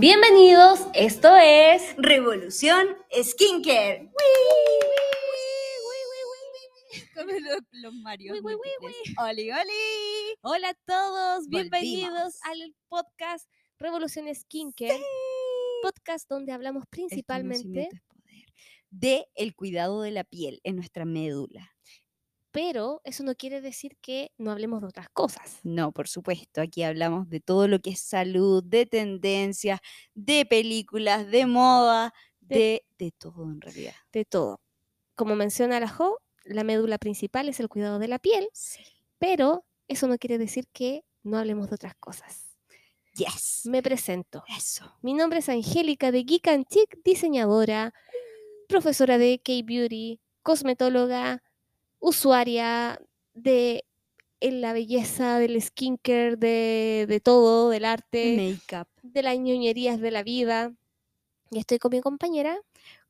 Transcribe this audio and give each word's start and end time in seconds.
Bienvenidos, 0.00 0.86
esto 0.94 1.28
es 1.36 1.94
Revolución 1.98 2.86
Skincare. 3.22 4.10
Como 7.14 7.30
los, 7.32 7.58
los 7.70 7.94
Mario. 7.96 8.32
Uy, 8.32 8.40
uy, 8.42 8.54
uy, 8.54 8.60
múltiples. 8.80 9.18
Oli, 9.18 9.50
oli. 9.52 10.38
Hola 10.40 10.70
a 10.70 10.74
todos, 10.86 11.46
Volvimos. 11.48 11.70
bienvenidos 11.70 12.38
al 12.44 12.74
podcast 12.88 13.46
Revolución 13.78 14.34
Skincare, 14.34 15.04
podcast 15.82 16.26
donde 16.30 16.52
hablamos 16.52 16.84
El 16.84 16.88
principalmente, 16.88 17.90
poder. 18.08 18.46
De 18.88 19.26
el 19.34 19.54
cuidado 19.54 20.00
de 20.00 20.12
la 20.12 20.24
piel 20.24 20.62
en 20.64 20.76
nuestra 20.76 21.04
médula. 21.04 21.74
Pero 22.52 23.00
eso 23.04 23.22
no 23.22 23.34
quiere 23.34 23.60
decir 23.60 23.96
que 24.00 24.32
no 24.38 24.50
hablemos 24.50 24.80
de 24.80 24.88
otras 24.88 25.08
cosas. 25.10 25.60
No, 25.62 25.92
por 25.92 26.08
supuesto, 26.08 26.60
aquí 26.60 26.82
hablamos 26.82 27.28
de 27.28 27.40
todo 27.40 27.68
lo 27.68 27.78
que 27.80 27.90
es 27.90 28.00
salud, 28.00 28.62
de 28.64 28.86
tendencias, 28.86 29.80
de 30.14 30.44
películas, 30.46 31.30
de 31.30 31.46
moda, 31.46 32.12
De- 32.40 32.56
de, 32.98 33.06
de 33.06 33.10
todo 33.12 33.44
en 33.44 33.60
realidad. 33.60 33.94
De 34.12 34.24
todo. 34.24 34.60
Como 35.14 35.36
menciona 35.36 35.78
la 35.80 35.88
Jo, 35.88 36.18
la 36.44 36.64
médula 36.64 36.98
principal 36.98 37.48
es 37.48 37.60
el 37.60 37.68
cuidado 37.68 37.98
de 37.98 38.08
la 38.08 38.18
piel, 38.18 38.48
pero 39.18 39.64
eso 39.88 40.08
no 40.08 40.18
quiere 40.18 40.38
decir 40.38 40.66
que 40.72 41.04
no 41.22 41.38
hablemos 41.38 41.68
de 41.68 41.74
otras 41.74 41.94
cosas. 41.96 42.56
Yes. 43.14 43.62
Me 43.66 43.82
presento. 43.82 44.42
Eso. 44.56 44.96
Mi 45.02 45.14
nombre 45.14 45.40
es 45.40 45.48
Angélica 45.48 46.10
de 46.10 46.22
Geek 46.24 46.48
and 46.48 46.66
Chic, 46.68 46.98
diseñadora, 47.04 47.92
profesora 48.68 49.18
de 49.18 49.40
K-Beauty, 49.44 50.20
cosmetóloga, 50.42 51.42
usuaria 52.00 53.00
de 53.34 53.84
en 54.40 54.60
la 54.62 54.72
belleza, 54.72 55.38
del 55.38 55.60
skincare, 55.60 56.36
de, 56.36 57.06
de 57.08 57.20
todo, 57.20 57.70
del 57.70 57.84
arte, 57.84 58.56
Makeup. 58.58 58.88
de 59.02 59.22
las 59.22 59.38
ñoñerías 59.38 60.00
de 60.00 60.10
la 60.10 60.22
vida. 60.22 60.72
Y 61.50 61.58
estoy 61.58 61.78
con 61.78 61.90
mi 61.92 62.00
compañera. 62.00 62.58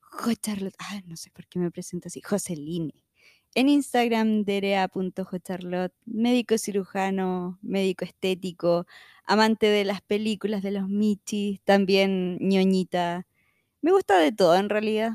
Jo 0.01 0.33
Charlotte. 0.33 0.75
Ah, 0.79 1.01
no 1.05 1.15
sé 1.15 1.31
por 1.31 1.47
qué 1.47 1.59
me 1.59 1.71
presento 1.71 2.09
así. 2.09 2.21
Joseline. 2.21 2.93
En 3.53 3.69
Instagram, 3.69 4.43
derea.jcharlotte, 4.43 5.93
médico 6.05 6.57
cirujano, 6.57 7.59
médico 7.61 8.05
estético, 8.05 8.85
amante 9.25 9.67
de 9.67 9.83
las 9.83 10.01
películas 10.01 10.61
de 10.63 10.71
los 10.71 10.87
michis, 10.87 11.61
también 11.63 12.37
ñoñita. 12.39 13.27
Me 13.81 13.91
gusta 13.91 14.17
de 14.19 14.31
todo 14.31 14.55
en 14.55 14.69
realidad. 14.69 15.11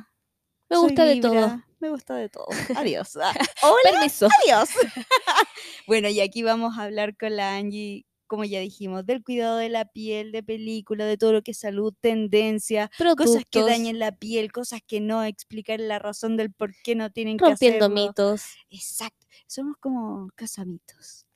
Me 0.68 0.76
Soy 0.76 0.84
gusta 0.84 1.04
de 1.04 1.20
todo. 1.20 1.62
Me 1.78 1.90
gusta 1.90 2.16
de 2.16 2.28
todo. 2.28 2.46
Adiós. 2.76 3.16
Hola, 3.62 3.76
Permiso. 3.90 4.28
adiós. 4.42 4.70
bueno, 5.86 6.08
y 6.08 6.20
aquí 6.20 6.42
vamos 6.42 6.78
a 6.78 6.84
hablar 6.84 7.16
con 7.16 7.36
la 7.36 7.56
Angie, 7.56 8.06
como 8.26 8.44
ya 8.44 8.60
dijimos, 8.60 9.04
del 9.04 9.22
cuidado 9.22 9.58
de 9.58 9.68
la 9.68 9.84
piel, 9.84 10.32
de 10.32 10.42
película, 10.42 11.04
de 11.04 11.16
todo 11.16 11.32
lo 11.32 11.42
que 11.42 11.52
es 11.52 11.58
salud, 11.58 11.94
tendencia, 12.00 12.90
cosas 13.16 13.44
que 13.50 13.62
dañen 13.62 13.98
la 13.98 14.12
piel, 14.12 14.52
cosas 14.52 14.80
que 14.86 15.00
no, 15.00 15.22
explicar 15.22 15.80
la 15.80 15.98
razón 15.98 16.36
del 16.36 16.52
por 16.52 16.72
qué 16.82 16.94
no 16.94 17.10
tienen 17.10 17.36
que 17.36 17.44
rompiendo 17.44 17.88
mitos. 17.88 18.42
Exacto. 18.70 19.26
Somos 19.46 19.76
como 19.78 20.28
casamitos. 20.34 21.28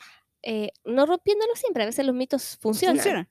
eh, 0.42 0.72
no 0.84 1.04
rompiéndolo 1.06 1.54
siempre, 1.54 1.82
a 1.82 1.86
veces 1.86 2.04
los 2.06 2.14
mitos 2.14 2.56
funcionan. 2.60 2.97
Funcionan. 2.97 3.28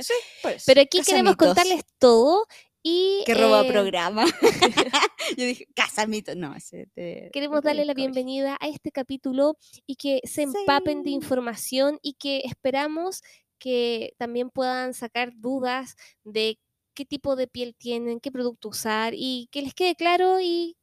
sí, 0.00 0.12
por 0.42 0.52
eso. 0.52 0.64
Pero 0.66 0.82
aquí 0.82 1.00
queremos 1.02 1.36
contarles 1.36 1.84
todo 1.98 2.46
y 2.86 3.22
Que 3.24 3.34
roba 3.34 3.62
eh, 3.64 3.68
programa. 3.72 4.24
Yo 5.38 5.46
dije, 5.46 5.66
casamitos. 5.74 6.36
No, 6.36 6.54
ese 6.54 6.88
de- 6.94 7.30
Queremos 7.32 7.62
darle 7.62 7.84
la 7.86 7.94
bienvenida 7.94 8.56
a 8.60 8.68
este 8.68 8.92
capítulo 8.92 9.56
y 9.86 9.96
que 9.96 10.20
se 10.24 10.42
empapen 10.42 11.02
de 11.02 11.10
información 11.10 11.98
y 12.02 12.12
que 12.14 12.42
esperamos 12.44 13.22
que 13.58 14.14
también 14.18 14.50
puedan 14.50 14.92
sacar 14.92 15.32
dudas 15.34 15.96
de 16.24 16.58
qué 16.92 17.06
tipo 17.06 17.36
de 17.36 17.46
piel 17.48 17.74
tienen, 17.74 18.20
qué 18.20 18.30
producto 18.30 18.68
usar 18.68 19.14
y 19.16 19.48
que 19.50 19.62
les 19.62 19.72
quede 19.74 19.96
claro 19.96 20.40
y 20.40 20.76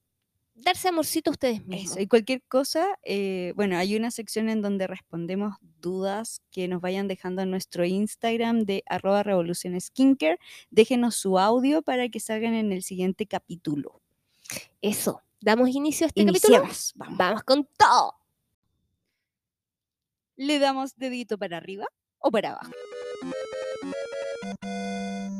darse 0.61 0.87
amorcito 0.87 1.31
a 1.31 1.33
ustedes 1.33 1.65
mismos. 1.65 1.91
Eso, 1.91 1.99
y 1.99 2.07
cualquier 2.07 2.41
cosa, 2.43 2.87
eh, 3.03 3.53
bueno, 3.55 3.77
hay 3.77 3.95
una 3.95 4.11
sección 4.11 4.49
en 4.49 4.61
donde 4.61 4.87
respondemos 4.87 5.55
dudas 5.79 6.41
que 6.51 6.67
nos 6.67 6.81
vayan 6.81 7.07
dejando 7.07 7.41
en 7.41 7.51
nuestro 7.51 7.85
Instagram 7.85 8.61
de 8.65 8.83
arroba 8.87 9.23
revolución 9.23 9.79
skincare. 9.79 10.39
Déjenos 10.69 11.15
su 11.15 11.39
audio 11.39 11.81
para 11.81 12.09
que 12.09 12.19
salgan 12.19 12.53
en 12.53 12.71
el 12.71 12.83
siguiente 12.83 13.25
capítulo. 13.25 14.01
Eso, 14.81 15.21
damos 15.39 15.69
inicio 15.69 16.05
a 16.05 16.07
este 16.07 16.25
capítulo. 16.25 16.57
Iniciamos. 16.57 16.93
Vamos. 16.95 17.17
Vamos 17.17 17.43
con 17.43 17.67
todo. 17.77 18.15
¿Le 20.35 20.59
damos 20.59 20.95
dedito 20.95 21.37
para 21.37 21.57
arriba 21.57 21.85
o 22.19 22.31
para 22.31 22.51
abajo? 22.51 22.71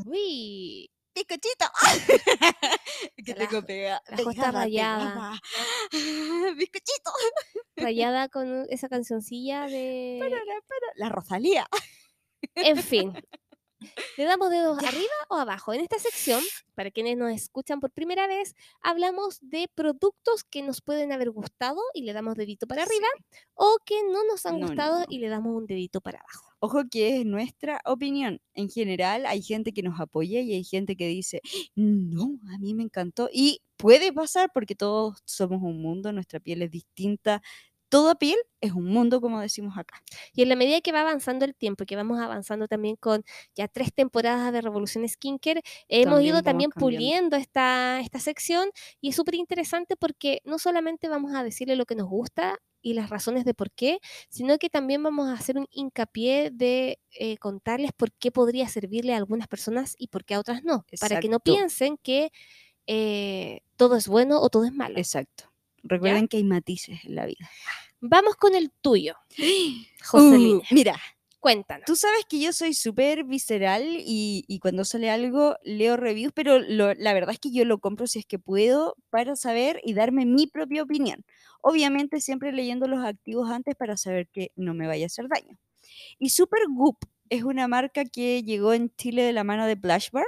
Uy, 0.06 0.92
¡Bizcochito! 1.22 1.66
que 3.26 3.34
La 3.34 3.48
tengo 3.48 3.66
pega, 3.66 4.02
la 4.10 4.18
pegada, 4.18 4.52
rayada. 4.52 5.12
pegada. 5.12 5.40
¡Bizcochito! 6.58 7.12
rayada 7.76 8.30
con 8.30 8.66
esa 8.70 8.90
cancioncilla 8.90 9.68
de... 9.68 10.18
Para. 10.20 10.42
La 10.96 11.10
Rosalía. 11.10 11.68
En 12.56 12.78
fin. 12.78 13.14
¿Le 14.18 14.26
damos 14.26 14.50
dedos 14.50 14.78
arriba 14.84 15.14
o 15.30 15.36
abajo? 15.36 15.74
En 15.74 15.82
esta 15.82 15.98
sección, 16.00 16.44
para 16.76 16.92
quienes 16.92 17.18
nos 17.18 17.32
escuchan 17.32 17.80
por 17.80 17.92
primera 17.92 18.28
vez, 18.28 18.56
hablamos 18.82 19.40
de 19.42 19.70
productos 19.74 20.44
que 20.44 20.62
nos 20.62 20.82
pueden 20.82 21.12
haber 21.12 21.32
gustado 21.32 21.82
y 21.94 22.04
le 22.04 22.14
damos 22.14 22.36
dedito 22.36 22.68
para 22.68 22.84
arriba, 22.84 23.08
o 23.56 23.78
que 23.84 24.04
no 24.04 24.24
nos 24.26 24.46
han 24.46 24.60
no, 24.60 24.68
gustado 24.68 25.00
no. 25.00 25.06
y 25.10 25.18
le 25.20 25.30
damos 25.30 25.56
un 25.56 25.66
dedito 25.66 26.00
para 26.02 26.20
abajo. 26.20 26.51
Ojo 26.64 26.84
que 26.92 27.20
es 27.20 27.26
nuestra 27.26 27.82
opinión. 27.86 28.40
En 28.54 28.70
general 28.70 29.26
hay 29.26 29.42
gente 29.42 29.74
que 29.74 29.82
nos 29.82 30.00
apoya 30.00 30.42
y 30.42 30.54
hay 30.54 30.64
gente 30.64 30.96
que 30.96 31.08
dice, 31.08 31.42
no, 31.76 32.40
a 32.54 32.58
mí 32.60 32.74
me 32.76 32.84
encantó. 32.84 33.30
Y 33.34 33.62
puede 33.78 34.14
pasar 34.14 34.52
porque 34.54 34.76
todos 34.76 35.20
somos 35.26 35.62
un 35.64 35.82
mundo, 35.82 36.12
nuestra 36.14 36.40
piel 36.40 36.62
es 36.62 36.70
distinta. 36.72 37.42
Toda 37.90 38.16
piel 38.16 38.38
es 38.62 38.72
un 38.74 38.86
mundo, 38.86 39.20
como 39.20 39.42
decimos 39.42 39.78
acá. 39.78 40.02
Y 40.34 40.44
en 40.44 40.50
la 40.50 40.56
medida 40.56 40.80
que 40.82 40.92
va 40.94 41.02
avanzando 41.02 41.44
el 41.46 41.56
tiempo, 41.56 41.86
que 41.86 41.96
vamos 41.98 42.20
avanzando 42.22 42.68
también 42.68 42.96
con 42.96 43.24
ya 43.56 43.68
tres 43.68 43.92
temporadas 43.94 44.54
de 44.54 44.62
Revolución 44.62 45.08
Skincare, 45.10 45.62
hemos 45.90 46.22
También 46.22 46.24
ido 46.24 46.42
también 46.44 46.70
cambiando. 46.70 46.76
puliendo 46.76 47.36
esta, 47.38 48.00
esta 48.02 48.20
sección 48.20 48.70
y 49.02 49.10
es 49.10 49.16
súper 49.18 49.36
interesante 49.36 49.98
porque 49.98 50.42
no 50.46 50.58
solamente 50.60 51.10
vamos 51.10 51.34
a 51.34 51.44
decirle 51.44 51.76
lo 51.76 51.86
que 51.86 51.96
nos 51.96 52.08
gusta 52.08 52.60
y 52.82 52.94
las 52.94 53.10
razones 53.10 53.46
de 53.46 53.54
por 53.54 53.72
qué, 53.72 54.00
sino 54.30 54.58
que 54.58 54.70
también 54.70 55.04
vamos 55.04 55.30
a 55.30 55.34
hacer 55.34 55.58
un 55.58 55.68
hincapié 55.72 56.52
de 56.52 57.00
eh, 57.12 57.38
contarles 57.38 57.92
por 57.94 58.12
qué 58.12 58.32
podría 58.32 58.68
servirle 58.68 59.14
a 59.14 59.18
algunas 59.18 59.48
personas 59.48 59.96
y 59.98 60.08
por 60.08 60.26
qué 60.26 60.36
a 60.36 60.40
otras 60.40 60.64
no, 60.64 60.86
para 61.00 61.20
que 61.20 61.30
no 61.30 61.40
piensen 61.40 61.98
que 61.98 62.32
eh, 62.88 63.62
todo 63.78 63.96
es 63.96 64.08
bueno 64.08 64.42
o 64.42 64.50
todo 64.50 64.66
es 64.66 64.74
malo. 64.74 64.98
Exacto. 64.98 65.52
Recuerden 65.84 66.28
que 66.28 66.38
hay 66.38 66.44
matices 66.44 67.04
en 67.06 67.16
la 67.16 67.26
vida. 67.26 67.50
Vamos 68.00 68.36
con 68.36 68.56
el 68.56 68.72
tuyo, 68.72 69.16
Joselina. 70.04 70.60
Uh, 70.60 70.74
mira, 70.74 71.00
Cuéntanos. 71.42 71.86
Tú 71.88 71.96
sabes 71.96 72.24
que 72.30 72.40
yo 72.40 72.54
soy 72.54 72.76
súper 72.76 73.24
visceral 73.24 73.84
y, 73.84 74.60
cuando 74.62 74.86
sale 74.86 75.10
algo 75.10 75.56
leo 75.64 75.98
reviews, 75.98 76.32
pero 76.36 76.60
la 76.60 77.14
verdad 77.14 77.32
es 77.32 77.40
que 77.40 77.52
yo 77.52 77.66
lo 77.66 77.80
compro 77.80 78.06
si 78.06 78.20
es 78.20 78.28
que 78.28 78.38
puedo 78.38 78.96
para 79.10 79.36
saber 79.36 79.82
y 79.84 79.96
darme 79.96 80.28
mi 80.28 80.46
propia 80.46 80.84
opinión. 80.84 81.26
Obviamente 81.62 82.22
siempre 82.22 82.52
leyendo 82.52 82.88
los 82.88 83.04
activos 83.04 83.50
antes 83.50 83.76
para 83.76 83.98
saber 83.98 84.28
que 84.28 84.52
no 84.56 84.76
me 84.76 84.86
vaya 84.86 85.06
a 85.06 85.08
hacer 85.08 85.28
daño. 85.28 85.58
Y 86.20 86.30
Supergoop 86.30 86.98
es 87.30 87.44
una 87.44 87.68
marca 87.68 88.06
que 88.06 88.44
llegó 88.44 88.74
en 88.74 88.96
Chile 88.96 89.24
de 89.24 89.34
la 89.34 89.44
mano 89.44 89.66
de 89.66 89.76
Blushbar 89.76 90.26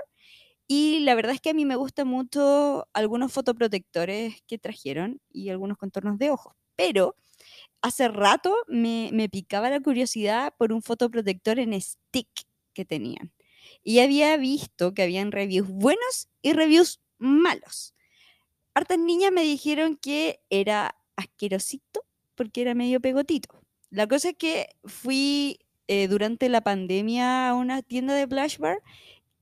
y 0.67 1.01
la 1.01 1.15
verdad 1.15 1.35
es 1.35 1.41
que 1.41 1.51
a 1.51 1.53
mí 1.53 1.65
me 1.65 1.75
gustan 1.75 2.07
mucho 2.07 2.87
algunos 2.93 3.31
fotoprotectores 3.31 4.41
que 4.47 4.57
trajeron 4.57 5.21
y 5.31 5.49
algunos 5.49 5.77
contornos 5.77 6.17
de 6.17 6.31
ojos, 6.31 6.55
pero 6.75 7.15
hace 7.83 8.07
rato 8.07 8.55
me, 8.67 9.11
me 9.13 9.29
picaba 9.29 9.69
la 9.69 9.79
curiosidad 9.79 10.55
por 10.57 10.73
un 10.73 10.81
fotoprotector 10.81 11.59
en 11.59 11.79
stick 11.79 12.27
que 12.73 12.85
tenían. 12.85 13.31
Y 13.83 13.99
había 13.99 14.35
visto 14.37 14.93
que 14.93 15.03
habían 15.03 15.31
reviews 15.31 15.67
buenos 15.67 16.29
y 16.41 16.53
reviews 16.53 16.99
malos. 17.19 17.93
Hartas 18.73 18.97
niñas 18.97 19.31
me 19.31 19.43
dijeron 19.43 19.97
que 19.97 20.39
era 20.49 20.95
asquerosito 21.15 22.03
porque 22.35 22.61
era 22.61 22.73
medio 22.73 22.99
pegotito. 22.99 23.61
La 23.91 24.07
cosa 24.07 24.29
es 24.29 24.35
que 24.37 24.69
fui 24.85 25.59
eh, 25.87 26.07
durante 26.07 26.49
la 26.49 26.61
pandemia 26.61 27.49
a 27.49 27.53
una 27.53 27.81
tienda 27.81 28.15
de 28.15 28.25
Blush 28.25 28.57
Bar 28.57 28.81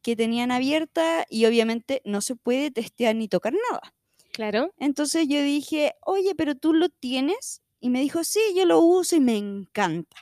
que 0.02 0.16
tenían 0.16 0.52
abierta 0.52 1.26
y 1.30 1.46
obviamente 1.46 2.02
no 2.04 2.22
se 2.22 2.36
puede 2.36 2.72
testear 2.72 3.16
ni 3.16 3.28
tocar 3.28 3.54
nada. 3.72 3.94
Claro. 4.34 4.74
Entonces 4.78 5.28
yo 5.28 5.42
dije, 5.42 5.94
oye, 6.06 6.34
pero 6.36 6.56
tú 6.56 6.74
lo 6.74 6.90
tienes. 6.90 7.62
Y 7.82 7.90
me 7.90 8.00
dijo, 8.02 8.24
sí, 8.24 8.40
yo 8.56 8.66
lo 8.66 8.80
uso 8.80 9.16
y 9.16 9.20
me 9.20 9.36
encanta. 9.38 10.16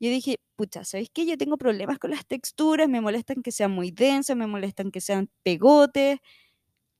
Yo 0.00 0.08
dije, 0.10 0.40
pucha, 0.56 0.84
¿sabéis 0.84 1.10
qué? 1.12 1.26
Yo 1.26 1.36
tengo 1.36 1.58
problemas 1.58 1.98
con 1.98 2.10
las 2.10 2.26
texturas, 2.26 2.88
me 2.88 3.02
molestan 3.02 3.42
que 3.42 3.52
sean 3.52 3.70
muy 3.70 3.90
densas, 3.90 4.36
me 4.36 4.46
molestan 4.46 4.90
que 4.90 5.00
sean 5.02 5.30
pegotes. 5.42 6.18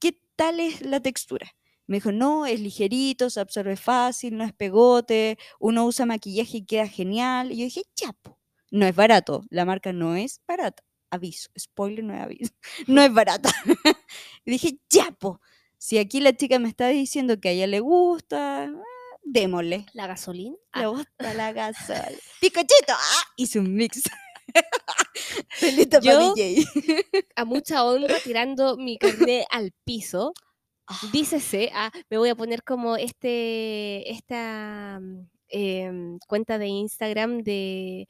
¿Qué 0.01 0.19
tal 0.37 0.61
es 0.61 0.83
la 0.83 1.01
textura? 1.01 1.51
Me 1.87 1.97
dijo, 1.97 2.13
no, 2.13 2.47
es 2.47 2.61
ligerito, 2.61 3.31
se 3.31 3.41
absorbe 3.41 3.77
fácil, 3.77 4.37
no 4.37 4.45
es 4.45 4.53
pegote, 4.53 5.39
uno 5.59 5.87
usa 5.87 6.07
maquillaje 6.07 6.59
y 6.59 6.67
queda 6.67 6.87
genial. 6.89 7.51
Y 7.53 7.59
yo 7.59 7.65
dije, 7.65 7.83
chapo, 7.95 8.39
no 8.71 8.87
es 8.87 8.95
barato, 8.95 9.43
la 9.51 9.65
marca 9.65 9.93
no 9.93 10.15
es 10.15 10.41
barata. 10.47 10.85
aviso, 11.11 11.51
spoiler 11.59 12.05
no 12.05 12.15
es 12.15 12.21
aviso, 12.21 12.53
no 12.87 13.03
es 13.03 13.13
barata. 13.13 13.51
y 14.45 14.51
dije, 14.53 14.79
ya, 14.91 15.11
po, 15.13 15.41
si 15.79 15.99
aquí 15.99 16.21
la 16.21 16.35
chica 16.37 16.59
me 16.59 16.69
está 16.69 16.89
diciendo 16.89 17.41
que 17.41 17.49
a 17.49 17.53
ella 17.53 17.67
le 17.67 17.81
gusta, 17.81 18.71
démosle. 19.23 19.87
¿La 19.95 20.07
gasolina? 20.07 20.57
Le 20.75 20.85
Ah, 20.85 20.87
gusta 20.89 21.35
la 21.35 21.53
gasol. 21.53 22.15
Picochito, 22.41 22.93
ah, 22.93 23.23
hice 23.37 23.59
un 23.59 23.75
mix. 23.75 24.03
Felita 25.51 26.01
para 26.01 26.13
Yo- 26.13 26.35
DJ. 26.35 26.65
a 27.37 27.45
mucha 27.45 27.85
honra 27.85 28.17
tirando 28.23 28.77
mi 28.77 28.99
carnet 28.99 29.47
al 29.51 29.73
piso. 29.85 30.33
Ah. 30.87 30.99
Dícese, 31.13 31.71
ah, 31.75 31.91
me 32.11 32.19
voy 32.19 32.29
a 32.29 32.35
poner 32.35 32.63
como 32.65 32.97
este, 32.97 34.11
esta 34.11 34.99
mm, 35.01 35.29
em, 35.49 36.19
cuenta 36.27 36.59
de 36.59 36.67
Instagram 36.67 37.39
de 37.43 38.09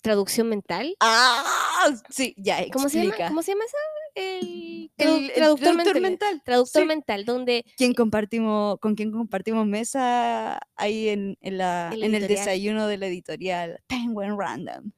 traducción 0.00 0.48
mental. 0.48 0.94
Ah, 1.00 1.90
sí, 2.10 2.34
ya, 2.38 2.64
¿Cómo 2.72 2.88
se 2.88 3.02
llama? 3.04 3.28
¿Cómo 3.28 3.42
se 3.42 3.52
llama 3.52 3.64
esa? 3.64 3.76
El, 4.14 4.90
El- 4.96 5.08
el 5.24 5.32
traductor, 5.32 5.74
mental. 5.76 6.00
mental. 6.00 6.42
Traductor 6.44 6.82
sí. 6.82 6.88
mental, 6.88 7.24
donde 7.24 7.64
¿Quién 7.76 7.94
compartimos, 7.94 8.78
con 8.78 8.94
quién 8.94 9.10
compartimos 9.10 9.66
mesa 9.66 10.60
ahí 10.76 11.08
en, 11.08 11.36
en 11.40 11.58
la, 11.58 11.90
El 11.92 12.04
en 12.04 12.14
el 12.14 12.28
desayuno 12.28 12.86
de 12.86 12.98
la 12.98 13.06
editorial 13.08 13.80
Penguin 13.88 14.38
Random? 14.38 14.92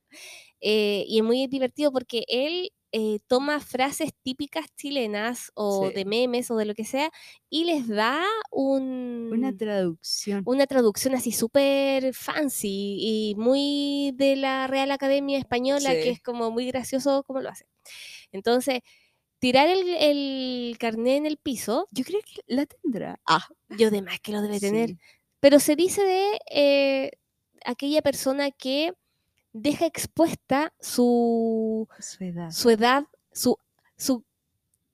eh, 0.60 1.04
y 1.06 1.18
es 1.18 1.24
muy 1.24 1.46
divertido 1.46 1.92
porque 1.92 2.24
él 2.28 2.72
eh, 2.92 3.18
toma 3.26 3.60
frases 3.60 4.10
típicas 4.22 4.66
chilenas 4.74 5.50
o 5.54 5.88
Sí. 5.88 5.94
de 5.94 6.04
memes 6.06 6.50
o 6.50 6.56
de 6.56 6.64
lo 6.64 6.74
que 6.74 6.84
sea 6.84 7.10
y 7.50 7.64
les 7.64 7.88
da 7.88 8.22
un, 8.50 9.28
Una 9.32 9.54
traducción. 9.54 10.42
una 10.46 10.66
traducción 10.66 11.14
así 11.14 11.30
súper 11.32 12.14
fancy 12.14 12.96
y 13.00 13.34
muy 13.36 14.12
de 14.14 14.36
la 14.36 14.66
Real 14.66 14.90
Academia 14.92 15.36
Española, 15.38 15.90
que 15.92 16.02
Sí. 16.04 16.08
es 16.10 16.22
como 16.22 16.50
muy 16.50 16.66
gracioso 16.68 17.22
como 17.24 17.40
lo 17.40 17.50
hace. 17.50 17.66
Entonces, 18.32 18.80
tirar 19.46 19.68
el, 19.68 19.88
el 19.88 20.76
carné 20.80 21.16
en 21.18 21.24
el 21.26 21.36
piso, 21.36 21.86
Yo 21.92 22.02
creo 22.02 22.20
que 22.22 22.42
la 22.48 22.66
tendrá. 22.66 23.20
Ah, 23.26 23.46
yo 23.68 23.92
de 23.92 24.02
más 24.02 24.18
que 24.18 24.32
lo 24.32 24.42
debe 24.42 24.58
tener, 24.58 24.88
sí. 24.90 24.98
pero 25.38 25.60
se 25.60 25.76
dice 25.76 26.02
de 26.02 26.40
eh, 26.50 27.10
aquella 27.64 28.02
persona 28.02 28.50
que 28.50 28.92
deja 29.52 29.86
expuesta 29.86 30.74
su, 30.80 31.86
Su 32.00 32.24
edad. 32.24 32.50
su 32.50 32.70
edad, 32.70 33.04
su, 33.32 33.56
su, 33.96 34.24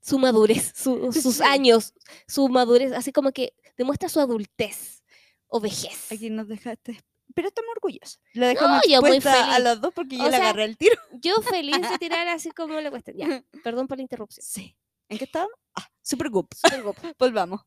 su 0.02 0.18
madurez, 0.18 0.72
su- 0.76 1.10
sus 1.12 1.36
Sí. 1.36 1.42
años, 1.44 1.94
su 2.28 2.48
madurez, 2.50 2.92
así 2.92 3.10
como 3.10 3.32
que 3.32 3.54
demuestra 3.78 4.10
su 4.10 4.20
adultez 4.20 5.02
o 5.48 5.60
vejez. 5.60 6.12
Aquí 6.12 6.28
nos 6.28 6.46
dejaste. 6.48 7.00
Pero 7.34 7.48
estamos 7.48 7.70
orgullosos. 7.76 8.20
La 8.34 8.48
dejamos 8.48 8.82
yo 8.88 9.00
muy 9.00 9.10
expuesta 9.16 9.44
a 9.44 9.52
feliz. 9.54 9.64
los 9.68 9.80
dos 9.80 9.94
porque 9.94 10.16
yo 10.16 10.22
O 10.24 10.26
le 10.26 10.30
sea, 10.36 10.40
agarré 10.40 10.64
el 10.64 10.76
tiro. 10.76 10.96
Yo 11.12 11.40
feliz 11.42 11.80
de 11.80 11.98
tirar 11.98 12.28
así 12.28 12.50
como 12.50 12.80
le 12.80 12.90
cuesta. 12.90 13.12
Ya, 13.14 13.44
perdón 13.64 13.86
por 13.88 13.96
la 13.98 14.02
interrupción. 14.02 14.44
Sí. 14.44 14.76
¿En 15.08 15.18
qué 15.18 15.24
estábamos? 15.24 15.54
Ah, 15.74 15.86
Super 16.02 16.30
Goop. 16.30 16.52
Super 16.54 16.82
guapo. 16.82 17.00
Volvamos. 17.18 17.60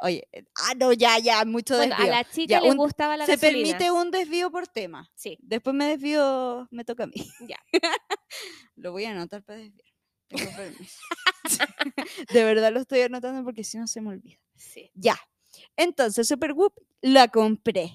Oye, 0.00 0.28
eh, 0.32 0.44
ah, 0.54 0.74
no, 0.76 0.92
ya, 0.92 1.18
ya, 1.18 1.44
mucho 1.44 1.76
Bueno, 1.76 1.94
a 1.94 1.98
desvío. 1.98 2.14
la 2.14 2.24
chica 2.24 2.46
Ya, 2.52 2.60
le 2.60 2.70
un- 2.70 2.76
gustaba 2.76 3.16
la 3.16 3.26
Se 3.26 3.32
gasolina. 3.36 3.76
permite 3.76 3.90
un 3.90 4.10
desvío 4.12 4.50
por 4.50 4.68
tema. 4.68 5.10
Sí, 5.16 5.38
Después 5.42 5.74
me 5.74 5.86
desvío, 5.86 6.68
me 6.70 6.84
toca 6.84 7.04
a 7.04 7.06
mí. 7.08 7.14
Ya. 7.48 7.58
lo 8.76 8.92
voy 8.92 9.06
a 9.06 9.10
anotar 9.10 9.42
para 9.42 9.58
desviar. 9.58 9.88
Tengo 10.28 10.50
permiso. 10.56 11.00
de 12.32 12.44
verdad 12.44 12.72
lo 12.72 12.80
estoy 12.80 13.00
anotando 13.00 13.42
porque 13.44 13.64
si 13.64 13.78
no 13.78 13.86
se 13.86 14.00
me 14.00 14.10
olvida. 14.10 14.38
sí. 14.54 14.90
Ya. 14.94 15.18
Entonces, 15.76 16.28
Supergoop 16.28 16.74
la 17.00 17.26
compré. 17.28 17.90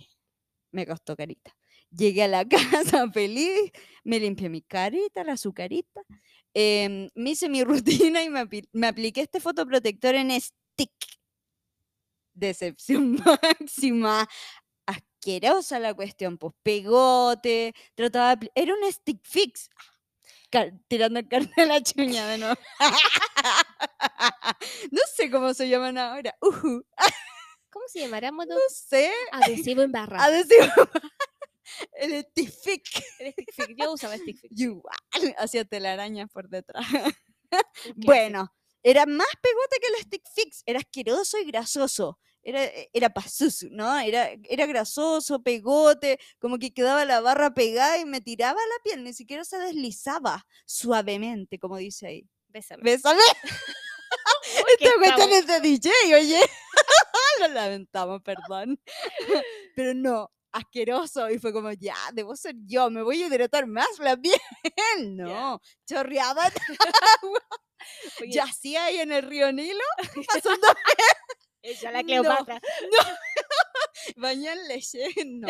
Me 0.73 0.87
costó 0.87 1.15
carita. 1.15 1.55
Llegué 1.91 2.23
a 2.23 2.27
la 2.27 2.45
casa 2.89 3.09
feliz, 3.11 3.71
me 4.03 4.19
limpié 4.19 4.49
mi 4.49 4.61
carita, 4.61 5.23
la 5.23 5.33
azucarita, 5.33 6.01
em, 6.53 7.09
me 7.15 7.29
hice 7.31 7.47
mi 7.47 7.63
rutina 8.11 8.23
y 8.23 8.29
me, 8.29 8.87
apliqué 8.87 9.21
este 9.21 9.39
fotoprotector 9.39 10.15
en 10.15 10.31
stick. 10.41 10.91
Decepción 12.33 13.15
máxima. 13.41 14.27
Asquerosa 14.87 15.79
la 15.79 15.93
cuestión, 15.93 16.37
pues 16.37 16.53
pegote, 16.63 17.73
trataba 17.95 18.35
de 18.35 18.51
Era 18.55 18.73
un 18.73 18.91
stick 18.91 19.19
fix. 19.23 19.69
Tirando 20.87 21.19
el 21.19 21.27
carne 21.27 21.53
a 21.57 21.65
la 21.65 21.81
chuña 21.81 22.27
de 22.27 22.37
nuevo. 22.39 22.55
no 24.91 25.01
sé 25.15 25.31
cómo 25.31 25.53
se 25.53 25.69
llaman 25.69 25.97
ahora. 25.97 26.35
Ujú, 26.41 26.85
¿Cómo 27.73 27.87
se 27.87 28.01
llamará? 28.01 28.31
Modo 28.31 28.53
no 28.53 28.59
sé. 28.69 29.11
adhesivo 29.31 29.81
en 29.81 29.91
barra. 29.91 30.23
A 30.23 30.29
decir, 30.29 30.59
el 31.93 32.23
stick 32.23 32.51
fix. 32.63 33.03
El 33.17 33.33
stick 33.33 33.51
fix. 33.51 33.75
Yo 33.75 33.91
usaba 33.91 34.15
stick 34.17 34.39
fix. 34.39 34.53
Yo 34.55 34.65
igual, 34.67 34.95
hacía 35.39 35.65
telarañas 35.65 36.29
por 36.29 36.47
detrás. 36.47 36.85
Bueno, 37.95 38.51
era 38.81 39.05
más 39.05 39.27
pegote 39.41 39.77
que 39.79 39.87
el 39.87 40.03
stick 40.03 40.23
fix. 40.33 40.63
Era 40.65 40.79
asqueroso 40.79 41.37
y 41.39 41.45
grasoso. 41.45 42.19
Era, 42.41 42.69
era 42.91 43.09
pasusu, 43.09 43.69
¿no? 43.71 43.99
Era, 43.99 44.31
era 44.49 44.65
grasoso, 44.65 45.41
pegote, 45.41 46.19
como 46.39 46.59
que 46.59 46.73
quedaba 46.73 47.05
la 47.05 47.21
barra 47.21 47.53
pegada 47.53 47.99
y 47.99 48.05
me 48.05 48.21
tiraba 48.21 48.59
la 48.59 48.83
piel, 48.83 49.03
ni 49.03 49.13
siquiera 49.13 49.45
se 49.45 49.57
deslizaba 49.59 50.45
suavemente, 50.65 51.57
como 51.57 51.77
dice 51.77 52.07
ahí. 52.07 52.27
Bésame. 52.49 52.83
¿Bésame? 52.83 53.21
Esta 54.79 54.91
cuestión 54.97 55.31
es 55.31 55.47
de 55.47 55.59
DJ, 55.61 55.91
oye. 56.15 56.41
Lo 57.39 57.47
lamentamos, 57.49 58.21
perdón. 58.21 58.79
Pero 59.75 59.93
no, 59.93 60.31
asqueroso. 60.51 61.29
Y 61.29 61.39
fue 61.39 61.51
como, 61.53 61.71
ya, 61.71 61.95
debo 62.13 62.35
ser 62.35 62.55
yo, 62.65 62.89
me 62.89 63.01
voy 63.01 63.23
a 63.23 63.27
hidratar 63.27 63.67
más 63.67 63.87
la 63.99 64.17
piel. 64.17 64.39
No, 65.07 65.61
chorreaba 65.87 66.49
Oye, 68.21 68.31
yacía 68.31 68.85
ahí 68.85 68.99
en 68.99 69.11
el 69.11 69.23
río 69.23 69.51
Nilo, 69.51 69.83
pasando 70.33 70.67
ella 71.61 71.91
la 71.91 71.99
no. 72.01 72.05
Cleopatra. 72.05 72.61
baño 74.17 74.51
en 74.51 74.67
leche. 74.67 75.05
No. 75.25 75.47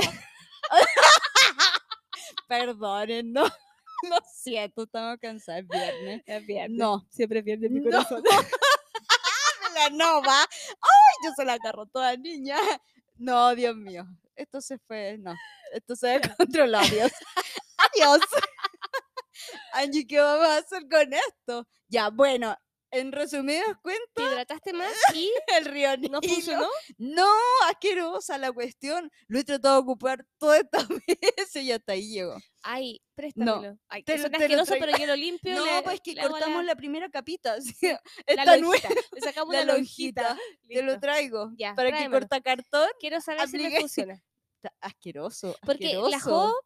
Perdonen, 2.48 3.34
no. 3.34 3.44
Lo 3.44 4.18
siento, 4.34 4.84
estamos 4.84 5.18
cansados, 5.20 5.62
es 5.64 5.68
viernes. 5.70 6.24
Es 6.26 6.46
viernes. 6.46 6.78
No. 6.78 7.06
Siempre 7.10 7.42
pierde 7.44 7.70
mi 7.70 7.80
No. 7.80 7.86
corazón. 7.92 8.24
Me 8.24 8.32
la 9.74 9.90
nova. 9.90 10.42
Ay, 10.42 11.16
yo 11.26 11.32
se 11.36 11.46
la 11.46 11.54
agarro 11.54 11.86
toda 11.88 12.16
niña. 12.18 12.58
No, 13.16 13.56
Dios 13.56 13.76
mío. 13.76 14.06
Esto 14.36 14.62
se 14.62 14.80
fue, 14.80 15.18
no. 15.20 15.36
Esto 15.74 15.96
se 15.96 16.08
descontroló, 16.20 16.80
adiós. 16.80 17.12
Adiós. 17.78 18.22
Angie, 19.74 20.06
¿qué 20.08 20.20
vamos 20.20 20.48
a 20.48 20.58
hacer 20.58 20.84
con 20.90 21.14
esto? 21.14 21.68
Ya, 21.88 22.10
bueno, 22.10 22.56
en 22.94 23.12
resumidas 23.12 23.66
Te 23.68 23.76
cuentas, 23.82 24.32
hidrataste 24.32 24.74
más 24.74 24.94
y 25.16 25.32
el 25.58 25.66
río 25.66 25.90
no 26.10 26.22
funcionó. 26.22 26.68
No, 26.98 27.28
asquerosa 27.70 28.38
la 28.38 28.52
cuestión. 28.52 29.12
Lo 29.28 29.40
he 29.40 29.44
tratado 29.44 29.76
de 29.76 29.82
ocupar 29.82 30.26
todas 30.38 30.62
estas 30.62 30.88
veces 30.88 31.56
y 31.64 31.72
hasta 31.72 31.94
ahí 31.94 32.10
llegó. 32.14 32.38
Ay, 32.62 33.02
préstamelo. 33.16 33.78
Ay, 33.90 34.04
te 34.04 34.16
que 34.16 34.30
te 34.30 34.38
asqueroso, 34.38 34.76
pero 34.80 34.98
yo 34.98 35.06
lo 35.06 35.16
limpio. 35.16 35.56
No, 35.56 35.66
le- 35.66 35.82
pues 35.84 36.00
que 36.02 36.16
cortamos 36.16 36.64
la, 36.64 36.74
la, 36.74 36.76
primera 36.76 37.10
capita. 37.10 37.54
así, 37.58 37.76
la 37.82 38.00
Está 38.26 38.58
nueva. 38.58 38.76
lonjita. 38.88 38.90
Le 39.12 39.22
sacamos 39.22 39.54
La 39.54 39.66
lonjita. 39.66 40.38
Te 40.68 40.84
lo 40.84 41.00
traigo. 41.00 41.52
Ya, 41.58 41.74
para 41.76 41.90
que 41.90 41.98
tráemelo. 41.98 42.20
corta 42.22 42.42
cartón. 42.42 42.88
Quiero 43.00 43.20
saber 43.20 43.48
si 43.50 43.58
me 43.58 43.80
funciona. 43.80 44.14
Está 44.62 44.74
asqueroso. 44.80 45.58
Porque 45.66 45.94
la 45.96 46.18
asqueroso. 46.18 46.48
Jo, 46.48 46.60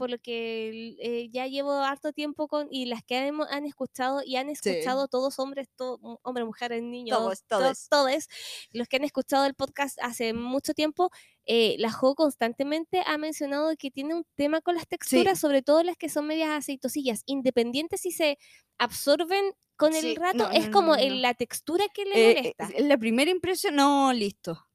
por 0.00 0.10
lo 0.10 0.18
que 0.18 0.96
eh, 0.98 1.28
ya 1.30 1.46
llevo 1.46 1.72
harto 1.72 2.12
tiempo 2.12 2.48
con, 2.48 2.68
y 2.70 2.86
las 2.86 3.04
que 3.04 3.18
hemos- 3.26 3.46
han 3.50 3.66
escuchado 3.66 4.22
y 4.24 4.36
han 4.36 4.48
escuchado 4.48 5.06
todos 5.08 5.38
hombres, 5.38 5.68
to- 5.76 6.00
hombres, 6.22 6.46
mujeres, 6.46 6.82
niños, 6.82 7.18
Todos, 7.18 7.42
to- 7.44 7.58
todes. 7.58 7.88
todes, 7.90 8.28
los 8.72 8.88
que 8.88 8.96
han 8.96 9.04
escuchado 9.04 9.44
el 9.44 9.54
podcast 9.54 9.98
hace 10.02 10.32
mucho 10.32 10.72
tiempo, 10.72 11.10
eh, 11.44 11.76
la 11.78 11.92
Jo 11.92 12.14
constantemente 12.14 13.02
ha 13.06 13.18
mencionado 13.18 13.76
que 13.76 13.90
tiene 13.90 14.14
un 14.14 14.24
tema 14.34 14.60
con 14.62 14.74
las 14.74 14.88
texturas, 14.88 15.38
sobre 15.38 15.60
todo 15.62 15.82
las 15.82 15.96
que 15.98 16.08
son 16.08 16.26
medias 16.26 16.48
aceitosillas, 16.50 17.22
independientes 17.26 18.00
si 18.00 18.10
se 18.10 18.38
absorben 18.78 19.52
con 19.76 19.94
el 19.94 20.00
Sí, 20.02 20.14
rato, 20.14 20.38
no, 20.38 20.50
es 20.50 20.66
no, 20.66 20.72
como 20.72 20.96
no, 20.96 21.02
la 21.16 21.34
textura 21.34 21.84
que 21.92 22.04
le 22.04 22.30
Eh, 22.30 22.34
molesta. 22.36 22.68
eh, 22.74 22.82
la 22.84 22.96
primera 22.98 23.30
impresión, 23.30 23.76
no, 23.76 24.12
listo. 24.12 24.66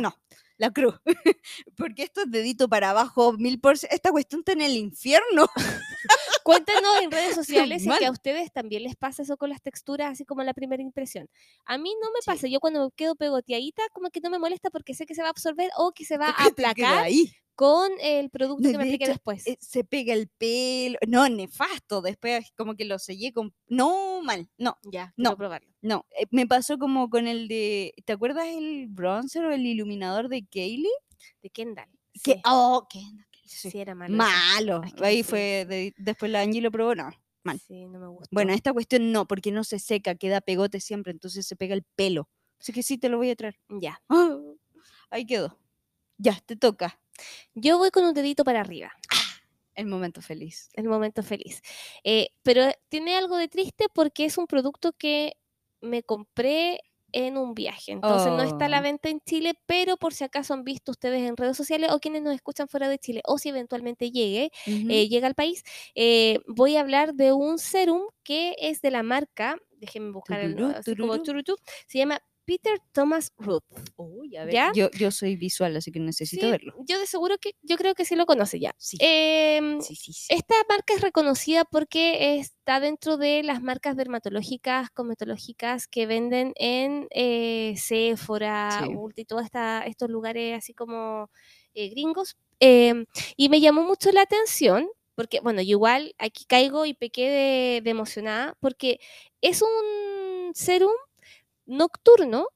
No, 0.00 0.14
la 0.58 0.70
cruz. 0.70 0.94
Porque 1.76 2.02
esto 2.02 2.22
es 2.22 2.30
dedito 2.30 2.68
para 2.68 2.90
abajo, 2.90 3.32
mil 3.32 3.58
por. 3.60 3.74
Esta 3.90 4.10
cuestión 4.10 4.40
está 4.40 4.52
en 4.52 4.62
el 4.62 4.76
infierno. 4.76 5.46
Cuéntenos 6.44 7.02
en 7.02 7.10
redes 7.10 7.34
sociales 7.34 7.82
si 7.82 7.90
es 7.90 7.98
que 7.98 8.06
a 8.06 8.10
ustedes 8.10 8.52
también 8.52 8.82
les 8.82 8.96
pasa 8.96 9.22
eso 9.22 9.36
con 9.36 9.50
las 9.50 9.60
texturas, 9.62 10.12
así 10.12 10.24
como 10.24 10.42
la 10.42 10.54
primera 10.54 10.82
impresión. 10.82 11.28
A 11.64 11.78
mí 11.78 11.94
no 12.02 12.10
me 12.10 12.20
Sí. 12.20 12.26
pasa, 12.26 12.48
yo 12.48 12.60
cuando 12.60 12.90
quedo 12.90 13.14
pegoteadita, 13.14 13.82
como 13.92 14.10
que 14.10 14.20
no 14.20 14.30
me 14.30 14.38
molesta 14.38 14.70
porque 14.70 14.94
sé 14.94 15.06
que 15.06 15.14
se 15.14 15.22
va 15.22 15.28
a 15.28 15.30
absorber 15.30 15.70
o 15.76 15.92
que 15.92 16.04
se 16.04 16.18
va 16.18 16.28
a 16.30 16.46
aplacar 16.46 16.98
ahí. 16.98 17.32
Con 17.58 17.90
el 18.00 18.30
producto 18.30 18.62
que 18.70 18.78
me 18.78 18.84
de 18.84 18.90
aplique 18.90 19.04
hecho, 19.06 19.14
después. 19.14 19.44
eh, 19.48 19.58
se 19.60 19.82
pega 19.82 20.14
el 20.14 20.28
pelo. 20.28 20.96
No, 21.08 21.28
nefasto. 21.28 22.00
Después 22.02 22.52
como 22.56 22.76
que 22.76 22.84
lo 22.84 23.00
sellé 23.00 23.32
con... 23.32 23.52
No, 23.66 24.22
mal. 24.22 24.48
No, 24.58 24.78
ya, 24.84 25.12
no. 25.16 25.36
probarlo. 25.36 25.68
no. 25.82 26.06
eh, 26.16 26.26
me 26.30 26.46
pasó 26.46 26.78
como 26.78 27.10
con 27.10 27.26
el 27.26 27.48
de... 27.48 27.94
¿Te 28.04 28.12
acuerdas 28.12 28.46
el 28.46 28.86
bronzer 28.86 29.44
o 29.44 29.50
el 29.52 29.66
iluminador 29.66 30.28
de 30.28 30.46
Kaylee? 30.46 30.86
De 31.42 31.50
Kendall. 31.50 31.88
Que, 32.22 32.34
sí. 32.34 32.42
oh, 32.44 32.86
que 32.88 33.00
Sí, 33.44 33.70
Sí. 33.72 33.78
era 33.80 33.96
malo. 33.96 34.14
Malo. 34.16 34.82
Es 34.84 34.94
que 34.94 35.04
Ahí 35.04 35.22
fue, 35.24 35.66
de- 35.68 35.92
después 35.96 36.30
la 36.30 36.42
Angie 36.42 36.60
lo 36.60 36.70
probó, 36.70 36.94
no. 36.94 37.10
mal. 37.42 37.58
Sí, 37.58 37.86
no 37.88 37.98
me 37.98 38.06
gustó. 38.06 38.28
Bueno, 38.30 38.52
esta 38.52 38.72
cuestión 38.72 39.10
no, 39.10 39.26
porque 39.26 39.50
no 39.50 39.64
se 39.64 39.80
seca, 39.80 40.14
queda 40.14 40.40
pegote 40.40 40.78
siempre, 40.80 41.10
entonces 41.12 41.44
se 41.46 41.56
pega 41.56 41.74
el 41.74 41.82
pelo. 41.96 42.28
Así 42.60 42.72
que 42.72 42.84
sí, 42.84 42.98
te 42.98 43.08
lo 43.08 43.16
voy 43.16 43.30
a 43.30 43.36
traer. 43.36 43.56
ya. 43.68 44.00
Ah, 44.08 44.38
ahí 45.10 45.26
quedó. 45.26 45.58
Ya, 46.18 46.38
te 46.46 46.56
toca. 46.56 47.00
Yo 47.54 47.78
voy 47.78 47.90
con 47.90 48.04
un 48.04 48.14
dedito 48.14 48.44
para 48.44 48.60
arriba. 48.60 48.92
El 49.74 49.86
momento 49.86 50.20
feliz. 50.20 50.70
el 50.74 50.88
momento 50.88 51.22
feliz. 51.22 51.62
Eh, 52.02 52.30
pero 52.42 52.64
tiene 52.88 53.16
algo 53.16 53.36
de 53.36 53.46
triste 53.48 53.86
porque 53.92 54.24
es 54.24 54.36
un 54.36 54.46
producto 54.46 54.92
que 54.92 55.34
me 55.80 56.02
compré 56.02 56.80
en 57.12 57.38
un 57.38 57.54
viaje. 57.54 57.92
Entonces 57.92 58.32
no 58.32 58.42
está 58.42 58.66
a 58.66 58.68
la 58.68 58.80
Oh. 58.80 58.82
venta 58.82 59.08
en 59.08 59.20
Chile, 59.20 59.54
pero 59.66 59.96
por 59.96 60.12
si 60.12 60.24
acaso 60.24 60.52
han 60.52 60.64
visto 60.64 60.90
ustedes 60.92 61.22
en 61.22 61.36
redes 61.36 61.56
sociales 61.56 61.90
o 61.92 62.00
quienes 62.00 62.22
nos 62.22 62.34
escuchan 62.34 62.68
fuera 62.68 62.88
de 62.88 62.98
Chile, 62.98 63.22
o 63.24 63.38
si 63.38 63.48
eventualmente 63.48 64.10
llegue, 64.10 64.50
eh, 64.66 65.08
llega 65.08 65.26
al 65.26 65.34
país, 65.34 65.62
eh, 65.94 66.40
voy 66.48 66.76
a 66.76 66.80
hablar 66.80 67.14
de 67.14 67.32
un 67.32 67.58
serum 67.58 68.02
que 68.24 68.56
es 68.60 68.82
de 68.82 68.90
la 68.90 69.02
marca, 69.02 69.56
déjenme 69.78 70.10
buscar 70.10 70.40
el 70.40 70.54
Tururú, 70.84 71.22
turutú, 71.22 71.56
se 71.86 71.98
llama 71.98 72.20
Peter 72.48 72.80
Thomas 72.92 73.34
Root. 73.36 73.62
Uy, 73.96 74.34
a 74.38 74.46
ver, 74.46 74.54
¿Ya? 74.54 74.72
Yo, 74.74 74.90
yo 74.92 75.10
soy 75.10 75.36
visual, 75.36 75.76
así 75.76 75.92
que 75.92 76.00
necesito 76.00 76.46
Sí, 76.46 76.50
verlo. 76.50 76.72
Yo 76.86 76.98
de 76.98 77.06
seguro 77.06 77.36
que, 77.36 77.50
yo 77.60 77.76
creo 77.76 77.94
que 77.94 78.06
sí 78.06 78.16
lo 78.16 78.24
conoce 78.24 78.58
ya. 78.58 78.74
Sí. 78.78 78.96
Em, 79.00 79.82
Sí, 79.82 79.94
sí, 79.94 80.14
sí. 80.14 80.34
esta 80.34 80.54
marca 80.66 80.94
es 80.94 81.02
reconocida 81.02 81.66
porque 81.66 82.38
está 82.38 82.80
dentro 82.80 83.18
de 83.18 83.42
las 83.42 83.60
marcas 83.62 83.96
dermatológicas, 83.96 84.88
cosmetológicas 84.88 85.88
que 85.88 86.06
venden 86.06 86.54
en 86.56 87.06
eh, 87.10 87.74
Sephora. 87.76 88.88
Ulta 88.96 89.20
y 89.20 89.24
todos 89.26 89.44
estos 89.84 90.08
lugares 90.08 90.56
así 90.56 90.72
como 90.72 91.30
eh, 91.74 91.90
gringos. 91.90 92.38
Em, 92.60 93.04
y 93.36 93.50
me 93.50 93.60
llamó 93.60 93.82
mucho 93.82 94.10
la 94.10 94.22
atención 94.22 94.88
porque, 95.14 95.40
bueno, 95.40 95.60
yo 95.60 95.72
igual 95.72 96.14
aquí 96.16 96.46
caigo 96.46 96.86
y 96.86 96.94
pequé 96.94 97.28
de, 97.28 97.80
de 97.84 97.90
emocionada 97.90 98.56
porque 98.58 99.00
es 99.42 99.60
un 99.60 100.54
serum 100.54 100.92
nocturno 101.68 102.48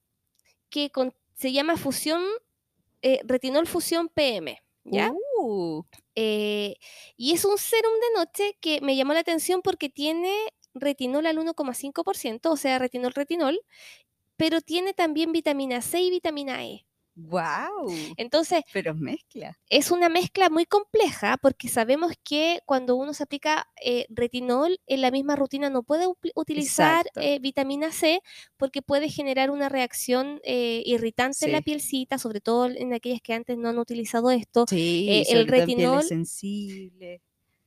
que 0.69 0.91
con- 0.91 1.13
se 1.35 1.51
llama 1.53 1.77
fusión, 1.77 2.23
eh, 3.01 3.21
retinol 3.25 3.67
fusión 3.67 4.09
PM. 4.09 4.61
¿Ya? 4.85 5.11
Uh, 5.11 5.83
Eh, 6.15 6.75
y 7.17 7.33
es 7.33 7.45
un 7.45 7.57
serum 7.57 7.93
de 7.93 8.19
noche 8.19 8.57
que 8.61 8.81
me 8.81 8.95
llamó 8.95 9.13
la 9.13 9.21
atención 9.21 9.61
porque 9.63 9.89
tiene 9.89 10.31
retinol 10.75 11.25
al 11.25 11.39
1,5%, 11.39 12.51
o 12.51 12.57
sea, 12.57 12.79
retinol 12.79 13.13
retinol, 13.13 13.61
pero 14.37 14.61
tiene 14.61 14.93
también 14.93 15.31
vitamina 15.33 15.81
C 15.81 16.01
y 16.01 16.11
vitamina 16.11 16.65
E. 16.65 16.85
wow. 17.15 17.87
Entonces, 18.17 18.61
Pero 18.73 18.93
mezcla. 18.95 19.57
es 19.69 19.91
una 19.91 20.09
mezcla 20.09 20.49
muy 20.49 20.65
compleja 20.65 21.37
porque 21.41 21.67
sabemos 21.67 22.13
que 22.23 22.59
cuando 22.65 22.95
uno 22.95 23.13
se 23.13 23.23
aplica 23.23 23.67
eh, 23.83 24.05
retinol 24.09 24.79
en 24.87 25.01
la 25.01 25.11
misma 25.11 25.35
rutina 25.35 25.69
no 25.69 25.83
puede 25.83 26.05
utilizar 26.35 27.05
eh, 27.15 27.39
vitamina 27.39 27.91
C 27.91 28.21
porque 28.57 28.81
puede 28.81 29.09
generar 29.09 29.51
una 29.51 29.69
reacción 29.69 30.39
eh, 30.43 30.81
irritante 30.85 31.45
en 31.45 31.51
la 31.51 31.61
pielcita, 31.61 32.17
sobre 32.17 32.41
todo 32.41 32.65
en 32.67 32.93
aquellas 32.93 33.21
que 33.21 33.33
antes 33.33 33.57
no 33.57 33.69
han 33.69 33.77
utilizado 33.79 34.31
esto. 34.31 34.65
Sí, 34.67 35.23
el 35.29 35.47
retinol- 35.47 36.01
sensibles. 36.03 37.21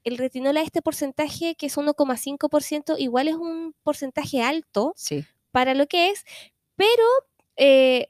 el 0.05 0.19
retinol 0.19 0.57
a 0.57 0.63
este 0.63 0.83
porcentaje, 0.83 1.55
que 1.57 1.67
es 1.67 1.77
1,5%, 1.77 2.97
igual 2.99 3.29
es 3.29 3.35
un 3.35 3.75
porcentaje 3.83 4.43
alto 4.43 4.93
Sí. 4.97 5.25
para 5.51 5.75
lo 5.75 5.87
que 5.87 6.11
es, 6.11 6.25
pero 6.77 7.05
eh, 7.57 8.09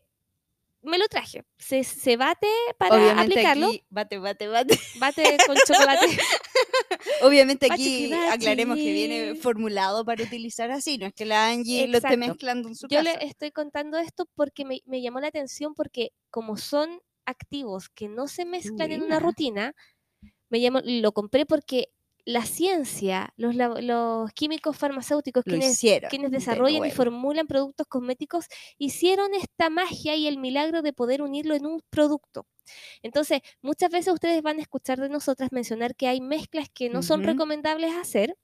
me 0.86 0.98
lo 0.98 1.06
traje. 1.08 1.44
Se, 1.58 1.84
se 1.84 2.16
bate 2.16 2.48
para 2.78 2.96
Obviamente 2.96 3.32
aplicarlo, 3.34 3.68
aquí, 3.68 3.84
bate, 3.90 4.18
bate, 4.18 4.48
bate. 4.48 4.78
bate 4.98 5.36
con 5.46 5.56
chocolate. 5.66 6.06
Obviamente 7.22 7.66
aquí 7.70 8.10
bachi. 8.10 8.28
aclaremos 8.32 8.76
que 8.76 8.92
viene 8.92 9.34
formulado 9.36 10.04
para 10.04 10.22
utilizar 10.24 10.70
así, 10.70 10.98
no 10.98 11.06
es 11.06 11.14
que 11.14 11.24
la 11.24 11.48
Angie 11.48 11.88
lo 11.88 11.98
esté 11.98 12.16
mezclando 12.16 12.68
en 12.68 12.74
su 12.74 12.88
Yo 12.88 12.98
casa. 13.02 13.18
le 13.18 13.26
estoy 13.26 13.50
contando 13.52 13.98
esto 13.98 14.28
porque 14.34 14.64
me, 14.64 14.80
me 14.86 15.02
llamó 15.02 15.20
la 15.20 15.28
atención 15.28 15.74
porque 15.74 16.12
como 16.30 16.56
son 16.56 17.00
activos 17.26 17.88
que 17.88 18.08
no 18.08 18.28
se 18.28 18.44
mezclan 18.44 18.92
en 18.92 19.02
una 19.02 19.18
rutina, 19.18 19.74
me 20.48 20.60
llamó, 20.60 20.80
lo 20.84 21.12
compré 21.12 21.44
porque 21.46 21.88
la 22.26 22.44
ciencia, 22.44 23.32
los, 23.36 24.32
químicos 24.32 24.76
farmacéuticos, 24.76 25.44
Lo 25.46 25.52
quienes 25.52 25.80
de 25.80 26.28
desarrollan 26.28 26.84
y 26.84 26.90
formulan 26.90 27.46
productos 27.46 27.86
cosméticos 27.86 28.46
hicieron 28.78 29.32
esta 29.32 29.70
magia 29.70 30.16
y 30.16 30.26
el 30.26 30.36
milagro 30.36 30.82
de 30.82 30.92
poder 30.92 31.22
unirlo 31.22 31.54
en 31.54 31.66
un 31.66 31.82
producto. 31.88 32.44
Entonces, 33.02 33.42
muchas 33.62 33.90
veces 33.90 34.12
ustedes 34.12 34.42
van 34.42 34.58
a 34.58 34.62
escuchar 34.62 34.98
de 34.98 35.08
nosotras 35.08 35.52
mencionar 35.52 35.94
que 35.94 36.08
hay 36.08 36.20
mezclas 36.20 36.68
que 36.68 36.90
no 36.90 37.04
son 37.04 37.22
recomendables 37.22 37.94
hacer 37.94 38.36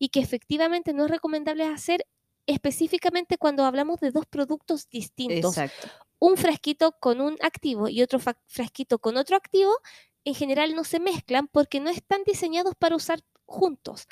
y 0.00 0.08
que 0.08 0.18
efectivamente 0.18 0.92
no 0.92 1.04
es 1.04 1.10
recomendable 1.10 1.64
hacer 1.64 2.04
específicamente 2.46 3.36
cuando 3.38 3.64
hablamos 3.64 4.00
de 4.00 4.10
dos 4.10 4.26
productos 4.26 4.88
distintos. 4.88 5.56
Exacto. 5.56 5.88
Un 6.18 6.36
frasquito 6.36 6.96
con 6.98 7.20
un 7.20 7.36
activo 7.40 7.88
y 7.88 8.02
otro 8.02 8.18
frasquito 8.46 8.98
con 8.98 9.16
otro 9.16 9.36
activo, 9.36 9.72
en 10.28 10.34
general 10.34 10.74
no 10.74 10.84
se 10.84 11.00
mezclan 11.00 11.48
porque 11.48 11.80
no 11.80 11.90
están 11.90 12.22
diseñados 12.24 12.74
para 12.76 12.96
usar 12.96 13.20
juntos. 13.46 14.06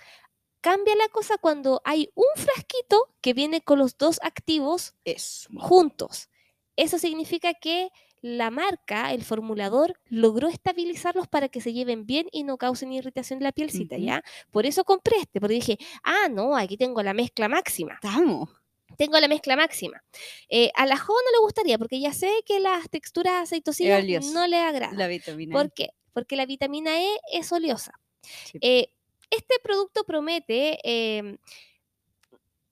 Cambia 0.61 0.97
la 0.97 1.09
cosa 1.09 1.37
cuando 1.39 1.81
hay 1.85 2.11
un 2.15 2.25
frasquito 2.35 3.15
que 3.21 3.35
viene 3.35 3.61
con 3.61 3.79
los 3.79 3.97
dos 3.99 4.19
activos 4.23 4.95
Eso. 5.05 5.49
juntos. 5.59 6.29
Eso 6.75 6.99
significa 6.99 7.55
que 7.55 7.91
la 8.23 8.51
marca, 8.51 9.13
el 9.13 9.23
formulador, 9.23 10.01
logró 10.07 10.49
estabilizarlos 10.49 11.29
para 11.29 11.49
que 11.49 11.61
se 11.61 11.73
lleven 11.73 12.07
bien 12.07 12.27
y 12.33 12.43
no 12.43 12.57
causen 12.59 12.93
irritación 12.93 13.39
en 13.39 13.45
la 13.45 13.53
pielcita, 13.53 13.97
Ujú. 13.97 14.05
¿ya? 14.05 14.23
Por 14.51 14.67
eso 14.67 14.85
compré 14.85 15.19
este, 15.19 15.39
porque 15.41 15.55
dije, 15.55 15.79
ah, 16.03 16.29
no, 16.31 16.57
aquí 16.57 16.77
tengo 16.77 17.03
la 17.03 17.15
mezcla 17.15 17.49
máxima 17.49 17.95
Estamos. 17.95 18.49
tengo 18.97 19.21
la 19.21 19.29
mezcla 19.29 19.55
máxima. 19.55 20.03
Eh, 20.49 20.71
a 20.75 20.87
la 20.87 20.97
Jo 20.97 21.13
no 21.13 21.31
le 21.33 21.39
gustaría 21.45 21.79
porque 21.79 22.01
ya 22.01 22.13
sé 22.13 22.31
que 22.45 22.59
las 22.59 22.89
texturas 22.91 23.43
aceitosas 23.45 23.87
oleoso. 23.87 24.33
no 24.33 24.47
le 24.49 24.57
agradan. 24.59 24.97
La 24.99 25.07
vitamina. 25.07 25.53
¿Por 25.53 25.73
qué? 25.73 25.91
Porque 26.17 26.35
la 26.35 26.47
vitamina 26.47 26.99
E 26.99 27.09
es 27.31 27.53
oleosa. 27.53 27.93
Sí. 28.23 28.59
Eh, 28.63 28.89
este 29.31 29.57
producto 29.63 30.05
promete 30.05 30.79
eh, 30.83 31.37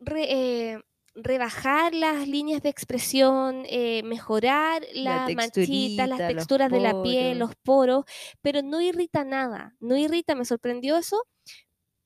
re- 0.00 0.32
eh, 0.72 0.82
rebajar 1.14 1.94
las 1.94 2.26
líneas 2.26 2.62
de 2.62 2.70
expresión, 2.70 3.64
eh, 3.68 4.02
mejorar 4.02 4.82
La 4.94 5.26
las 5.26 5.34
manchitas, 5.34 6.08
las 6.08 6.18
texturas 6.26 6.70
de 6.70 6.80
la 6.80 7.02
piel, 7.02 7.38
los 7.38 7.54
poros, 7.56 8.04
pero 8.40 8.62
no 8.62 8.80
irrita 8.80 9.24
nada. 9.24 9.76
No 9.78 9.94
irrita, 9.96 10.34
me 10.34 10.46
sorprendió 10.46 10.96
eso. 10.96 11.22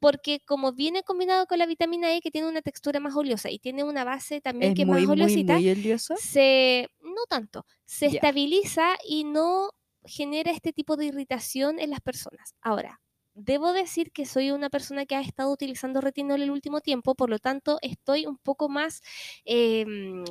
Porque 0.00 0.40
como 0.46 0.72
viene 0.72 1.02
combinado 1.02 1.46
con 1.46 1.58
la 1.58 1.66
vitamina 1.66 2.14
E, 2.14 2.20
que 2.20 2.30
tiene 2.30 2.48
una 2.48 2.62
textura 2.62 3.00
más 3.00 3.16
oleosa 3.16 3.50
y 3.50 3.58
tiene 3.58 3.82
una 3.82 4.04
base 4.04 4.40
también 4.40 4.72
Es 4.72 4.76
que 4.76 4.82
es 4.82 4.88
muy, 4.88 5.00
más 5.00 5.06
muy, 5.08 5.14
oleosita, 5.22 5.54
muy 5.54 5.70
oleoso. 5.70 6.14
se, 6.18 6.88
no 7.00 7.22
tanto, 7.28 7.64
se 7.84 8.06
estabiliza 8.06 8.96
y 9.08 9.24
no 9.24 9.70
genera 10.08 10.50
este 10.50 10.72
tipo 10.72 10.96
de 10.96 11.06
irritación 11.06 11.78
en 11.78 11.90
las 11.90 12.00
personas. 12.00 12.54
Ahora, 12.60 13.00
debo 13.34 13.72
decir 13.72 14.10
que 14.10 14.26
soy 14.26 14.50
una 14.50 14.68
persona 14.68 15.06
que 15.06 15.14
ha 15.14 15.20
estado 15.20 15.52
utilizando 15.52 16.00
retinol 16.00 16.42
el 16.42 16.50
último 16.50 16.80
tiempo, 16.80 17.14
por 17.14 17.30
lo 17.30 17.38
tanto 17.38 17.78
estoy 17.82 18.26
un 18.26 18.36
poco 18.38 18.68
más 18.68 19.00
em, 19.44 20.24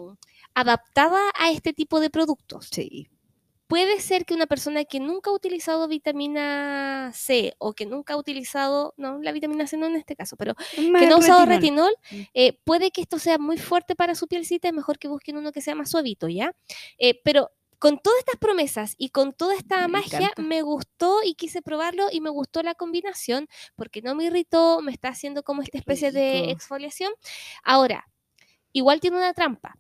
adaptada 0.54 1.20
a 1.40 1.52
este 1.52 1.72
tipo 1.74 2.00
de 2.00 2.10
productos. 2.10 2.68
Sí. 2.72 3.08
Puede 3.68 4.00
ser 4.00 4.26
que 4.26 4.34
una 4.34 4.46
persona 4.48 4.86
que 4.86 5.02
nunca 5.02 5.30
ha 5.30 5.34
utilizado 5.34 5.90
vitamina 5.90 7.12
C 7.14 7.54
o 7.58 7.74
que 7.74 7.86
nunca 7.86 8.14
ha 8.14 8.18
utilizado, 8.18 8.94
no, 8.96 9.22
la 9.22 9.34
vitamina 9.34 9.68
C 9.68 9.76
no 9.76 9.88
en 9.88 9.98
este 9.98 10.16
caso, 10.16 10.38
pero 10.38 10.56
que 10.76 11.06
no 11.08 11.16
ha 11.16 11.20
usado 11.20 11.46
retinol, 11.46 11.94
Mm. 12.10 12.16
eh, 12.34 12.60
puede 12.64 12.92
que 12.92 13.02
esto 13.02 13.20
sea 13.20 13.38
muy 13.38 13.58
fuerte 13.58 13.94
para 13.96 14.16
su 14.16 14.28
pielcita, 14.28 14.70
es 14.70 14.74
mejor 14.74 15.00
que 15.00 15.10
busquen 15.10 15.36
uno 15.36 15.52
que 15.52 15.60
sea 15.62 15.76
más 15.76 15.92
suavito, 15.92 16.30
¿ya? 16.30 16.56
Eh, 16.98 17.20
pero 17.26 17.52
con 17.80 18.00
todas 18.00 18.20
estas 18.20 18.38
promesas 18.40 18.96
y 18.98 19.10
con 19.10 19.34
toda 19.34 19.56
esta 19.56 19.88
Me 19.88 19.88
magia, 19.88 20.32
encanta. 20.32 20.42
me 20.42 20.62
gustó 20.64 21.22
y 21.24 21.36
quise 21.36 21.62
probarlo 21.62 22.08
y 22.12 22.22
me 22.22 22.30
gustó 22.30 22.64
la 22.64 22.76
combinación 22.76 23.48
porque 23.76 24.02
no 24.02 24.16
me 24.16 24.26
irritó, 24.26 24.82
me 24.82 24.92
está 24.92 25.10
haciendo 25.10 25.44
como 25.44 25.62
esta 25.62 25.78
especie 25.78 26.12
de 26.12 26.52
exfoliación. 26.52 27.14
Ahora, 27.64 28.10
igual 28.74 29.00
tiene 29.02 29.18
una 29.18 29.34
trampa, 29.34 29.78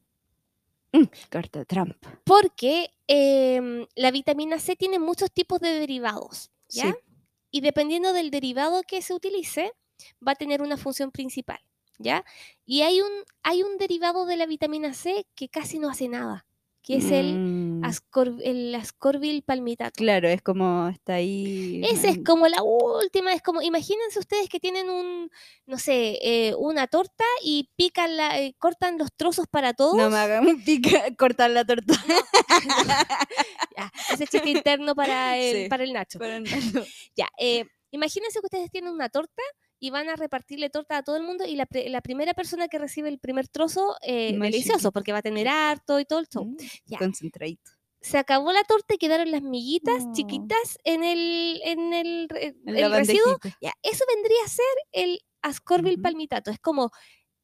Mm, 0.93 1.07
carta 1.29 1.65
trampa. 1.65 2.21
porque 2.23 2.89
em, 3.07 3.85
la 3.95 4.11
vitamina 4.11 4.59
C 4.59 4.75
tiene 4.75 4.99
muchos 4.99 5.31
tipos 5.31 5.59
de 5.59 5.69
derivados, 5.79 6.51
¿ya? 6.69 6.91
Sí. 6.91 6.97
Y 7.51 7.61
dependiendo 7.61 8.13
del 8.13 8.31
derivado 8.31 8.83
que 8.83 9.01
se 9.01 9.13
utilice, 9.13 9.73
va 10.25 10.33
a 10.33 10.35
tener 10.35 10.61
una 10.61 10.77
función 10.77 11.11
principal, 11.11 11.59
¿ya? 11.99 12.25
Y 12.65 12.81
hay 12.81 13.01
un, 13.01 13.11
hay 13.43 13.63
un 13.63 13.77
derivado 13.77 14.25
de 14.25 14.37
la 14.37 14.45
vitamina 14.45 14.93
C 14.93 15.25
que 15.35 15.49
casi 15.49 15.79
no 15.79 15.89
hace 15.89 16.07
nada. 16.09 16.45
Que 16.83 16.97
es 16.97 17.11
el, 17.11 17.37
Mm, 17.37 17.83
ascor- 17.83 18.39
el 18.43 18.73
ascorbil 18.73 19.43
palmitato. 19.43 19.91
Claro, 19.97 20.29
es 20.29 20.41
como 20.41 20.87
está 20.87 21.15
ahí. 21.15 21.81
Esa 21.83 22.07
es 22.09 22.19
como 22.25 22.47
la 22.47 22.63
última, 22.63 23.33
es 23.33 23.41
como, 23.41 23.61
imagínense 23.61 24.19
ustedes 24.19 24.47
que 24.47 24.59
tienen 24.61 24.89
un, 24.89 25.29
no 25.65 25.77
sé, 25.77 26.17
eh, 26.21 26.55
una 26.57 26.87
torta 26.87 27.25
y 27.43 27.69
pican 27.75 28.15
la, 28.15 28.39
eh, 28.39 28.55
cortan 28.57 28.97
los 28.97 29.09
trozos 29.15 29.47
para 29.51 29.73
todos. 29.73 29.97
No 29.97 30.09
me 30.09 30.17
hagan 30.17 30.45
pica, 30.65 31.13
cortar 31.17 31.49
la 31.51 31.65
torta. 31.65 31.93
Ya, 33.77 33.91
ese 34.11 34.25
chiste 34.25 34.49
interno 34.49 34.95
para 34.95 35.37
el, 35.37 35.63
Sí. 35.63 35.69
para 35.69 35.83
el 35.83 35.93
Nacho. 35.93 36.17
Para 36.19 36.39
Ya, 37.15 37.27
eh, 37.37 37.65
imagínense 37.91 38.39
que 38.39 38.45
ustedes 38.47 38.71
tienen 38.71 38.91
una 38.91 39.09
torta 39.09 39.43
y 39.79 39.89
van 39.91 40.09
a 40.09 40.15
repartirle 40.15 40.69
torta 40.69 40.97
a 40.97 41.03
todo 41.03 41.17
el 41.17 41.23
mundo 41.23 41.45
y 41.45 41.55
la, 41.55 41.67
la 41.87 42.01
primera 42.01 42.33
persona 42.33 42.67
que 42.67 42.79
recibe 42.79 43.09
el 43.09 43.19
primer 43.19 43.47
trozo, 43.47 43.95
eh, 44.01 44.37
delicioso, 44.37 44.91
porque 44.91 45.11
va 45.11 45.19
a 45.19 45.21
tener 45.23 45.47
harto 45.47 45.99
y 45.99 46.05
todo 46.05 46.19
el 46.19 46.27
show. 46.27 46.45
Mm, 46.45 46.57
Ya. 46.85 46.97
Concentradito. 46.97 47.71
Se 47.99 48.17
acabó 48.17 48.53
la 48.53 48.63
torta 48.63 48.93
y 48.93 48.97
quedaron 48.97 49.31
las 49.31 49.41
miguitas 49.41 50.05
No. 50.05 50.13
chiquitas 50.13 50.77
en 50.83 51.03
el, 51.03 51.59
en 51.63 51.93
el, 51.93 52.27
En 52.65 52.91
residuo. 52.91 53.37
Ya, 53.59 53.73
eso 53.83 54.05
vendría 54.13 54.37
a 54.45 54.47
ser 54.47 54.65
el 54.91 55.19
ascorbil 55.41 55.99
palmitato. 56.01 56.51
Es 56.51 56.59
como 56.59 56.91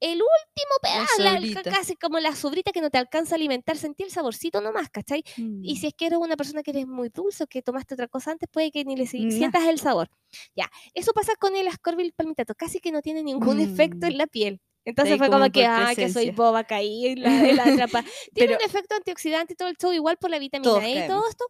el 0.03 0.19
último 0.21 0.75
pedazo, 0.81 1.23
la- 1.63 1.71
casi 1.71 1.95
como 1.95 2.19
la 2.19 2.35
sobrita 2.35 2.71
que 2.71 2.81
no 2.81 2.89
te 2.89 2.97
alcanza 2.97 3.35
a 3.35 3.37
alimentar, 3.37 3.77
sentir 3.77 4.05
el 4.07 4.11
saborcito 4.11 4.59
nomás, 4.61 4.89
¿cachai? 4.89 5.23
Y 5.37 5.41
Mm. 5.41 5.75
si 5.77 5.87
es 5.87 5.93
que 5.93 6.07
eres 6.07 6.19
una 6.19 6.35
persona 6.35 6.61
que 6.61 6.71
eres 6.71 6.87
muy 6.87 7.09
dulce 7.09 7.45
o 7.45 7.47
que 7.47 7.61
tomaste 7.61 7.93
otra 7.93 8.07
cosa 8.07 8.31
antes, 8.31 8.49
puede 8.51 8.69
que 8.71 8.83
ni 8.83 8.95
le 8.97 9.07
si- 9.07 9.31
sientas 9.31 9.63
el 9.63 9.79
sabor. 9.79 10.09
Ya, 10.55 10.69
eso 10.93 11.13
pasa 11.13 11.33
con 11.39 11.55
el 11.55 11.67
ascorbil 11.67 12.11
palmitato, 12.13 12.53
casi 12.55 12.79
que 12.79 12.91
no 12.91 13.01
tiene 13.01 13.23
ningún 13.23 13.59
efecto 13.61 14.05
en 14.07 14.13
Mm. 14.13 14.17
la 14.17 14.27
piel. 14.27 14.61
Entonces 14.85 15.17
fue 15.17 15.27
como 15.27 15.39
como 15.39 15.51
que, 15.53 15.65
ah, 15.65 15.93
que 15.95 16.09
soy 16.11 16.31
boba, 16.31 16.65
caí 16.65 17.07
en 17.07 17.21
la, 17.23 17.49
en 17.49 17.55
la 17.55 17.63
trampa. 17.63 18.03
Tiene 18.33 18.47
Pero- 18.49 18.57
un 18.59 18.65
efecto 18.65 18.95
antioxidante 18.95 19.53
y 19.53 19.55
todo 19.55 19.69
el 19.69 19.77
show, 19.77 19.93
igual 19.93 20.17
por 20.17 20.29
la 20.29 20.39
vitamina 20.39 20.85
E 20.85 21.05
y 21.05 21.07
todo 21.07 21.25
esto. 21.29 21.45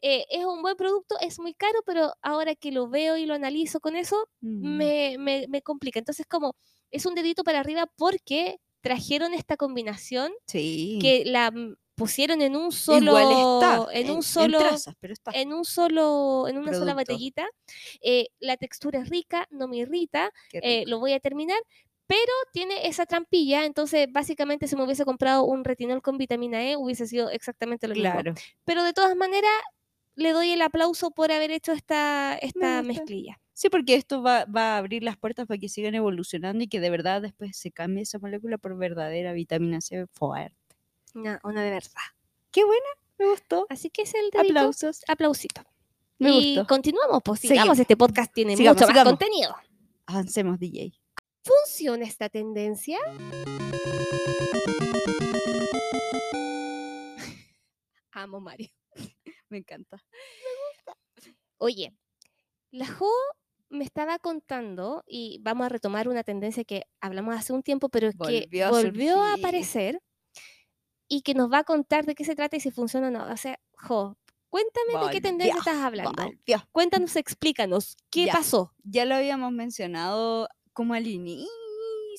Eh, 0.00 0.24
es 0.30 0.44
un 0.44 0.62
buen 0.62 0.76
producto, 0.76 1.16
es 1.20 1.40
muy 1.40 1.52
caro, 1.54 1.80
pero 1.84 2.12
ahora 2.22 2.54
que 2.54 2.70
lo 2.70 2.88
veo 2.88 3.16
y 3.16 3.26
lo 3.26 3.34
analizo 3.34 3.80
con 3.80 3.96
eso, 3.96 4.28
Mm. 4.40 4.76
me, 4.76 5.16
me, 5.18 5.46
me 5.48 5.62
complica. 5.62 5.98
Entonces, 5.98 6.26
como 6.28 6.54
es 6.96 7.06
un 7.06 7.14
dedito 7.14 7.44
para 7.44 7.60
arriba 7.60 7.86
porque 7.96 8.58
trajeron 8.80 9.34
esta 9.34 9.56
combinación 9.56 10.32
Sí. 10.46 10.98
que 11.00 11.24
la 11.24 11.52
pusieron 11.94 12.42
en 12.42 12.56
un 12.56 12.72
solo 12.72 13.18
Igual 13.18 13.32
está. 13.32 13.98
en 13.98 14.10
un 14.10 14.22
solo 14.22 14.58
trazas, 14.58 14.94
pero 15.00 15.12
está. 15.14 15.30
en 15.34 15.52
un 15.54 15.64
solo 15.64 16.46
en 16.48 16.58
una 16.58 16.72
sola 16.74 16.92
botellita 16.94 17.46
Eh, 18.02 18.26
la 18.38 18.56
textura 18.58 19.00
es 19.00 19.08
rica 19.08 19.46
no 19.50 19.66
me 19.66 19.78
irrita 19.78 20.30
eh, 20.52 20.84
lo 20.86 20.98
voy 20.98 21.12
a 21.14 21.20
terminar 21.20 21.58
pero 22.06 22.32
tiene 22.52 22.86
esa 22.86 23.06
trampilla 23.06 23.64
entonces 23.64 24.06
básicamente 24.12 24.68
si 24.68 24.76
me 24.76 24.84
hubiese 24.84 25.04
comprado 25.06 25.44
un 25.44 25.64
retinol 25.64 26.02
con 26.02 26.18
vitamina 26.18 26.62
E 26.70 26.76
hubiese 26.76 27.06
sido 27.06 27.30
exactamente 27.30 27.88
lo 27.88 27.94
mismo 27.94 28.12
Claro. 28.12 28.34
pero 28.64 28.84
de 28.84 28.92
todas 28.92 29.16
maneras 29.16 29.50
le 30.16 30.32
doy 30.32 30.50
el 30.52 30.60
aplauso 30.62 31.10
por 31.10 31.32
haber 31.32 31.50
hecho 31.50 31.72
esta 31.72 32.36
esta 32.42 32.82
mezclilla 32.82 33.40
Sí, 33.58 33.70
porque 33.70 33.94
esto 33.94 34.22
va, 34.22 34.44
va 34.44 34.74
a 34.74 34.76
abrir 34.76 35.02
las 35.02 35.16
puertas 35.16 35.46
para 35.46 35.56
que 35.56 35.70
sigan 35.70 35.94
evolucionando 35.94 36.62
y 36.62 36.68
que 36.68 36.78
de 36.78 36.90
verdad 36.90 37.22
después 37.22 37.56
se 37.56 37.72
cambie 37.72 38.02
esa 38.02 38.18
molécula 38.18 38.58
por 38.58 38.76
verdadera 38.76 39.32
vitamina 39.32 39.80
C 39.80 40.06
fuerte. 40.12 40.54
una, 41.14 41.40
una 41.42 41.64
de 41.64 41.70
verdad 41.70 42.02
Qué 42.50 42.64
buena, 42.64 42.84
me 43.18 43.30
gustó. 43.30 43.64
así 43.70 43.88
que 43.88 44.02
es 44.02 44.12
el 44.14 44.28
dedito 44.30 44.58
Aplausos. 44.58 45.00
aplausito 45.08 45.62
Me 46.18 46.32
y 46.32 46.56
gustó. 46.56 46.68
continuamos 46.68 47.22
pues 47.24 47.40
Seguimos. 47.40 47.62
sigamos 47.62 47.78
este 47.78 47.96
podcast 47.96 48.30
tiene 48.34 48.58
Sigamos, 48.58 48.78
mucho 48.82 48.92
más 48.92 49.04
contenido 49.04 49.56
Avancemos, 50.04 50.58
DJ. 50.60 50.92
¿Funciona 51.42 52.04
esta 52.04 52.28
tendencia? 52.28 52.98
Amo 58.12 58.40
Mario. 58.40 58.68
Me 59.48 59.58
encanta. 59.58 60.02
Oye, 61.58 61.92
la 62.70 62.86
Jo 62.86 63.10
me 63.68 63.84
estaba 63.84 64.18
contando, 64.18 65.02
y 65.06 65.38
vamos 65.42 65.66
a 65.66 65.68
retomar 65.68 66.08
una 66.08 66.22
tendencia 66.24 66.64
que 66.64 66.84
hablamos 67.00 67.34
hace 67.36 67.52
un 67.52 67.62
tiempo, 67.62 67.88
pero 67.88 68.08
es 68.08 68.14
que 68.14 68.18
Volvió 68.46 68.66
a 68.66 68.70
volvió 68.70 69.20
a 69.22 69.34
aparecer 69.34 70.00
y 71.08 71.22
que 71.22 71.34
nos 71.34 71.50
va 71.52 71.58
a 71.58 71.64
contar 71.64 72.04
de 72.06 72.14
qué 72.14 72.24
se 72.24 72.34
trata 72.36 72.56
y 72.56 72.60
si 72.60 72.70
funciona 72.70 73.08
o 73.08 73.10
no. 73.10 73.32
O 73.32 73.36
sea, 73.36 73.58
Jo, 73.78 74.16
cuéntame 74.48 75.04
de 75.06 75.12
qué 75.12 75.20
tendencia 75.20 75.54
Volvió, 75.56 75.70
estás 75.72 75.84
hablando. 75.84 76.22
Volvió. 76.24 76.68
Cuéntanos, 76.72 77.14
explícanos, 77.16 77.96
¿qué 78.10 78.26
Ya. 78.26 78.32
pasó? 78.32 78.72
Ya 78.84 79.04
lo 79.04 79.14
habíamos 79.16 79.52
mencionado 79.52 80.48
como 80.72 80.94
al 80.94 81.06
inicio 81.06 81.48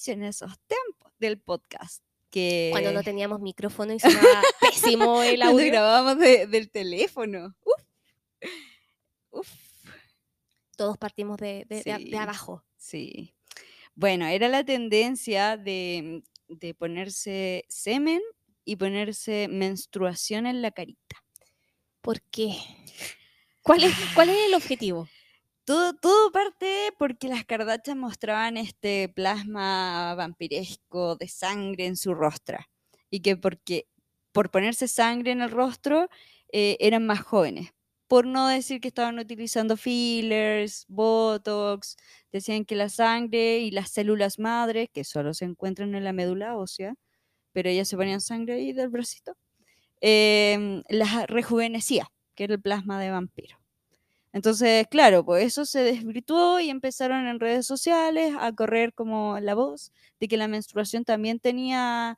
en 0.08 0.24
esos 0.24 0.52
tiempos 0.68 1.12
del 1.20 1.40
podcast. 1.40 2.04
Que 2.30 2.70
Cuando 2.72 2.92
no 2.92 3.04
teníamos 3.04 3.40
micrófono 3.40 3.94
y 3.94 4.00
sonaba 4.02 4.42
pésimo 4.60 5.24
el 5.24 5.40
cuando 5.40 5.58
audio. 5.60 5.72
grabábamos 5.72 6.18
de- 6.20 6.46
del 6.48 6.70
teléfono. 6.70 7.56
Uf. 7.64 7.82
Uf. 9.32 9.67
Todos 10.78 10.98
partimos 10.98 11.38
de, 11.38 11.66
de- 11.68 11.84
de 11.84 11.92
a- 11.92 11.98
de 11.98 12.06
Sí. 12.06 12.16
abajo. 12.16 12.64
Sí. 12.78 13.34
Bueno, 13.96 14.26
era 14.28 14.48
la 14.48 14.64
tendencia 14.64 15.58
de, 15.58 16.24
de 16.48 16.74
ponerse 16.74 17.66
semen 17.68 18.22
y 18.64 18.76
ponerse 18.78 19.48
menstruación 19.50 20.46
en 20.46 20.62
la 20.62 20.72
carita. 20.72 21.18
¿Por 22.02 22.22
qué? 22.22 22.56
¿Cuál 23.64 23.84
es, 23.84 23.94
cuál 24.16 24.30
es 24.30 24.38
el 24.48 24.54
objetivo? 24.54 25.10
Todo, 25.66 25.94
todo 25.96 26.32
parte 26.32 26.94
porque 26.98 27.28
las 27.28 27.44
Kardashian 27.44 28.00
mostraban 28.00 28.56
este 28.56 29.10
plasma 29.10 30.16
vampiresco 30.16 31.18
de 31.18 31.28
sangre 31.28 31.88
en 31.88 31.98
su 31.98 32.14
rostro. 32.14 32.58
Y 33.10 33.20
que 33.22 33.36
porque 33.36 33.88
por 34.32 34.50
ponerse 34.52 34.88
sangre 34.88 35.32
en 35.32 35.42
el 35.42 35.52
rostro 35.52 36.08
eh, 36.54 36.78
eran 36.80 37.06
más 37.06 37.20
jóvenes. 37.22 37.72
Por 38.10 38.26
no 38.26 38.48
decir 38.48 38.80
que 38.80 38.88
estaban 38.88 39.20
utilizando 39.20 39.76
fillers, 39.76 40.86
botox, 40.88 41.98
decían 42.32 42.64
que 42.64 42.76
la 42.76 42.88
sangre 42.90 43.60
y 43.60 43.72
las 43.72 43.90
células 43.92 44.40
madres, 44.40 44.88
que 44.94 45.04
solo 45.04 45.34
se 45.34 45.44
encuentran 45.46 45.94
en 45.94 46.06
la 46.06 46.14
médula 46.14 46.56
ósea, 46.56 46.96
pero 47.54 47.70
ellas 47.70 47.88
se 47.90 47.98
ponían 47.98 48.22
sangre 48.22 48.56
ahí 48.56 48.74
del 48.74 48.90
bracito, 48.90 49.36
em, 50.02 50.84
las 50.90 51.28
rejuvenecía, 51.28 52.10
que 52.36 52.46
era 52.46 52.56
el 52.56 52.62
plasma 52.62 53.00
de 53.02 53.12
vampiro. 53.12 53.58
Entonces, 54.34 54.88
claro, 54.90 55.26
pues 55.26 55.46
eso 55.46 55.66
se 55.66 55.82
desvirtuó 55.84 56.60
y 56.60 56.70
empezaron 56.70 57.28
en 57.28 57.40
redes 57.40 57.66
sociales 57.68 58.34
a 58.40 58.54
correr 58.54 58.94
como 58.94 59.40
la 59.40 59.56
voz 59.56 59.92
de 60.20 60.28
que 60.28 60.38
la 60.38 60.48
menstruación 60.48 61.06
también 61.06 61.40
tenía 61.40 62.18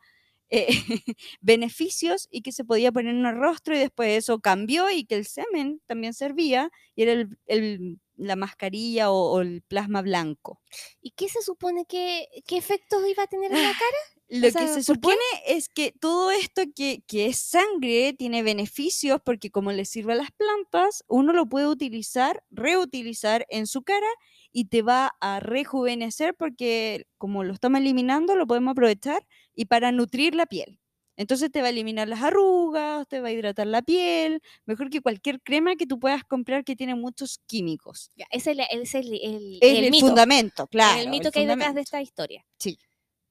eh, 0.49 0.67
beneficios 1.41 2.27
y 2.31 2.41
que 2.41 2.51
se 2.51 2.63
podía 2.65 2.91
poner 2.91 3.15
en 3.15 3.25
el 3.25 3.35
rostro 3.35 3.75
y 3.75 3.79
después 3.79 4.17
eso 4.17 4.39
cambió 4.39 4.89
y 4.89 5.05
que 5.05 5.15
el 5.15 5.25
semen 5.25 5.81
también 5.87 6.13
servía 6.13 6.71
y 6.95 7.03
era 7.03 7.13
el- 7.13 7.37
el- 7.47 7.99
la 8.15 8.35
mascarilla 8.35 9.11
o, 9.11 9.31
o 9.31 9.41
el 9.41 9.61
plasma 9.61 10.01
blanco. 10.01 10.61
¿Y 11.01 11.11
qué 11.11 11.29
se 11.29 11.41
supone 11.41 11.85
que 11.85 12.27
qué 12.45 12.57
efectos 12.57 13.01
iba 13.07 13.23
a 13.23 13.27
tener 13.27 13.51
en 13.53 13.63
la 13.63 13.71
cara? 13.71 13.97
Lo 14.31 14.51
sea, 14.51 14.61
que 14.61 14.67
se 14.67 14.83
supone 14.83 15.15
es 15.47 15.69
que 15.69 15.91
todo 15.99 16.29
esto 16.29 16.61
que, 16.75 17.01
que 17.07 17.25
es 17.27 17.39
sangre 17.39 18.13
tiene 18.13 18.43
beneficios 18.43 19.19
porque 19.25 19.49
como 19.49 19.71
le 19.71 19.85
sirve 19.85 20.13
a 20.13 20.17
las 20.17 20.31
plantas, 20.31 21.03
uno 21.07 21.33
lo 21.33 21.47
puede 21.47 21.65
utilizar, 21.67 22.43
reutilizar 22.51 23.45
en 23.49 23.65
su 23.65 23.81
cara 23.83 24.05
y 24.51 24.65
te 24.65 24.81
va 24.83 25.15
a 25.19 25.39
rejuvenecer 25.39 26.35
porque 26.35 27.07
como 27.17 27.43
lo 27.43 27.53
estamos 27.53 27.79
eliminando, 27.79 28.35
lo 28.35 28.45
podemos 28.45 28.73
aprovechar 28.73 29.25
y 29.59 29.65
para 29.65 29.91
nutrir 29.91 30.35
la 30.35 30.45
piel. 30.45 30.79
Entonces 31.17 31.51
te 31.51 31.59
va 31.59 31.67
a 31.67 31.71
eliminar 31.71 32.07
las 32.07 32.21
arrugas, 32.23 33.05
te 33.09 33.19
va 33.19 33.27
a 33.27 33.31
hidratar 33.33 33.67
la 33.67 33.81
piel, 33.81 34.41
mejor 34.65 34.89
que 34.89 35.01
cualquier 35.01 35.41
crema 35.41 35.75
que 35.75 35.85
tú 35.85 35.99
puedas 35.99 36.23
comprar 36.23 36.63
que 36.63 36.77
tiene 36.77 36.95
muchos 36.95 37.41
químicos. 37.45 38.09
Ya, 38.15 38.25
ese 38.31 38.51
es 38.51 38.57
el, 38.59 38.65
ese 38.81 38.99
es 38.99 39.05
el, 39.05 39.13
el- 39.21 39.57
Es 39.61 39.77
el 39.77 39.83
el, 39.83 39.91
mito. 39.91 40.05
fundamento, 40.07 40.67
claro. 40.67 41.01
el 41.01 41.09
mito 41.09 41.29
que 41.29 41.39
hay 41.39 41.45
detrás 41.45 41.75
de 41.75 41.81
esta 41.81 42.01
historia. 42.01 42.45
Sí. 42.57 42.77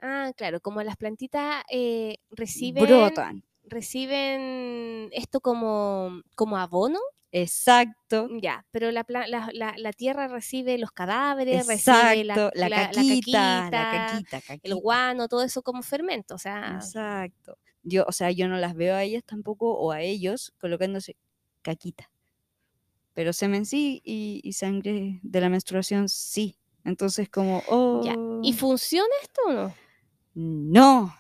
Ah, 0.01 0.33
claro, 0.37 0.61
como 0.61 0.83
las 0.83 0.99
plantitas 0.99 1.65
eh, 1.71 2.19
reciben, 2.31 2.85
Brotan. 2.85 3.43
reciben 3.65 5.09
esto 5.13 5.41
como, 5.41 6.21
como 6.37 6.59
abono, 6.59 7.01
Exacto. 7.31 8.29
ya, 8.41 8.65
pero 8.71 8.91
la, 8.91 9.05
la, 9.09 9.27
la- 9.53 9.75
la 9.77 9.93
tierra 9.93 10.29
recibe 10.29 10.79
los 10.79 10.91
cadáveres, 10.93 11.67
recibe 11.67 12.25
la, 12.25 12.35
Exacto, 12.35 12.51
la, 12.59 12.69
la- 12.69 12.79
la 12.79 12.93
caquita, 12.93 13.71
la 13.71 13.71
caquita, 13.71 14.41
caquita, 14.41 14.59
el 14.63 14.75
guano, 14.77 15.29
todo 15.29 15.43
eso 15.43 15.63
como 15.63 15.83
fermento, 15.83 16.35
o 16.35 16.39
sea, 16.39 16.75
Exacto. 16.77 17.59
Yo, 17.83 18.05
o 18.07 18.13
sea, 18.13 18.31
yo 18.31 18.49
no 18.49 18.57
las 18.57 18.75
veo 18.75 18.95
a 18.95 19.03
ellas 19.05 19.23
tampoco 19.25 19.73
o 19.79 19.93
a 19.93 20.03
ellos 20.03 20.53
colocándose 20.61 21.17
caquita. 21.63 22.11
Pero 23.15 23.33
semen 23.33 23.67
sí 23.67 24.01
y, 24.05 24.41
y 24.45 24.53
sangre 24.53 25.21
de 25.23 25.41
la 25.41 25.49
menstruación 25.49 26.09
sí. 26.09 26.57
Entonces 26.85 27.29
como, 27.29 27.63
oh, 27.69 28.03
ya. 28.05 28.15
¿Y 28.43 28.53
funciona 28.53 29.09
esto 29.23 29.41
o 29.47 29.53
no? 29.53 29.75
no, 30.35 31.15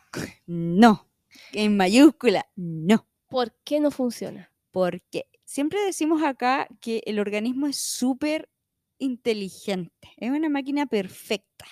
no. 0.47 1.09
En 1.53 1.77
mayúscula, 1.77 2.47
no. 2.57 3.07
¿Por 3.29 3.53
qué 3.65 3.81
no 3.81 3.91
funciona? 3.91 4.51
Porque 4.71 5.27
siempre 5.49 5.83
decimos 5.83 6.23
acá 6.23 6.69
que 6.79 7.03
el 7.07 7.19
organismo 7.19 7.67
es 7.67 7.79
súper 7.79 8.51
inteligente. 8.99 10.13
Es 10.19 10.31
una 10.31 10.51
máquina 10.51 10.85
perfecta. 10.85 11.65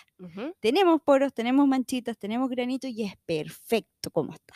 Tenemos 0.60 1.02
poros, 1.02 1.34
tenemos 1.34 1.68
manchitas, 1.68 2.16
tenemos 2.16 2.48
granitos 2.48 2.90
y 2.90 3.02
es 3.02 3.18
perfecto 3.26 4.10
como 4.10 4.32
está. 4.32 4.54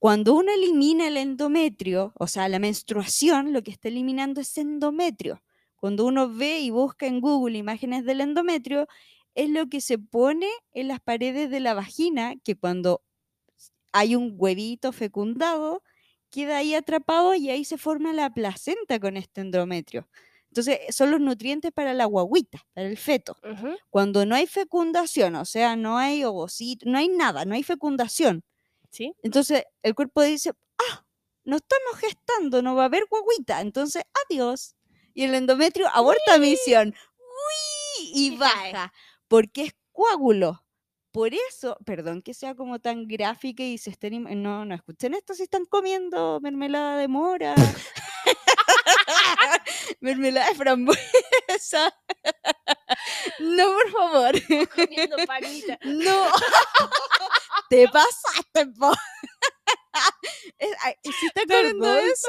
Cuando 0.00 0.34
uno 0.34 0.50
elimina 0.52 1.06
el 1.06 1.16
endometrio, 1.16 2.12
o 2.16 2.26
sea, 2.26 2.48
la 2.48 2.58
menstruación, 2.58 3.52
lo 3.52 3.62
que 3.62 3.70
está 3.70 3.86
eliminando 3.86 4.40
es 4.40 4.58
endometrio. 4.58 5.40
Cuando 5.76 6.04
uno 6.04 6.28
ve 6.28 6.58
y 6.58 6.70
busca 6.70 7.06
en 7.06 7.20
Google 7.20 7.56
imágenes 7.56 8.04
del 8.04 8.20
endometrio, 8.20 8.88
es 9.36 9.48
lo 9.48 9.68
que 9.68 9.80
se 9.80 9.96
pone 9.96 10.48
en 10.72 10.88
las 10.88 10.98
paredes 10.98 11.50
de 11.50 11.60
la 11.60 11.74
vagina, 11.74 12.34
que 12.42 12.56
cuando 12.56 13.00
hay 13.92 14.16
un 14.16 14.34
huevito 14.36 14.90
fecundado, 14.90 15.84
queda 16.30 16.58
ahí 16.58 16.74
atrapado 16.74 17.34
y 17.34 17.50
ahí 17.50 17.64
se 17.64 17.78
forma 17.78 18.12
la 18.12 18.30
placenta 18.30 18.98
con 19.00 19.16
este 19.16 19.40
endometrio. 19.40 20.08
Entonces, 20.50 20.78
son 20.90 21.10
los 21.10 21.20
nutrientes 21.20 21.72
para 21.72 21.92
la 21.92 22.06
guaguita, 22.06 22.64
para 22.72 22.88
el 22.88 22.96
feto. 22.96 23.36
Cuando 23.90 24.24
no 24.24 24.34
hay 24.34 24.46
fecundación, 24.46 25.34
o 25.36 25.44
sea, 25.44 25.76
no 25.76 25.98
hay 25.98 26.24
ovocito, 26.24 26.88
no 26.88 26.98
hay 26.98 27.08
nada, 27.08 27.44
no 27.44 27.54
hay 27.54 27.62
fecundación, 27.62 28.44
¿Sí? 28.90 29.14
entonces 29.22 29.64
el 29.82 29.94
cuerpo 29.94 30.22
dice, 30.22 30.52
ah, 30.78 31.04
no 31.44 31.56
estamos 31.56 31.96
gestando, 31.98 32.62
no 32.62 32.74
va 32.74 32.82
a 32.82 32.86
haber 32.86 33.04
guaguita, 33.08 33.60
entonces 33.60 34.04
adiós. 34.26 34.74
Y 35.14 35.24
el 35.24 35.34
endometrio 35.34 35.88
aborta 35.88 36.38
misión. 36.38 36.94
¡Uy! 37.18 38.10
Y 38.14 38.36
baja, 38.38 38.92
porque 39.28 39.64
es 39.64 39.72
coágulo. 39.92 40.64
Por 41.12 41.32
eso, 41.32 41.78
perdón 41.86 42.22
que 42.22 42.34
sea 42.34 42.54
como 42.54 42.78
tan 42.78 43.08
gráfica 43.08 43.62
y 43.62 43.78
se 43.78 43.90
estén... 43.90 44.24
No, 44.42 44.64
no 44.64 44.74
escuchen 44.74 45.14
esto 45.14 45.34
si 45.34 45.44
están 45.44 45.64
comiendo 45.64 46.38
mermelada 46.40 46.98
de 46.98 47.08
mora. 47.08 47.54
mermelada 50.00 50.50
de 50.50 50.54
frambuesa. 50.54 51.94
no, 53.40 53.72
por 53.72 53.90
favor. 53.90 54.32
Comiendo 54.74 55.16
panita. 55.26 55.78
No. 55.84 56.26
Te 57.70 57.88
pasaste, 57.88 58.66
po. 58.78 58.92
Si 61.02 61.26
está 61.26 61.42
Perdón, 61.46 61.98
eso, 62.12 62.28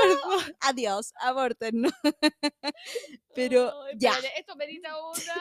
adiós, 0.62 1.13
aborten, 1.19 1.82
¿no? 1.82 1.89
Pero 3.36 3.84
Ay, 3.84 3.93
ya, 3.97 4.13
Esto 4.38 4.56
merita 4.56 4.95
una. 4.97 5.34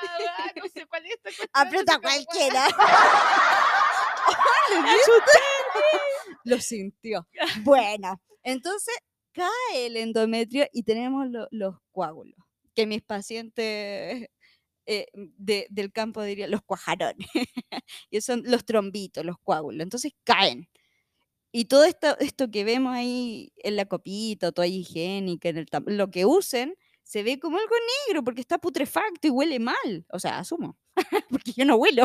No 0.57 0.69
sé 0.69 0.87
cuál 0.87 1.07
es 1.07 1.13
esta 1.13 1.31
cuestión, 1.31 1.49
aprieta 1.53 1.99
cualquiera. 2.01 2.67
¿Lo 6.45 6.61
sintió. 6.61 7.27
Bueno, 7.63 8.21
entonces 8.43 8.95
cae 9.33 9.87
el 9.87 9.97
endometrio 9.97 10.67
y 10.73 10.83
tenemos 10.83 11.29
lo- 11.29 11.49
los 11.51 11.77
coágulos, 11.93 12.37
que 12.75 12.87
mis 12.87 13.03
pacientes 13.03 14.29
eh, 14.87 15.07
de- 15.15 15.67
del 15.71 15.93
campo 15.93 16.23
dirían 16.23 16.51
los 16.51 16.63
cuajarones, 16.63 17.29
y 18.11 18.21
son 18.23 18.43
los 18.47 18.65
trombitos, 18.65 19.25
los 19.25 19.37
coágulos. 19.43 19.83
Entonces 19.83 20.13
caen. 20.25 20.69
Y 21.53 21.67
todo 21.67 21.85
esto, 21.85 22.19
esto 22.21 22.51
que 22.51 22.65
vemos 22.65 22.95
ahí 22.95 23.53
en 23.59 23.77
la 23.77 23.87
copita, 23.87 24.53
toalla 24.53 24.75
higiénica, 24.77 25.49
en 25.49 25.59
el 25.59 25.67
lo 25.87 26.11
que 26.11 26.27
usen, 26.27 26.75
se 27.03 27.23
ve 27.23 27.39
como 27.39 27.57
algo 27.59 27.75
negro 28.07 28.23
porque 28.23 28.41
está 28.43 28.59
putrefacto 28.59 29.27
y 29.29 29.31
huele 29.31 29.59
mal. 29.59 30.05
O 30.11 30.19
sea, 30.19 30.39
asumo, 30.39 30.77
porque 31.31 31.53
yo 31.57 31.65
no 31.65 31.77
huelo 31.77 32.05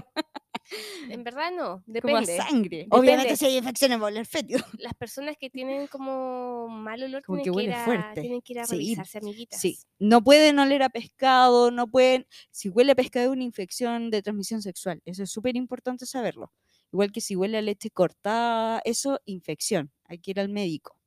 En 1.10 1.24
verdad 1.24 1.52
no, 1.52 1.84
como 2.02 2.18
a 2.18 2.22
depende. 2.22 2.38
sangre. 2.38 2.88
Obviamente 2.90 3.36
si 3.36 3.46
hay 3.46 3.58
infecciones 3.58 4.00
va 4.00 4.06
a 4.06 4.08
oler 4.08 4.26
fétido. 4.26 4.64
Las 4.80 4.94
personas 4.94 5.36
que 5.38 5.50
tienen 5.50 5.88
como 5.88 6.68
mal 6.70 7.04
olor 7.04 7.24
Como 7.24 7.42
tienen 7.42 7.44
que 7.44 7.44
que, 7.44 7.52
huele 7.52 7.70
ir 7.70 7.76
a, 7.76 7.86
fuerte. 7.86 8.22
tienen 8.22 8.42
que 8.42 8.54
ir 8.54 8.60
a 8.60 8.66
Sí, 8.66 8.96
amiguitas. 9.16 9.60
Sí, 9.60 9.80
no 10.00 10.24
pueden 10.24 10.58
oler 10.60 10.84
a 10.84 10.90
pescado, 10.90 11.70
no 11.72 11.88
pueden, 11.88 12.26
si 12.52 12.70
huele 12.70 12.94
a 12.94 12.96
pescado 12.96 13.26
es 13.26 13.32
una 13.32 13.44
infección 13.44 14.10
de 14.10 14.22
transmisión 14.22 14.62
sexual, 14.62 15.02
eso 15.06 15.24
es 15.24 15.32
súper 15.32 15.56
importante 15.58 16.06
saberlo. 16.06 16.52
Igual 16.94 17.12
que 17.12 17.22
si 17.22 17.36
huele 17.36 17.58
a 17.58 17.62
leche 17.62 17.90
cortada, 17.90 18.82
eso, 18.86 19.20
infección, 19.26 19.92
hay 20.06 20.20
que 20.20 20.32
ir 20.32 20.40
al 20.40 20.50
médico. 20.50 20.98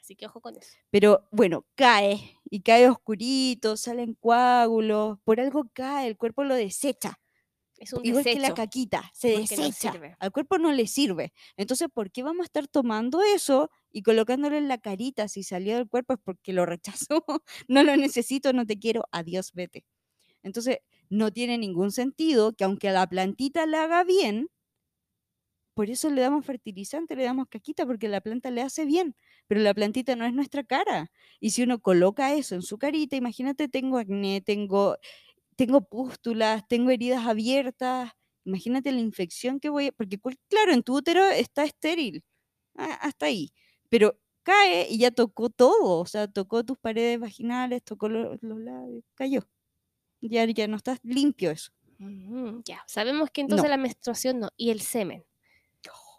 Así 0.00 0.16
que 0.16 0.26
ojo 0.26 0.40
con 0.40 0.56
eso. 0.56 0.76
Pero 0.90 1.28
bueno, 1.32 1.66
cae 1.74 2.38
y 2.50 2.60
cae 2.62 2.88
oscurito, 2.88 3.76
salen 3.76 4.14
coágulos, 4.14 5.18
por 5.24 5.40
algo 5.40 5.70
cae, 5.72 6.08
el 6.08 6.16
cuerpo 6.16 6.44
lo 6.44 6.54
desecha. 6.54 7.18
Es 7.78 7.92
un 7.92 8.04
Igual 8.04 8.24
que 8.24 8.38
la 8.38 8.54
caquita, 8.54 9.10
se 9.12 9.32
no 9.32 9.38
desecha. 9.40 9.92
Al 10.20 10.30
cuerpo 10.30 10.58
no 10.58 10.70
le 10.72 10.86
sirve. 10.86 11.32
Entonces, 11.56 11.88
¿por 11.92 12.12
qué 12.12 12.22
vamos 12.22 12.44
a 12.44 12.46
estar 12.46 12.68
tomando 12.68 13.22
eso 13.22 13.70
y 13.90 14.02
colocándolo 14.02 14.56
en 14.56 14.68
la 14.68 14.78
carita? 14.78 15.26
Si 15.28 15.42
salió 15.42 15.76
del 15.76 15.88
cuerpo 15.88 16.14
es 16.14 16.20
porque 16.22 16.52
lo 16.52 16.64
rechazó. 16.66 17.24
No 17.68 17.82
lo 17.82 17.96
necesito, 17.96 18.52
no 18.52 18.66
te 18.66 18.78
quiero, 18.78 19.04
adiós, 19.10 19.52
vete. 19.52 19.84
Entonces, 20.42 20.78
no 21.10 21.32
tiene 21.32 21.58
ningún 21.58 21.92
sentido 21.92 22.54
que 22.54 22.64
aunque 22.64 22.88
a 22.90 22.92
la 22.92 23.06
plantita 23.08 23.66
la 23.66 23.84
haga 23.84 24.04
bien, 24.04 24.48
por 25.74 25.90
eso 25.90 26.10
le 26.10 26.20
damos 26.22 26.44
fertilizante, 26.46 27.16
le 27.16 27.24
damos 27.24 27.46
caquita, 27.48 27.86
porque 27.86 28.08
la 28.08 28.20
planta 28.20 28.50
le 28.50 28.62
hace 28.62 28.84
bien, 28.84 29.16
pero 29.46 29.60
la 29.62 29.74
plantita 29.74 30.16
no 30.16 30.26
es 30.26 30.34
nuestra 30.34 30.64
cara. 30.64 31.10
Y 31.40 31.50
si 31.50 31.62
uno 31.62 31.80
coloca 31.80 32.34
eso 32.34 32.54
en 32.54 32.62
su 32.62 32.78
carita, 32.78 33.16
imagínate, 33.16 33.68
tengo 33.68 33.98
acné, 33.98 34.40
tengo, 34.42 34.96
tengo 35.56 35.82
pústulas, 35.88 36.66
tengo 36.68 36.90
heridas 36.90 37.26
abiertas, 37.26 38.12
imagínate 38.44 38.92
la 38.92 39.00
infección 39.00 39.60
que 39.60 39.68
voy 39.70 39.88
a... 39.88 39.92
Porque 39.92 40.18
claro, 40.48 40.72
en 40.72 40.82
tu 40.82 40.96
útero 40.96 41.24
está 41.28 41.64
estéril, 41.64 42.24
ah, 42.76 42.94
hasta 43.02 43.26
ahí, 43.26 43.52
pero 43.88 44.18
cae 44.44 44.88
y 44.90 44.98
ya 44.98 45.10
tocó 45.12 45.50
todo, 45.50 46.00
o 46.00 46.06
sea, 46.06 46.28
tocó 46.28 46.64
tus 46.64 46.78
paredes 46.78 47.20
vaginales, 47.20 47.82
tocó 47.84 48.08
lo- 48.08 48.36
los 48.40 48.60
labios, 48.60 49.04
cayó. 49.14 49.42
Ya, 50.22 50.44
ya 50.46 50.68
no 50.68 50.76
estás 50.76 51.00
limpio 51.04 51.50
eso. 51.52 51.72
Ujú, 51.98 52.62
Ya, 52.66 52.82
sabemos 52.86 53.30
que 53.30 53.40
entonces 53.40 53.68
No. 53.68 53.70
la 53.70 53.76
menstruación 53.76 54.40
no. 54.40 54.50
Y 54.56 54.70
el 54.70 54.80
semen. 54.80 55.24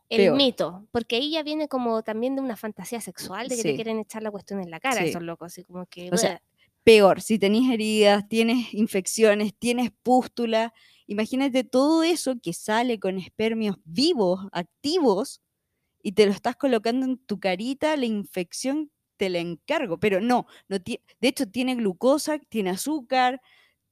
El 0.10 0.18
peor. 0.18 0.38
mito, 0.38 0.88
porque 0.92 1.16
ahí 1.18 1.32
ya 1.32 1.44
viene 1.44 1.68
como 1.68 2.04
también 2.04 2.36
de 2.36 2.42
una 2.42 2.56
fantasía 2.58 3.02
sexual, 3.02 3.48
de 3.48 3.56
que 3.56 3.63
te 3.63 3.76
quieren 3.76 4.00
echar 4.00 4.22
la 4.24 4.32
cuestión 4.32 4.60
en 4.62 4.70
la 4.72 4.80
cara, 4.80 5.02
Sí. 5.02 5.10
esos 5.10 5.24
locos, 5.24 5.48
así 5.48 5.63
como 5.63 5.86
que... 5.88 6.10
O 6.12 6.18
sea, 6.18 6.32
"Bleh". 6.32 6.42
peor, 6.84 7.22
si 7.22 7.39
tenés 7.39 7.72
heridas, 7.72 8.28
tienes 8.28 8.74
infecciones, 8.74 9.54
tienes 9.58 9.92
pústula, 10.04 10.74
imagínate 11.08 11.63
todo 11.63 12.04
eso 12.04 12.36
que 12.42 12.54
sale 12.54 13.00
con 13.00 13.18
espermios 13.18 13.78
vivos, 13.86 14.42
activos, 14.52 15.42
y 16.04 16.13
te 16.13 16.26
lo 16.26 16.32
estás 16.34 16.56
colocando 16.58 17.06
en 17.06 17.18
tu 17.18 17.39
carita, 17.39 17.96
la 17.98 18.06
infección 18.06 18.92
te 19.18 19.30
la 19.30 19.39
encargo, 19.39 20.00
pero 20.00 20.20
no, 20.22 20.48
no 20.68 20.80
de 20.80 21.00
hecho 21.22 21.48
tiene 21.50 21.76
glucosa, 21.76 22.39
tiene 22.39 22.72
azúcar, 22.72 23.42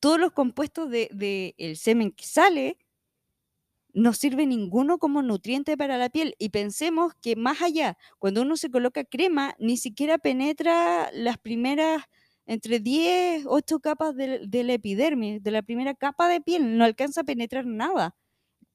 todos 0.01 0.19
los 0.19 0.31
compuestos 0.33 0.89
del 0.89 1.07
de, 1.13 1.55
el 1.57 1.77
semen 1.77 2.11
que 2.11 2.25
sale, 2.25 2.77
no 3.93 4.13
sirve 4.13 4.45
ninguno 4.45 4.97
como 4.97 5.21
nutriente 5.21 5.77
para 5.77 5.97
la 5.97 6.09
piel. 6.09 6.35
Y 6.39 6.49
pensemos 6.49 7.13
que 7.21 7.35
más 7.35 7.61
allá, 7.61 7.97
cuando 8.19 8.41
uno 8.41 8.57
se 8.57 8.69
coloca 8.69 9.03
crema, 9.03 9.55
ni 9.59 9.77
siquiera 9.77 10.17
penetra 10.17 11.11
las 11.13 11.37
primeras 11.37 12.03
entre 12.45 12.79
10, 12.79 13.45
8 13.47 13.79
capas 13.79 14.15
del, 14.15 14.49
de 14.49 14.63
la 14.63 14.73
epidermis, 14.73 15.41
de 15.43 15.51
la 15.51 15.61
primera 15.61 15.93
capa 15.93 16.27
de 16.27 16.41
piel, 16.41 16.77
no 16.77 16.83
alcanza 16.83 17.21
a 17.21 17.23
penetrar 17.23 17.65
nada. 17.65 18.15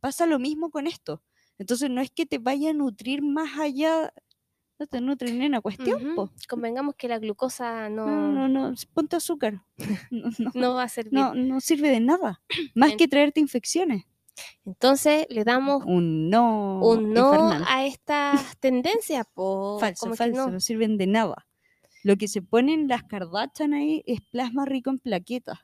Pasa 0.00 0.26
lo 0.26 0.38
mismo 0.38 0.70
con 0.70 0.86
esto. 0.86 1.22
Entonces 1.58 1.90
no 1.90 2.00
es 2.00 2.10
que 2.10 2.26
te 2.26 2.38
vaya 2.38 2.70
a 2.70 2.74
nutrir 2.74 3.22
más 3.22 3.58
allá, 3.58 4.12
no 4.78 4.86
te 4.86 5.00
nutre 5.00 5.32
ni 5.32 5.46
una 5.46 5.60
cuestión. 5.60 6.14
Convengamos 6.48 6.94
que 6.96 7.08
la 7.08 7.18
glucosa 7.18 7.88
no, 7.88 8.06
No, 8.06 8.48
no, 8.48 8.48
no, 8.48 8.74
ponte 8.92 9.16
azúcar. 9.16 9.62
No, 10.10 10.30
no, 10.38 10.50
no 10.54 10.74
va 10.74 10.84
a 10.84 10.88
servir. 10.88 11.14
no, 11.14 11.34
no 11.34 11.60
sirve 11.60 11.88
de 11.88 12.00
nada. 12.00 12.42
Más 12.74 12.94
que 12.96 13.08
traerte 13.08 13.40
infecciones. 13.40 14.04
Entonces 14.64 15.26
le 15.30 15.44
damos 15.44 15.84
Un 15.86 16.30
no. 16.30 16.80
un 16.80 17.12
no 17.12 17.32
infernal. 17.32 17.64
a 17.68 17.86
estas 17.86 18.56
tendencias, 18.60 19.26
po, 19.34 19.78
falso, 19.80 20.00
como 20.00 20.16
falso, 20.16 20.46
no. 20.46 20.52
no. 20.52 20.60
sirven 20.60 20.98
de 20.98 21.06
nada. 21.06 21.46
Lo 22.02 22.16
que 22.16 22.28
se 22.28 22.42
ponen 22.42 22.88
las 22.88 23.02
Kardashian 23.02 23.74
ahí 23.74 24.02
es 24.06 24.20
plasma 24.30 24.64
rico 24.64 24.90
en 24.90 24.98
plaquetas. 24.98 25.58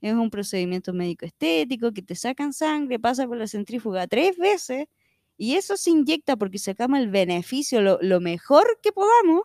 Es 0.00 0.14
un 0.14 0.30
procedimiento 0.30 0.92
médico 0.92 1.26
estético 1.26 1.92
que 1.92 2.02
te 2.02 2.14
sacan 2.14 2.52
sangre, 2.52 2.98
pasa 2.98 3.26
por 3.26 3.36
la 3.36 3.46
centrífuga 3.46 4.06
tres 4.06 4.36
veces 4.38 4.86
y 5.36 5.56
eso 5.56 5.76
se 5.76 5.90
inyecta 5.90 6.36
porque 6.36 6.58
sacamos 6.58 7.00
el 7.00 7.08
beneficio, 7.08 7.82
lo, 7.82 7.98
lo 8.02 8.20
mejor 8.20 8.78
que 8.82 8.92
podamos 8.92 9.42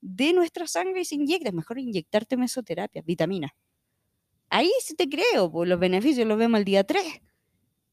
de 0.00 0.32
nuestra 0.32 0.66
sangre 0.66 1.02
y 1.02 1.04
se 1.04 1.14
inyecta. 1.14 1.48
Es 1.48 1.54
mejor 1.54 1.78
inyectarte 1.78 2.36
mesoterapia, 2.36 3.02
vitamina. 3.02 3.54
Ahí 4.50 4.70
sí 4.80 4.94
te 4.94 5.08
creo, 5.08 5.50
pues 5.50 5.68
los 5.68 5.80
beneficios 5.80 6.26
los 6.26 6.36
vemos 6.36 6.58
al 6.58 6.64
día 6.64 6.84
3. 6.84 7.04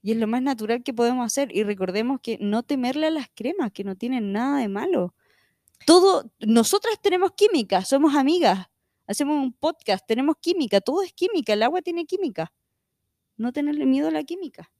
Y 0.02 0.12
es 0.12 0.18
lo 0.18 0.28
más 0.28 0.42
natural 0.42 0.84
que 0.84 0.94
podemos 0.94 1.26
hacer. 1.26 1.56
Y 1.56 1.64
recordemos 1.64 2.20
que 2.22 2.38
no 2.40 2.64
temerle 2.64 3.08
a 3.08 3.12
las 3.12 3.28
cremas, 3.36 3.72
que 3.72 3.84
no 3.84 3.96
tienen 3.96 4.32
nada 4.32 4.60
de 4.60 4.68
malo. 4.70 5.14
Todo, 5.86 6.32
nosotras 6.40 7.02
tenemos 7.02 7.32
química, 7.34 7.84
somos 7.86 8.16
amigas, 8.16 8.68
hacemos 9.08 9.38
un 9.38 9.54
podcast, 9.54 10.06
tenemos 10.08 10.36
química, 10.42 10.82
todo 10.82 11.04
es 11.04 11.14
química, 11.14 11.54
el 11.54 11.64
agua 11.64 11.82
tiene 11.82 12.06
química. 12.06 12.52
No 13.38 13.52
tenerle 13.54 13.86
miedo 13.86 14.08
a 14.10 14.12
la 14.12 14.24
química. 14.24 14.72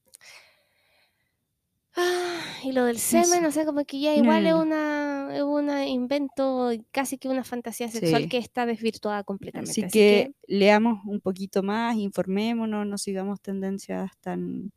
Ah, 1.96 2.40
y 2.64 2.72
lo 2.72 2.86
del 2.86 3.00
semen, 3.00 3.40
Eso. 3.40 3.48
o 3.48 3.52
sea, 3.52 3.66
como 3.66 3.84
que 3.86 4.00
ya 4.00 4.12
No, 4.16 4.24
igual 4.24 4.44
no, 4.44 4.50
es 4.50 4.56
no. 4.56 4.62
una 4.62 5.36
es 5.36 5.44
un 5.44 5.70
invento, 5.88 6.72
casi 6.92 7.18
que 7.18 7.28
una 7.30 7.44
fantasía 7.44 7.90
sexual 7.90 8.24
Sí. 8.24 8.30
que 8.30 8.38
está 8.38 8.66
desvirtuada 8.66 9.24
completamente. 9.24 9.72
Así 9.72 9.88
que, 9.92 10.34
leamos 10.48 11.00
un 11.06 11.20
poquito 11.22 11.62
más, 11.64 11.96
informémonos, 11.98 12.86
no 12.88 12.98
sigamos 12.98 13.42
tendencias 13.42 14.12
tan... 14.22 14.72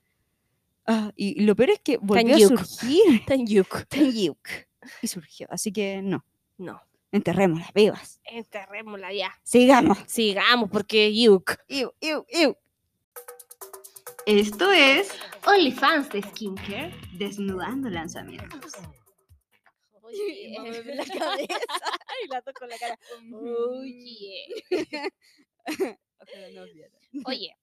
Ah, 0.86 1.12
y 1.16 1.40
lo 1.42 1.54
peor 1.54 1.70
es 1.70 1.80
que 1.80 1.96
volvió 1.98 2.34
a 2.34 2.38
yuk. 2.38 2.58
surgir 2.58 3.24
tan 3.26 3.46
yuk. 3.46 3.84
tan 3.88 4.10
yuk. 4.12 4.48
y 5.00 5.06
surgió. 5.06 5.46
Así 5.50 5.72
que 5.72 6.02
no, 6.02 6.24
No. 6.58 6.80
enterrémoslas 7.12 7.72
vivas. 7.72 8.20
Enterrémosla 8.24 9.12
ya. 9.12 9.32
Sigamos. 9.44 9.98
Sigamos, 10.06 10.70
porque 10.70 11.14
yuk. 11.14 11.56
Iu, 11.68 11.92
iu, 12.00 12.26
iu. 12.30 12.56
Esto 14.26 14.70
es 14.72 15.10
OnlyFans 15.46 16.08
de 16.10 16.22
skincare. 16.22 16.94
Desnudando 17.14 17.88
Lanzamientos. 17.90 18.72
Oye, 20.02 20.56
Mueve 20.60 20.94
la 20.94 21.04
cabeza. 21.06 21.58
y 22.24 22.28
la 22.28 22.42
toco 22.42 22.64
en 22.64 22.70
la 22.70 22.78
cara. 22.78 22.98
Oye. 23.32 24.46
No 26.54 26.64
viera. 26.64 26.98
Oye, 27.24 27.56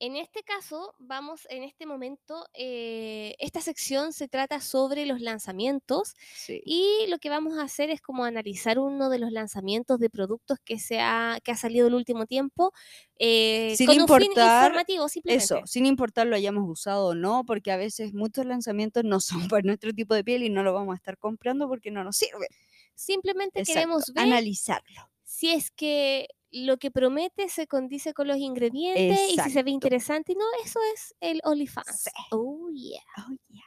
en 0.00 0.16
este 0.16 0.42
caso, 0.42 0.94
vamos, 0.98 1.46
en 1.50 1.62
este 1.64 1.86
momento, 1.86 2.46
eh, 2.54 3.34
esta 3.38 3.60
sección 3.60 4.12
se 4.12 4.28
trata 4.28 4.60
sobre 4.60 5.06
los 5.06 5.20
lanzamientos 5.20 6.14
Sí. 6.34 6.60
y 6.64 7.06
lo 7.08 7.18
que 7.18 7.30
vamos 7.30 7.58
a 7.58 7.62
hacer 7.62 7.90
es 7.90 8.00
como 8.00 8.24
analizar 8.24 8.78
uno 8.78 9.10
de 9.10 9.18
los 9.18 9.32
lanzamientos 9.32 9.98
de 9.98 10.10
productos 10.10 10.58
que, 10.64 10.78
se 10.78 11.00
ha, 11.00 11.38
que 11.42 11.50
ha 11.52 11.56
salido 11.56 11.88
el 11.88 11.94
último 11.94 12.26
tiempo 12.26 12.72
eh, 13.18 13.74
Sin 13.76 13.86
con 13.86 13.96
un 14.00 14.08
fin 14.08 14.22
importar 14.22 14.58
informativo 14.66 15.08
simplemente. 15.08 15.44
Eso, 15.44 15.66
sin 15.66 15.86
importar 15.86 16.26
lo 16.26 16.36
hayamos 16.36 16.64
usado 16.68 17.06
o 17.08 17.14
no, 17.14 17.44
porque 17.44 17.72
a 17.72 17.76
veces 17.76 18.14
muchos 18.14 18.46
lanzamientos 18.46 19.04
no 19.04 19.20
son 19.48 19.48
para 19.48 19.62
nuestro 19.62 19.92
tipo 19.92 20.14
de 20.14 20.24
piel 20.24 20.42
y 20.44 20.50
no 20.50 20.62
lo 20.62 20.72
vamos 20.72 20.92
a 20.94 20.96
estar 20.96 21.18
comprando 21.18 21.68
porque 21.68 21.90
no 21.90 22.04
nos 22.04 22.16
sirve. 22.16 22.46
Simplemente 22.94 23.60
Exacto, 23.60 23.74
queremos 23.80 24.04
ver 24.14 24.24
analizarlo. 24.24 25.10
si 25.24 25.50
es 25.52 25.70
que 25.70 26.28
lo 26.50 26.78
que 26.78 26.90
promete 26.90 27.48
se 27.48 27.66
condice 27.66 28.14
con 28.14 28.28
los 28.28 28.38
ingredientes 28.38 29.30
y 29.30 29.38
si 29.38 29.50
se 29.50 29.62
ve 29.62 29.70
interesante. 29.70 30.32
Y 30.32 30.36
no, 30.36 30.44
eso 30.64 30.80
es 30.94 31.14
el 31.20 31.40
OnlyFans. 31.44 32.02
Sí. 32.04 32.10
Oh, 32.30 32.68
yeah. 32.72 33.02
Oh, 33.18 33.34
yeah. 33.48 33.62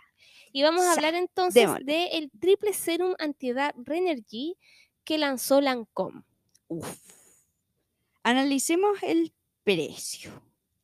Y 0.54 0.64
vamos 0.64 0.84
a 0.84 0.94
hablar 0.94 1.16
entonces 1.16 1.62
démosle. 1.64 1.86
de 1.86 2.06
el 2.18 2.32
triple 2.40 2.74
serum 2.74 3.16
antiedad 3.20 3.74
Renergy 3.78 4.58
que 5.04 5.18
lanzó 5.18 5.62
Lancome. 5.62 6.24
Uf. 6.68 6.98
Analicemos 8.24 8.98
el 9.04 9.34
precio. 9.64 10.32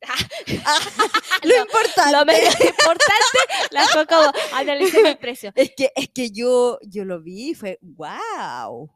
Lo- 1.42 1.56
importante. 1.60 2.12
Lo 2.12 2.24
menos 2.24 2.54
importante, 2.60 3.38
la 3.70 3.86
fue 3.88 4.06
como 4.06 4.32
analicemos 4.52 5.10
el 5.10 5.18
precio. 5.18 5.52
Es 5.54 5.72
que, 5.76 5.92
es 5.94 6.08
que 6.08 6.30
yo, 6.30 6.78
yo 6.82 7.04
lo 7.04 7.20
vi 7.20 7.50
y 7.50 7.54
fue, 7.54 7.78
wow, 7.82 8.90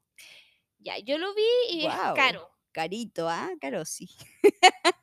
Ya, 0.79 0.99
yo 0.99 1.19
lo 1.19 1.35
vi 1.35 1.43
y 1.71 1.87
es 1.87 1.95
caro. 2.15 2.52
Carito, 2.73 3.29
¿ah? 3.29 3.51
Caro, 3.61 3.85
sí. 3.85 4.09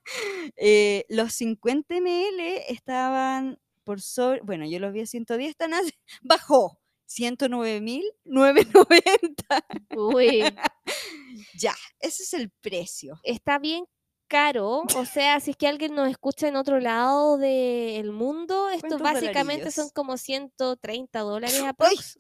Eh, 0.58 1.06
los 1.10 1.34
50 1.34 1.96
ml 2.02 2.64
estaban 2.68 3.60
por 3.84 4.02
sobre, 4.02 4.42
bueno, 4.42 4.66
yo 4.66 4.80
los 4.80 4.92
vi 4.92 5.02
a 5.02 5.06
110, 5.06 5.52
están 5.52 5.74
a- 5.74 5.82
bajó. 6.22 6.80
109.990. 7.08 9.64
Uy, 9.96 10.44
Ya, 11.60 11.76
ese 12.00 12.24
es 12.24 12.34
el 12.34 12.50
precio. 12.62 13.20
está 13.24 13.60
bien 13.60 13.86
caro. 14.28 14.84
O 14.96 15.06
sea, 15.06 15.40
si 15.40 15.52
es 15.52 15.58
que 15.58 15.68
alguien 15.68 15.96
nos 15.96 16.10
escucha 16.10 16.48
en 16.48 16.56
otro 16.56 16.80
lado 16.80 17.38
del 17.38 18.12
mundo, 18.12 18.70
esto 18.70 18.88
¿Cuántos 18.90 19.02
básicamente 19.02 19.72
son 19.72 19.90
como 19.90 20.18
130 20.18 21.20
dólares 21.22 21.62
aprox, 21.64 22.18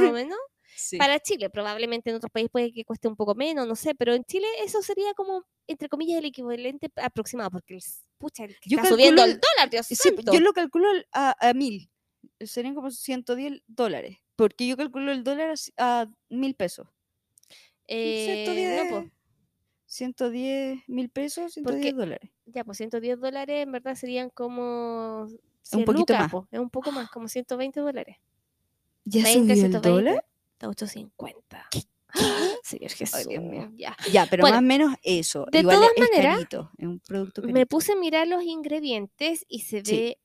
más 0.00 0.10
o 0.10 0.12
menos. 0.12 0.38
Sí. 0.76 0.96
Para 0.98 1.20
Chile, 1.20 1.50
probablemente 1.50 2.10
en 2.10 2.16
otros 2.16 2.30
países 2.32 2.50
puede 2.50 2.72
que 2.72 2.84
cueste 2.84 3.06
un 3.08 3.16
poco 3.16 3.34
menos, 3.34 3.66
no 3.66 3.76
sé, 3.76 3.94
pero 3.94 4.12
en 4.14 4.24
Chile 4.24 4.46
eso 4.64 4.82
sería 4.82 5.14
como, 5.14 5.44
entre 5.66 5.88
comillas, 5.88 6.18
el 6.18 6.24
equivalente 6.26 6.90
aproximado, 6.96 7.50
porque 7.50 7.74
el, 7.74 7.82
pucha, 8.18 8.44
el 8.44 8.58
que 8.58 8.70
Yo 8.70 8.78
está 8.78 8.88
subiendo 8.90 9.22
el 9.24 9.40
dólar, 9.40 9.70
Dios 9.70 9.86
Sí, 9.86 10.10
yo 10.32 10.40
lo 10.40 10.52
calculo 10.52 10.88
al- 10.90 11.06
a, 11.12 11.48
a 11.48 11.54
mil. 11.54 11.88
Serían 12.40 12.74
como 12.74 12.90
110 12.90 13.62
dólares. 13.66 14.18
Porque 14.36 14.66
yo 14.66 14.76
calculo 14.76 15.12
el 15.12 15.22
dólar 15.22 15.54
a, 15.76 16.06
mil 16.28 16.54
pesos. 16.54 16.88
Eh, 17.86 18.44
110, 18.46 18.90
no, 18.92 19.02
po, 19.02 19.10
110 19.86 20.78
mil 20.88 21.08
pesos, 21.10 21.52
110 21.52 21.64
Porque- 21.64 21.92
dólares. 21.96 22.30
ya, 22.46 22.64
pues 22.64 22.78
110 22.78 23.20
dólares 23.20 23.62
en 23.62 23.72
verdad 23.72 23.94
serían 23.94 24.30
como... 24.30 25.26
100 25.62 25.78
Un 25.80 25.84
poquito 25.84 26.12
lucas, 26.12 26.20
más. 26.20 26.30
po, 26.32 26.48
es 26.50 26.58
un 26.60 26.70
poco 26.70 26.92
más, 26.92 27.08
como 27.10 27.28
120 27.28 27.80
dólares. 27.80 28.16
¿Ya 29.04 29.22
20, 29.22 29.38
subió 29.40 29.52
el 29.52 29.58
120, 29.70 29.88
dólar? 29.88 30.24
Está 30.54 30.68
850. 30.68 31.68
Señor 32.62 32.90
Jesús. 32.92 33.14
Ay, 33.16 33.24
Dios 33.28 33.42
mío. 33.42 33.70
ya. 33.76 33.96
Ya, 34.12 34.26
pero 34.26 34.42
Bueno, 34.42 34.56
más 34.56 34.62
o 34.62 34.66
menos 34.66 34.94
eso. 35.02 35.46
de 35.50 35.58
Igual 35.60 35.76
todas 35.76 35.90
es 35.96 36.00
maneras, 36.10 36.34
carito, 36.36 36.70
es 36.78 36.86
un 36.86 37.00
producto 37.00 37.42
Me 37.42 37.66
puse 37.66 37.92
a 37.92 37.96
mirar 37.96 38.28
los 38.28 38.42
ingredientes 38.44 39.44
y 39.48 39.60
se 39.62 39.84
Sí. 39.84 39.92
ve 39.96 40.18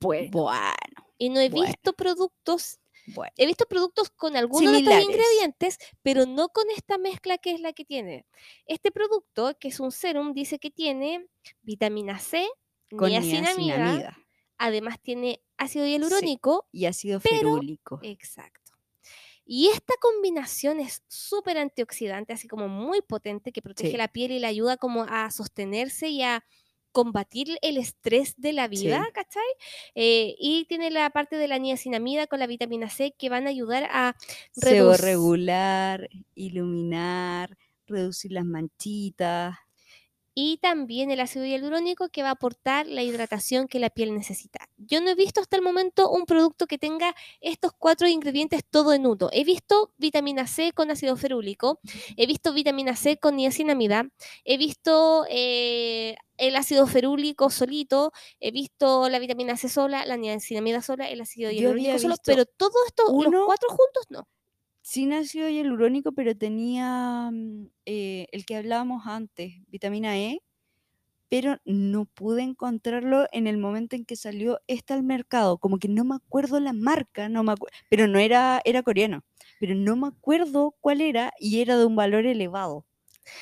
bueno. 0.00 0.30
Bueno, 0.32 1.06
Y 1.18 1.28
no 1.28 1.40
he 1.40 1.48
bueno. 1.50 1.66
visto 1.66 1.92
productos 1.92 2.80
bueno. 3.08 3.32
he 3.36 3.46
visto 3.46 3.66
productos 3.68 4.10
con 4.10 4.34
algunos 4.36 4.72
de 4.72 4.78
estos 4.78 5.00
ingredientes, 5.02 5.78
pero 6.02 6.26
no 6.26 6.48
con 6.48 6.64
esta 6.74 6.98
mezcla 6.98 7.38
que 7.38 7.52
es 7.52 7.60
la 7.60 7.72
que 7.72 7.84
tiene. 7.84 8.26
Este 8.64 8.90
producto, 8.90 9.56
que 9.60 9.68
es 9.68 9.78
un 9.78 9.92
serum, 9.92 10.32
dice 10.32 10.58
que 10.58 10.70
tiene 10.72 11.26
vitamina 11.62 12.18
C, 12.18 12.48
Con 12.96 13.10
niacinamida, 13.10 13.76
niacinamida 13.76 14.18
además 14.58 14.98
tiene 15.02 15.40
ácido 15.58 15.84
Sí. 15.84 15.90
hialurónico, 15.92 16.66
y 16.72 16.86
ácido 16.86 17.20
pero- 17.20 17.36
ferúlico. 17.36 18.00
exacto. 18.02 18.65
Y 19.46 19.68
esta 19.68 19.94
combinación 20.00 20.80
es 20.80 21.02
súper 21.08 21.56
antioxidante, 21.58 22.32
así 22.32 22.48
como 22.48 22.68
muy 22.68 23.00
potente, 23.02 23.52
que 23.52 23.62
protege 23.62 23.92
Sí. 23.92 23.96
la 23.96 24.08
piel 24.08 24.32
y 24.32 24.40
la 24.40 24.48
ayuda 24.48 24.76
como 24.76 25.04
a 25.04 25.30
sostenerse 25.30 26.08
y 26.08 26.22
a 26.22 26.44
combatir 26.92 27.58
el 27.62 27.76
estrés 27.76 28.34
de 28.38 28.52
la 28.54 28.68
vida, 28.68 29.04
Sí. 29.04 29.12
¿cachai? 29.14 29.44
Eh, 29.94 30.34
y 30.38 30.64
tiene 30.66 30.90
la 30.90 31.10
parte 31.10 31.36
de 31.36 31.46
la 31.48 31.58
niacinamida 31.58 32.26
con 32.26 32.40
la 32.40 32.46
vitamina 32.46 32.88
C 32.90 33.14
que 33.18 33.28
van 33.28 33.46
a 33.46 33.50
ayudar 33.50 33.84
a 33.90 34.16
regular, 35.00 36.08
iluminar, 36.34 37.56
reducir 37.86 38.32
las 38.32 38.44
manchitas. 38.46 39.56
Y 40.38 40.58
también 40.58 41.10
el 41.10 41.20
ácido 41.20 41.46
hialurónico 41.46 42.10
que 42.10 42.22
va 42.22 42.28
a 42.28 42.32
aportar 42.32 42.86
la 42.86 43.02
hidratación 43.02 43.68
que 43.68 43.80
la 43.80 43.88
piel 43.88 44.14
necesita. 44.14 44.68
Yo 44.76 45.00
no 45.00 45.08
he 45.08 45.14
visto 45.14 45.40
hasta 45.40 45.56
el 45.56 45.62
momento 45.62 46.10
un 46.10 46.26
producto 46.26 46.66
que 46.66 46.76
tenga 46.76 47.16
estos 47.40 47.72
cuatro 47.72 48.06
ingredientes 48.06 48.62
todo 48.68 48.92
en 48.92 49.06
uno. 49.06 49.30
He 49.32 49.44
visto 49.44 49.94
vitamina 49.96 50.46
C 50.46 50.72
con 50.72 50.90
ácido 50.90 51.16
ferúlico, 51.16 51.80
he 52.18 52.26
visto 52.26 52.52
vitamina 52.52 52.96
C 52.96 53.16
con 53.16 53.36
niacinamida, 53.36 54.10
he 54.44 54.58
visto 54.58 55.24
eh, 55.30 56.16
el 56.36 56.56
ácido 56.56 56.86
ferúlico 56.86 57.48
solito, 57.48 58.12
he 58.38 58.50
visto 58.50 59.08
la 59.08 59.18
vitamina 59.18 59.56
C 59.56 59.70
sola, 59.70 60.04
la 60.04 60.18
niacinamida 60.18 60.82
sola, 60.82 61.08
el 61.08 61.22
ácido 61.22 61.50
hialurónico 61.50 61.98
solo, 61.98 62.16
pero 62.22 62.44
todos 62.44 62.76
estos, 62.88 63.10
los 63.10 63.46
cuatro 63.46 63.70
juntos 63.70 64.04
no. 64.10 64.28
Sin 64.88 65.12
ácido 65.12 65.48
hialurónico, 65.48 66.12
pero 66.12 66.36
tenía 66.36 67.28
mm, 67.32 67.70
eh, 67.86 68.28
el 68.30 68.46
que 68.46 68.54
hablábamos 68.54 69.04
antes, 69.08 69.54
vitamina 69.66 70.16
E, 70.16 70.40
pero 71.28 71.56
no 71.64 72.04
pude 72.04 72.42
encontrarlo 72.42 73.26
en 73.32 73.48
el 73.48 73.58
momento 73.58 73.96
en 73.96 74.04
que 74.04 74.14
salió 74.14 74.60
este 74.68 74.94
al 74.94 75.02
mercado. 75.02 75.58
Como 75.58 75.80
que 75.80 75.88
no 75.88 76.04
me 76.04 76.14
acuerdo 76.14 76.60
la 76.60 76.72
marca, 76.72 77.28
no 77.28 77.42
me 77.42 77.54
pero 77.90 78.06
no 78.06 78.20
era, 78.20 78.60
era 78.64 78.84
coreano, 78.84 79.24
pero 79.58 79.74
no 79.74 79.96
me 79.96 80.06
acuerdo 80.06 80.76
cuál 80.80 81.00
era 81.00 81.32
y 81.40 81.62
era 81.62 81.76
de 81.76 81.84
un 81.84 81.96
valor 81.96 82.24
elevado. 82.24 82.86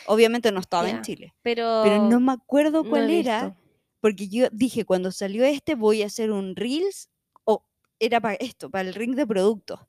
Obviamente 0.07 0.51
no 0.51 0.61
estaba 0.61 0.89
en 0.89 1.03
Chile, 1.03 1.35
Pero, 1.43 1.83
pero 1.83 2.09
no 2.09 2.21
me 2.21 2.33
acuerdo 2.33 2.85
no 2.85 2.89
cuál 2.89 3.11
era, 3.11 3.49
visto. 3.49 3.61
porque 4.01 4.29
yo 4.29 4.49
dije, 4.51 4.87
cuando 4.87 5.13
salió 5.13 5.45
este 5.45 5.75
voy 5.75 6.03
a 6.05 6.07
hacer 6.07 6.31
un 6.31 6.57
Reels, 6.57 7.11
o 7.45 7.67
era 8.01 8.19
para 8.23 8.37
esto, 8.37 8.71
para 8.71 8.89
el 8.89 8.95
ring 8.95 9.15
de 9.15 9.27
productos. 9.27 9.81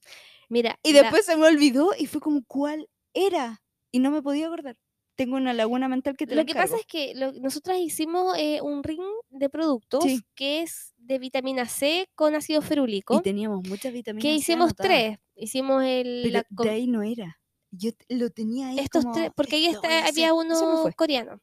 Mira, 0.50 0.80
Y 0.84 0.94
la- 0.94 1.02
después 1.04 1.26
se 1.26 1.36
me 1.38 1.48
olvidó 1.48 1.92
y 1.98 2.06
fue 2.08 2.22
como, 2.22 2.44
¿cuál 2.48 2.88
era? 3.14 3.62
Y 3.92 4.00
no 4.00 4.12
me 4.12 4.22
podía 4.22 4.48
acordar. 4.48 4.78
Tengo 5.16 5.38
una 5.38 5.54
laguna 5.54 5.88
mental 5.88 6.18
que 6.18 6.28
te 6.28 6.36
Lo 6.36 6.46
que 6.46 6.54
pasa 6.54 6.76
es 6.76 6.86
que 6.86 7.14
lo- 7.16 7.32
nosotras 7.32 7.78
hicimos 7.80 8.38
eh, 8.38 8.60
un 8.62 8.84
ring 8.84 9.02
de 9.30 9.50
productos 9.50 10.04
Sí. 10.04 10.22
que 10.36 10.62
es 10.62 10.94
de 10.98 11.20
vitamina 11.20 11.66
C 11.68 12.08
con 12.16 12.36
ácido 12.36 12.62
ferúlico, 12.62 13.16
Y 13.18 13.22
teníamos 13.22 13.66
muchas 13.68 13.94
vitaminas. 13.94 14.22
que 14.22 14.34
hicimos 14.36 14.76
tres. 14.76 15.18
Hicimos 15.38 15.84
el, 15.84 16.22
Pero 16.24 16.34
la 16.58 16.64
de 16.64 16.70
ahí 16.70 16.88
no 16.88 17.02
era. 17.02 17.40
Yo 17.72 17.92
lo 18.10 18.30
tenía 18.30 18.68
ahí 18.70 18.80
estos 18.80 19.04
como, 19.04 19.16
tres, 19.16 19.32
porque 19.36 19.56
ahí 19.58 19.66
"Esto 19.68 19.82
voy 19.82 19.92
a 19.92 19.98
está, 20.00 20.10
había 20.10 20.32
hacer". 20.32 20.56
Se 20.58 20.66
me 20.66 20.72
uno 20.74 20.92
coreano. 20.96 21.42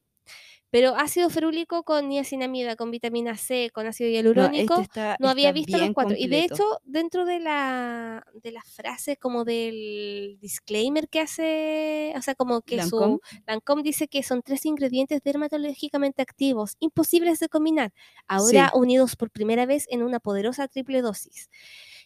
Pero 0.72 0.96
ácido 0.96 1.28
ferúlico 1.28 1.82
con 1.84 2.08
niacinamida, 2.08 2.76
con 2.76 2.90
vitamina 2.90 3.36
C, 3.36 3.70
con 3.74 3.86
ácido 3.86 4.08
No, 4.08 4.14
hialurónico, 4.14 4.74
este 4.74 4.82
está, 4.82 5.16
no 5.18 5.28
había 5.28 5.52
visto 5.52 5.76
los 5.76 5.90
cuatro. 5.92 6.16
Y 6.18 6.28
de 6.28 6.44
hecho, 6.44 6.64
dentro 6.84 7.26
de 7.26 7.40
la, 7.40 8.24
de 8.42 8.52
la 8.52 8.62
frase 8.62 9.18
como 9.18 9.44
del 9.44 10.38
disclaimer 10.40 11.08
que 11.10 11.20
hace, 11.20 12.14
o 12.16 12.22
sea, 12.22 12.34
como 12.34 12.62
que 12.62 12.76
Lancome. 12.76 13.18
su 13.18 13.20
Lancome 13.46 13.82
dice 13.82 14.08
que 14.08 14.22
son 14.22 14.40
tres 14.42 14.64
ingredientes 14.64 15.20
dermatológicamente 15.22 16.22
activos, 16.22 16.76
imposibles 16.80 17.38
de 17.40 17.50
combinar, 17.50 17.92
ahora 18.26 18.70
Sí. 18.72 18.78
unidos 18.78 19.14
por 19.16 19.30
primera 19.30 19.66
vez 19.66 19.86
en 19.90 20.02
una 20.02 20.20
poderosa 20.20 20.68
triple 20.68 21.02
dosis. 21.02 21.50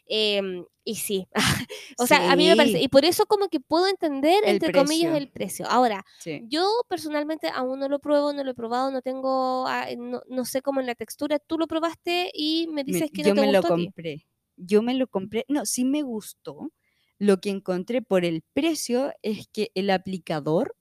Em, 0.09 0.65
y 0.85 0.95
sí, 0.97 1.27
o 1.99 2.07
sea, 2.07 2.31
a 2.31 2.37
mí 2.37 2.47
me 2.47 2.57
parece, 2.57 2.79
Sí. 2.79 2.85
y 2.85 2.89
por 2.89 3.05
eso 3.05 3.27
como 3.27 3.49
que 3.49 3.59
puedo 3.61 3.89
entender, 3.89 4.45
El 4.45 4.51
entre 4.57 4.73
comillas, 4.73 5.11
precio. 5.13 5.17
el 5.17 5.29
precio. 5.31 5.67
Ahora, 5.69 6.05
Sí. 6.21 6.43
yo 6.49 6.65
personalmente 6.89 7.49
aún 7.53 7.81
no 7.81 7.89
lo 7.89 7.99
pruebo, 7.99 8.33
no 8.33 8.45
lo 8.45 8.53
he 8.53 8.55
probado, 8.55 8.91
no 8.93 9.03
tengo, 9.03 9.67
ah, 9.67 9.87
no, 9.99 10.23
no 10.29 10.45
sé 10.45 10.63
cómo 10.63 10.81
en 10.81 10.87
la 10.87 10.95
textura, 10.95 11.39
tú 11.41 11.59
lo 11.59 11.67
probaste 11.67 12.31
y 12.35 12.67
me 12.69 12.85
Me- 12.85 12.85
dices 12.85 13.11
que 13.13 13.23
yo 13.23 13.31
no 13.31 13.35
te 13.35 13.41
me 13.41 13.53
lo 13.53 13.59
gustó 13.61 13.75
a 13.75 13.77
ti. 13.77 13.85
compré. 13.87 14.27
Yo 14.57 14.83
me 14.83 14.95
lo 14.95 15.07
compré. 15.09 15.45
No, 15.49 15.67
sí 15.67 15.85
me 15.85 16.03
gustó, 16.03 16.71
Lo 17.19 17.41
que 17.41 17.49
encontré 17.51 18.03
por 18.03 18.25
el 18.27 18.43
precio 18.53 19.13
es 19.23 19.49
que 19.49 19.71
el 19.75 19.89
aplicador 19.91 20.77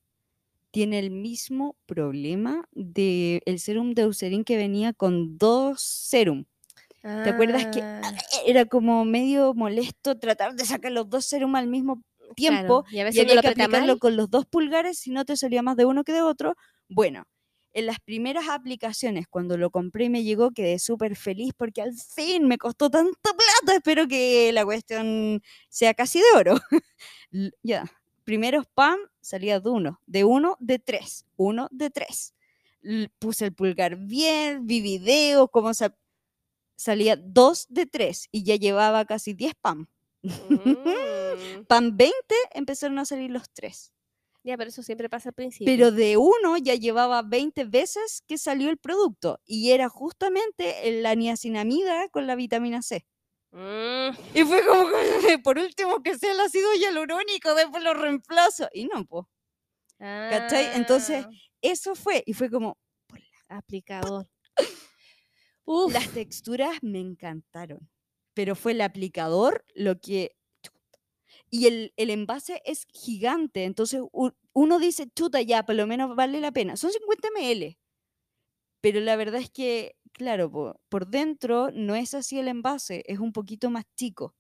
tiene 0.71 0.99
el 0.99 1.11
mismo 1.11 1.77
problema 1.85 2.67
del 2.73 3.41
el 3.45 3.59
serum 3.59 3.93
de 3.93 4.03
Eucerin 4.03 4.43
que 4.43 4.57
venía 4.57 4.93
con 4.93 5.37
dos 5.37 5.81
serum. 5.81 6.45
¿Te 7.21 7.29
acuerdas 7.31 7.67
que 7.67 7.81
Ah, 8.03 8.11
ah, 8.13 8.13
era 8.45 8.65
como 8.65 9.05
medio 9.05 9.53
molesto 9.53 10.17
tratar 10.19 10.55
de 10.55 10.65
sacar 10.65 10.91
los 10.91 11.09
dos 11.09 11.25
serum 11.25 11.55
al 11.55 11.67
mismo 11.67 12.01
claro, 12.35 12.35
tiempo 12.35 12.85
Y 12.89 12.99
a 12.99 13.03
veces 13.03 13.19
y 13.19 13.21
había 13.21 13.35
lo 13.35 13.41
que 13.41 13.47
aplicarlo 13.49 13.93
mal. 13.93 13.99
con 13.99 14.15
los 14.15 14.29
dos 14.29 14.45
pulgares 14.45 14.99
si 14.99 15.11
no 15.11 15.25
te 15.25 15.37
salía 15.37 15.61
más 15.63 15.75
de 15.77 15.85
uno 15.85 16.03
que 16.03 16.13
de 16.13 16.21
otro? 16.21 16.55
Bueno, 16.89 17.23
en 17.73 17.87
las 17.87 17.99
primeras 17.99 18.47
aplicaciones, 18.49 19.27
cuando 19.27 19.57
lo 19.57 19.69
compré 19.69 20.05
y 20.05 20.09
me 20.09 20.23
llegó, 20.23 20.51
quedé 20.51 20.79
súper 20.79 21.15
feliz 21.15 21.51
porque 21.57 21.81
al 21.81 21.93
fin 21.93 22.47
me 22.47 22.57
costó 22.57 22.89
tanta 22.89 23.17
plata. 23.23 23.75
Espero 23.77 24.07
que 24.07 24.51
la 24.53 24.63
cuestión 24.65 25.41
sea 25.69 25.93
casi 25.93 26.19
de 26.19 26.25
oro. 26.37 26.55
Ya, 27.63 27.85
primero 28.23 28.61
spam 28.61 28.97
salía 29.21 29.59
de 29.59 29.69
uno, 29.69 30.01
de 30.05 30.23
uno, 30.23 30.55
de 30.59 30.79
tres, 30.79 31.25
uno, 31.37 31.67
de 31.71 31.89
tres. 31.89 32.33
Puse 33.19 33.45
el 33.45 33.53
pulgar 33.53 33.95
bien, 33.97 34.67
vi 34.67 34.79
videos, 34.81 35.49
cómo 35.51 35.73
sa- 35.73 35.95
salía 36.75 37.15
dos 37.15 37.65
de 37.69 37.85
tres 37.85 38.27
y 38.31 38.43
ya 38.43 38.55
llevaba 38.55 39.05
casi 39.05 39.33
10 39.33 39.51
spam. 39.53 39.87
Mm, 40.23 40.25
Pan 41.67 41.97
20 41.97 42.35
empezaron 42.53 42.99
a 42.99 43.05
salir 43.05 43.31
los 43.31 43.49
tres. 43.51 43.91
Ya, 44.43 44.57
pero 44.57 44.69
eso 44.69 44.83
siempre 44.83 45.09
pasa 45.09 45.29
al 45.29 45.33
principio. 45.33 45.71
Pero 45.73 45.91
de 45.91 46.17
uno 46.17 46.57
ya 46.57 46.75
llevaba 46.75 47.23
20 47.23 47.65
veces 47.65 48.21
que 48.27 48.37
salió 48.37 48.69
el 48.69 48.77
producto 48.77 49.39
y 49.43 49.71
era 49.71 49.89
justamente 49.89 51.01
la 51.01 51.15
niacinamida 51.15 52.09
con 52.09 52.27
la 52.27 52.35
vitamina 52.35 52.83
C. 52.83 53.07
Mm, 53.51 54.09
Y 54.35 54.43
fue 54.43 54.63
como, 54.67 54.87
que, 55.25 55.39
por 55.39 55.57
último, 55.57 56.03
que 56.03 56.17
sea 56.17 56.31
el 56.31 56.39
ácido 56.41 56.67
hialurónico, 56.75 57.55
después 57.55 57.83
lo 57.83 57.95
reemplazo. 57.95 58.67
Y 58.71 58.85
no, 58.85 59.03
pues, 59.05 59.25
¿cachai? 59.97 60.75
Entonces, 60.75 61.25
ah, 61.25 61.29
eso 61.61 61.95
fue. 61.95 62.21
Y 62.27 62.33
fue 62.33 62.51
como, 62.51 62.77
aplicador. 63.47 64.27
Uf, 65.65 65.93
las 65.93 66.09
texturas 66.09 66.81
me 66.81 66.99
encantaron. 66.99 67.89
Pero 68.33 68.55
fue 68.55 68.73
el 68.73 68.81
aplicador 68.81 69.65
lo 69.73 69.99
que... 69.99 70.35
Y 71.49 71.67
el, 71.67 71.93
el 71.97 72.09
envase 72.09 72.61
es 72.65 72.85
gigante. 72.91 73.65
Entonces, 73.65 74.01
uno 74.53 74.79
dice, 74.79 75.09
chuta, 75.15 75.41
ya, 75.41 75.65
por 75.65 75.75
lo 75.75 75.87
menos 75.87 76.15
vale 76.15 76.39
la 76.39 76.51
pena. 76.51 76.75
Son 76.75 76.91
50 76.91 77.29
ml. 77.31 77.77
Pero 78.81 78.99
la 78.99 79.15
verdad 79.15 79.41
es 79.41 79.49
que, 79.49 79.95
claro, 80.11 80.51
po, 80.51 80.79
por 80.89 81.07
dentro 81.07 81.71
no 81.71 81.95
es 81.95 82.13
así 82.13 82.37
el 82.39 82.47
envase, 82.47 83.03
es 83.07 83.19
un 83.19 83.33
poquito 83.33 83.71
más 83.71 83.85
chico. 83.95 84.35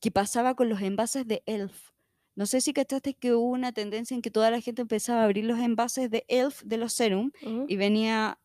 Que 0.00 0.10
pasaba 0.10 0.54
con 0.54 0.68
los 0.68 0.80
envases 0.80 1.26
de 1.26 1.42
Elf. 1.46 1.90
No 2.36 2.46
sé 2.46 2.60
si 2.60 2.72
cachaste 2.72 3.14
que 3.14 3.34
hubo 3.34 3.48
una 3.50 3.72
tendencia 3.72 4.14
en 4.14 4.22
que 4.22 4.30
toda 4.30 4.50
la 4.50 4.60
gente 4.60 4.82
empezaba 4.82 5.22
a 5.22 5.24
abrir 5.24 5.44
los 5.44 5.58
envases 5.58 6.10
de 6.10 6.24
Elf 6.28 6.62
de 6.62 6.76
los 6.76 6.92
serum 6.92 7.32
y 7.68 7.76
venía, 7.76 8.40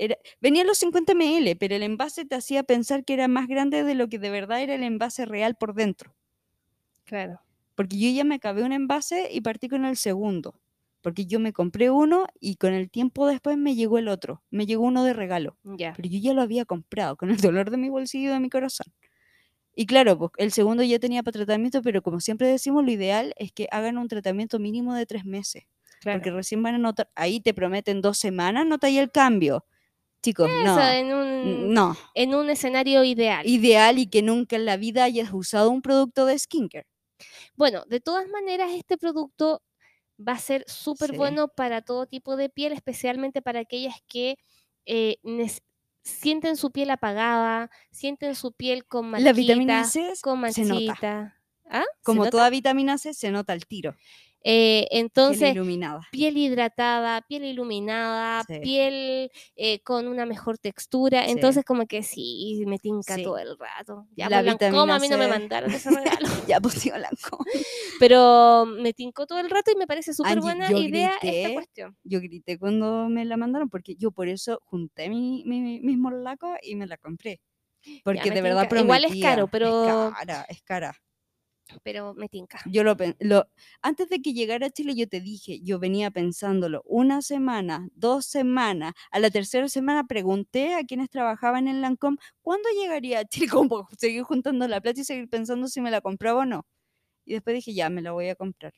era, 0.00 0.16
venían 0.40 0.66
los 0.66 0.78
50 0.78 1.14
ml, 1.14 1.56
pero 1.56 1.76
el 1.76 1.82
envase 1.82 2.24
te 2.24 2.34
hacía 2.34 2.62
pensar 2.62 3.04
que 3.04 3.12
era 3.12 3.28
más 3.28 3.48
grande 3.48 3.84
de 3.84 3.94
lo 3.94 4.08
que 4.08 4.18
de 4.18 4.30
verdad 4.30 4.62
era 4.62 4.74
el 4.74 4.82
envase 4.82 5.26
real 5.26 5.56
por 5.56 5.74
dentro. 5.74 6.14
claro. 7.04 7.40
Porque 7.74 7.98
yo 7.98 8.10
ya 8.10 8.24
me 8.24 8.34
acabé 8.34 8.62
un 8.62 8.72
envase 8.72 9.30
y 9.32 9.40
partí 9.40 9.70
con 9.70 9.86
el 9.86 9.96
segundo. 9.96 10.60
Porque 11.00 11.24
yo 11.24 11.40
me 11.40 11.54
compré 11.54 11.88
uno 11.88 12.26
y 12.38 12.56
con 12.56 12.74
el 12.74 12.90
tiempo 12.90 13.26
después 13.26 13.56
me 13.56 13.74
llegó 13.74 13.96
el 13.96 14.08
otro. 14.08 14.42
Me 14.50 14.66
llegó 14.66 14.84
uno 14.84 15.02
de 15.02 15.14
regalo. 15.14 15.56
Ya. 15.64 15.94
Pero 15.96 16.06
yo 16.10 16.18
ya 16.18 16.34
lo 16.34 16.42
había 16.42 16.66
comprado 16.66 17.16
con 17.16 17.30
el 17.30 17.38
dolor 17.38 17.70
de 17.70 17.78
mi 17.78 17.88
bolsillo 17.88 18.28
y 18.28 18.32
de 18.34 18.40
mi 18.40 18.50
corazón. 18.50 18.92
Y 19.74 19.86
claro, 19.86 20.18
pues 20.18 20.32
el 20.36 20.52
segundo 20.52 20.82
ya 20.82 20.98
tenía 20.98 21.22
para 21.22 21.32
tratamiento, 21.32 21.80
pero 21.80 22.02
como 22.02 22.20
siempre 22.20 22.48
decimos, 22.48 22.84
lo 22.84 22.90
ideal 22.90 23.32
es 23.38 23.50
que 23.50 23.66
hagan 23.70 23.96
un 23.96 24.08
tratamiento 24.08 24.58
mínimo 24.58 24.94
de 24.94 25.06
tres 25.06 25.24
meses. 25.24 25.64
Claro. 26.00 26.18
Porque 26.18 26.32
recién 26.32 26.62
van 26.62 26.74
a 26.74 26.78
notar, 26.78 27.10
ahí 27.14 27.40
te 27.40 27.54
prometen 27.54 28.02
dos 28.02 28.18
semanas, 28.18 28.66
nota 28.66 28.88
ahí 28.88 28.98
el 28.98 29.10
cambio. 29.10 29.64
Chicos, 30.22 30.50
Eso 30.50 30.74
no. 30.76 30.88
en 30.90 31.12
un, 31.14 31.72
No. 31.74 31.96
en 32.14 32.34
un 32.34 32.50
escenario 32.50 33.04
ideal. 33.04 33.46
Ideal 33.46 33.98
y 33.98 34.06
que 34.08 34.22
nunca 34.22 34.56
en 34.56 34.66
la 34.66 34.76
vida 34.76 35.04
hayas 35.04 35.30
usado 35.32 35.70
un 35.70 35.80
producto 35.82 36.26
de 36.26 36.38
skincare. 36.38 36.86
Bueno, 37.56 37.84
de 37.86 38.00
todas 38.00 38.28
maneras, 38.28 38.70
este 38.72 38.98
producto 38.98 39.62
va 40.18 40.32
a 40.34 40.38
ser 40.38 40.64
súper 40.68 41.10
Sí. 41.10 41.16
bueno 41.16 41.48
para 41.48 41.82
todo 41.82 42.06
tipo 42.06 42.36
de 42.36 42.50
piel, 42.50 42.72
especialmente 42.72 43.42
para 43.42 43.60
aquellas 43.60 43.96
que 44.08 44.36
eh, 44.86 45.16
sienten 46.02 46.56
su 46.56 46.70
piel 46.72 46.90
apagada, 46.90 47.70
sienten 47.90 48.34
su 48.34 48.52
piel 48.52 48.84
con 48.86 49.10
La 49.12 49.32
vitamina 49.32 49.84
C 49.84 50.12
con 50.22 50.52
se 50.52 50.62
nota. 50.64 50.74
manchita. 50.74 51.36
¿Ah? 51.70 51.84
¿Se 51.84 52.02
Como 52.02 52.20
nota? 52.24 52.30
toda 52.30 52.50
vitamina 52.50 52.98
C, 52.98 53.14
se 53.14 53.30
nota 53.30 53.52
el 53.52 53.66
tiro. 53.66 53.94
Eh, 54.42 54.86
Piel 54.90 55.00
entonces, 55.02 55.52
iluminada. 55.54 56.00
piel 56.10 56.36
hidratada, 56.38 57.20
piel 57.28 57.44
iluminada, 57.44 58.42
Sí. 58.48 58.58
piel 58.60 59.30
eh, 59.56 59.80
con 59.82 60.08
una 60.08 60.24
mejor 60.24 60.56
textura. 60.58 61.24
Sí. 61.26 61.32
Entonces, 61.32 61.64
como 61.64 61.86
que 61.86 62.02
sí, 62.02 62.62
me 62.66 62.78
tinca 62.78 63.16
Sí. 63.16 63.22
todo 63.22 63.36
el 63.38 63.58
rato. 63.58 64.06
Ya, 64.16 64.30
La 64.30 64.42
pues, 64.42 64.46
Lancôme, 64.46 64.92
a 64.92 64.96
vitamina 64.96 64.98
mí 64.98 65.08
no 65.08 65.18
me 65.18 65.28
mandaron 65.28 65.70
ese 65.70 65.90
regalo. 66.24 66.28
Ya, 66.46 66.58
tío 66.60 66.94
Blanco. 66.94 67.44
Pero 68.00 68.64
me 68.66 68.92
tincó 68.94 69.26
todo 69.26 69.38
el 69.40 69.50
rato 69.50 69.70
y 69.72 69.76
me 69.76 69.86
parece 69.86 70.14
súper 70.14 70.40
buena 70.40 70.72
idea 70.72 71.12
esta 71.22 71.54
cuestión. 71.54 71.96
Yo 72.04 72.20
grité 72.20 72.58
cuando 72.58 73.08
me 73.08 73.24
la 73.26 73.36
mandaron 73.36 73.68
porque 73.68 73.94
yo 73.96 74.10
por 74.10 74.28
eso 74.28 74.60
junté 74.64 75.10
mi, 75.10 75.42
mi, 75.46 75.60
mi- 75.60 75.80
mis 75.80 75.98
morlacos 75.98 76.56
y 76.62 76.76
me 76.76 76.86
la 76.86 76.96
compré. 76.96 77.40
Porque 78.04 78.30
de 78.30 78.42
verdad 78.42 78.68
tinca. 78.68 78.84
Igual 78.84 79.04
es 79.04 79.10
prometía. 79.10 79.30
caro, 79.30 79.48
pero- 79.48 80.08
Es 80.08 80.14
cara, 80.14 80.46
es 80.48 80.62
cara. 80.62 80.94
Pero 81.82 82.14
me 82.14 82.28
tinca. 82.28 82.60
Yo 82.66 82.82
lo, 82.84 82.96
lo 83.20 83.48
antes 83.82 84.08
de 84.08 84.20
que 84.20 84.32
llegara 84.32 84.66
a 84.66 84.70
Chile 84.70 84.94
yo 84.94 85.08
te 85.08 85.20
dije, 85.20 85.60
yo 85.62 85.78
venía 85.78 86.10
pensándolo 86.10 86.82
una 86.86 87.22
semana, 87.22 87.88
dos 87.94 88.26
semanas, 88.26 88.92
a 89.10 89.18
la 89.20 89.30
tercera 89.30 89.68
semana 89.68 90.04
pregunté 90.04 90.74
a 90.74 90.84
quienes 90.84 91.10
trabajaban 91.10 91.68
en 91.68 91.80
Lancome, 91.80 92.18
¿cuándo 92.42 92.68
llegaría 92.80 93.20
a 93.20 93.24
Chile? 93.24 93.48
Como 93.64 93.88
seguir 93.98 94.22
juntando 94.22 94.66
la 94.68 94.80
plata 94.80 95.00
y 95.00 95.04
seguir 95.04 95.28
pensando 95.28 95.66
si 95.68 95.80
me 95.80 95.90
la 95.90 96.00
compraba 96.00 96.40
o 96.40 96.44
no. 96.44 96.66
Y 97.24 97.34
después 97.34 97.54
dije, 97.54 97.74
ya, 97.74 97.90
me 97.90 98.02
la 98.02 98.12
voy 98.12 98.28
a 98.28 98.34
comprar. 98.34 98.72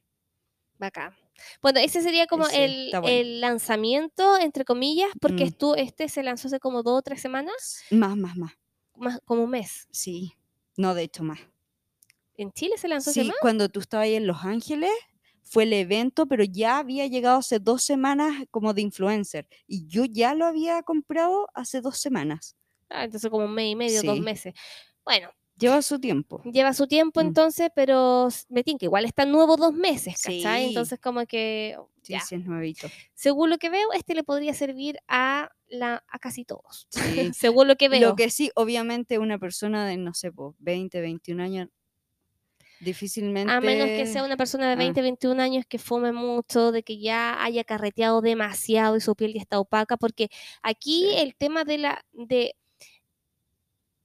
Bacán. 0.78 1.14
Bueno, 1.62 1.78
ese 1.80 2.02
sería 2.02 2.26
como 2.26 2.46
el, 2.48 2.86
está 2.86 3.00
bueno. 3.00 3.16
el 3.16 3.40
lanzamiento, 3.40 4.38
entre 4.38 4.64
comillas, 4.64 5.10
porque 5.20 5.44
Mm. 5.44 5.48
estu- 5.48 5.74
este 5.78 6.08
se 6.08 6.22
lanzó 6.22 6.48
hace 6.48 6.58
como 6.58 6.82
dos 6.82 6.98
o 6.98 7.02
tres 7.02 7.20
semanas, 7.22 7.82
Más, 7.90 8.16
más, 8.16 8.36
más. 8.36 8.52
más 8.96 9.20
como 9.24 9.44
un 9.44 9.50
mes. 9.50 9.86
Sí. 9.92 10.32
No, 10.76 10.94
de 10.94 11.04
hecho, 11.04 11.22
más. 11.22 11.38
¿En 12.36 12.52
Chile 12.52 12.76
se 12.78 12.88
lanzó 12.88 13.12
Sí, 13.12 13.30
cuando 13.40 13.68
tú 13.68 13.80
estabas 13.80 14.04
ahí 14.04 14.14
en 14.14 14.26
Los 14.26 14.44
Ángeles, 14.44 14.90
fue 15.42 15.64
el 15.64 15.72
evento, 15.74 16.26
pero 16.26 16.44
ya 16.44 16.78
había 16.78 17.06
llegado 17.06 17.38
hace 17.38 17.58
dos 17.58 17.82
semanas 17.84 18.44
como 18.50 18.72
de 18.74 18.82
influencer. 18.82 19.46
Y 19.66 19.86
yo 19.86 20.04
ya 20.06 20.34
lo 20.34 20.46
había 20.46 20.82
comprado 20.82 21.48
hace 21.54 21.80
dos 21.80 21.98
semanas. 21.98 22.56
Ah, 22.88 23.04
entonces 23.04 23.30
como 23.30 23.44
un 23.44 23.54
mes 23.54 23.72
y 23.72 23.76
medio, 23.76 24.02
dos 24.02 24.16
Sí. 24.16 24.20
meses. 24.22 24.54
Bueno, 25.04 25.30
Lleva 25.58 25.82
su 25.82 25.98
tiempo. 26.00 26.42
lleva 26.44 26.72
su 26.72 26.86
tiempo 26.86 27.20
Mm. 27.22 27.26
entonces, 27.26 27.68
pero 27.74 28.28
me 28.48 28.64
tinca, 28.64 28.84
igual 28.86 29.04
está 29.04 29.26
nuevo 29.26 29.56
dos 29.56 29.74
meses, 29.74 30.14
¿cachai? 30.22 30.62
Sí. 30.62 30.68
Entonces 30.68 30.98
como 30.98 31.26
que, 31.26 31.76
Sí, 32.02 32.14
ya. 32.14 32.20
sí, 32.20 32.36
es 32.36 32.44
nuevito. 32.46 32.88
según 33.14 33.50
lo 33.50 33.58
que 33.58 33.68
veo, 33.68 33.92
este 33.92 34.14
le 34.14 34.24
podría 34.24 34.54
servir 34.54 34.98
a, 35.08 35.50
la, 35.68 36.02
a 36.08 36.18
casi 36.18 36.44
todos. 36.44 36.86
Sí. 36.90 36.90
según 37.36 37.68
lo 37.68 37.76
que 37.76 37.88
veo. 37.90 38.00
Lo 38.10 38.16
que 38.16 38.30
sí, 38.30 38.50
obviamente, 38.54 39.18
una 39.18 39.38
persona 39.38 39.86
de, 39.86 39.96
no 39.98 40.14
sé, 40.14 40.32
po, 40.32 40.54
20, 40.58 41.00
21 41.00 41.40
años, 41.40 41.68
difícilmente. 42.82 43.52
A 43.52 43.60
menos 43.60 43.86
que 43.86 44.06
sea 44.06 44.24
una 44.24 44.36
persona 44.36 44.66
de 44.66 44.72
ah. 44.72 44.76
20, 44.76 45.00
21 45.02 45.40
años 45.40 45.64
que 45.68 45.78
fume 45.78 46.12
mucho, 46.12 46.72
de 46.72 46.82
que 46.82 46.98
ya 46.98 47.42
haya 47.42 47.64
carreteado 47.64 48.20
demasiado 48.20 48.96
y 48.96 49.00
su 49.00 49.14
piel 49.14 49.34
ya 49.34 49.40
está 49.40 49.58
opaca, 49.60 49.96
porque 49.96 50.28
aquí 50.62 51.06
Sí. 51.10 51.14
el 51.18 51.34
tema 51.34 51.64
de 51.64 51.78
la 51.78 52.04
de 52.12 52.54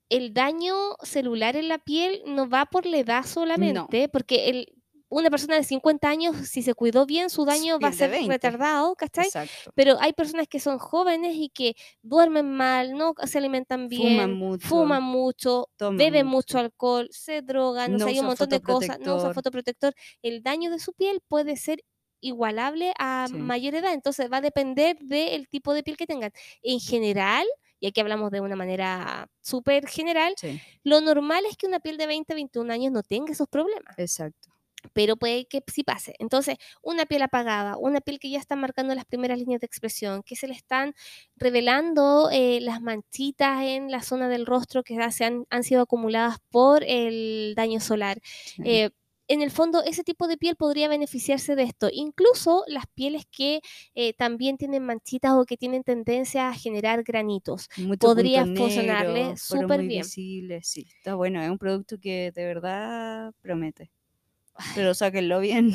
el 0.10 0.34
daño 0.34 0.74
celular 1.04 1.56
en 1.58 1.68
la 1.68 1.80
piel 1.80 2.22
no 2.26 2.48
va 2.50 2.66
por 2.68 2.86
la 2.86 2.98
edad 2.98 3.26
solamente, 3.26 4.08
porque 4.08 4.50
el, 4.50 4.74
una 5.18 5.30
persona 5.30 5.56
de 5.56 5.64
50 5.64 6.08
años, 6.10 6.36
si 6.48 6.62
se 6.62 6.74
cuidó 6.74 7.06
bien, 7.06 7.30
su 7.30 7.44
daño 7.46 7.80
va 7.80 7.90
a 7.90 7.92
ser 7.94 8.10
20. 8.12 8.32
retardado, 8.32 8.96
¿cachai? 8.96 9.26
Exacto. 9.26 9.72
Pero 9.76 9.98
hay 10.00 10.14
personas 10.14 10.48
que 10.48 10.60
son 10.60 10.78
jóvenes 10.78 11.36
y 11.36 11.50
que 11.50 11.76
duermen 12.02 12.50
mal, 12.54 12.94
no 12.94 13.14
se 13.26 13.38
alimentan 13.38 13.88
bien, 13.88 14.14
Fuman 14.20 14.34
mucho. 14.34 14.68
fuman 14.68 15.04
mucho, 15.04 15.70
toman 15.78 15.98
beben 15.98 16.26
mucho. 16.28 16.38
mucho 16.38 16.60
alcohol, 16.60 17.08
se 17.12 17.42
drogan, 17.42 17.94
no 17.94 18.00
sé, 18.00 18.04
No 18.06 18.10
hay 18.12 18.20
un 18.20 18.26
montón 18.28 18.50
de 18.50 18.62
cosas, 18.62 19.00
no 19.00 19.16
usa 19.18 19.34
fotoprotector. 19.34 19.34
fotoprotector. 19.34 19.94
El 20.22 20.44
daño 20.44 20.70
de 20.72 20.80
su 20.80 20.94
piel 20.94 21.22
puede 21.28 21.56
ser 21.58 21.84
igualable 22.20 22.94
a 22.98 23.28
Sí. 23.30 23.34
mayor 23.36 23.76
edad, 23.76 23.94
entonces 23.94 24.32
va 24.32 24.38
a 24.38 24.42
depender 24.42 24.98
del 25.00 25.48
tipo 25.48 25.74
de 25.74 25.84
piel 25.84 25.98
que 25.98 26.08
tengan. 26.08 26.32
En 26.64 26.80
general, 26.80 27.46
y 27.80 27.86
aquí 27.88 28.02
hablamos 28.02 28.32
de 28.32 28.42
una 28.42 28.56
manera 28.56 29.28
súper 29.40 29.88
general, 29.88 30.34
Sí, 30.36 30.60
lo 30.84 31.00
normal 31.02 31.44
es 31.50 31.58
que 31.58 31.68
una 31.68 31.80
piel 31.80 31.98
de 31.98 32.08
20, 32.08 32.34
21 32.34 32.72
años 32.72 32.92
no 32.92 33.04
tenga 33.04 33.32
esos 33.32 33.48
problemas. 33.48 33.98
exacto. 34.00 34.50
Pero 34.94 35.18
puede 35.18 35.46
que 35.46 35.64
sí 35.68 35.84
pase. 35.84 36.16
Entonces, 36.20 36.58
una 36.82 37.06
piel 37.06 37.22
apagada, 37.22 37.78
una 37.78 38.02
piel 38.02 38.20
que 38.20 38.30
ya 38.30 38.40
está 38.40 38.56
marcando 38.56 38.96
las 38.96 39.06
primeras 39.06 39.38
líneas 39.38 39.62
de 39.62 39.68
expresión, 39.68 40.24
que 40.24 40.36
se 40.36 40.48
le 40.48 40.54
están 40.54 40.94
revelando 41.36 42.30
eh, 42.32 42.60
las 42.62 42.82
manchitas 42.82 43.64
en 43.64 43.92
la 43.92 44.02
zona 44.02 44.30
del 44.30 44.46
rostro 44.46 44.84
que 44.84 44.96
ya 44.96 45.12
se 45.12 45.26
han, 45.26 45.46
han 45.50 45.64
sido 45.64 45.82
acumuladas 45.82 46.38
por 46.50 46.84
el 46.84 47.54
daño 47.56 47.80
solar. 47.80 48.20
Sí. 48.24 48.62
Eh, 48.66 48.90
en 49.30 49.42
el 49.42 49.52
fondo, 49.52 49.84
ese 49.84 50.04
tipo 50.04 50.28
de 50.28 50.38
piel 50.38 50.56
podría 50.56 50.88
beneficiarse 50.88 51.56
de 51.56 51.64
esto. 51.64 51.90
Incluso 51.92 52.64
las 52.68 52.86
pieles 52.88 53.26
que 53.30 53.60
eh, 53.94 54.14
también 54.14 54.58
tienen 54.58 54.86
manchitas 54.86 55.34
o 55.34 55.46
que 55.46 55.58
tienen 55.58 55.84
tendencia 55.84 56.48
a 56.48 56.54
generar 56.54 57.04
granitos. 57.04 57.68
Mucho 57.78 58.08
podría 58.08 58.46
funcionarle 58.46 59.36
súper 59.36 59.82
bien. 59.82 60.04
visibles, 60.04 60.68
Sí, 60.68 60.88
está 60.98 61.16
bueno. 61.16 61.42
Es 61.42 61.50
un 61.50 61.58
producto 61.58 61.98
que 62.00 62.32
de 62.34 62.46
verdad 62.46 63.34
promete. 63.42 63.92
Pero 64.76 64.94
sáquenlo 64.94 65.40
bien. 65.40 65.72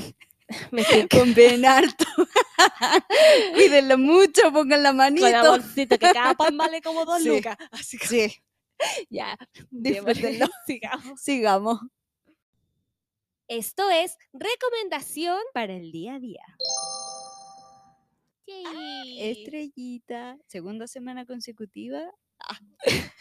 Me 0.70 0.82
estoy 0.82 1.08
Con 1.08 1.32
bien 1.34 1.64
harto. 1.64 2.04
Cuídenlo 3.54 3.96
mucho, 3.98 4.52
pongan 4.52 4.82
la 4.82 4.90
con 4.90 4.96
manito. 4.98 5.26
amorcito, 5.26 5.98
que 5.98 6.12
cada 6.12 6.34
pan 6.34 6.56
vale 6.56 6.82
como 6.82 7.04
dos 7.06 7.22
Sí. 7.22 7.28
lucas. 7.28 7.56
Así 7.70 7.96
que 7.98 8.06
Sí, 8.06 8.42
ya, 9.10 9.36
Disfrútenlo. 9.70 10.46
sigamos. 10.66 11.20
sigamos. 11.22 11.80
Esto 13.48 13.88
es 13.90 14.16
recomendación. 14.32 15.38
Para 15.54 15.74
el 15.74 15.92
día 15.92 16.14
a 16.14 16.18
día. 16.18 16.42
Yay. 18.46 19.30
Estrellita. 19.30 20.36
Segunda 20.46 20.86
semana 20.86 21.24
consecutiva. 21.26 22.02
Ah, 22.40 22.58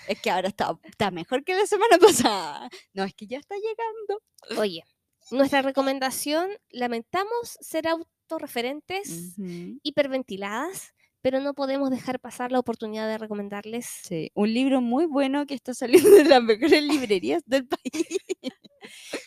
es 0.07 0.19
que 0.19 0.31
ahora 0.31 0.47
está, 0.47 0.75
está 0.83 1.11
mejor 1.11 1.43
que 1.43 1.53
la 1.55 1.67
semana 1.67 1.97
pasada. 1.99 2.69
No, 2.93 3.03
es 3.03 3.13
que 3.13 3.27
ya 3.27 3.37
está 3.37 3.55
llegando. 3.55 4.59
Oye, 4.61 4.83
nuestra 5.31 5.61
recomendación, 5.61 6.49
lamentamos 6.69 7.57
ser 7.61 7.87
autorreferentes, 7.87 9.35
Ujú. 9.37 9.79
hiperventiladas, 9.83 10.93
pero 11.21 11.39
no 11.39 11.53
podemos 11.53 11.89
dejar 11.91 12.19
pasar 12.19 12.51
la 12.51 12.59
oportunidad 12.59 13.07
de 13.07 13.17
recomendarles. 13.17 13.85
Sí, 14.03 14.31
un 14.33 14.53
libro 14.53 14.81
muy 14.81 15.05
bueno 15.05 15.45
que 15.45 15.53
está 15.53 15.73
saliendo 15.73 16.09
de 16.09 16.25
las 16.25 16.41
mejores 16.43 16.83
librerías 16.83 17.43
del 17.45 17.67
país. 17.67 18.07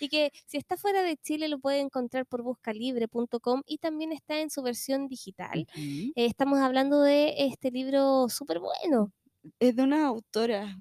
Y 0.01 0.09
que 0.09 0.33
si 0.47 0.57
está 0.57 0.77
fuera 0.77 1.03
de 1.03 1.17
Chile 1.17 1.47
lo 1.49 1.61
puede 1.61 1.79
encontrar 1.79 2.27
por 2.27 2.43
buscalibre.com 2.43 3.63
y 3.67 3.79
también 3.79 4.11
está 4.13 4.41
en 4.41 4.51
su 4.51 4.63
versión 4.63 5.07
digital. 5.07 5.67
Eh, 5.77 6.13
estamos 6.17 6.59
hablando 6.59 7.01
de 7.01 7.35
este 7.39 7.71
libro 7.71 8.29
súper 8.29 8.59
bueno, 8.59 9.13
Es 9.61 9.77
de 9.77 9.83
una 9.85 10.07
autora, 10.07 10.77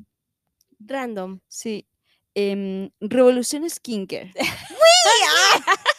random. 0.80 1.40
sí. 1.48 1.86
Em, 2.36 2.90
Revolución 3.00 3.70
Skincare. 3.70 4.34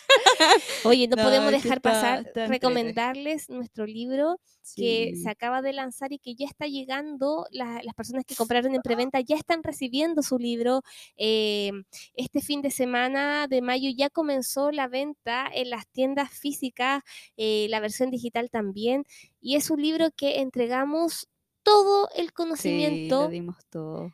Oye, 0.85 1.09
no, 1.09 1.17
No, 1.17 1.23
podemos 1.23 1.51
dejar 1.51 1.79
está- 1.79 1.91
pasar 1.93 2.27
está 2.27 2.47
recomendarles 2.47 3.49
nuestro 3.49 3.87
libro 3.87 4.39
que 4.77 5.13
Sí. 5.15 5.23
se 5.23 5.31
acaba 5.31 5.63
de 5.63 5.73
lanzar 5.73 6.13
y 6.13 6.19
que 6.19 6.35
ya 6.35 6.47
está 6.47 6.67
llegando. 6.67 7.47
la- 7.51 7.81
las 7.83 7.95
personas 7.95 8.25
que 8.25 8.35
compraron 8.35 8.75
en 8.75 8.83
preventa 8.83 9.21
ya 9.21 9.37
están 9.37 9.63
recibiendo 9.63 10.23
su 10.23 10.39
libro. 10.39 10.83
Eh, 11.17 11.71
este 12.15 12.41
fin 12.41 12.63
de 12.63 12.71
semana 12.71 13.47
de 13.49 13.63
mayo 13.63 13.91
ya 13.95 14.11
comenzó 14.11 14.71
la 14.71 14.89
venta 14.89 15.47
en 15.53 15.71
las 15.71 15.87
tiendas 15.89 16.31
físicas, 16.31 17.03
eh, 17.37 17.67
la 17.71 17.81
versión 17.81 18.11
digital 18.11 18.51
también. 18.51 19.05
Y 19.41 19.57
es 19.57 19.71
un 19.71 19.83
libro 19.83 20.11
que 20.17 20.41
entregamos 20.41 21.29
todo 21.63 22.09
el 22.17 22.27
Sí, 22.27 22.33
conocimiento 22.33 23.23
lo 23.23 23.29
dimos 23.29 23.57
todo. 23.71 24.11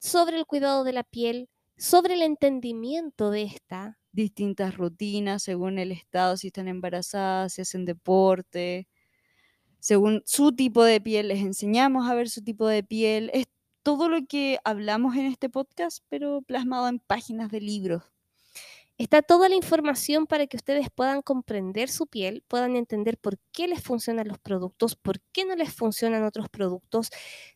Sobre 0.00 0.38
el 0.38 0.46
cuidado 0.46 0.82
de 0.82 0.92
la 0.92 1.04
piel, 1.04 1.48
sobre 1.76 2.14
el 2.14 2.22
entendimiento 2.22 3.30
de 3.30 3.42
esta. 3.42 3.98
Distintas 4.12 4.76
rutinas 4.76 5.44
según 5.44 5.78
el 5.78 5.92
estado, 5.92 6.36
si 6.36 6.48
están 6.48 6.66
embarazadas, 6.66 7.52
si 7.52 7.62
hacen 7.62 7.84
deporte. 7.84 8.88
Según 9.78 10.22
su 10.26 10.52
tipo 10.52 10.82
de 10.82 11.00
piel, 11.00 11.28
les 11.28 11.40
enseñamos 11.40 12.08
a 12.08 12.14
ver 12.14 12.28
su 12.28 12.42
tipo 12.42 12.66
de 12.66 12.82
piel. 12.82 13.30
Es 13.32 13.46
todo 13.82 14.08
lo 14.08 14.26
que 14.26 14.58
hablamos 14.64 15.16
en 15.16 15.26
este 15.26 15.48
podcast, 15.48 16.02
pero 16.08 16.42
plasmado 16.42 16.88
en 16.88 16.98
páginas 16.98 17.50
de 17.50 17.60
libros. 17.60 18.02
Está 19.00 19.22
toda 19.22 19.48
la 19.48 19.54
información 19.54 20.26
para 20.26 20.46
que 20.46 20.58
ustedes 20.58 20.88
puedan 20.94 21.22
comprender 21.22 21.88
su 21.88 22.06
piel, 22.06 22.44
puedan 22.46 22.76
entender 22.76 23.16
por 23.16 23.38
qué 23.50 23.66
les 23.66 23.82
funcionan 23.82 24.28
los 24.28 24.38
productos, 24.38 24.94
por 24.94 25.22
qué 25.32 25.46
no 25.46 25.56
les 25.56 25.72
funcionan 25.74 26.22
otros 26.22 26.50
productos, 26.50 27.08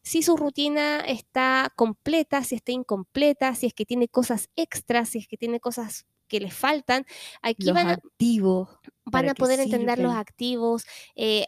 si 0.03 0.23
su 0.23 0.39
rutina 0.39 1.01
está 1.01 1.71
completa, 1.77 2.43
si 2.45 2.55
está 2.55 2.73
incompleta, 2.73 3.55
si 3.55 3.67
es 3.67 3.75
que 3.75 3.85
tiene 3.85 4.09
cosas 4.09 4.49
extras, 4.57 5.11
si 5.11 5.19
es 5.19 5.29
que 5.29 5.37
tiene 5.37 5.61
cosas 5.61 6.07
que 6.29 6.41
les 6.41 6.55
faltan. 6.55 7.05
Aquí 7.43 7.67
Los 7.67 7.75
van 7.75 7.89
a, 7.89 7.93
activos. 7.93 8.71
van 9.05 9.29
a 9.29 9.35
poder 9.35 9.61
entender 9.61 9.99
los 9.99 10.15
activos. 10.15 10.87
eh, 11.15 11.45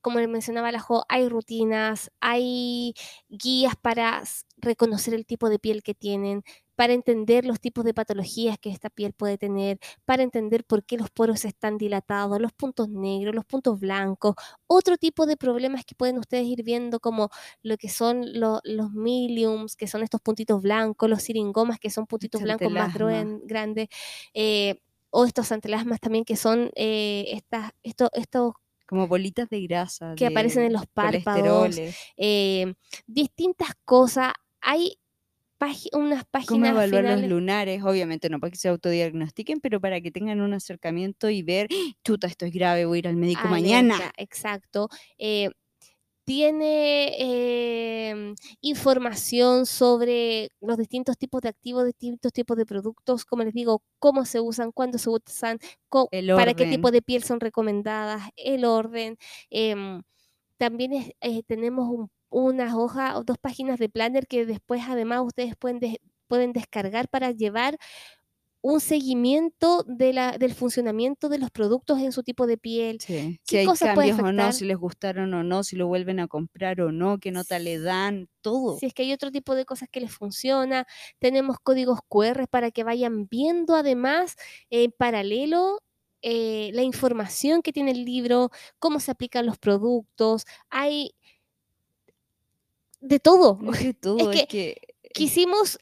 como 0.00 0.20
le 0.20 0.28
mencionaba 0.28 0.70
la 0.70 0.80
Jo, 0.80 1.04
hay 1.08 1.28
rutinas, 1.30 2.10
hay 2.20 2.94
guías 3.30 3.74
para 3.74 4.22
reconocer 4.58 5.14
el 5.14 5.24
tipo 5.24 5.48
de 5.48 5.58
piel 5.58 5.82
que 5.82 5.94
tienen, 5.94 6.44
para 6.76 6.92
entender 6.92 7.44
los 7.44 7.60
tipos 7.60 7.84
de 7.84 7.94
patologías 7.94 8.58
que 8.58 8.70
esta 8.70 8.90
piel 8.90 9.12
puede 9.12 9.38
tener, 9.38 9.78
para 10.04 10.22
entender 10.22 10.64
por 10.64 10.84
qué 10.84 10.96
los 10.96 11.10
poros 11.10 11.44
están 11.44 11.78
dilatados, 11.78 12.40
los 12.40 12.52
puntos 12.52 12.88
negros, 12.88 13.34
los 13.34 13.44
puntos 13.44 13.78
blancos, 13.80 14.34
otro 14.66 14.96
tipo 14.96 15.26
de 15.26 15.36
problemas 15.36 15.84
que 15.84 15.94
pueden 15.94 16.18
ustedes 16.18 16.46
ir 16.46 16.62
viendo 16.64 17.00
como 17.00 17.30
lo 17.62 17.76
que 17.76 17.88
son 17.88 18.38
lo- 18.38 18.60
los 18.64 18.92
miliums, 18.92 19.76
que 19.76 19.86
son 19.86 20.02
estos 20.02 20.20
puntitos 20.20 20.60
blancos, 20.62 21.08
los 21.08 21.22
siringomas, 21.22 21.78
que 21.78 21.90
son 21.90 22.06
puntitos 22.06 22.40
blancos 22.42 22.70
más 22.72 22.94
grandes, 23.44 23.88
eh, 24.34 24.80
o 25.10 25.24
estos 25.26 25.52
antelasmas 25.52 26.00
también, 26.00 26.24
que 26.24 26.36
son 26.36 26.70
eh, 26.74 27.26
estas, 27.28 27.70
estos, 27.84 28.10
estos 28.14 28.54
Como 28.86 29.06
bolitas 29.06 29.48
de 29.48 29.60
grasa. 29.62 30.14
que 30.16 30.26
aparecen 30.26 30.64
en 30.64 30.72
los 30.72 30.86
párpados, 30.86 31.76
eh, 32.16 32.74
distintas 33.06 33.70
cosas. 33.84 34.32
Hay 34.60 34.98
unas 35.92 36.24
Cómo 36.24 36.30
páginas 36.30 36.70
evaluar 36.72 37.04
los 37.04 37.30
lunares, 37.30 37.82
obviamente 37.84 38.28
no 38.30 38.40
para 38.40 38.50
que 38.50 38.56
se 38.58 38.68
autodiagnostiquen, 38.68 39.60
pero 39.60 39.80
para 39.80 40.00
que 40.00 40.10
tengan 40.10 40.40
un 40.40 40.52
acercamiento 40.54 41.30
y 41.30 41.42
ver, 41.42 41.68
chuta, 42.04 42.26
esto 42.26 42.46
es 42.46 42.52
grave, 42.52 42.84
voy 42.86 42.98
a 42.98 43.00
ir 43.00 43.08
al 43.08 43.16
médico 43.16 43.48
mañana. 43.48 44.12
Exacto. 44.16 44.88
Eh, 45.18 45.50
tiene 46.26 48.08
em, 48.10 48.34
información 48.62 49.66
sobre 49.66 50.48
los 50.60 50.78
distintos 50.78 51.18
tipos 51.18 51.42
de 51.42 51.50
activos, 51.50 51.84
distintos 51.84 52.32
tipos 52.32 52.56
de 52.56 52.64
productos, 52.66 53.24
como 53.26 53.42
les 53.44 53.52
digo, 53.54 53.82
cómo 53.98 54.24
se 54.24 54.40
usan, 54.40 54.72
cuándo 54.72 54.98
se 54.98 55.10
usan, 55.10 55.58
para 56.36 56.54
qué 56.54 56.64
tipo 56.76 56.90
de 56.90 57.02
piel 57.02 57.22
son 57.24 57.40
recomendadas, 57.40 58.22
el 58.36 58.64
orden. 58.64 59.16
em, 59.50 60.02
también 60.58 60.92
es- 60.94 61.10
eh, 61.20 61.42
tenemos 61.46 61.88
un- 61.90 62.10
unas 62.34 62.74
hojas 62.74 63.16
o 63.16 63.24
dos 63.24 63.38
páginas 63.38 63.78
de 63.78 63.88
planner 63.88 64.26
que 64.26 64.46
después 64.46 64.82
además 64.88 65.22
ustedes 65.24 65.54
pueden, 65.58 65.78
des- 65.80 65.98
pueden 66.28 66.52
descargar 66.52 67.08
para 67.08 67.30
llevar 67.32 67.78
un 68.62 68.80
seguimiento 68.80 69.84
de 69.86 70.12
la, 70.14 70.38
del 70.38 70.54
funcionamiento 70.54 71.28
de 71.28 71.38
los 71.38 71.50
productos 71.50 72.00
en 72.00 72.12
su 72.12 72.22
tipo 72.22 72.46
de 72.46 72.58
piel, 72.58 72.98
Sí, 72.98 73.40
Si 73.44 73.56
hay 73.58 73.66
cosas 73.66 73.90
cambios 73.90 74.18
o 74.20 74.32
no, 74.32 74.52
si 74.52 74.64
les 74.64 74.76
gustaron 74.78 75.34
o 75.34 75.44
no, 75.44 75.62
si 75.64 75.76
lo 75.76 75.86
vuelven 75.88 76.20
a 76.20 76.28
comprar 76.28 76.80
o 76.80 76.90
no, 76.92 77.18
qué 77.18 77.30
nota 77.32 77.58
le 77.58 77.78
dan, 77.78 78.28
todo. 78.40 78.80
si 78.80 78.86
es 78.86 78.94
que 78.94 79.02
hay 79.02 79.12
otro 79.12 79.30
tipo 79.30 79.54
de 79.54 79.64
cosas 79.64 79.88
que 79.90 80.00
les 80.00 80.12
funciona. 80.12 80.86
Tenemos 81.18 81.58
códigos 81.62 82.00
QR 82.08 82.46
para 82.48 82.70
que 82.70 82.84
vayan 82.84 83.26
viendo 83.28 83.74
además 83.76 84.34
en 84.70 84.92
paralelo 84.96 85.78
eh, 86.22 86.70
la 86.74 86.82
información 86.82 87.62
que 87.62 87.72
tiene 87.72 87.92
el 87.92 88.04
libro, 88.04 88.50
cómo 88.78 88.98
se 89.00 89.10
aplican 89.10 89.46
los 89.46 89.58
productos. 89.58 90.44
Hay 90.70 91.12
de 93.08 93.20
todo. 93.20 93.54
De 93.56 93.94
todo, 93.94 94.30
es 94.32 94.40
que 94.42 94.46
que, 94.46 94.80
Quisimos, 95.12 95.78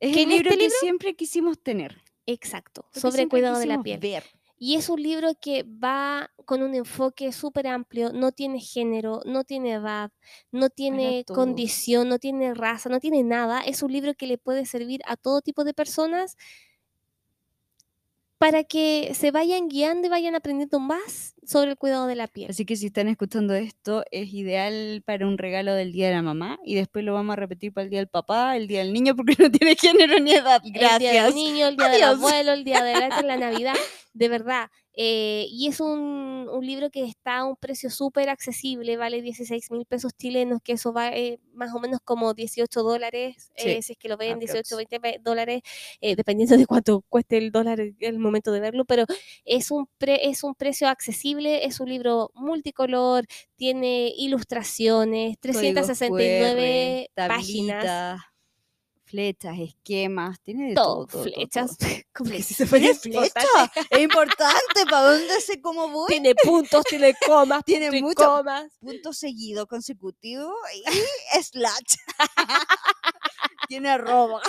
es 0.00 0.14
que 0.14 0.22
el 0.24 0.28
libro 0.28 0.50
este 0.50 0.58
que 0.58 0.64
libro- 0.64 0.76
siempre 0.80 1.16
quisimos 1.16 1.58
tener. 1.62 2.02
exacto, 2.26 2.86
sobre 2.92 3.26
cuidado 3.28 3.58
de 3.58 3.66
la 3.66 3.82
piel. 3.82 3.98
ver. 4.00 4.24
Y 4.58 4.76
es 4.76 4.88
un 4.88 5.02
libro 5.02 5.32
que 5.38 5.64
va 5.64 6.30
con 6.46 6.62
un 6.62 6.74
enfoque 6.74 7.30
súper 7.32 7.66
amplio, 7.66 8.12
no 8.14 8.32
tiene 8.32 8.58
género, 8.58 9.20
no 9.26 9.44
tiene 9.44 9.72
edad, 9.74 10.10
no 10.50 10.70
tiene 10.70 11.24
condición, 11.26 12.08
no 12.08 12.18
tiene 12.18 12.54
raza, 12.54 12.88
no 12.88 12.98
tiene 12.98 13.22
nada. 13.22 13.60
Es 13.60 13.82
un 13.82 13.92
libro 13.92 14.14
que 14.14 14.26
le 14.26 14.38
puede 14.38 14.64
servir 14.64 15.02
a 15.06 15.16
todo 15.18 15.42
tipo 15.42 15.62
de 15.62 15.74
personas 15.74 16.36
para 18.38 18.64
que 18.64 19.12
se 19.14 19.30
vayan 19.30 19.68
guiando 19.68 20.06
y 20.06 20.10
vayan 20.10 20.34
aprendiendo 20.34 20.78
más 20.78 21.34
sobre 21.46 21.70
el 21.70 21.76
cuidado 21.76 22.06
de 22.06 22.16
la 22.16 22.26
piel. 22.26 22.50
Así 22.50 22.64
que 22.66 22.76
si 22.76 22.86
están 22.86 23.08
escuchando 23.08 23.54
esto, 23.54 24.04
es 24.10 24.32
ideal 24.34 25.02
para 25.06 25.26
un 25.26 25.38
regalo 25.38 25.72
del 25.74 25.92
Día 25.92 26.08
de 26.08 26.14
la 26.14 26.22
Mamá 26.22 26.58
y 26.64 26.74
después 26.74 27.04
lo 27.04 27.14
vamos 27.14 27.32
a 27.34 27.36
repetir 27.36 27.72
para 27.72 27.84
el 27.84 27.90
Día 27.90 28.00
del 28.00 28.08
Papá, 28.08 28.56
el 28.56 28.66
Día 28.66 28.80
del 28.80 28.92
Niño, 28.92 29.14
porque 29.16 29.36
no 29.42 29.50
tiene 29.50 29.76
género 29.76 30.18
ni 30.18 30.32
edad. 30.32 30.60
El 30.64 30.72
día 30.72 30.98
del 30.98 31.14
Gracias. 31.14 31.34
niño, 31.34 31.68
el 31.68 31.76
día 31.76 31.88
del 31.88 32.02
abuelo, 32.02 32.52
el 32.52 32.64
día 32.64 32.82
de 32.82 32.92
la, 32.94 33.22
la 33.22 33.36
Navidad, 33.38 33.76
de 34.16 34.28
verdad. 34.28 34.68
Eh, 34.98 35.46
y 35.50 35.68
es 35.68 35.80
un, 35.80 36.48
un 36.50 36.66
libro 36.66 36.88
que 36.90 37.04
está 37.04 37.38
a 37.38 37.44
un 37.44 37.56
precio 37.56 37.90
súper 37.90 38.30
accesible, 38.30 38.96
vale 38.96 39.20
16 39.20 39.70
mil 39.70 39.84
pesos 39.84 40.12
chilenos, 40.16 40.60
que 40.64 40.72
eso 40.72 40.92
va 40.94 41.10
eh, 41.14 41.38
más 41.52 41.74
o 41.74 41.80
menos 41.80 42.00
como 42.02 42.32
18 42.32 42.82
dólares, 42.82 43.50
Sí, 43.56 43.68
eh, 43.68 43.82
si 43.82 43.92
es 43.92 43.98
que 43.98 44.08
lo 44.08 44.16
ven, 44.16 44.38
18, 44.38 44.74
aprox. 44.74 44.76
20 44.90 45.00
pe- 45.00 45.20
dólares, 45.22 45.60
eh, 46.00 46.16
dependiendo 46.16 46.56
de 46.56 46.64
cuánto 46.64 47.02
cueste 47.10 47.36
el 47.36 47.50
dólar 47.52 47.78
en 47.80 47.94
el 48.00 48.18
momento 48.18 48.52
de 48.52 48.60
verlo, 48.60 48.86
pero 48.86 49.04
es 49.44 49.70
un, 49.70 49.86
pre- 49.98 50.28
es 50.30 50.42
un 50.44 50.54
precio 50.54 50.88
accesible, 50.88 51.66
es 51.66 51.78
un 51.80 51.90
libro 51.90 52.30
multicolor, 52.34 53.26
tiene 53.56 54.12
ilustraciones, 54.16 55.36
Códigos 55.36 55.40
369 55.98 57.08
QR, 57.14 57.28
páginas. 57.28 57.84
Flechas, 59.06 59.56
esquemas, 59.58 60.40
tiene 60.42 60.68
de 60.70 60.74
todo, 60.74 61.06
todo. 61.06 61.22
flechas, 61.22 61.78
todo. 61.78 61.88
como 62.14 62.30
que 62.30 62.42
si 62.42 62.54
se 62.54 62.66
fuera 62.66 62.92
¿Tiene 63.00 63.18
flecha? 63.20 63.72
Es 63.90 64.00
importante 64.00 64.84
para 64.90 65.12
dónde 65.12 65.40
sé 65.40 65.60
cómo 65.60 65.88
voy. 65.90 66.08
Tiene 66.08 66.34
puntos, 66.34 66.84
tiene 66.84 67.14
comas, 67.26 67.64
Tiene 67.64 67.86
punto 67.86 67.96
y 67.98 68.02
mucho- 68.02 68.24
comas. 68.24 68.72
Punto 68.80 69.12
seguido 69.12 69.66
consecutivo 69.66 70.52
y 70.74 71.42
slash. 71.42 71.96
tiene 73.68 73.88
arroba. 73.90 74.40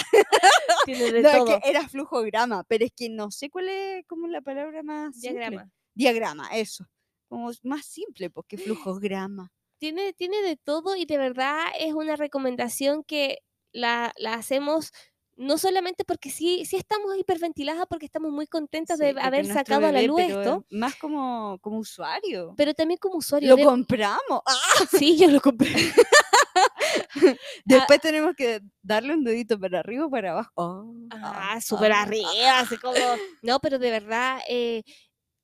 Tiene 0.85 1.11
de 1.11 1.21
No, 1.21 1.29
es 1.29 1.37
todo. 1.37 1.45
que 1.61 1.69
era 1.69 1.87
flujograma, 1.87 2.63
pero 2.65 2.85
es 2.85 2.91
que 2.95 3.09
no 3.09 3.31
sé 3.31 3.49
cuál 3.49 3.69
es 3.69 4.05
como 4.07 4.27
la 4.27 4.41
palabra 4.41 4.83
más 4.83 5.13
simple. 5.19 5.39
Diagrama. 5.39 5.71
Diagrama, 5.95 6.49
eso. 6.53 6.85
Como 7.29 7.51
es 7.51 7.63
más 7.65 7.85
simple, 7.85 8.29
porque 8.29 8.57
flujograma. 8.57 9.51
Tiene, 9.79 10.13
tiene 10.13 10.41
de 10.41 10.55
todo 10.55 10.95
y 10.95 11.05
de 11.05 11.17
verdad 11.17 11.65
es 11.79 11.93
una 11.93 12.15
recomendación 12.15 13.03
que 13.03 13.39
la, 13.71 14.13
la 14.17 14.33
hacemos 14.35 14.91
no 15.35 15.59
solamente 15.59 16.03
porque 16.03 16.31
sí, 16.31 16.65
sí 16.65 16.77
estamos 16.77 17.15
hiperventiladas, 17.15 17.85
porque 17.87 18.07
estamos 18.07 18.31
muy 18.31 18.47
contentas 18.47 18.97
Sí, 18.97 19.05
de 19.05 19.21
haber 19.21 19.45
sacado 19.45 19.85
a 19.85 19.91
la 19.91 19.99
bebé, 19.99 20.07
luz 20.07 20.19
esto, 20.21 20.65
Más 20.71 20.95
como, 20.95 21.59
como 21.61 21.77
usuario. 21.77 22.55
pero 22.57 22.73
también 22.73 22.97
como 22.97 23.17
usuario. 23.17 23.49
Lo 23.49 23.55
de- 23.55 23.63
compramos. 23.63 24.41
¡Ah! 24.47 24.85
Sí, 24.97 25.15
yo 25.15 25.29
lo 25.29 25.39
compré. 25.39 25.69
Después 27.65 28.01
tenemos 28.01 28.35
que 28.35 28.61
darle 28.81 29.13
un 29.13 29.23
dedito 29.23 29.59
para 29.59 29.79
arriba 29.79 30.05
o 30.05 30.09
para 30.09 30.31
abajo. 30.31 30.51
Oh, 30.55 30.93
Ah, 31.11 31.59
súper 31.61 31.91
ah, 31.91 32.01
arriba, 32.01 32.59
así 32.59 32.77
como... 32.77 32.95
No, 33.41 33.59
pero 33.59 33.79
de 33.79 33.91
verdad, 33.91 34.39
eh, 34.49 34.83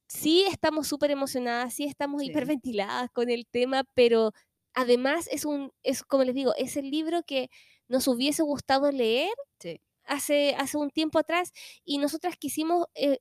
sí 0.08 0.44
estamos 0.50 0.88
súper 0.88 1.12
emocionadas, 1.12 1.74
sí 1.74 1.86
estamos 1.86 2.22
Sí. 2.22 2.30
hiperventiladas 2.30 3.10
con 3.12 3.30
el 3.30 3.46
tema, 3.48 3.84
pero 3.94 4.32
además 4.74 5.28
es 5.32 5.46
un, 5.46 5.72
es 5.84 6.04
como 6.04 6.24
les 6.24 6.36
digo, 6.36 6.54
es 6.58 6.78
el 6.78 6.90
libro 6.90 7.24
que 7.24 7.50
nos 7.94 8.08
hubiese 8.10 8.44
gustado 8.44 8.92
leer 8.92 9.34
Sí. 9.60 9.80
hace, 10.06 10.56
hace 10.58 10.78
un 10.78 10.90
tiempo 10.92 11.20
atrás 11.20 11.52
y 11.86 11.98
nosotras 12.00 12.36
quisimos 12.38 12.88
eh, 12.96 13.20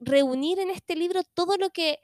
reunir 0.00 0.58
en 0.60 0.70
este 0.70 0.96
libro 0.96 1.22
todo 1.34 1.56
lo 1.58 1.70
que 1.70 1.98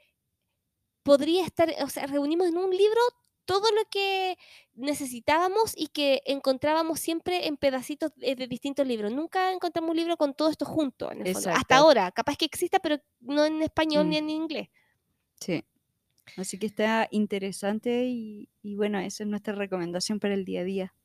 podría 1.03 1.45
estar, 1.45 1.73
o 1.83 1.89
sea, 1.89 2.05
reunimos 2.07 2.47
en 2.47 2.57
un 2.57 2.71
libro 2.71 2.99
todo 3.45 3.69
lo 3.75 3.83
que 3.91 4.37
necesitábamos 4.73 5.73
y 5.75 5.87
que 5.87 6.21
encontrábamos 6.25 6.99
siempre 7.01 7.47
en 7.47 7.57
pedacitos 7.57 8.11
de, 8.15 8.35
de 8.35 8.47
distintos 8.47 8.87
libros. 8.87 9.11
Nunca 9.11 9.51
encontramos 9.51 9.91
un 9.91 9.97
libro 9.97 10.15
con 10.15 10.33
todo 10.33 10.49
esto 10.49 10.65
junto, 10.65 11.11
en 11.11 11.27
el 11.27 11.33
fondo. 11.33 11.49
Hasta 11.51 11.75
ahora, 11.75 12.11
capaz 12.13 12.37
que 12.37 12.45
exista, 12.45 12.79
pero 12.79 12.97
no 13.19 13.43
en 13.45 13.61
español 13.61 14.05
Mm. 14.05 14.09
ni 14.09 14.17
en 14.17 14.29
inglés. 14.29 14.69
Sí. 15.39 15.63
Así 16.37 16.57
que 16.59 16.67
está 16.67 17.07
interesante 17.11 18.05
y, 18.07 18.49
y 18.61 18.75
bueno, 18.75 18.99
esa 18.99 19.23
es 19.23 19.29
nuestra 19.29 19.55
recomendación 19.55 20.19
para 20.19 20.35
el 20.35 20.45
día 20.45 20.61
a 20.61 20.63
día. 20.63 20.95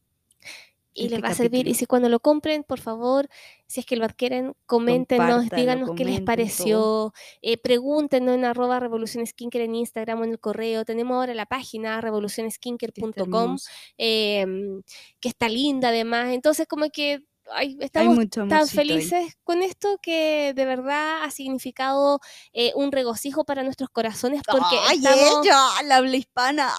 Y 0.95 1.05
Este 1.05 1.14
les 1.14 1.24
va 1.24 1.28
a 1.28 1.34
servir. 1.34 1.68
Y 1.68 1.74
si 1.74 1.86
cuando 1.86 2.09
lo 2.09 2.18
compren, 2.18 2.64
por 2.64 2.80
favor, 2.80 3.28
si 3.68 3.80
es 3.80 3.86
que 3.86 3.95
lo 3.95 4.05
adquieren, 4.05 4.55
coméntenos, 4.66 5.49
díganos 5.49 5.91
qué 5.91 6.05
les 6.05 6.14
comenten 6.14 6.24
pareció, 6.24 7.12
eh, 7.41 7.57
pregúntenos 7.57 8.34
en 8.34 8.45
arroba 8.45 8.80
Revolución 8.80 9.24
Skincare 9.24 9.64
en 9.64 9.76
Instagram 9.76 10.20
o 10.20 10.24
en 10.24 10.30
el 10.30 10.41
correo. 10.41 10.84
Tenemos 10.84 11.14
ahora 11.14 11.34
la 11.34 11.47
página 11.47 12.01
revolucionskincare.com, 12.01 13.12
hermoso. 13.14 13.70
em, 13.97 14.82
que 15.20 15.28
está 15.28 15.49
linda 15.49 15.91
además. 15.91 16.32
Entonces, 16.32 16.66
como 16.66 16.91
que 16.91 17.22
ay, 17.53 17.76
estamos 17.80 18.18
tan 18.30 18.53
ahí. 18.53 18.66
felices 18.66 19.36
con 19.45 19.62
esto 19.62 19.99
que 20.03 20.53
de 20.55 20.64
verdad 20.64 21.22
ha 21.22 21.30
significado 21.30 22.20
eh, 22.53 22.72
un 22.74 22.93
regocijo 22.93 23.45
para 23.45 23.62
nuestros 23.62 23.91
corazones 23.91 24.43
porque 24.51 24.76
¡Ay, 24.89 24.99
estamos, 24.99 25.47
ella! 25.47 25.82
La 25.84 25.97
habla 25.97 26.16
hispana. 26.16 26.74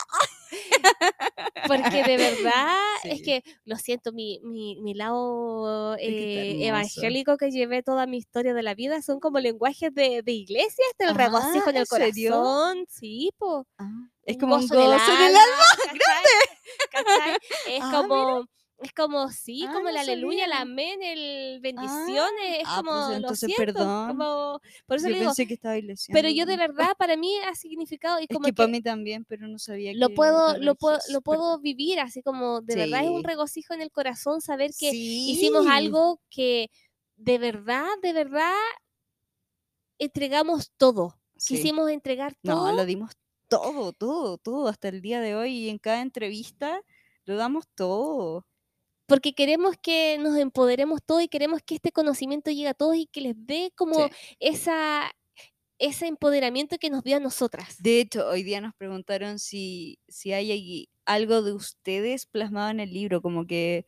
porque 1.67 2.03
de 2.03 2.17
verdad 2.17 2.77
es 3.03 3.21
que 3.21 3.43
lo 3.65 3.75
siento 3.77 4.11
mi, 4.11 4.39
mi, 4.43 4.77
mi 4.81 4.93
lado 4.93 5.95
Es 5.95 6.01
eh, 6.09 6.67
evangélico 6.67 7.37
que 7.37 7.51
llevé 7.51 7.83
toda 7.83 8.07
mi 8.07 8.17
historia 8.17 8.53
de 8.53 8.63
la 8.63 8.75
vida 8.75 9.01
son 9.01 9.19
como 9.19 9.39
lenguajes 9.39 9.93
de, 9.93 10.21
de 10.23 10.31
iglesia 10.31 10.83
este 10.91 11.05
el 11.05 11.15
regocijo 11.15 11.69
en 11.69 11.75
Ah, 11.77 11.79
el 11.79 11.79
¿en 11.79 11.85
serio? 11.85 12.31
corazón 12.31 12.85
sí 12.89 13.31
po 13.37 13.65
Es 14.25 14.35
un 14.35 14.39
como 14.39 14.55
un 14.55 14.61
gozo 14.61 14.75
en 14.75 14.81
el 14.81 14.91
gozo 14.93 15.11
en 15.11 15.21
el 15.21 15.35
alma. 15.35 15.63
Es 17.67 17.81
Ah, 17.81 17.91
como, 18.01 18.45
es 18.81 18.93
como, 18.93 19.29
sí, 19.29 19.67
Ah, 19.67 19.73
como 19.73 19.89
el 19.89 19.97
no 19.97 20.01
aleluya, 20.01 20.45
el 20.45 20.53
amén, 20.53 21.01
el 21.03 21.59
bendiciones, 21.61 22.59
es 22.61 22.67
ah, 22.67 22.73
como, 22.73 22.91
pues 22.91 23.07
lo 23.09 23.17
entonces, 23.17 23.35
siento, 23.35 23.63
perdón. 23.65 24.05
como, 24.05 24.61
por 24.87 24.97
eso 24.97 25.07
Yo 25.07 25.09
le 25.09 25.19
digo, 25.19 25.35
pensé 25.35 25.47
que 25.47 25.53
estaba 25.55 25.75
pero 26.11 26.29
yo 26.29 26.45
de 26.45 26.57
verdad, 26.57 26.93
para 26.99 27.17
mí 27.17 27.35
ha 27.47 27.55
significado, 27.55 28.21
y 28.21 28.27
Es 28.27 28.37
como 28.37 28.49
que 28.49 28.53
que, 28.53 28.53
para 28.53 28.67
mí 28.69 28.81
también, 28.81 29.25
pero 29.25 29.47
no 29.47 29.57
sabía 29.59 29.93
lo 29.93 30.09
que 30.09 30.13
puedo, 30.13 30.57
lo 30.59 30.75
puedo, 30.75 30.99
lo 31.09 31.21
puedo 31.21 31.59
vivir, 31.59 31.99
así 31.99 32.21
como, 32.21 32.61
de 32.61 32.75
verdad 32.77 33.03
es 33.03 33.09
un 33.09 33.23
regocijo 33.23 33.73
en 33.73 33.81
el 33.81 33.91
corazón 33.91 34.41
saber 34.41 34.75
que 34.77 34.97
hicimos 35.25 35.67
algo 35.67 36.21
que 36.29 36.69
de 37.17 37.37
verdad, 37.39 37.87
de 38.03 38.13
verdad, 38.13 38.53
entregamos 39.99 40.71
todo, 40.77 41.19
Sí. 41.37 41.55
quisimos 41.57 41.89
entregar 41.91 42.35
todo. 42.43 42.67
No, 42.67 42.71
lo 42.71 42.85
dimos 42.85 43.11
todo, 43.49 43.93
todo, 43.93 44.37
todo 44.37 44.67
hasta 44.69 44.89
el 44.89 45.01
día 45.01 45.21
de 45.21 45.35
hoy 45.35 45.51
y 45.65 45.69
en 45.69 45.79
cada 45.79 46.01
entrevista 46.01 46.81
lo 47.25 47.35
damos 47.37 47.65
todo. 47.75 48.45
Porque 49.09 49.33
queremos 49.33 49.75
que 49.81 50.17
nos 50.19 50.37
empoderemos 50.37 51.01
todos 51.05 51.23
y 51.23 51.27
queremos 51.27 51.61
que 51.65 51.75
este 51.75 51.91
conocimiento 51.91 52.51
llegue 52.51 52.69
a 52.69 52.73
todos 52.73 52.95
y 52.95 53.07
que 53.07 53.21
les 53.21 53.35
dé 53.37 53.71
como 53.75 53.95
Sí. 54.07 54.13
esa 54.39 55.11
ese 55.79 56.07
empoderamiento 56.07 56.77
que 56.77 56.89
nos 56.89 57.03
dio 57.03 57.17
a 57.17 57.19
nosotras. 57.21 57.77
De 57.81 58.01
hecho, 58.01 58.27
hoy 58.27 58.43
día 58.43 58.61
nos 58.61 58.75
preguntaron 58.75 59.39
si, 59.39 59.99
si 60.09 60.33
hay 60.33 60.51
ahí 60.51 60.89
algo 61.05 61.41
de 61.41 61.53
ustedes 61.53 62.25
plasmado 62.25 62.69
en 62.69 62.81
el 62.81 62.93
libro, 62.93 63.21
como 63.21 63.47
que 63.47 63.85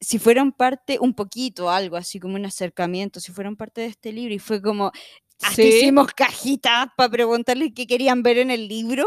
si 0.00 0.18
fueran 0.20 0.52
parte, 0.52 0.98
un 1.00 1.14
poquito, 1.14 1.70
algo 1.70 1.96
así 1.96 2.20
como 2.20 2.36
un 2.36 2.46
acercamiento, 2.46 3.20
si 3.20 3.32
fueran 3.32 3.56
parte 3.56 3.80
de 3.82 3.88
este 3.88 4.12
libro, 4.12 4.34
y 4.34 4.38
fue 4.38 4.62
como, 4.62 4.92
hasta 5.42 5.56
Sí. 5.56 5.68
hicimos 5.68 6.08
cajitas 6.14 6.88
para 6.96 7.10
preguntarles 7.10 7.72
qué 7.74 7.86
querían 7.86 8.22
ver 8.22 8.38
en 8.38 8.50
el 8.52 8.68
libro, 8.68 9.06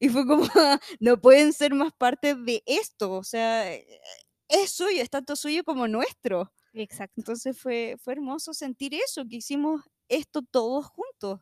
y 0.00 0.08
fue 0.08 0.26
como, 0.26 0.42
no 1.00 1.20
pueden 1.20 1.52
ser 1.52 1.74
más 1.74 1.92
parte 1.98 2.34
de 2.34 2.62
esto, 2.66 3.12
o 3.12 3.24
sea, 3.24 3.66
es 4.52 4.70
suyo, 4.70 5.02
es 5.02 5.10
tanto 5.10 5.34
suyo 5.36 5.64
como 5.64 5.88
nuestro. 5.88 6.52
Exacto. 6.74 7.14
Entonces 7.20 7.58
fue, 7.58 7.96
fue 8.02 8.14
hermoso 8.14 8.54
sentir 8.54 8.94
eso, 8.94 9.24
que 9.28 9.36
hicimos 9.36 9.82
esto 10.08 10.42
todos 10.42 10.86
juntos. 10.86 11.40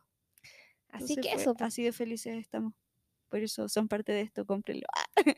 Así 0.89 1.13
Entonces 1.13 1.17
que 1.17 1.31
fue- 1.33 1.41
eso, 1.41 1.55
Así 1.59 1.83
de 1.83 1.91
felices 1.93 2.37
estamos. 2.37 2.73
Por 3.29 3.39
eso 3.39 3.69
son 3.69 3.87
parte 3.87 4.11
de 4.11 4.21
esto, 4.21 4.45
cómprenlo. 4.45 4.85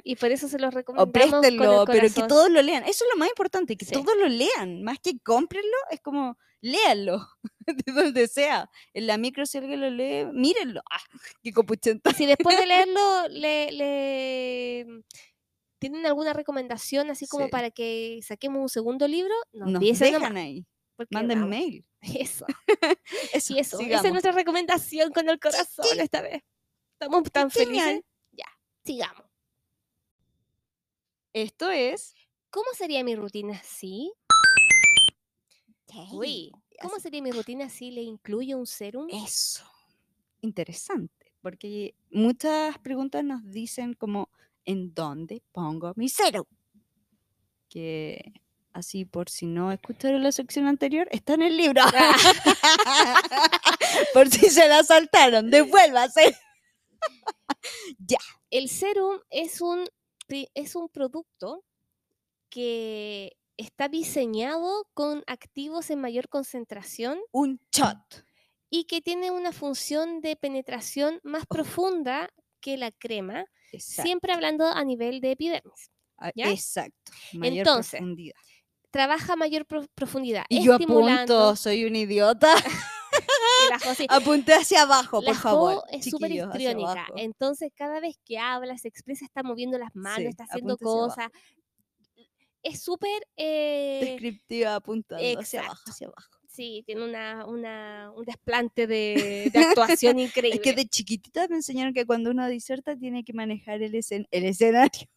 Y 0.03 0.15
por 0.15 0.31
eso 0.31 0.47
se 0.47 0.57
los 0.57 0.73
O 0.73 0.77
recomendamos 0.77 1.07
el 1.07 1.11
préstenlo, 1.11 1.85
pero 1.85 2.07
que 2.11 2.23
todos 2.27 2.49
lo 2.49 2.61
lean. 2.63 2.83
Eso 2.85 3.05
es 3.05 3.11
lo 3.13 3.17
más 3.19 3.29
importante, 3.29 3.77
que 3.77 3.85
Sí. 3.85 3.91
todos 3.93 4.15
lo 4.19 4.27
lean. 4.29 4.81
Más 4.81 4.97
que 4.99 5.19
cómprenlo, 5.19 5.77
es 5.91 6.01
como 6.01 6.35
léanlo, 6.61 7.27
de 7.67 7.91
donde 7.93 8.27
sea. 8.27 8.67
En 8.95 9.05
la 9.05 9.19
micro, 9.19 9.45
si 9.45 9.59
alguien 9.59 9.81
lo 9.81 9.91
lee, 9.91 10.25
mírenlo. 10.33 10.81
Ah, 10.89 11.03
qué 11.43 11.53
copuchenta. 11.53 12.11
Si 12.13 12.25
después 12.25 12.57
de 12.57 12.65
leerlo 12.87 13.27
le, 13.29 13.71
le- 13.71 15.03
tienen 15.89 16.05
alguna 16.05 16.33
recomendación 16.33 17.09
así 17.09 17.27
como 17.27 17.45
Sí. 17.45 17.51
para 17.51 17.69
que 17.71 18.19
saquemos 18.23 18.61
un 18.61 18.69
segundo 18.69 19.07
libro, 19.07 19.33
nos, 19.51 19.69
Nos 19.71 19.81
dejan 19.99 20.21
nomás, 20.21 20.37
ahí. 20.43 20.65
porque 20.95 21.13
Manden 21.15 21.39
vamos, 21.39 21.49
mail. 21.49 21.85
Eso, 22.01 22.45
Eso, 23.33 23.53
y 23.53 23.59
eso, 23.59 23.79
esa 23.79 24.07
es 24.07 24.11
nuestra 24.11 24.31
recomendación 24.31 25.11
con 25.11 25.29
el 25.29 25.39
corazón 25.39 25.99
esta 25.99 26.21
vez. 26.21 26.41
Estamos 26.99 27.23
tan 27.31 27.49
genial. 27.51 27.85
felices. 27.85 28.05
Ya, 28.31 28.45
sigamos. 28.85 29.25
Esto 31.33 31.69
es. 31.71 32.13
¿Cómo 32.49 32.67
sería 32.75 33.03
mi 33.03 33.15
rutina 33.15 33.59
si? 33.63 34.11
Uy, 36.11 36.51
¿cómo 36.81 36.99
sería 36.99 37.21
mi 37.21 37.31
rutina 37.31 37.69
si 37.69 37.91
le 37.91 38.01
incluyo 38.01 38.57
un 38.57 38.65
serum? 38.67 39.07
Eso. 39.09 39.63
Interesante. 40.41 41.33
Porque 41.41 41.95
muchas 42.11 42.77
preguntas 42.79 43.23
nos 43.23 43.43
dicen 43.49 43.93
como, 43.93 44.29
¿en 44.65 44.93
dónde 44.93 45.41
pongo 45.51 45.93
mi 45.95 46.09
cero? 46.09 46.47
Que 47.69 48.33
así 48.73 49.05
por 49.05 49.29
si 49.29 49.45
no 49.45 49.71
escucharon 49.71 50.23
la 50.23 50.31
sección 50.31 50.67
anterior, 50.67 51.07
está 51.11 51.35
en 51.35 51.43
el 51.43 51.57
libro. 51.57 51.81
por 54.13 54.29
si 54.29 54.49
se 54.49 54.67
la 54.67 54.83
saltaron, 54.83 55.49
devuélvase. 55.49 56.35
El 58.49 58.69
serum 58.69 59.19
es 59.29 59.61
un, 59.61 59.87
es 60.27 60.75
un 60.75 60.89
producto 60.89 61.63
que 62.49 63.37
está 63.57 63.87
diseñado 63.87 64.87
con 64.93 65.23
activos 65.27 65.89
en 65.89 66.01
mayor 66.01 66.29
concentración 66.29 67.19
Un 67.31 67.59
shot. 67.71 68.25
y 68.69 68.85
que 68.85 69.01
tiene 69.01 69.31
una 69.31 69.51
función 69.51 70.21
de 70.21 70.35
penetración 70.35 71.19
más 71.23 71.45
profunda 71.45 72.29
que 72.59 72.77
la 72.77 72.91
crema, 72.91 73.45
Exacto. 73.73 74.07
siempre 74.07 74.31
hablando 74.33 74.65
a 74.67 74.83
nivel 74.83 75.19
de 75.21 75.31
epidermis. 75.31 75.89
Ah, 76.17 76.31
¿ya? 76.35 76.49
Exacto. 76.51 77.11
Mayor 77.33 77.57
Entonces, 77.57 77.91
profundidad. 77.99 78.35
Trabaja 78.91 79.33
a 79.33 79.35
mayor 79.35 79.65
pro- 79.65 79.87
profundidad. 79.95 80.45
Y 80.49 80.63
yo 80.63 80.75
apunto, 80.75 81.55
soy 81.55 81.83
un 81.85 81.95
idiota. 81.95 82.53
la 83.69 83.79
Jo 83.79 83.93
sí, 83.95 84.05
Apunté 84.09 84.53
hacia 84.53 84.83
abajo, 84.83 85.21
la 85.21 85.31
por 85.31 85.35
favor. 85.41 85.73
Jo 85.75 85.83
es 85.89 86.05
súper 86.09 86.31
histriónica. 86.31 87.07
Entonces, 87.15 87.71
cada 87.75 87.99
vez 87.99 88.15
que 88.23 88.37
habla, 88.37 88.77
se 88.77 88.87
expresa, 88.87 89.25
está 89.25 89.41
moviendo 89.43 89.77
las 89.79 89.95
manos, 89.95 90.19
Sí, 90.19 90.25
está 90.27 90.43
haciendo 90.43 90.77
cosas. 90.77 91.29
Es 92.61 92.81
súper. 92.81 93.27
eh, 93.35 93.99
Descriptiva 94.03 94.75
apuntando 94.75 95.23
hacia 95.23 95.39
exacto. 95.41 95.65
abajo, 95.67 95.83
hacia 95.87 96.07
abajo. 96.07 96.39
Sí, 96.53 96.83
tiene 96.85 97.03
una, 97.03 97.45
una- 97.45 98.11
un 98.15 98.23
desplante 98.25 98.87
de, 98.87 99.49
de 99.51 99.59
actuación 99.77 100.19
increíble. 100.19 100.55
Es 100.55 100.61
que 100.61 100.73
de 100.73 100.85
chiquitita 100.87 101.47
me 101.47 101.55
enseñaron 101.57 101.93
que 101.93 102.05
cuando 102.05 102.31
uno 102.31 102.47
diserta 102.47 102.95
tiene 102.95 103.23
que 103.23 103.33
manejar 103.33 103.81
el, 103.81 103.93
escen- 103.95 104.27
el 104.31 104.45
escenario, 104.45 105.07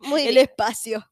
Muy 0.00 0.22
el 0.22 0.36
espacio. 0.36 1.04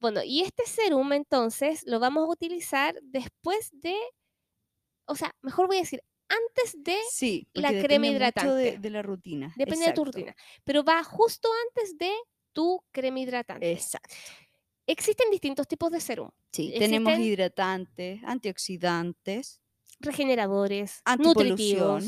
Bueno, 0.00 0.22
y 0.22 0.42
este 0.42 0.64
serum 0.66 1.12
entonces 1.12 1.82
lo 1.86 1.98
vamos 1.98 2.24
a 2.24 2.30
utilizar 2.30 2.98
después 3.02 3.70
de, 3.72 3.96
o 5.06 5.16
sea, 5.16 5.34
mejor 5.42 5.66
voy 5.66 5.78
a 5.78 5.80
decir, 5.80 6.02
antes 6.28 6.76
de, 6.84 6.96
Sí, 7.10 7.48
La 7.54 7.70
crema 7.70 7.82
depende 7.82 7.98
mucho 7.98 8.54
de, 8.54 8.62
hidratante. 8.64 8.78
de 8.78 8.90
la 8.90 9.02
rutina. 9.02 9.54
depende 9.56 9.86
de 9.86 9.92
tu 9.92 10.04
rutina, 10.04 10.36
pero 10.62 10.84
va 10.84 11.02
justo 11.02 11.48
antes 11.68 11.96
de 11.96 12.12
tu 12.52 12.80
crema 12.92 13.20
hidratante. 13.20 13.72
Exacto. 13.72 14.14
Existen 14.88 15.30
distintos 15.30 15.68
tipos 15.68 15.92
de 15.92 16.00
serum, 16.00 16.30
Sí, 16.50 16.74
tenemos 16.78 17.18
hidratantes, 17.18 18.22
antioxidantes, 18.24 19.60
regeneradores, 20.00 21.02
antipolución. 21.04 22.02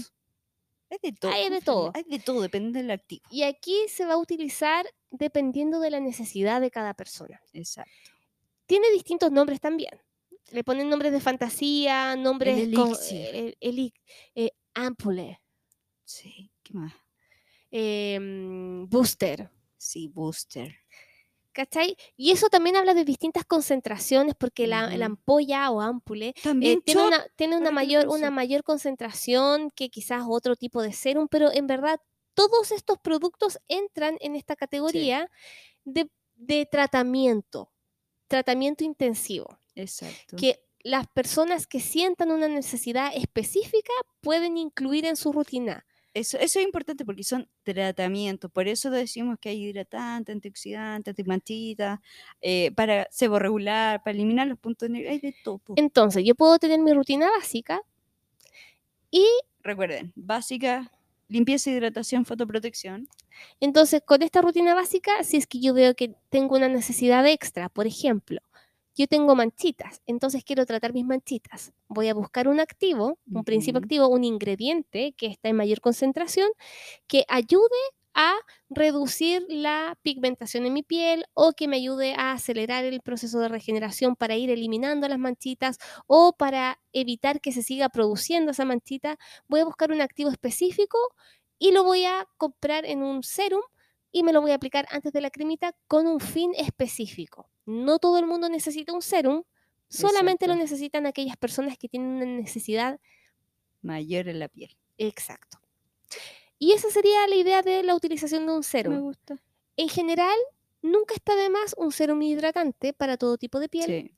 Hay 0.90 0.98
de 1.02 1.12
todo. 1.12 1.30
Hay 1.30 1.50
de 1.50 1.60
todo. 1.60 1.92
Hay 1.94 2.02
de 2.04 2.18
todo, 2.18 2.40
depende 2.40 2.80
del 2.80 2.90
activo. 2.90 3.22
Y 3.30 3.42
aquí 3.42 3.76
se 3.88 4.06
va 4.06 4.14
a 4.14 4.16
utilizar 4.16 4.86
dependiendo 5.10 5.78
de 5.78 5.90
la 5.90 6.00
necesidad 6.00 6.60
de 6.62 6.70
cada 6.70 6.94
persona. 6.94 7.40
Exacto. 7.52 7.92
Tiene 8.64 8.90
distintos 8.90 9.30
nombres 9.30 9.60
también. 9.60 10.00
Le 10.50 10.64
ponen 10.64 10.88
nombres 10.88 11.12
de 11.12 11.20
fantasía, 11.20 12.16
nombres 12.16 12.54
con 12.74 12.88
elixir. 12.88 13.56
eh, 13.60 13.92
eh, 14.34 14.50
ampule, 14.74 15.40
Sí, 16.04 16.50
¿qué 16.62 16.72
más? 16.74 16.94
em, 17.70 18.88
booster. 18.88 19.50
Sí, 19.76 20.08
booster. 20.08 20.74
¿Cachai? 21.52 21.96
Y 22.16 22.30
eso 22.30 22.48
también 22.48 22.76
habla 22.76 22.94
de 22.94 23.04
distintas 23.04 23.44
concentraciones 23.44 24.34
porque 24.38 24.68
la, 24.68 24.86
la 24.96 25.06
Ujú. 25.06 25.14
ampolla 25.14 25.70
o 25.70 25.80
ampule 25.80 26.34
eh, 26.60 26.78
tiene, 26.84 27.02
una, 27.04 27.26
tiene 27.36 27.58
mayor, 27.72 28.06
una 28.08 28.30
mayor 28.30 28.62
concentración 28.62 29.70
que 29.70 29.90
quizás 29.90 30.22
otro 30.28 30.54
tipo 30.54 30.80
de 30.80 30.92
serum, 30.92 31.26
pero 31.28 31.50
en 31.52 31.66
verdad 31.66 32.00
todos 32.34 32.70
estos 32.70 32.98
productos 32.98 33.58
entran 33.66 34.16
en 34.20 34.36
esta 34.36 34.54
categoría 34.54 35.28
de, 35.84 36.10
de 36.36 36.66
tratamiento, 36.66 37.72
tratamiento 38.28 38.84
intensivo, 38.84 39.58
Exacto. 39.74 40.36
que 40.36 40.62
las 40.82 41.08
personas 41.08 41.66
que 41.66 41.80
sientan 41.80 42.30
una 42.30 42.48
necesidad 42.48 43.10
específica 43.14 43.92
pueden 44.20 44.56
incluir 44.56 45.04
en 45.04 45.16
su 45.16 45.32
rutina. 45.32 45.84
Eso, 46.12 46.38
eso 46.38 46.58
es 46.58 46.64
importante 46.64 47.04
porque 47.04 47.22
son 47.22 47.48
tratamientos, 47.62 48.50
por 48.50 48.66
eso 48.66 48.90
decimos 48.90 49.38
que 49.40 49.50
hay 49.50 49.64
hidratante, 49.64 50.32
antioxidante, 50.32 51.10
antimanchita, 51.10 52.00
eh, 52.40 52.72
para 52.72 53.06
sebo 53.10 53.38
regular, 53.38 54.02
para 54.02 54.16
eliminar 54.16 54.48
los 54.48 54.58
puntos 54.58 54.90
negros, 54.90 55.12
hay 55.12 55.20
de. 55.20 55.34
Entonces, 55.76 56.24
yo 56.24 56.34
puedo 56.34 56.58
tener 56.58 56.80
mi 56.80 56.92
rutina 56.92 57.30
básica 57.30 57.80
y 59.10 59.24
Recuerden, 59.62 60.12
básica, 60.16 60.90
limpieza, 61.28 61.70
hidratación, 61.70 62.24
fotoprotección. 62.24 63.08
Entonces, 63.60 64.02
con 64.04 64.22
esta 64.22 64.40
rutina 64.40 64.74
básica, 64.74 65.22
si 65.22 65.36
es 65.36 65.46
que 65.46 65.60
yo 65.60 65.74
veo 65.74 65.94
que 65.94 66.14
tengo 66.30 66.56
una 66.56 66.68
necesidad 66.68 67.26
extra, 67.26 67.68
por 67.68 67.86
ejemplo, 67.86 68.40
yo 69.00 69.06
tengo 69.06 69.34
manchitas, 69.34 70.02
entonces 70.06 70.44
quiero 70.44 70.66
tratar 70.66 70.92
mis 70.92 71.06
manchitas. 71.06 71.72
Voy 71.88 72.08
a 72.08 72.14
buscar 72.14 72.48
un 72.48 72.60
activo, 72.60 73.18
un 73.26 73.44
principio 73.44 73.78
activo, 73.78 74.08
un 74.08 74.24
ingrediente 74.24 75.14
que 75.16 75.26
está 75.26 75.48
en 75.48 75.56
mayor 75.56 75.80
concentración, 75.80 76.50
que 77.06 77.24
ayude 77.28 77.78
a 78.12 78.34
reducir 78.68 79.46
la 79.48 79.96
pigmentación 80.02 80.66
en 80.66 80.74
mi 80.74 80.82
piel 80.82 81.24
o 81.32 81.52
que 81.52 81.66
me 81.66 81.76
ayude 81.78 82.14
a 82.14 82.32
acelerar 82.32 82.84
el 82.84 83.00
proceso 83.00 83.38
de 83.40 83.48
regeneración 83.48 84.16
para 84.16 84.36
ir 84.36 84.50
eliminando 84.50 85.08
las 85.08 85.18
manchitas 85.18 85.78
o 86.06 86.34
para 86.36 86.78
evitar 86.92 87.40
que 87.40 87.52
se 87.52 87.62
siga 87.62 87.88
produciendo 87.88 88.50
esa 88.50 88.66
manchita. 88.66 89.16
Voy 89.48 89.60
a 89.60 89.64
buscar 89.64 89.92
un 89.92 90.02
activo 90.02 90.28
específico 90.28 90.98
y 91.58 91.72
lo 91.72 91.84
voy 91.84 92.04
a 92.04 92.26
comprar 92.36 92.84
en 92.84 93.02
un 93.02 93.22
serum 93.22 93.62
y 94.12 94.22
me 94.22 94.32
lo 94.32 94.40
voy 94.40 94.50
a 94.52 94.54
aplicar 94.56 94.86
antes 94.90 95.12
de 95.12 95.20
la 95.20 95.30
cremita 95.30 95.74
con 95.86 96.06
un 96.06 96.20
fin 96.20 96.52
específico. 96.56 97.50
No 97.66 97.98
todo 97.98 98.18
el 98.18 98.26
mundo 98.26 98.48
necesita 98.48 98.92
un 98.92 99.02
serum, 99.02 99.42
solamente 99.88 100.46
lo 100.46 100.56
necesitan 100.56 101.06
aquellas 101.06 101.36
personas 101.36 101.76
que 101.78 101.88
tienen 101.88 102.10
una 102.10 102.26
necesidad 102.26 103.00
Mayor 103.82 104.28
en 104.28 104.38
la 104.38 104.48
piel. 104.48 104.76
exacto. 104.98 105.58
Y 106.58 106.72
esa 106.72 106.90
sería 106.90 107.26
la 107.26 107.36
idea 107.36 107.62
de 107.62 107.82
la 107.82 107.94
utilización 107.94 108.44
de 108.46 108.52
un 108.52 108.58
Me 108.58 108.62
serum. 108.64 109.00
gusta. 109.00 109.40
En 109.76 109.88
general, 109.88 110.36
nunca 110.82 111.14
está 111.14 111.34
de 111.34 111.48
más 111.48 111.74
un 111.78 111.90
serum 111.90 112.20
hidratante 112.20 112.92
para 112.92 113.16
todo 113.16 113.38
tipo 113.38 113.60
de 113.60 113.68
piel. 113.70 113.86
Sí. 113.86 114.14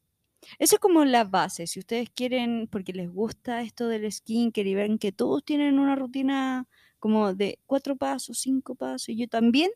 Eso 0.59 0.75
es 0.77 0.81
como 0.81 1.05
la 1.05 1.23
base. 1.23 1.69
Si 1.69 1.79
ustedes 1.79 2.11
quieren, 2.11 2.67
porque 2.69 2.93
les 2.93 3.09
gusta 3.09 3.63
esto 3.63 3.87
del 3.87 4.11
skincare 4.11 4.69
y 4.71 4.75
ven 4.75 4.99
que 4.99 5.13
todos 5.13 5.45
tienen 5.45 5.79
una 5.79 5.95
rutina 5.95 6.67
como 7.03 7.35
de 7.35 7.59
cuatro 7.67 7.97
pasos, 7.97 8.39
cinco 8.39 8.77
pasos, 8.77 9.09
y 9.09 9.17
yo 9.17 9.27
también, 9.29 9.73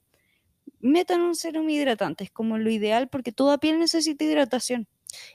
metan 0.78 1.22
un 1.22 1.34
serum 1.34 1.68
hidratante. 1.68 2.22
Es 2.22 2.30
como 2.30 2.56
lo 2.56 2.70
ideal 2.70 3.08
porque 3.08 3.32
toda 3.32 3.58
piel 3.58 3.80
necesita 3.80 4.24
hidratación. 4.24 4.86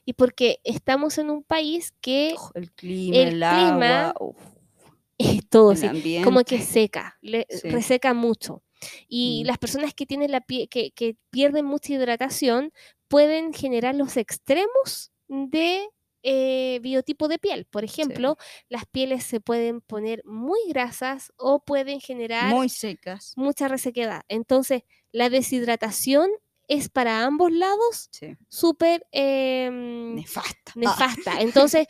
Y 0.06 0.14
porque 0.14 0.60
estamos 0.64 1.18
en 1.18 1.30
un 1.30 1.44
país 1.44 1.94
que 2.00 2.34
Uf, 2.38 2.52
El 2.56 2.72
clima, 2.72 3.18
El 3.18 3.28
el, 3.28 3.34
clima, 3.34 4.10
agua, 4.12 4.36
es 5.18 5.50
todo, 5.50 5.76
sí, 5.76 6.22
como 6.24 6.44
que 6.46 6.62
seca, 6.62 7.18
le- 7.22 7.46
Sí. 7.50 7.70
reseca 7.70 8.14
mucho. 8.14 8.64
Y 9.10 9.42
Mm. 9.44 9.48
las 9.48 9.58
personas 9.58 9.94
que 9.94 10.06
tienen 10.06 10.32
la 10.32 10.40
pie- 10.42 10.70
que, 10.70 10.92
que 10.92 11.18
pierden 11.30 11.66
mucha 11.66 11.92
hidratación 11.94 12.72
pueden 13.10 13.54
generar 13.54 13.96
los 13.96 14.16
extremos 14.16 15.12
de 15.28 15.90
eh, 16.24 16.80
biotipo 16.82 17.28
de 17.28 17.40
piel. 17.40 17.66
Por 17.66 17.84
ejemplo, 17.84 18.38
las 18.70 18.86
pieles 18.86 19.24
se 19.24 19.40
pueden 19.40 19.82
poner 19.82 20.22
muy 20.26 20.60
grasas 20.68 21.32
o 21.38 21.64
pueden 21.64 22.00
generar 22.00 22.54
muy 22.54 22.70
secas. 22.70 23.34
mucha 23.36 23.68
resequedad. 23.68 24.22
Entonces, 24.28 24.84
la 25.12 25.30
deshidratación 25.30 26.30
es 26.68 26.90
para 26.90 27.26
ambos 27.26 27.52
lados 27.52 28.08
Sí. 28.12 28.38
súper 28.48 29.06
em, 29.12 30.16
Nefasta. 30.16 30.72
Ah, 30.72 30.74
nefasta. 30.76 31.32
Entonces, 31.42 31.88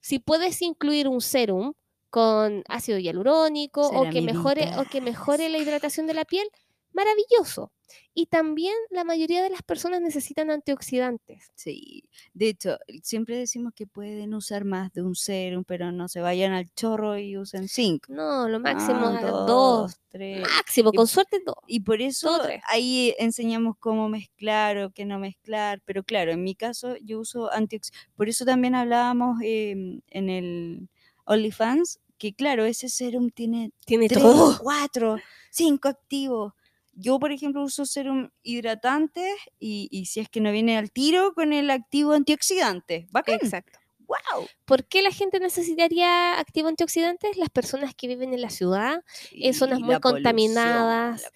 si 0.00 0.18
puedes 0.18 0.62
incluir 0.62 1.06
un 1.08 1.20
serum 1.20 1.74
con 2.10 2.62
ácido 2.68 2.98
hialurónico 2.98 3.86
o 3.86 4.08
que 4.10 4.22
mejore 4.22 4.70
o 4.78 4.84
que 4.84 5.00
mejore 5.00 5.48
la 5.48 5.58
hidratación 5.58 6.06
de 6.06 6.14
la 6.14 6.24
piel, 6.24 6.48
maravilloso. 6.92 7.72
Y 8.14 8.26
también 8.26 8.74
la 8.90 9.04
mayoría 9.04 9.42
de 9.42 9.50
las 9.50 9.62
personas 9.62 10.00
necesitan 10.00 10.50
antioxidantes. 10.50 11.50
Sí, 11.54 12.04
de 12.34 12.48
hecho, 12.48 12.78
siempre 13.02 13.36
decimos 13.36 13.72
que 13.74 13.86
pueden 13.86 14.34
usar 14.34 14.64
más 14.64 14.92
de 14.92 15.02
un 15.02 15.14
serum, 15.14 15.64
pero 15.64 15.92
no 15.92 16.08
se 16.08 16.20
vayan 16.20 16.52
al 16.52 16.68
chorro 16.74 17.18
y 17.18 17.36
usen 17.36 17.68
cinco. 17.68 18.12
No, 18.12 18.48
lo 18.48 18.58
máximo 18.60 19.06
Ah, 19.06 19.20
dos, 19.46 19.96
tres. 20.08 20.42
máximo, 20.42 20.90
y- 20.92 20.96
con 20.96 21.06
suerte 21.06 21.40
dos. 21.44 21.56
Y 21.66 21.80
por 21.80 22.00
eso 22.02 22.40
ahí 22.68 23.14
enseñamos 23.18 23.76
cómo 23.78 24.08
mezclar 24.08 24.78
o 24.78 24.90
qué 24.90 25.04
no 25.04 25.18
mezclar, 25.18 25.80
pero 25.84 26.02
claro, 26.04 26.32
en 26.32 26.42
mi 26.42 26.54
caso 26.54 26.96
yo 27.02 27.20
uso 27.20 27.52
antioxidantes. 27.52 28.10
Por 28.16 28.28
eso 28.28 28.44
también 28.44 28.74
hablábamos 28.74 29.38
em, 29.42 30.00
en 30.08 30.30
el 30.30 30.88
OnlyFans 31.26 32.00
que 32.18 32.32
claro, 32.32 32.64
ese 32.64 32.88
serum 32.88 33.28
tiene 33.30 33.72
Tiene 33.84 34.08
tres, 34.08 34.22
todo. 34.22 34.56
cuatro, 34.58 35.18
cinco 35.50 35.88
activos. 35.88 36.54
Yo, 36.98 37.18
por 37.18 37.30
ejemplo, 37.30 37.62
uso 37.62 37.84
serum 37.84 38.30
hidratante 38.42 39.34
y, 39.58 39.88
y 39.90 40.06
si 40.06 40.20
es 40.20 40.28
que 40.30 40.40
no 40.40 40.50
viene 40.50 40.78
al 40.78 40.90
tiro 40.90 41.34
con 41.34 41.52
el 41.52 41.70
activo 41.70 42.12
antioxidante. 42.12 43.06
Bacán. 43.10 43.34
Exacto. 43.42 43.78
¡Wow! 44.06 44.46
¿Por 44.64 44.86
qué 44.86 45.02
la 45.02 45.10
gente 45.10 45.38
necesitaría 45.40 46.38
activo 46.38 46.68
antioxidantes? 46.68 47.36
Las 47.36 47.50
personas 47.50 47.94
que 47.94 48.06
viven 48.06 48.32
en 48.32 48.40
la 48.40 48.50
ciudad 48.50 49.04
en 49.32 49.52
zonas 49.52 49.80
muy 49.80 50.00
contaminadas, 50.00 51.30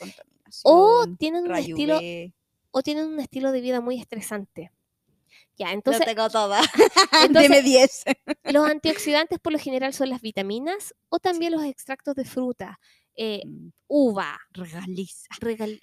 o 0.62 1.06
tienen 1.18 1.44
un 1.44 1.54
estilo 1.54 2.00
o 2.72 2.82
tienen 2.82 3.06
un 3.08 3.20
estilo 3.20 3.52
de 3.52 3.60
vida 3.60 3.80
muy 3.80 4.00
estresante. 4.00 4.70
Ya, 5.56 5.66
Lo 5.66 5.72
entonces 5.72 6.06
tengo 6.06 6.30
toda. 6.30 6.60
entonces- 7.24 7.50
Deme 7.50 7.62
10. 7.62 8.04
los 8.44 8.68
antioxidantes 8.70 9.38
por 9.40 9.52
lo 9.52 9.58
general 9.58 9.92
son 9.92 10.08
las 10.08 10.20
vitaminas 10.20 10.94
o 11.08 11.18
también 11.18 11.52
los 11.52 11.64
extractos 11.64 12.14
de 12.14 12.24
fruta, 12.24 12.78
eh, 13.22 13.42
uva, 13.86 14.38
Regaliza. 14.52 15.28
regal- 15.40 15.78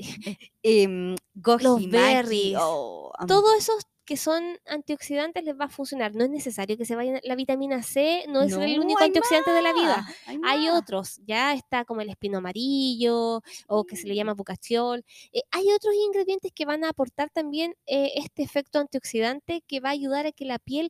goji 1.35 1.63
Los 1.63 1.89
berries. 1.89 2.57
oh, 2.59 3.11
todos 3.27 3.55
esos 3.57 3.83
que 4.05 4.17
son 4.17 4.41
antioxidantes 4.65 5.43
les 5.43 5.53
va 5.59 5.65
a 5.65 5.69
funcionar. 5.69 6.15
No 6.15 6.23
es 6.23 6.29
necesario 6.29 6.77
que 6.77 6.85
se 6.85 6.95
vayan. 6.95 7.19
La 7.23 7.35
vitamina 7.35 7.83
C 7.83 8.23
no 8.29 8.41
es 8.41 8.53
el 8.53 8.79
único 8.79 9.03
antioxidante 9.03 9.51
de 9.51 9.61
la 9.61 9.73
vida. 9.73 10.07
Hay, 10.45 10.69
otros, 10.69 11.19
ya 11.27 11.53
está 11.53 11.83
como 11.83 11.99
el 11.99 12.09
espino 12.09 12.37
amarillo 12.37 13.41
o 13.67 13.83
que 13.83 13.97
se 13.97 14.07
le 14.07 14.15
llama 14.15 14.33
bucachiol. 14.33 15.03
Eh, 15.33 15.41
hay 15.51 15.65
otros 15.75 15.93
ingredientes 15.93 16.53
que 16.55 16.65
van 16.65 16.85
a 16.85 16.89
aportar 16.89 17.29
también 17.29 17.75
eh, 17.85 18.13
este 18.15 18.43
efecto 18.43 18.79
antioxidante 18.79 19.61
que 19.67 19.81
va 19.81 19.89
a 19.89 19.91
ayudar 19.91 20.25
a 20.25 20.31
que 20.31 20.45
la 20.45 20.57
piel 20.57 20.89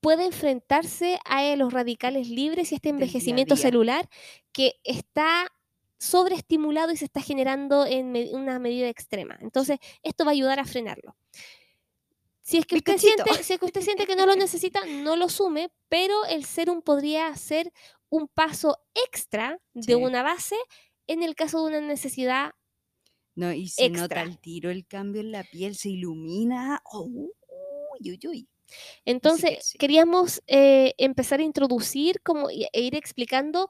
pueda 0.00 0.24
enfrentarse 0.24 1.18
a 1.24 1.54
los 1.56 1.72
radicales 1.72 2.28
libres 2.28 2.72
y 2.72 2.76
este 2.76 2.88
día 2.88 2.94
a 2.94 2.96
envejecimiento 2.96 3.54
día. 3.54 3.62
celular 3.62 4.08
que 4.52 4.80
está 4.84 5.48
sobreestimulado 5.98 6.92
y 6.92 6.96
se 6.96 7.04
está 7.04 7.20
generando 7.20 7.84
en 7.86 8.10
me- 8.12 8.30
una 8.32 8.58
medida 8.58 8.88
extrema. 8.88 9.38
Entonces, 9.42 9.78
esto 10.02 10.24
va 10.24 10.30
a 10.30 10.32
ayudar 10.32 10.58
a 10.58 10.64
frenarlo. 10.64 11.16
Si 12.42 12.56
es, 12.58 12.66
que 12.66 12.76
usted 12.76 12.98
siente, 12.98 13.44
si 13.44 13.52
es 13.52 13.58
que 13.60 13.66
usted 13.66 13.82
siente 13.82 14.06
que 14.06 14.16
no 14.16 14.26
lo 14.26 14.34
necesita, 14.34 14.80
no 14.86 15.14
lo 15.16 15.28
sume, 15.28 15.70
pero 15.88 16.24
el 16.26 16.44
serum 16.44 16.82
podría 16.82 17.34
ser 17.36 17.72
un 18.08 18.26
paso 18.28 18.78
extra 18.94 19.60
de 19.74 19.94
una 19.94 20.22
base 20.22 20.56
en 21.06 21.22
el 21.22 21.34
caso 21.36 21.60
de 21.60 21.78
una 21.78 21.80
necesidad. 21.86 22.52
No, 23.36 23.52
y 23.52 23.68
se 23.68 23.88
nota 23.88 24.22
extra. 24.22 24.22
el 24.22 24.38
tiro, 24.40 24.70
el 24.70 24.86
cambio 24.86 25.20
en 25.20 25.30
la 25.32 25.44
piel, 25.44 25.76
se 25.76 25.90
ilumina. 25.90 26.82
Oh, 26.84 27.04
uy, 27.04 28.10
uy, 28.10 28.20
uy. 28.26 28.48
Entonces, 29.04 29.58
sí. 29.62 29.78
queríamos 29.78 30.42
eh, 30.46 30.94
empezar 30.98 31.40
a 31.40 31.42
introducir 31.42 32.20
como, 32.22 32.50
e 32.50 32.68
ir 32.74 32.94
explicando 32.94 33.68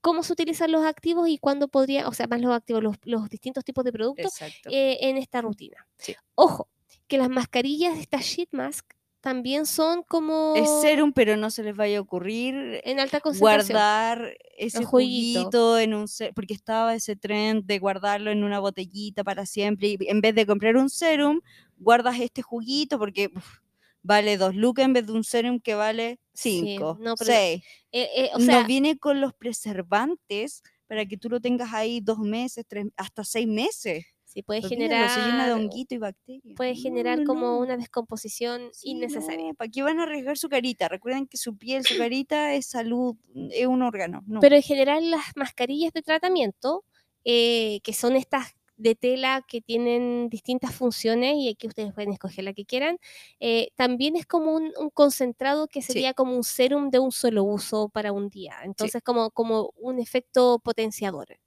cómo 0.00 0.22
se 0.22 0.32
utilizan 0.32 0.70
los 0.70 0.84
activos 0.84 1.28
y 1.28 1.38
cuándo 1.38 1.68
podría, 1.68 2.06
o 2.06 2.12
sea, 2.12 2.28
más 2.28 2.40
los 2.40 2.54
activos, 2.54 2.82
los, 2.82 2.96
los 3.04 3.28
distintos 3.28 3.64
tipos 3.64 3.84
de 3.84 3.92
productos 3.92 4.40
eh, 4.70 4.98
en 5.00 5.16
esta 5.16 5.42
rutina. 5.42 5.86
Sí. 5.98 6.14
Ojo, 6.36 6.68
que 7.08 7.18
las 7.18 7.28
mascarillas, 7.28 7.98
estas 7.98 8.22
sheet 8.22 8.50
mask, 8.52 8.86
también 9.26 9.66
son 9.66 10.04
como 10.04 10.54
es 10.54 10.70
serum, 10.82 11.12
pero 11.12 11.36
no 11.36 11.50
se 11.50 11.64
les 11.64 11.74
vaya 11.74 11.98
a 11.98 12.00
ocurrir 12.00 12.80
en 12.84 13.00
alta 13.00 13.18
concentración. 13.18 13.74
guardar 13.74 14.36
ese 14.56 14.84
juguito. 14.84 15.40
juguito 15.40 15.78
en 15.80 15.94
un 15.94 16.06
ser, 16.06 16.32
porque 16.32 16.54
estaba 16.54 16.94
ese 16.94 17.16
trend 17.16 17.64
de 17.64 17.80
guardarlo 17.80 18.30
en 18.30 18.44
una 18.44 18.60
botellita 18.60 19.24
para 19.24 19.44
siempre 19.44 19.88
y 19.88 19.98
en 20.02 20.20
vez 20.20 20.36
de 20.36 20.46
comprar 20.46 20.76
un 20.76 20.88
serum, 20.88 21.40
guardas 21.78 22.20
este 22.20 22.42
juguito 22.42 23.00
porque 23.00 23.32
uf, 23.34 23.58
vale 24.06 24.36
dos 24.38 24.54
lucas 24.54 24.84
en 24.84 24.92
vez 24.92 25.06
de 25.06 25.12
un 25.12 25.24
serum 25.24 25.60
que 25.60 25.74
vale 25.74 26.18
Sí, 26.32 26.60
cinco, 26.64 26.96
no, 27.00 27.14
pero 27.16 27.30
seis. 27.32 27.62
Eh, 27.92 28.08
eh, 28.16 28.30
o 28.34 28.40
sea, 28.40 28.60
no 28.62 28.66
viene 28.66 28.98
con 28.98 29.20
los 29.20 29.32
preservantes 29.34 30.62
para 30.86 31.04
que 31.06 31.16
tú 31.16 31.28
lo 31.28 31.40
tengas 31.40 31.72
ahí 31.72 32.00
dos 32.00 32.18
meses, 32.18 32.64
tres, 32.68 32.86
hasta 32.96 33.24
seis 33.24 33.46
meses. 33.48 34.04
sí 34.24 34.42
puede 34.42 34.62
generar, 34.62 35.10
se 35.10 35.20
llena 35.20 35.46
de 35.46 35.52
honguito 35.54 35.94
y 35.94 35.98
bacterias. 35.98 36.54
puede 36.56 36.74
generar 36.74 37.18
no, 37.20 37.24
como 37.24 37.58
una 37.58 37.76
descomposición 37.76 38.68
Sí, 38.72 38.90
innecesaria. 38.90 39.54
¿Para 39.54 39.70
qué 39.70 39.82
van 39.82 39.98
a 39.98 40.04
arriesgar 40.04 40.36
su 40.36 40.48
carita? 40.48 40.88
Recuerden 40.88 41.26
que 41.26 41.36
su 41.38 41.56
piel, 41.56 41.84
su 41.84 41.96
carita 41.98 42.54
es 42.54 42.66
salud, 42.66 43.16
es 43.50 43.66
un 43.66 43.82
órgano. 43.82 44.22
No. 44.26 44.40
Pero 44.40 44.56
en 44.56 44.62
general 44.62 45.10
las 45.10 45.24
mascarillas 45.36 45.92
de 45.92 46.02
tratamiento, 46.02 46.84
eh, 47.24 47.80
que 47.82 47.92
son 47.92 48.14
estas 48.14 48.54
de 48.76 48.94
tela 48.94 49.42
que 49.46 49.60
tienen 49.60 50.28
distintas 50.28 50.74
funciones 50.74 51.34
y 51.36 51.48
aquí 51.48 51.66
ustedes 51.66 51.92
pueden 51.94 52.12
escoger 52.12 52.44
la 52.44 52.52
que 52.52 52.64
quieran, 52.64 52.98
eh, 53.40 53.68
también 53.76 54.16
es 54.16 54.26
como 54.26 54.52
un, 54.54 54.72
un 54.78 54.90
concentrado 54.90 55.68
que 55.68 55.80
Sí. 55.80 55.92
sería 55.92 56.14
como 56.14 56.34
un 56.36 56.44
serum 56.44 56.90
de 56.90 56.98
un 56.98 57.12
solo 57.12 57.44
uso 57.44 57.88
para 57.88 58.12
un 58.12 58.28
día. 58.28 58.56
Entonces 58.64 59.02
como, 59.02 59.30
como 59.30 59.70
un 59.76 59.98
efecto 59.98 60.58
potenciador 60.60 61.38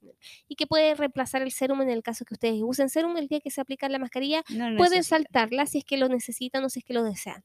y 0.47 0.55
que 0.55 0.67
puede 0.67 0.95
reemplazar 0.95 1.41
el 1.41 1.51
serum 1.51 1.81
en 1.81 1.89
el 1.89 2.03
caso 2.03 2.25
que 2.25 2.33
ustedes 2.33 2.61
usen 2.63 2.89
serum 2.89 3.15
el 3.17 3.27
día 3.27 3.39
que 3.41 3.51
se 3.51 3.61
aplica 3.61 3.87
la 3.89 3.99
mascarilla 3.99 4.43
No 4.49 4.69
pueden 4.75 5.03
saltarla 5.03 5.65
si 5.65 5.79
es 5.79 5.85
que 5.85 5.97
lo 5.97 6.07
necesitan 6.09 6.63
o 6.65 6.69
si 6.69 6.79
es 6.79 6.85
que 6.85 6.93
lo 6.93 7.03
desean. 7.03 7.43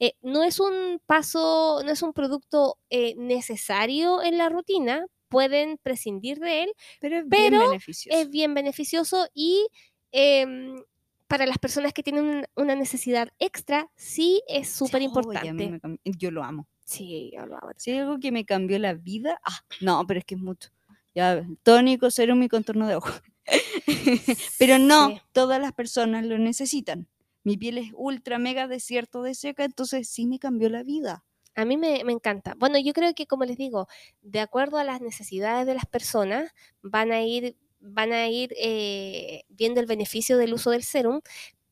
Eh, 0.00 0.12
no 0.22 0.42
es 0.44 0.60
un 0.60 1.00
paso, 1.06 1.82
no 1.84 1.90
es 1.92 2.02
un 2.02 2.12
producto 2.12 2.78
eh, 2.90 3.14
necesario 3.16 4.22
en 4.22 4.38
la 4.38 4.48
rutina, 4.48 5.06
pueden 5.28 5.78
prescindir 5.82 6.38
de 6.38 6.64
él, 6.64 6.72
Pero 7.00 7.18
es 7.18 7.28
bien 7.28 7.52
beneficioso. 7.58 8.18
es 8.18 8.30
bien 8.30 8.54
beneficioso 8.54 9.28
y 9.34 9.66
em, 10.12 10.82
para 11.26 11.44
las 11.46 11.58
personas 11.58 11.92
que 11.92 12.02
tienen 12.02 12.24
un- 12.24 12.46
una 12.56 12.74
necesidad 12.74 13.28
extra, 13.38 13.90
sí 13.96 14.42
es 14.48 14.68
súper 14.70 15.02
importante. 15.02 15.78
Yo 16.04 16.30
lo 16.30 16.42
amo. 16.42 16.66
Sí, 16.84 17.30
yo 17.34 17.44
lo 17.44 17.56
hago. 17.58 17.70
Si 17.76 17.90
hay 17.90 17.98
algo 17.98 18.18
que 18.18 18.32
me 18.32 18.46
cambió 18.46 18.78
la 18.78 18.94
vida, 18.94 19.38
ah, 19.44 19.58
no, 19.82 20.06
pero 20.06 20.20
es 20.20 20.24
que 20.24 20.36
es 20.36 20.40
mucho. 20.40 20.70
Ya, 21.14 21.46
tónico, 21.62 22.10
serum 22.10 22.42
y 22.42 22.48
contorno 22.48 22.86
de 22.86 22.94
ojo. 22.96 23.10
pero 24.58 24.78
no, 24.78 25.08
Sí. 25.10 25.20
todas 25.32 25.60
las 25.60 25.72
personas 25.72 26.24
lo 26.24 26.38
necesitan. 26.38 27.08
Mi 27.44 27.56
piel 27.56 27.78
es 27.78 27.90
ultra 27.94 28.38
mega 28.38 28.66
desierto 28.68 29.22
de 29.22 29.34
seca, 29.34 29.64
entonces 29.64 30.08
sí 30.08 30.26
me 30.26 30.38
cambió 30.38 30.68
la 30.68 30.82
vida. 30.82 31.24
A 31.58 31.64
mí 31.64 31.76
me, 31.76 32.04
me 32.04 32.12
encanta. 32.12 32.54
Bueno, 32.56 32.78
yo 32.78 32.92
creo 32.92 33.14
que, 33.14 33.26
como 33.26 33.44
les 33.44 33.56
digo, 33.56 33.88
de 34.22 34.38
acuerdo 34.40 34.78
a 34.78 34.84
las 34.84 35.00
necesidades 35.00 35.66
de 35.66 35.74
las 35.74 35.86
personas, 35.86 36.52
van 36.82 37.10
a 37.10 37.22
ir, 37.22 37.56
van 37.80 38.12
a 38.12 38.28
ir 38.28 38.54
eh, 38.56 39.42
viendo 39.48 39.80
el 39.80 39.86
beneficio 39.86 40.36
del 40.38 40.54
uso 40.54 40.70
del 40.70 40.84
serum, 40.84 41.20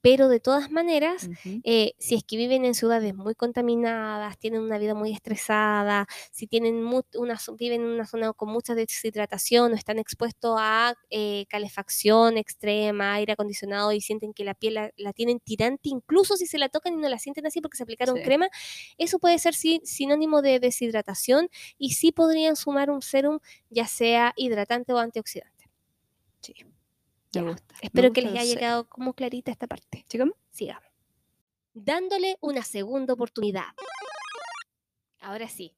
pero 0.00 0.28
de 0.28 0.40
todas 0.40 0.70
maneras, 0.70 1.30
eh, 1.64 1.92
si 1.98 2.14
es 2.14 2.24
que 2.24 2.36
viven 2.36 2.64
en 2.64 2.74
ciudades 2.74 3.14
muy 3.14 3.34
contaminadas, 3.34 4.38
tienen 4.38 4.60
una 4.62 4.78
vida 4.78 4.94
muy 4.94 5.12
estresada, 5.12 6.06
si 6.30 6.46
tienen 6.46 6.76
una, 7.14 7.36
viven 7.58 7.80
en 7.82 7.86
una 7.88 8.06
zona 8.06 8.32
con 8.32 8.50
mucha 8.50 8.74
deshidratación 8.74 9.72
o 9.72 9.74
están 9.74 9.98
expuestos 9.98 10.56
a 10.58 10.94
eh, 11.10 11.46
calefacción 11.48 12.38
extrema, 12.38 13.14
aire 13.14 13.32
acondicionado 13.32 13.92
y 13.92 14.00
sienten 14.00 14.32
que 14.32 14.44
la 14.44 14.54
piel 14.54 14.74
la, 14.74 14.90
la 14.96 15.12
tienen 15.12 15.40
tirante, 15.40 15.88
incluso 15.88 16.36
si 16.36 16.46
se 16.46 16.58
la 16.58 16.68
tocan 16.68 16.94
y 16.94 16.96
no 16.96 17.08
la 17.08 17.18
sienten 17.18 17.46
así 17.46 17.60
porque 17.60 17.76
se 17.76 17.82
aplicaron 17.82 18.20
Sí. 18.20 18.20
crema, 18.20 18.48
eso 18.98 19.18
puede 19.18 19.38
ser 19.38 19.54
sí, 19.54 19.80
sinónimo 19.84 20.42
de 20.42 20.60
deshidratación 20.60 21.48
y 21.78 21.90
sí 21.92 22.12
podrían 22.12 22.56
sumar 22.56 22.90
un 22.90 23.02
serum 23.02 23.38
ya 23.70 23.86
sea 23.86 24.32
hidratante 24.36 24.92
o 24.92 24.98
antioxidante. 24.98 25.66
Sí, 26.42 26.54
Ya, 27.32 27.42
me 27.42 27.52
gusta. 27.52 27.74
me 27.74 27.86
Espero 27.86 28.12
que 28.12 28.22
les 28.22 28.32
haya 28.32 28.44
serum. 28.44 28.58
quedado 28.58 28.88
como 28.88 29.14
clarita 29.14 29.50
esta 29.50 29.66
parte. 29.66 30.04
¿Sigamos? 30.08 30.34
Sigamos. 30.50 30.84
Dándole 31.74 32.36
una 32.40 32.62
segunda 32.62 33.14
oportunidad. 33.14 33.66
Ahora 35.20 35.48
sí. 35.48 35.76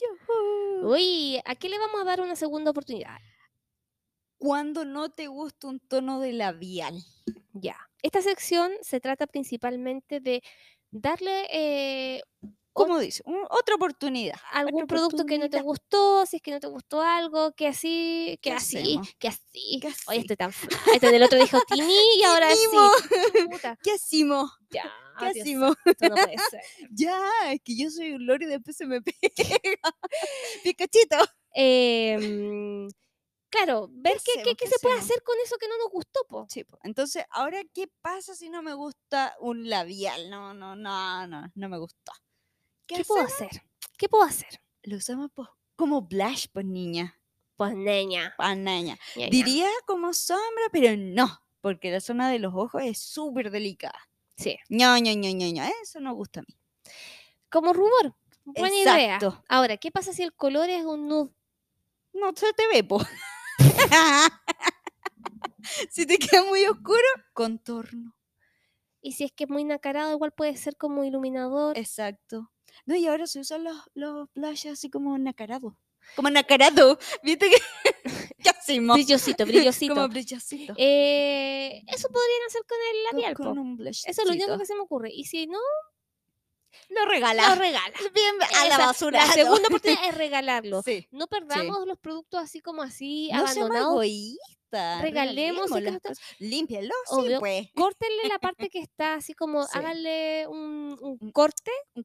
Yujú. 0.00 0.92
Uy, 0.92 1.40
¿a 1.44 1.54
qué 1.56 1.68
le 1.68 1.78
vamos 1.78 2.00
a 2.00 2.04
dar 2.04 2.20
una 2.20 2.36
segunda 2.36 2.70
oportunidad? 2.70 3.18
Cuando 4.38 4.84
no 4.84 5.08
te 5.10 5.26
gusta 5.26 5.66
un 5.68 5.80
tono 5.80 6.20
de 6.20 6.32
labial. 6.32 6.94
Ya. 7.52 7.76
Esta 8.02 8.22
sección 8.22 8.72
se 8.82 9.00
trata 9.00 9.26
principalmente 9.26 10.20
de 10.20 10.42
darle 10.90 11.46
eh, 11.50 12.22
¿Cómo 12.78 12.98
dice? 12.98 13.22
Un- 13.26 13.46
otra 13.50 13.74
oportunidad. 13.74 14.36
algún 14.52 14.84
otra 14.84 14.96
producto 14.96 15.24
que 15.26 15.38
no 15.38 15.50
te 15.50 15.60
gustó, 15.60 16.24
si 16.26 16.36
es 16.36 16.42
que 16.42 16.50
no 16.52 16.60
te 16.60 16.66
gustó 16.66 17.02
algo, 17.02 17.52
que 17.52 17.66
así, 17.68 18.38
que 18.42 18.50
¿Qué 18.50 18.52
así, 18.52 19.00
que 19.18 19.28
así. 19.28 19.78
¿Qué 19.80 19.92
Oye, 20.06 20.20
estoy 20.20 20.36
tan 20.36 20.52
flaca. 20.52 20.92
Este 20.94 21.10
del 21.10 21.22
otro 21.22 21.38
dijo 21.38 21.58
Tini 21.68 21.98
y 22.18 22.22
ahora 22.24 22.54
sí. 22.54 22.66
Puta, 23.50 23.78
¿Qué 23.82 23.92
hacimos? 23.92 24.50
ya, 24.70 24.84
¿Qué 25.18 25.26
hacemos? 25.26 25.76
no 25.84 26.14
puede 26.14 26.36
ser. 26.50 26.62
Ya, 26.90 27.20
es 27.52 27.60
que 27.64 27.76
yo 27.76 27.90
soy 27.90 28.12
un 28.12 28.26
loro 28.26 28.44
y 28.44 28.46
después 28.48 28.76
se 28.76 28.86
me 28.86 29.00
pega. 29.02 29.94
Picachito. 30.62 31.16
Em, 31.52 32.88
claro, 33.50 33.88
ver 33.90 34.14
qué, 34.14 34.18
qué- 34.24 34.30
hacemos? 34.40 34.56
qué 34.58 34.64
¿Qué 34.64 34.70
se 34.70 34.78
puede 34.80 34.98
hacer 34.98 35.22
con 35.22 35.34
eso 35.44 35.56
que 35.58 35.68
no 35.68 35.76
nos 35.78 35.90
gustó, 35.90 36.20
po. 36.28 36.46
Sí, 36.48 36.64
po. 36.64 36.78
Entonces, 36.82 37.24
ahora, 37.30 37.60
¿qué 37.74 37.88
pasa 38.02 38.34
si 38.34 38.48
no 38.50 38.62
me 38.62 38.74
gusta 38.74 39.34
un 39.40 39.68
labial? 39.68 40.30
No, 40.30 40.54
no, 40.54 40.76
no, 40.76 41.26
no, 41.26 41.46
no 41.54 41.68
me 41.68 41.78
gustó. 41.78 42.12
¿Qué, 42.88 42.96
¿Qué 42.96 43.04
puedo 43.04 43.22
hacer? 43.22 43.50
¿Qué 43.98 44.08
puedo 44.08 44.24
hacer? 44.24 44.60
Lo 44.82 44.96
usamos 44.96 45.30
como 45.76 46.02
blush, 46.02 46.46
pues 46.52 46.64
niña. 46.64 47.14
Pues 47.56 47.74
niña. 47.74 48.34
Pa' 48.38 48.54
niña. 48.54 48.98
Diría 49.14 49.68
como 49.86 50.14
sombra, 50.14 50.64
pero 50.72 50.96
no, 50.96 51.42
porque 51.60 51.90
la 51.90 52.00
zona 52.00 52.30
de 52.30 52.38
los 52.38 52.54
ojos 52.54 52.82
es 52.82 52.98
súper 52.98 53.50
delicada. 53.50 53.98
Sí. 54.36 54.56
ño, 54.70 54.96
ño, 54.98 55.12
ño, 55.12 55.30
ño, 55.30 55.46
ño, 55.48 55.64
Eso 55.82 56.00
no 56.00 56.14
gusta 56.14 56.40
a 56.40 56.44
mí. 56.44 56.56
Como 57.50 57.72
rubor. 57.72 58.14
Buena 58.44 58.76
idea. 58.76 59.16
Exacto. 59.16 59.44
Ahora, 59.48 59.76
¿qué 59.76 59.90
pasa 59.90 60.12
si 60.12 60.22
el 60.22 60.32
color 60.32 60.70
es 60.70 60.84
un 60.84 61.08
nude? 61.08 61.32
No 62.14 62.32
se 62.34 62.52
te 62.54 62.66
ve, 62.68 62.84
po. 62.84 63.04
si 65.90 66.06
te 66.06 66.18
queda 66.18 66.44
muy 66.44 66.64
oscuro, 66.64 67.02
contorno. 67.34 68.14
Y 69.02 69.12
si 69.12 69.24
es 69.24 69.32
que 69.32 69.44
es 69.44 69.50
muy 69.50 69.64
nacarado, 69.64 70.12
igual 70.12 70.32
puede 70.32 70.56
ser 70.56 70.76
como 70.76 71.04
iluminador. 71.04 71.76
Exacto. 71.76 72.50
No, 72.86 72.94
y 72.96 73.06
ahora 73.06 73.26
se 73.26 73.40
usan 73.40 73.64
los, 73.64 73.76
los 73.94 74.28
blushes 74.34 74.72
así 74.72 74.90
como 74.90 75.16
nacarados. 75.18 75.74
Como 76.16 76.30
nacarado. 76.30 76.98
¿Viste 77.22 77.50
que 77.50 77.56
brillosito, 78.94 79.46
brillosito. 79.46 79.94
Como 79.94 80.08
brillosito. 80.08 80.74
Eh, 80.76 81.82
eso 81.86 82.08
podrían 82.08 82.42
hacer 82.46 82.62
con 82.66 82.78
el 82.90 83.04
labial, 83.04 83.34
con 83.34 83.58
un 83.58 83.86
Eso 83.86 84.02
es 84.06 84.24
lo 84.24 84.32
único 84.32 84.58
que 84.58 84.66
se 84.66 84.74
me 84.74 84.80
ocurre. 84.80 85.10
Y 85.12 85.24
si 85.24 85.46
no, 85.46 85.58
Lo 86.88 87.04
lo 87.04 87.10
regala. 87.10 87.54
regala. 87.54 87.94
Bien, 88.14 88.34
a 88.58 88.68
la 88.68 88.78
basura. 88.78 89.24
La 89.26 89.32
segunda 89.32 89.68
oportunidad 89.68 90.08
es 90.08 90.14
regalarlo. 90.16 90.82
Sí. 90.82 91.06
No 91.10 91.26
perdamos 91.26 91.86
los 91.86 91.98
productos 91.98 92.40
así 92.42 92.60
como 92.60 92.82
así, 92.82 93.30
No 93.32 93.40
abandonados. 93.40 94.04
Regalemos 95.02 95.70
cosas. 95.70 95.82
Sí, 97.04 97.14
Obvio. 97.14 97.40
pues. 97.40 97.68
Córtenle 97.74 98.28
la 98.28 98.38
parte 98.38 98.68
que 98.70 98.78
está 98.78 99.14
así 99.14 99.34
como, 99.34 99.64
Sí. 99.64 99.78
háganle 99.78 100.46
un, 100.48 101.30
corte 101.32 101.70
Un 101.94 102.04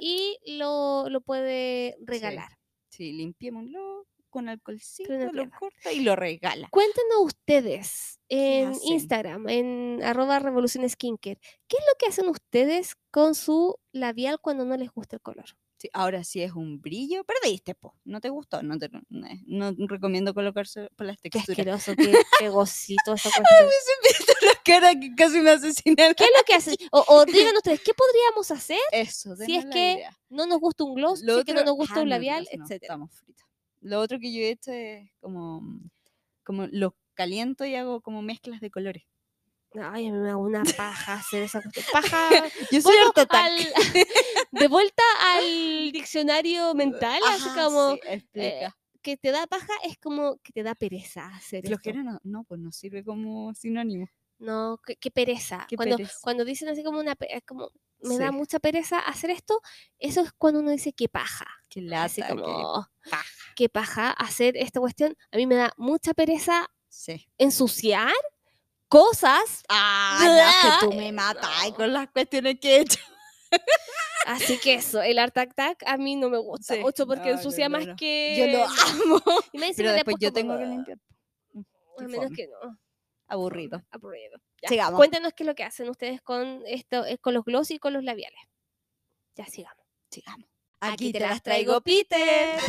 y 0.00 0.38
lo, 0.46 1.08
lo 1.08 1.20
puede 1.20 1.96
regalar. 2.00 2.58
Sí, 2.88 3.12
limpiémoslo 3.12 4.06
con 4.30 4.48
alcoholcito, 4.48 5.08
Con 5.12 5.36
lo 5.36 5.50
corta 5.50 5.92
y 5.92 6.00
lo 6.00 6.16
regala. 6.16 6.68
Cuéntenos 6.70 7.18
ustedes 7.24 8.18
en? 8.28 8.72
Instagram, 8.84 9.48
en 9.48 10.00
arroba 10.02 10.40
revolución 10.40 10.88
skincare, 10.88 11.38
¿qué 11.68 11.76
es 11.76 11.84
lo 11.88 11.96
que 11.98 12.06
hacen 12.06 12.28
ustedes 12.28 12.96
con 13.12 13.36
su 13.36 13.76
labial 13.92 14.40
cuando 14.40 14.64
no 14.64 14.76
les 14.76 14.90
gusta 14.90 15.16
el 15.16 15.22
color? 15.22 15.44
Sí, 15.84 15.90
ahora 15.92 16.24
si 16.24 16.40
es 16.40 16.52
un 16.52 16.80
brillo, 16.80 17.24
perdiste, 17.24 17.74
po. 17.74 17.94
No 18.04 18.18
te 18.22 18.30
gustó, 18.30 18.62
no 18.62 18.78
te 18.78 18.88
no, 19.10 19.72
no 19.72 19.86
recomiendo 19.86 20.32
colocarse 20.32 20.88
por 20.96 21.04
las 21.04 21.18
Qué 21.18 21.28
texturas. 21.28 21.58
asqueroso, 21.58 21.92
qué, 22.18 22.22
qué 22.38 22.48
gocito 22.48 23.12
esa 23.12 23.28
cuestión. 23.28 23.68
la 24.40 24.62
cara 24.64 24.98
que 24.98 25.14
casi 25.14 25.40
me 25.40 25.50
asesinaron. 25.50 26.14
¿Qué 26.14 26.24
es 26.24 26.30
lo 26.34 26.42
que 26.46 26.54
hacen? 26.54 26.76
O, 26.90 27.04
o 27.06 27.24
digan 27.26 27.54
ustedes, 27.54 27.82
¿qué 27.82 27.92
podríamos 27.92 28.50
hacer 28.50 28.78
Eso, 28.92 29.36
si 29.36 29.56
es 29.56 29.66
que 29.66 29.92
idea. 29.92 30.18
no 30.30 30.46
nos 30.46 30.58
gusta 30.58 30.84
un 30.84 30.94
gloss, 30.94 31.20
Lo 31.20 31.34
si 31.34 31.40
es 31.40 31.44
que 31.44 31.52
no 31.52 31.64
nos 31.64 31.74
gusta 31.74 31.96
ah, 31.96 32.02
un 32.02 32.08
labial, 32.08 32.48
no? 32.56 32.66
Estamos 32.66 33.12
fritos. 33.12 33.46
Lo 33.82 34.00
otro 34.00 34.18
que 34.18 34.32
yo 34.32 34.40
he 34.40 34.48
hecho 34.52 34.72
es 34.72 35.10
como, 35.20 35.60
como 36.44 36.66
lo 36.68 36.96
caliento 37.12 37.66
y 37.66 37.74
hago 37.74 38.00
como 38.00 38.22
mezclas 38.22 38.62
de 38.62 38.70
colores. 38.70 39.04
Ay, 39.80 40.06
a 40.06 40.12
mí 40.12 40.18
me 40.18 40.28
da 40.28 40.36
una 40.36 40.62
paja 40.76 41.14
hacer 41.14 41.42
esa 41.42 41.60
cuestión. 41.60 41.84
Paja. 41.92 42.28
Yo 42.70 42.80
soy 42.80 42.96
al- 42.96 43.74
de 44.52 44.68
vuelta 44.68 45.02
al 45.22 45.90
diccionario 45.92 46.74
mental, 46.74 47.20
así 47.28 47.48
como 47.50 47.94
sí, 47.94 48.00
explica. 48.06 48.76
que 49.02 49.16
te 49.16 49.32
da 49.32 49.46
paja 49.46 49.72
es 49.82 49.98
como 49.98 50.38
que 50.38 50.52
te 50.52 50.62
da 50.62 50.74
pereza 50.74 51.26
hacer 51.34 51.64
esto. 51.64 51.76
Flojera 51.76 52.02
no, 52.02 52.20
no, 52.22 52.44
pues 52.44 52.60
no 52.60 52.70
sirve 52.72 53.04
como 53.04 53.52
sinónimo. 53.54 54.08
No, 54.38 54.78
qué, 54.84 54.96
qué 54.96 55.10
pereza. 55.10 55.66
Qué 55.68 55.76
cuando, 55.76 55.96
pereza. 55.96 56.18
cuando 56.22 56.44
dicen 56.44 56.68
así 56.68 56.82
como 56.84 56.98
una 57.00 57.16
como 57.46 57.70
me 58.00 58.18
da 58.18 58.32
mucha 58.32 58.58
pereza 58.60 58.98
hacer 58.98 59.30
esto, 59.30 59.60
eso 59.98 60.20
es 60.20 60.32
cuando 60.32 60.60
uno 60.60 60.70
dice 60.70 60.92
que 60.92 61.08
paja. 61.08 61.46
Qué 61.68 61.80
lata. 61.80 62.04
así 62.04 62.20
qué 62.22 62.28
como 62.28 62.86
paja. 63.10 63.24
que 63.56 63.68
paja 63.68 64.10
hacer 64.10 64.56
esta 64.56 64.78
cuestión. 64.80 65.16
A 65.32 65.36
mí 65.36 65.46
me 65.46 65.54
da 65.56 65.72
mucha 65.78 66.14
pereza 66.14 66.68
Sí. 66.88 67.26
ensuciar 67.38 68.12
cosas. 68.94 69.64
Ah, 69.68 70.20
no, 70.22 70.36
es 70.36 70.80
que 70.80 70.86
tú 70.86 70.92
me 70.92 71.10
matas 71.10 71.50
no. 71.64 71.74
con 71.74 71.92
las 71.92 72.08
cuestiones 72.10 72.60
que 72.60 72.76
he 72.76 72.80
hecho. 72.82 73.00
Así 74.26 74.58
que 74.58 74.74
eso, 74.74 75.02
el 75.02 75.18
art 75.18 75.36
attack 75.36 75.82
a 75.84 75.96
mí 75.96 76.14
no 76.16 76.30
me 76.30 76.38
gusta 76.38 76.74
Sí, 76.74 76.80
mucho 76.80 77.06
porque 77.06 77.30
no, 77.30 77.36
ensucia 77.36 77.68
no, 77.68 77.78
más 77.78 77.86
no. 77.88 77.96
que. 77.96 78.36
Yo 78.38 78.46
lo 78.46 78.64
amo. 78.64 79.20
Y 79.52 79.58
me 79.58 79.74
Pero 79.74 79.92
después 79.92 80.16
yo 80.20 80.32
tengo 80.32 80.56
que 80.56 80.66
limpiar. 80.66 80.98
Mm, 81.52 81.60
A 81.60 81.64
qué 81.98 82.08
menos 82.08 82.30
que 82.36 82.46
no. 82.46 82.78
Aburrido. 83.26 83.82
Aburrido. 83.90 84.38
Ya, 84.62 84.68
Sigamos. 84.68 84.96
Cuéntenos 84.98 85.32
qué 85.34 85.42
es 85.42 85.46
lo 85.48 85.54
que 85.56 85.64
hacen 85.64 85.88
ustedes 85.88 86.22
con 86.22 86.62
esto, 86.66 87.04
eh, 87.04 87.18
con 87.18 87.34
los 87.34 87.44
gloss 87.44 87.72
y 87.72 87.78
con 87.78 87.92
los 87.94 88.04
labiales. 88.04 88.40
Ya 89.34 89.46
sigamos. 89.46 89.84
Sigamos. 90.08 90.48
Aquí 90.80 91.12
te 91.12 91.20
las 91.20 91.42
traigo, 91.42 91.80
Peter. 91.80 92.60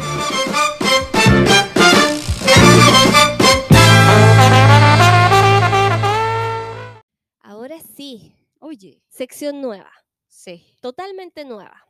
Ahora 7.46 7.80
sí, 7.80 8.34
Oye, 8.60 9.02
sección 9.10 9.62
nueva, 9.62 9.92
sí. 10.28 10.64
totalmente 10.82 11.46
nueva, 11.46 11.86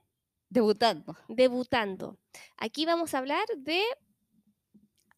Debutando. 0.49 1.16
debutando. 1.30 2.18
Aquí 2.58 2.86
vamos 2.86 3.14
a 3.14 3.20
hablar 3.20 3.45
de 3.58 3.82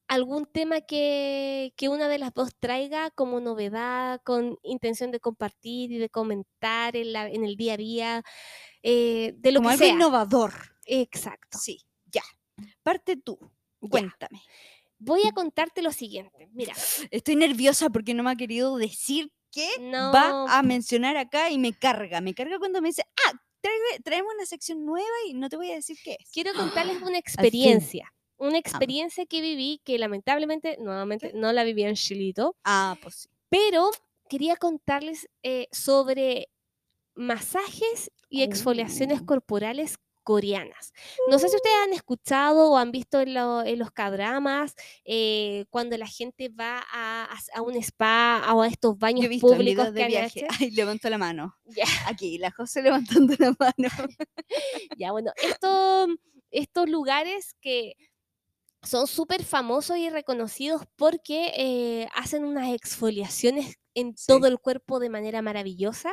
algún 0.08 0.46
tema 0.46 0.82
que, 0.82 1.74
que 1.76 1.90
una 1.90 2.08
de 2.08 2.18
las 2.20 2.34
dos 2.34 2.56
traiga 2.60 3.10
como 3.12 3.40
novedad, 3.40 4.22
con 4.24 4.58
intención 4.64 5.12
de 5.12 5.20
compartir 5.20 5.92
y 5.92 5.98
de 5.98 6.10
comentar 6.10 6.96
en, 6.96 7.14
la- 7.14 7.28
en 7.30 7.44
el 7.44 7.58
día 7.58 7.74
a 7.74 7.78
día, 7.78 8.24
eh, 8.84 9.34
de 9.38 9.52
lo 9.52 9.60
Como 9.60 9.70
que 9.70 9.74
algo 9.74 9.86
sea. 9.86 9.94
innovador. 9.94 10.54
Exacto. 10.86 11.58
Sí, 11.60 11.82
ya. 12.06 12.24
Parte 12.84 13.18
tú. 13.18 13.38
Ya. 13.82 13.90
Cuéntame. 13.90 14.42
Voy 15.00 15.28
a 15.28 15.32
contarte 15.32 15.82
lo 15.82 15.92
siguiente. 15.92 16.48
Mira, 16.54 16.74
Estoy 17.12 17.36
nerviosa 17.36 17.90
porque 17.90 18.14
no 18.14 18.24
me 18.24 18.32
ha 18.32 18.36
querido 18.36 18.78
decir 18.78 19.32
qué 19.52 19.68
no. 19.80 20.12
va 20.14 20.46
a 20.58 20.64
mencionar 20.64 21.18
acá 21.18 21.50
y 21.50 21.58
me 21.58 21.74
carga. 21.74 22.22
Me 22.22 22.34
carga 22.34 22.60
cuando 22.60 22.82
me 22.82 22.90
dice, 22.90 23.04
ah, 23.28 23.34
trae- 23.62 24.02
traemos 24.04 24.34
una 24.36 24.46
sección 24.46 24.86
nueva 24.86 25.08
y 25.28 25.34
no 25.34 25.50
te 25.50 25.58
voy 25.58 25.72
a 25.72 25.76
decir 25.76 25.98
qué 26.04 26.18
es. 26.20 26.30
Quiero 26.32 26.54
contarles 26.54 27.02
una 27.02 27.18
experiencia. 27.18 28.14
Una 28.40 28.58
experiencia 28.60 29.26
que 29.26 29.42
viví 29.42 29.82
que 29.84 29.98
lamentablemente, 29.98 30.78
nuevamente, 30.80 31.32
no 31.34 31.52
la 31.54 31.64
viví 31.64 31.84
en 31.84 31.96
Chilito, 31.96 32.56
Ah, 32.64 32.96
pues 33.02 33.16
sí. 33.16 33.30
pero 33.50 33.90
quería 34.30 34.56
contarles 34.58 35.28
eh, 35.42 35.68
sobre 35.72 36.50
masajes 37.16 38.12
y 38.30 38.44
exfoliaciones 38.44 39.22
Oh. 39.22 39.26
corporales 39.26 39.98
coreanas. 40.28 40.92
No 41.30 41.40
sé 41.40 41.48
si 41.48 41.56
ustedes 41.56 41.76
han 41.86 41.94
escuchado 41.94 42.70
o 42.72 42.78
han 42.78 42.92
visto 42.92 43.22
en, 43.22 43.34
lo- 43.34 43.64
en 43.64 43.80
los 43.80 43.92
cadramas 43.92 44.76
eh, 45.06 45.64
cuando 45.70 45.98
la 45.98 46.06
gente 46.06 46.50
va 46.50 46.84
a, 46.92 47.30
un 47.62 47.78
spa 47.78 48.44
o 48.54 48.62
a 48.62 48.68
estos 48.68 48.98
baños 49.00 49.22
Yo 49.22 49.28
he 49.28 49.30
visto 49.30 49.48
en 49.54 49.58
públicos 49.58 49.86
que 49.86 49.92
de 49.92 50.08
viaje. 50.08 50.40
hecho. 50.42 50.48
Ay, 50.60 50.72
levanto 50.72 51.10
la 51.10 51.18
mano. 51.18 51.56
Aquí, 52.08 52.38
la 52.40 52.52
José 52.52 52.82
levantando 52.82 53.36
la 53.40 53.56
mano. 53.58 53.90
Ya, 54.98 55.14
bueno, 55.14 55.32
esto- 55.42 56.08
estos 56.52 56.90
lugares 56.90 57.56
que 57.62 57.94
son 58.84 59.08
súper 59.08 59.46
famosos 59.46 59.96
y 59.98 60.10
reconocidos 60.10 60.82
porque 60.98 61.54
eh, 61.56 62.08
hacen 62.14 62.44
unas 62.44 62.74
exfoliaciones 62.74 63.78
en 63.96 64.16
Sí. 64.18 64.26
todo 64.28 64.48
el 64.48 64.60
cuerpo 64.60 65.00
de 65.00 65.10
manera 65.10 65.42
maravillosa. 65.42 66.12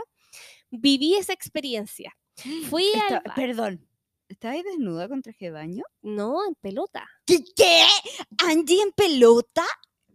Viví 0.71 1.15
esa 1.17 1.33
experiencia. 1.33 2.17
Fui 2.71 2.87
al 3.09 3.23
perdón. 3.35 3.87
¿Estás 4.35 4.51
ahí 4.51 4.63
desnuda 4.65 5.07
con 5.09 5.23
traje 5.23 5.45
de 5.45 5.51
baño? 5.53 5.85
No, 6.03 6.45
en 6.45 6.57
pelota. 6.57 7.07
¿Qué? 7.25 7.39
¿Qué? 7.55 7.85
¿Angie 8.39 8.83
en 8.83 8.91
pelota? 8.91 9.65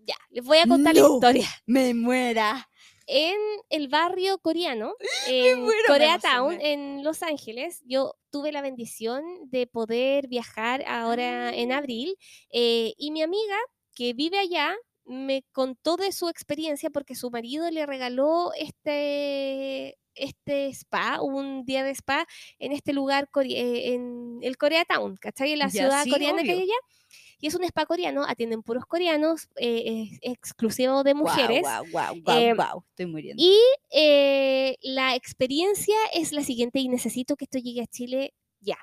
Ya, 0.06 0.16
les 0.30 0.44
voy 0.44 0.58
a 0.58 0.66
contar 0.68 0.94
la 0.94 1.08
historia. 1.08 1.48
Me 1.66 1.94
muera. 1.94 2.70
En 3.08 3.38
el 3.70 3.88
barrio 3.88 4.38
coreano, 4.40 4.94
en 5.30 5.62
muero, 5.62 5.80
Koreatown, 5.88 6.60
en 6.60 7.02
Los 7.02 7.24
Ángeles, 7.24 7.82
yo 7.86 8.14
tuve 8.30 8.52
la 8.52 8.62
bendición 8.62 9.24
de 9.50 9.68
poder 9.68 10.28
viajar 10.28 10.84
ahora 10.86 11.56
en 11.56 11.72
Ah. 11.72 11.78
abril 11.78 12.18
eh, 12.52 12.94
y 12.98 13.12
mi 13.12 13.22
amiga 13.22 13.58
que 13.96 14.12
vive 14.14 14.38
allá 14.38 14.76
me 15.10 15.44
contó 15.52 15.98
de 15.98 16.12
su 16.12 16.30
experiencia 16.30 16.90
porque 16.92 17.16
su 17.16 17.32
marido 17.32 17.70
le 17.72 17.86
regaló 17.86 18.52
este, 18.58 19.98
este 20.16 20.68
spa, 20.70 21.20
un 21.22 21.66
día 21.66 21.84
de 21.84 21.92
spa 21.92 22.28
en 22.60 22.72
este 22.72 22.94
lugar, 22.94 23.28
core- 23.32 23.56
eh, 23.56 23.94
en 23.94 24.40
el 24.42 24.56
Koreatown, 24.58 25.18
¿cachai? 25.18 25.54
En 25.54 25.60
la 25.60 25.66
Ya, 25.66 25.72
ciudad 25.72 26.04
sí, 26.04 26.12
coreana 26.12 26.44
que 26.44 26.52
hay 26.52 26.62
allá. 26.62 26.76
Y 27.42 27.48
es 27.48 27.56
un 27.56 27.64
spa 27.64 27.86
coreano, 27.86 28.24
atienden 28.28 28.62
puros 28.64 28.86
coreanos, 28.86 29.48
eh, 29.56 30.10
es 30.12 30.20
exclusivo 30.22 31.04
de 31.04 31.14
mujeres. 31.16 31.62
Guau, 31.64 31.86
Eh, 32.42 32.54
guau. 32.54 32.84
Estoy 32.90 33.06
muriendo. 33.08 33.42
Y 33.44 33.58
eh, 33.92 34.76
la 34.82 35.16
experiencia 35.16 35.96
es 36.14 36.34
la 36.34 36.44
siguiente 36.44 36.80
y 36.80 36.88
necesito 36.90 37.36
que 37.36 37.46
esto 37.46 37.58
llegue 37.58 37.82
a 37.82 37.88
Chile 37.88 38.34
ya. 38.60 38.78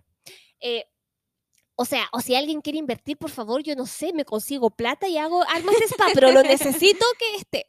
O 1.77 1.85
sea, 1.85 2.09
o 2.12 2.20
si 2.20 2.35
alguien 2.35 2.62
quiere 2.62 2.79
invertir, 2.79 3.18
por 3.18 3.31
favor, 3.31 3.62
yo 3.62 3.77
no 3.77 3.87
sé, 3.87 4.12
me 4.14 4.24
consigo 4.24 4.70
plata 4.70 5.09
y 5.09 5.18
hago 5.18 5.43
armas 5.43 5.79
de 5.79 5.85
spa, 5.85 6.07
pero 6.14 6.33
lo 6.33 6.43
necesito 6.43 7.05
que 7.18 7.37
esté. 7.37 7.66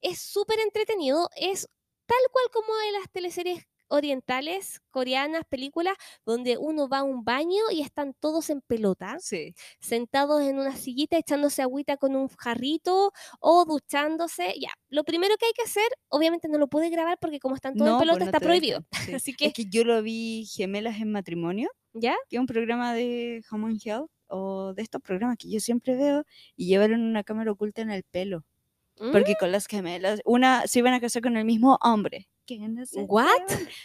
Es 0.00 0.20
súper 0.20 0.58
entretenido, 0.60 1.28
es 1.36 1.68
tal 2.06 2.18
cual 2.32 2.46
como 2.52 2.68
en 2.88 2.92
las 2.94 3.10
teleseries 3.12 3.66
orientales, 3.90 4.80
coreanas, 4.90 5.42
películas, 5.48 5.94
donde 6.24 6.56
uno 6.58 6.88
va 6.88 6.98
a 6.98 7.02
un 7.02 7.24
baño 7.24 7.60
y 7.70 7.82
están 7.82 8.14
todos 8.18 8.48
en 8.50 8.60
pelota 8.62 9.18
Sí. 9.20 9.54
sentados 9.80 10.42
en 10.42 10.58
una 10.58 10.74
sillita 10.76 11.18
echándose 11.18 11.62
agüita 11.62 11.96
con 11.96 12.16
un 12.16 12.28
jarrito 12.28 13.12
o 13.40 13.64
duchándose. 13.66 14.54
Ya, 14.60 14.70
lo 14.88 15.04
primero 15.04 15.36
que 15.38 15.46
hay 15.46 15.52
que 15.52 15.62
hacer, 15.62 15.86
obviamente 16.08 16.48
no 16.48 16.58
lo 16.58 16.68
puede 16.68 16.88
grabar 16.90 17.18
porque 17.20 17.40
como 17.40 17.54
están 17.56 17.74
todos 17.74 17.90
en 17.90 17.96
pues 17.96 18.02
pelota 18.06 18.18
no 18.20 18.24
está 18.26 18.40
prohibido. 18.40 18.84
sí. 19.04 19.12
Así 19.14 19.34
que, 19.34 19.46
Es 19.46 19.52
que 19.52 19.66
yo 19.66 19.84
lo 19.84 20.02
vi 20.02 20.46
Gemelas 20.46 21.00
en 21.00 21.12
Matrimonio, 21.12 21.68
¿ya? 21.92 22.16
que 22.28 22.36
es 22.36 22.40
un 22.40 22.46
programa 22.46 22.94
de 22.94 23.42
Home 23.50 23.66
and 23.68 23.80
Health, 23.84 24.10
o 24.32 24.72
de 24.74 24.82
estos 24.82 25.02
programas 25.02 25.36
que 25.38 25.50
yo 25.50 25.58
siempre 25.60 25.96
veo, 25.96 26.24
y 26.56 26.66
llevaron 26.68 27.00
una 27.02 27.24
cámara 27.24 27.50
oculta 27.50 27.82
en 27.82 27.90
el 27.90 28.04
pelo. 28.04 28.44
¿Mm? 29.00 29.12
Porque 29.12 29.34
con 29.36 29.50
las 29.50 29.66
gemelas, 29.66 30.20
una 30.24 30.66
se 30.68 30.78
iban 30.80 30.92
a 30.94 31.00
casar 31.00 31.22
con 31.22 31.36
el 31.36 31.44
mismo 31.44 31.78
hombre, 31.82 32.28
¿What? 33.08 33.28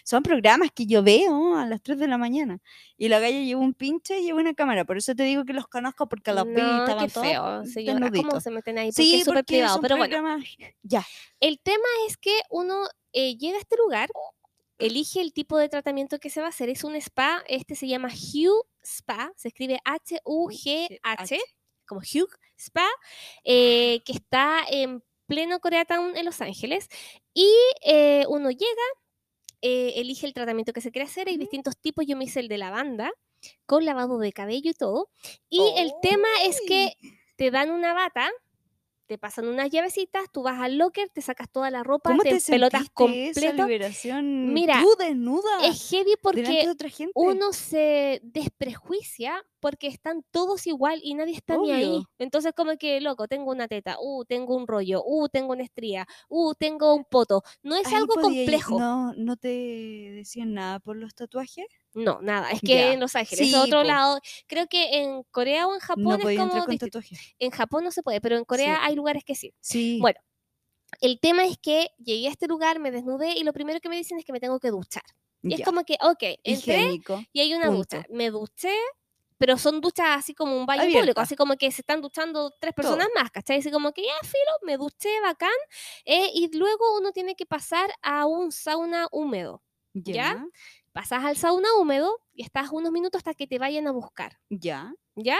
Son 0.03 0.23
programas 0.23 0.71
que 0.71 0.85
yo 0.85 1.03
veo 1.03 1.55
a 1.57 1.65
las 1.65 1.81
3 1.81 1.97
de 1.99 2.07
la 2.07 2.17
mañana. 2.17 2.59
Y 2.97 3.09
la 3.09 3.19
galla 3.19 3.39
lleva 3.39 3.61
un 3.61 3.73
pinche 3.73 4.19
y 4.19 4.23
lleva 4.25 4.39
una 4.39 4.53
cámara. 4.53 4.85
Por 4.85 4.97
eso 4.97 5.15
te 5.15 5.23
digo 5.23 5.45
que 5.45 5.53
los 5.53 5.67
conozco 5.67 6.07
porque 6.07 6.31
vi 6.31 6.37
No, 6.37 6.85
estaban 6.85 7.05
qué 7.07 7.11
todos 7.13 7.27
feo, 7.27 7.65
señora. 7.65 8.11
¿Cómo 8.11 8.39
se 8.41 8.51
meten 8.51 8.77
ahí? 8.77 8.87
Porque 8.89 9.03
Sí, 9.03 9.15
es 9.15 9.25
súper 9.25 9.45
privado. 9.45 9.79
Pero 9.81 9.97
bueno, 9.97 10.37
Ya. 10.83 11.05
el 11.39 11.59
tema 11.59 11.85
es 12.07 12.17
que 12.17 12.37
uno 12.49 12.85
eh, 13.13 13.37
llega 13.37 13.57
a 13.57 13.59
este 13.61 13.77
lugar, 13.77 14.09
elige 14.77 15.21
el 15.21 15.31
tipo 15.33 15.57
de 15.57 15.69
tratamiento 15.69 16.19
que 16.19 16.29
se 16.29 16.41
va 16.41 16.47
a 16.47 16.49
hacer. 16.49 16.69
Es 16.69 16.83
un 16.83 16.95
spa, 16.95 17.43
este 17.47 17.75
se 17.75 17.87
llama 17.87 18.09
Hugh 18.09 18.65
Spa, 18.83 19.31
se 19.35 19.47
escribe 19.47 19.79
H-U-G-H, 19.85 21.39
como 21.87 22.01
Hugh 22.01 22.29
Spa, 22.57 22.87
eh, 23.43 24.01
que 24.05 24.13
está 24.13 24.61
en 24.69 25.03
pleno 25.27 25.59
Koreatown 25.59 26.15
en 26.17 26.25
Los 26.25 26.41
Ángeles. 26.41 26.87
Y 27.33 27.51
eh, 27.85 28.25
uno 28.29 28.49
llega, 28.51 28.87
eh, 29.61 29.93
elige 29.97 30.27
el 30.27 30.33
tratamiento 30.33 30.73
que 30.73 30.81
se 30.81 30.91
quiere 30.91 31.07
hacer. 31.07 31.27
Hay 31.27 31.37
distintos 31.37 31.77
tipos. 31.77 32.05
Yo 32.05 32.15
me 32.17 32.25
hice 32.25 32.39
el 32.39 32.47
de 32.47 32.57
lavanda, 32.57 33.11
con 33.65 33.85
lavado 33.85 34.19
de 34.19 34.33
cabello 34.33 34.71
y 34.71 34.73
todo. 34.73 35.09
Y 35.49 35.61
el 35.77 35.91
tema 36.01 36.27
es 36.43 36.61
que 36.67 36.95
¡Ay! 37.01 37.11
te 37.35 37.51
dan 37.51 37.71
una 37.71 37.93
bata, 37.93 38.29
te 39.07 39.17
pasan 39.17 39.47
unas 39.47 39.69
llavecitas, 39.69 40.31
tú 40.31 40.41
vas 40.43 40.59
al 40.59 40.77
locker, 40.77 41.09
te 41.09 41.21
sacas 41.21 41.49
toda 41.51 41.69
la 41.71 41.83
ropa, 41.83 42.09
¿Cómo 42.09 42.23
te 42.23 42.39
te 42.39 42.51
pelotas 42.51 42.89
completo. 42.91 43.65
liberación? 43.67 44.53
Mira, 44.53 44.79
tú 44.81 44.95
desnuda 44.97 45.65
Es 45.65 45.89
heavy 45.89 46.15
porque 46.21 46.41
de 46.41 46.69
otra 46.69 46.89
gente. 46.89 47.11
uno 47.15 47.53
se 47.53 48.19
desprejuicia 48.23 49.43
porque 49.59 49.87
están 49.87 50.23
todos 50.31 50.67
igual 50.67 50.99
y 51.03 51.13
nadie 51.15 51.33
está 51.35 51.57
ni 51.57 51.71
ahí. 51.71 51.85
Obvio. 51.85 52.09
Entonces, 52.19 52.53
como 52.55 52.77
que, 52.77 53.01
loco, 53.01 53.27
tengo 53.27 53.51
una 53.51 53.67
teta, 53.67 53.97
uh, 53.99 54.23
tengo 54.25 54.55
un 54.55 54.67
rollo, 54.67 55.01
uh, 55.05 55.27
tengo 55.29 55.53
una 55.53 55.63
estría, 55.63 56.07
uh, 56.29 56.53
tengo 56.53 56.93
un 56.93 57.03
poto. 57.05 57.41
No 57.63 57.75
es 57.75 57.87
Ahí 57.87 57.95
algo 57.95 58.13
ir- 58.15 58.21
complejo. 58.21 58.79
No, 58.79 59.13
no 59.15 59.37
te 59.37 59.47
decían 60.15 60.53
nada 60.53 60.79
por 60.79 60.95
los 60.97 61.15
tatuajes. 61.15 61.65
Nada. 62.21 62.51
Es 62.51 62.61
que 62.61 62.67
Ya. 62.75 62.93
en 62.93 62.99
Los 62.99 63.15
Ángeles, 63.15 63.47
Sí, 63.47 63.53
es 63.53 63.59
otro 63.59 63.79
po. 63.81 63.87
lado. 63.87 64.19
Creo 64.47 64.67
que 64.67 64.97
en 65.01 65.23
Corea 65.31 65.65
o 65.67 65.73
en 65.73 65.79
Japón 65.79 66.03
No 66.03 66.29
es 66.29 66.37
como 66.37 66.65
con. 66.65 66.77
En 67.39 67.51
Japón 67.51 67.83
no 67.83 67.91
se 67.91 68.03
puede, 68.03 68.21
pero 68.21 68.37
en 68.37 68.45
Corea 68.45 68.75
Sí. 68.75 68.81
hay 68.83 68.95
lugares 68.95 69.23
que 69.23 69.35
sí. 69.35 69.53
Sí. 69.61 69.97
Bueno, 70.01 70.19
El 71.01 71.19
tema 71.19 71.43
es 71.45 71.57
que 71.57 71.89
llegué 71.97 72.27
a 72.27 72.31
este 72.31 72.47
lugar, 72.47 72.79
me 72.79 72.89
desnudé 72.91 73.33
y 73.37 73.43
lo 73.43 73.51
primero 73.51 73.79
que 73.81 73.89
me 73.89 73.97
dicen 73.97 74.17
es 74.17 74.23
que 74.23 74.31
me 74.31 74.39
tengo 74.39 74.59
que 74.59 74.69
duchar. 74.69 75.03
Y 75.41 75.53
es 75.53 75.59
ya, 75.59 75.65
como 75.65 75.83
que, 75.83 75.95
ok, 75.99 76.23
entré 76.43 76.51
higiénico. 76.79 77.21
y 77.33 77.39
hay 77.41 77.53
una 77.53 77.65
punto. 77.67 77.97
ducha. 77.97 78.05
Me 78.09 78.29
duché, 78.29 78.73
pero 79.37 79.57
son 79.57 79.81
duchas 79.81 80.05
así 80.17 80.33
como 80.33 80.55
un 80.57 80.65
baño 80.65 80.83
público, 80.97 81.19
así 81.19 81.35
como 81.35 81.55
que 81.57 81.69
se 81.71 81.81
están 81.81 82.01
duchando 82.01 82.53
tres 82.61 82.73
personas 82.73 83.07
más, 83.13 83.29
¿cachai? 83.31 83.57
Así 83.59 83.71
como 83.71 83.91
que 83.91 84.03
ya, 84.03 84.13
filo, 84.21 84.51
me 84.61 84.77
duché, 84.77 85.09
bacán. 85.21 85.49
eh, 86.05 86.29
y 86.33 86.55
luego 86.57 86.97
uno 86.97 87.11
tiene 87.11 87.35
que 87.35 87.45
pasar 87.45 87.91
a 88.01 88.25
un 88.25 88.51
sauna 88.53 89.07
húmedo. 89.11 89.61
Ya, 89.93 90.45
Pasas 90.95 91.25
al 91.25 91.35
sauna 91.35 91.67
húmedo 91.77 92.21
y 92.33 92.43
estás 92.43 92.69
unos 92.71 92.89
minutos 92.93 93.19
hasta 93.19 93.33
que 93.33 93.47
te 93.47 93.59
vayan 93.59 93.85
a 93.85 93.91
buscar. 93.91 94.39
ya. 94.49 94.93
¿Ya? 95.17 95.37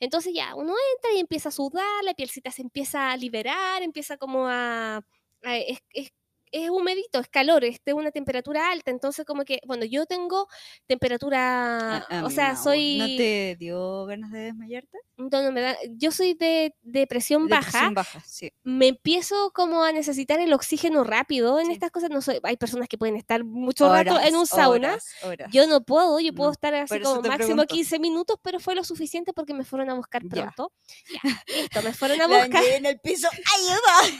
Entonces 0.00 0.34
ya, 0.34 0.54
uno 0.54 0.74
entra 0.94 1.12
y 1.14 1.20
empieza 1.20 1.48
a 1.48 1.52
sudar, 1.52 2.04
la 2.04 2.12
pielcita 2.12 2.50
se 2.50 2.60
empieza 2.60 3.10
a 3.10 3.16
liberar, 3.16 3.82
empieza 3.82 4.18
como 4.18 4.46
a... 4.48 4.98
a- 5.44 5.56
es, 5.56 5.78
es- 5.94 6.12
es 6.52 6.70
humedito, 6.70 7.20
es 7.20 7.28
calor, 7.28 7.64
es 7.64 7.80
de 7.84 7.92
una 7.92 8.10
temperatura 8.10 8.70
alta, 8.70 8.90
entonces 8.90 9.24
como 9.24 9.44
que, 9.44 9.60
bueno, 9.66 9.84
yo 9.84 10.06
tengo 10.06 10.48
temperatura, 10.86 11.98
A- 11.98 12.20
a 12.20 12.24
o 12.24 12.30
sea, 12.30 12.52
no, 12.54 12.62
soy... 12.62 12.96
¿No 12.98 13.06
te 13.06 13.56
dio 13.58 14.06
ganas 14.06 14.30
de 14.32 14.38
desmayarte? 14.40 14.98
no, 15.16 15.28
no 15.42 15.50
me 15.52 15.60
da- 15.60 15.76
yo 15.96 16.12
soy 16.12 16.34
de 16.34 16.74
De 16.82 17.00
baja, 17.00 17.08
presión 17.08 17.48
baja, 17.94 18.20
sí. 18.24 18.52
me 18.62 18.86
empiezo 18.88 19.50
como 19.52 19.82
a 19.82 19.90
necesitar 19.92 20.38
el 20.40 20.52
oxígeno 20.52 21.02
rápido 21.04 21.58
en 21.58 21.66
Sí. 21.66 21.72
estas 21.72 21.90
cosas, 21.90 22.10
no 22.10 22.22
soy, 22.22 22.38
hay 22.44 22.56
personas 22.56 22.88
que 22.88 22.96
pueden 22.98 23.16
estar 23.16 23.42
mucho 23.44 23.92
rato 23.92 24.18
en 24.20 24.36
un 24.36 24.46
sauna, 24.46 24.90
horas, 24.90 25.06
horas. 25.22 25.50
yo 25.52 25.66
no 25.66 25.82
puedo, 25.82 26.20
yo 26.20 26.32
puedo 26.32 26.50
No, 26.50 26.52
estar 26.52 26.74
así 26.74 27.00
como 27.00 27.16
máximo 27.22 27.36
pregunto. 27.36 27.74
15 27.74 27.98
minutos, 27.98 28.38
pero 28.42 28.60
fue 28.60 28.74
lo 28.74 28.84
suficiente 28.84 29.32
porque 29.32 29.54
me 29.54 29.64
fueron 29.64 29.90
a 29.90 29.94
buscar 29.94 30.22
pronto. 30.28 30.72
Ya, 31.12 31.20
listo, 31.72 31.82
me 31.82 31.92
fueron 31.92 32.20
a 32.20 32.26
buscar, 32.28 32.64
en 32.64 32.86
el 32.86 33.00
piso, 33.00 33.28
¡ayuda! 33.56 34.18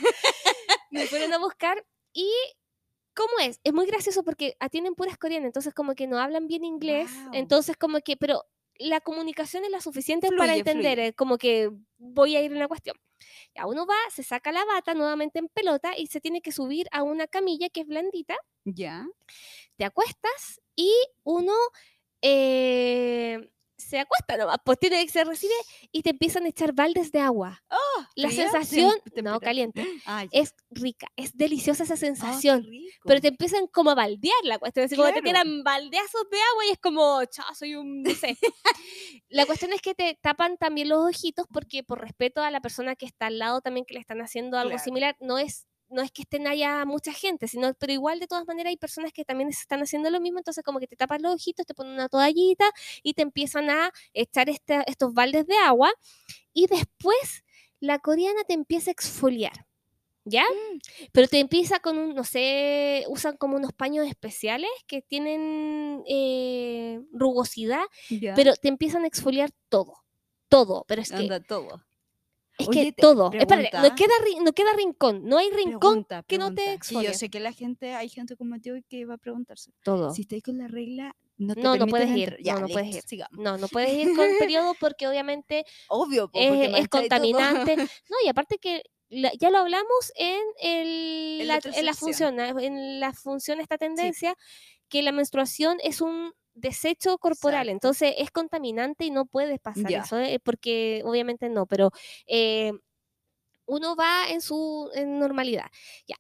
me 0.91 1.07
fueron 1.07 1.33
a 1.33 1.39
buscar 1.39 1.85
y 2.12 2.30
¿cómo 3.14 3.38
es? 3.40 3.61
Es 3.64 3.72
muy 3.72 3.86
gracioso 3.86 4.22
porque 4.24 4.56
atienden 4.61 4.94
puras 4.94 5.18
coreanas, 5.18 5.46
entonces 5.48 5.74
como 5.74 5.94
que 5.94 6.06
no 6.06 6.18
hablan 6.18 6.46
bien 6.46 6.64
inglés, 6.64 7.11
entonces 7.32 7.76
como 7.76 8.00
que, 8.00 8.16
pero 8.16 8.44
la 8.76 9.00
comunicación 9.00 9.64
es 9.64 9.70
la 9.70 9.80
suficiente 9.80 10.30
para 10.36 10.54
entender, 10.54 10.94
fluye. 10.98 11.06
eh, 11.09 11.12
como 11.14 11.36
que 11.38 11.70
voy 11.98 12.36
a 12.36 12.42
ir 12.42 12.52
en 12.52 12.61
la 12.61 12.68
cuestión. 12.68 12.96
Ya 13.54 13.66
uno 13.66 13.86
va, 13.86 13.96
se 14.11 14.22
saca 14.22 14.52
la 14.52 14.64
bata 14.64 14.94
nuevamente 14.94 15.40
en 15.40 15.48
pelota 15.48 15.96
y 15.98 16.06
se 16.06 16.20
tiene 16.20 16.40
que 16.40 16.52
subir 16.52 16.86
a 16.92 17.02
una 17.02 17.26
camilla 17.26 17.68
que 17.70 17.80
es 17.80 17.86
blandita 17.88 18.36
Ya. 18.64 19.04
te 19.76 19.84
acuestas 19.84 20.61
y 20.76 20.92
uno 21.24 21.52
eh, 22.22 23.50
se 23.89 23.99
acuesta 23.99 24.36
nomás, 24.36 24.59
pues 24.64 24.78
tiene 24.78 25.05
que 25.05 25.11
se 25.11 25.24
recibe 25.24 25.55
y 25.93 26.03
te 26.03 26.11
empiezan 26.11 26.45
a 26.45 26.49
echar 26.49 26.72
baldes 26.72 27.11
de 27.12 27.20
agua. 27.20 27.62
la 28.14 28.28
¿fría? 28.28 28.43
sensación, 28.51 28.93
no, 29.22 29.39
caliente, 29.41 29.84
Ah, 30.07 30.26
es 30.32 30.55
rica, 30.70 31.07
es 31.16 31.36
deliciosa 31.36 31.84
esa 31.84 31.95
Ah, 31.95 31.97
sensación. 31.97 32.66
pero 33.05 33.20
te 33.20 33.28
empiezan 33.28 33.66
como 33.68 33.91
a 33.91 33.95
baldear 33.95 34.34
la 34.45 34.59
cuestión, 34.59 34.84
así 34.86 34.97
como 34.97 35.09
te 35.09 35.20
Claro. 35.20 35.24
tiran 35.26 35.62
baldeazos 35.64 36.28
de 36.30 36.36
agua 36.53 36.66
y 36.66 36.70
es 36.70 36.78
como, 36.78 37.24
chao, 37.26 37.55
soy 37.55 37.74
un, 37.76 38.03
no 38.03 38.11
sé. 38.11 38.36
la 39.28 39.47
cuestión 39.47 39.72
es 39.72 39.80
que 39.80 39.95
te 39.95 40.18
tapan 40.20 40.57
también 40.57 40.89
los 40.89 41.07
ojitos 41.09 41.47
porque 41.53 41.82
por 41.84 42.01
respeto 42.01 42.43
a 42.43 42.51
la 42.51 42.61
persona 42.61 42.97
que 42.97 43.07
está 43.07 43.26
al 43.26 43.39
lado 43.39 43.61
también 43.61 43.86
que 43.86 43.95
le 43.95 44.01
están 44.01 44.20
haciendo 44.20 44.59
algo 44.59 44.70
Claro. 44.70 44.84
similar, 44.84 45.16
no 45.20 45.39
es 45.39 45.66
no 45.91 46.03
es 46.03 46.11
que 46.12 46.22
estén 46.22 46.47
haya 46.47 46.84
mucha 46.84 47.12
gente, 47.12 47.49
sino, 47.49 47.72
pero 47.74 47.93
igual 47.93 48.20
de 48.20 48.26
todas 48.26 48.47
maneras 48.47 48.70
hay 48.70 48.76
personas 48.76 49.12
que 49.12 49.24
también 49.24 49.49
están 49.51 49.80
haciendo 49.80 50.11
lo 50.11 50.20
mismo, 50.20 50.39
entonces 50.39 50.62
como 50.64 50.80
que 50.80 50.86
te 50.86 50.97
tapan 50.97 51.22
los 51.22 51.34
ojitos, 51.34 51.66
te 51.66 51.74
ponen 51.74 51.95
una 51.95 52.09
toallita 52.09 52.64
y 53.03 53.14
te 53.14 53.22
empiezan 53.22 53.70
a 53.70 53.91
echar 54.12 54.49
este- 54.49 54.84
estos 54.86 55.14
baldes 55.14 55.47
de 55.47 55.57
agua 55.57 55.91
y 56.53 56.66
después 56.66 57.45
la 57.80 57.99
coreana 57.99 58.45
te 58.45 58.55
empieza 58.55 58.91
a 58.91 58.93
exfoliar. 58.93 59.66
¿Ya? 60.24 60.43
Mm. 60.43 60.78
Pero 61.11 61.26
te 61.26 61.39
empieza 61.39 61.80
con 61.80 61.97
un, 61.97 62.14
no 62.14 62.22
sé, 62.22 63.05
usan 63.09 63.39
como 63.39 63.57
unos 63.57 63.72
paños 63.72 64.07
especiales 64.07 64.68
que 64.86 65.01
tienen 65.01 66.03
eh, 66.07 67.01
rugosidad, 67.12 67.84
pero 68.36 68.55
te 68.57 68.68
empiezan 68.68 69.05
a 69.05 69.07
exfoliar 69.07 69.51
todo. 69.70 69.95
Todo. 70.51 70.84
Pero 70.86 71.01
es 71.01 71.09
que, 71.11 71.16
Anda 71.16 71.41
todo. 71.41 71.82
Es 72.59 72.68
Oye, 72.68 72.84
que 72.86 72.92
todo. 72.92 73.30
Espérate, 73.32 73.70
no 73.76 73.82
pregunta. 73.82 73.94
queda, 73.94 74.42
no 74.44 74.52
queda 74.52 74.72
rincón. 74.74 75.20
No 75.24 75.38
hay 75.38 75.48
rincón 75.50 75.78
Pregunta, 75.80 76.24
que 76.26 76.38
no 76.38 76.48
te 76.50 76.54
pregunta, 76.56 76.64
que 76.64 76.74
exfolie. 76.74 77.09
yo 77.09 77.14
sé 77.14 77.30
que 77.30 77.40
la 77.40 77.52
gente, 77.52 77.94
hay 77.94 78.09
gente 78.09 78.36
como 78.36 78.56
yo 78.56 78.74
que 78.88 79.04
va 79.06 79.14
a 79.14 79.18
preguntarse. 79.18 79.72
todo. 79.84 80.12
Si 80.12 80.22
estáis 80.22 80.42
con 80.42 80.59
la 80.59 80.66
regla, 80.68 81.14
no 81.36 81.54
te 81.54 81.61
No, 81.62 81.76
no 81.76 81.86
puedes 81.86 82.11
ir. 82.16 82.36
Ya, 82.42 82.54
no, 82.54 82.62
no 82.62 82.68
puedes 82.68 82.96
ir. 82.96 83.02
sigamos. 83.02 83.38
No, 83.38 83.56
no 83.59 83.68
puedes 83.68 83.92
ir 83.94 84.14
con 84.16 84.26
periodo 84.38 84.74
porque 84.80 85.06
obviamente 85.06 85.64
Obvio, 85.88 86.28
po, 86.30 86.38
es, 86.40 86.48
porque 86.48 86.64
es 86.64 86.70
mancháis 86.72 86.88
todo. 86.90 87.00
contaminante. 87.02 87.76
No, 88.11 88.16
y 88.24 88.28
aparte 88.28 88.59
que 88.59 88.82
la- 89.09 89.32
ya 89.38 89.50
lo 89.50 89.59
hablamos 89.59 90.12
en, 90.16 90.40
el, 90.61 91.40
En 91.42 91.46
la, 91.48 91.54
la 91.54 91.59
otra 91.59 91.72
en 91.78 91.86
la 91.86 91.92
sección. 91.94 92.36
función, 92.36 92.61
en 92.61 93.00
la 93.00 93.12
función 93.12 93.61
esta 93.61 93.78
tendencia, 93.78 94.34
que 94.88 95.02
la 95.02 95.12
menstruación 95.12 95.78
es 95.82 96.00
un 96.00 96.32
desecho 96.61 97.18
corporal, 97.18 97.68
Exacto. 97.68 97.72
entonces 97.72 98.14
es 98.18 98.30
contaminante 98.30 99.04
y 99.04 99.11
no 99.11 99.26
puedes 99.26 99.59
pasar 99.61 99.90
Ya. 99.90 100.00
eso, 100.00 100.18
eh, 100.18 100.40
porque 100.40 101.02
obviamente 101.04 101.48
no, 101.48 101.66
pero 101.66 101.90
eh, 102.26 102.72
uno 103.66 103.96
va 103.96 104.28
en 104.30 104.40
su 104.40 104.90
en 104.94 105.18
normalidad. 105.18 105.66
Ya, 106.06 106.16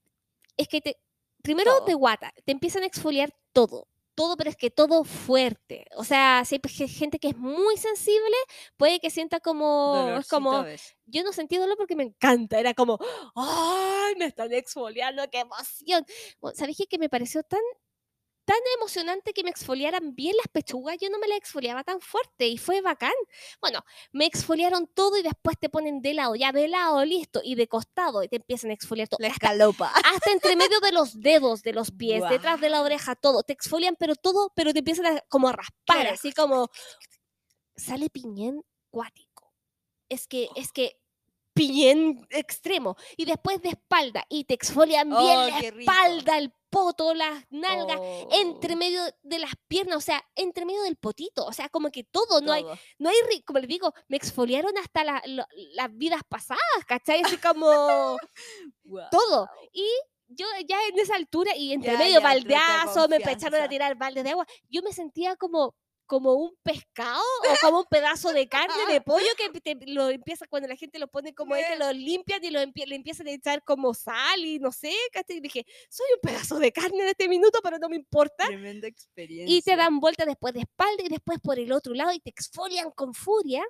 es 0.56 0.68
que 0.68 0.80
te, 0.80 0.96
primero 1.42 1.72
Todo. 1.72 1.84
te 1.86 1.94
guata, 1.94 2.32
te 2.44 2.52
empiezan 2.52 2.82
a 2.82 2.86
exfoliar 2.86 3.34
todo. 3.52 3.88
Todo, 4.14 4.36
pero 4.36 4.50
es 4.50 4.56
que 4.56 4.68
todo 4.72 5.04
fuerte. 5.04 5.86
O 5.94 6.02
sea, 6.02 6.42
si 6.44 6.56
hay 6.56 6.88
gente 6.88 7.20
que 7.20 7.28
es 7.28 7.36
muy 7.36 7.76
sensible, 7.76 8.34
puede 8.76 8.98
que 8.98 9.10
sienta 9.10 9.38
como. 9.38 10.16
Es 10.18 10.26
como 10.26 10.64
yo 11.06 11.22
no 11.22 11.32
sentí 11.32 11.56
dolor 11.56 11.76
porque 11.76 11.94
me 11.94 12.02
encanta. 12.02 12.58
Era 12.58 12.74
como, 12.74 12.98
¡ay! 13.36 14.16
Me 14.18 14.24
están 14.24 14.52
exfoliando, 14.52 15.22
qué 15.30 15.38
emoción. 15.38 16.04
Bueno, 16.40 16.56
¿Sabéis 16.56 16.78
qué? 16.78 16.86
que 16.88 16.98
me 16.98 17.08
pareció 17.08 17.44
tan, 17.44 17.60
tan 18.48 18.56
emocionante 18.78 19.34
que 19.34 19.44
me 19.44 19.50
exfoliaran 19.50 20.14
bien 20.14 20.34
las 20.34 20.48
pechugas? 20.48 20.96
Yo 20.98 21.10
no 21.10 21.18
me 21.18 21.28
las 21.28 21.36
exfoliaba 21.36 21.84
tan 21.84 22.00
fuerte 22.00 22.48
y 22.48 22.56
fue 22.56 22.80
bacán. 22.80 23.12
Bueno, 23.60 23.84
me 24.10 24.24
exfoliaron 24.24 24.86
todo 24.86 25.18
y 25.18 25.22
después 25.22 25.58
te 25.58 25.68
ponen 25.68 26.00
de 26.00 26.14
lado, 26.14 26.34
ya 26.34 26.50
de 26.50 26.66
lado, 26.66 27.04
listo, 27.04 27.42
y 27.44 27.56
de 27.56 27.68
costado 27.68 28.22
y 28.22 28.28
te 28.28 28.36
empiezan 28.36 28.70
a 28.70 28.72
exfoliar 28.72 29.06
todo. 29.06 29.18
La 29.20 29.28
escalopa. 29.28 29.92
hasta 30.02 30.30
entre 30.32 30.56
medio 30.56 30.80
de 30.80 30.92
los 30.92 31.20
dedos 31.20 31.60
de 31.60 31.74
los 31.74 31.90
pies, 31.90 32.22
detrás 32.30 32.58
de 32.58 32.70
la 32.70 32.80
oreja, 32.80 33.16
todo. 33.16 33.42
Te 33.42 33.52
exfolian, 33.52 33.96
pero 33.98 34.14
todo, 34.14 34.50
pero 34.56 34.72
te 34.72 34.78
empiezan 34.78 35.18
a, 35.18 35.20
como 35.28 35.48
a 35.48 35.52
raspar, 35.52 36.06
así 36.06 36.32
como. 36.32 36.70
Sale 37.76 38.08
piñén 38.08 38.62
cuático. 38.88 39.52
Es 40.08 40.26
que, 40.26 40.48
es 40.56 40.72
que 40.72 40.98
piñén 41.58 42.26
extremo. 42.30 42.96
Y 43.16 43.24
después 43.24 43.60
de 43.60 43.70
espalda. 43.70 44.24
Y 44.28 44.44
te 44.44 44.54
exfolian 44.54 45.08
bien 45.10 45.20
Oh, 45.38 45.48
la 45.48 45.60
qué 45.60 45.70
rico. 45.70 45.90
espalda, 45.90 46.38
el 46.38 46.52
poto, 46.70 47.14
las 47.14 47.44
nalgas. 47.50 47.98
Entre 48.32 48.74
Oh, 48.74 48.76
medio 48.76 49.00
de 49.22 49.38
las 49.38 49.52
piernas, 49.68 49.96
o 49.96 50.00
sea, 50.00 50.22
entre 50.34 50.64
medio 50.64 50.82
del 50.82 50.96
potito, 50.96 51.44
o 51.46 51.52
sea, 51.52 51.68
como 51.68 51.90
que 51.90 52.04
todo, 52.04 52.40
no 52.40 52.52
hay, 52.52 52.64
no 52.98 53.08
hay, 53.08 53.42
como 53.44 53.58
les 53.58 53.68
digo, 53.68 53.92
me 54.08 54.16
exfoliaron 54.16 54.76
hasta 54.78 55.02
la- 55.04 55.22
las 55.26 55.96
vidas 55.96 56.20
pasadas, 56.28 56.60
¿cachai? 56.86 57.22
Así 57.22 57.36
como 57.38 58.16
todo. 59.10 59.48
Y 59.72 59.86
yo 60.28 60.46
ya 60.66 60.76
en 60.88 60.98
esa 60.98 61.16
altura 61.16 61.56
y 61.56 61.72
entre 61.72 61.92
Ya, 61.92 61.98
medio 61.98 62.20
ya, 62.20 62.20
baldeazo, 62.20 63.08
me 63.08 63.16
empezaron 63.16 63.62
a 63.62 63.68
tirar 63.68 63.94
baldes 63.96 64.24
de 64.24 64.30
agua. 64.30 64.46
Yo 64.68 64.82
me 64.82 64.92
sentía 64.92 65.36
como 65.36 65.74
como 66.08 66.32
un 66.34 66.56
pescado 66.64 67.22
o 67.48 67.54
como 67.60 67.78
un 67.80 67.84
pedazo 67.88 68.32
de 68.32 68.48
carne 68.48 68.74
de 68.92 69.00
pollo 69.00 69.28
que 69.36 69.60
te- 69.60 69.76
lo 69.86 70.08
empieza 70.08 70.46
cuando 70.48 70.66
la 70.66 70.74
gente 70.74 70.98
lo 70.98 71.06
pone 71.06 71.32
como 71.34 71.54
este, 71.54 71.76
lo 71.78 71.92
limpian 71.92 72.42
y 72.42 72.50
lo 72.50 72.58
empie- 72.60 72.86
le 72.86 72.96
empiezan 72.96 73.28
a 73.28 73.30
echar 73.32 73.62
como 73.62 73.94
sal 73.94 74.44
y 74.44 74.58
no 74.58 74.72
sé. 74.72 74.92
Y 75.28 75.40
dije, 75.40 75.64
soy 75.88 76.06
un 76.14 76.20
pedazo 76.20 76.58
de 76.58 76.72
carne 76.72 77.02
en 77.04 77.08
este 77.10 77.28
minuto, 77.28 77.60
pero 77.62 77.78
no 77.78 77.88
me 77.88 77.96
importa. 77.96 78.46
Tremenda 78.46 78.88
experiencia. 78.88 79.54
Y 79.56 79.62
te 79.62 79.76
dan 79.76 80.00
vuelta 80.00 80.24
después 80.24 80.54
de 80.54 80.60
espalda 80.60 81.04
y 81.04 81.08
después 81.08 81.38
por 81.40 81.58
el 81.60 81.70
otro 81.70 81.94
lado 81.94 82.12
y 82.12 82.18
te 82.18 82.30
exfolian 82.30 82.90
con 82.90 83.14
furia. 83.14 83.62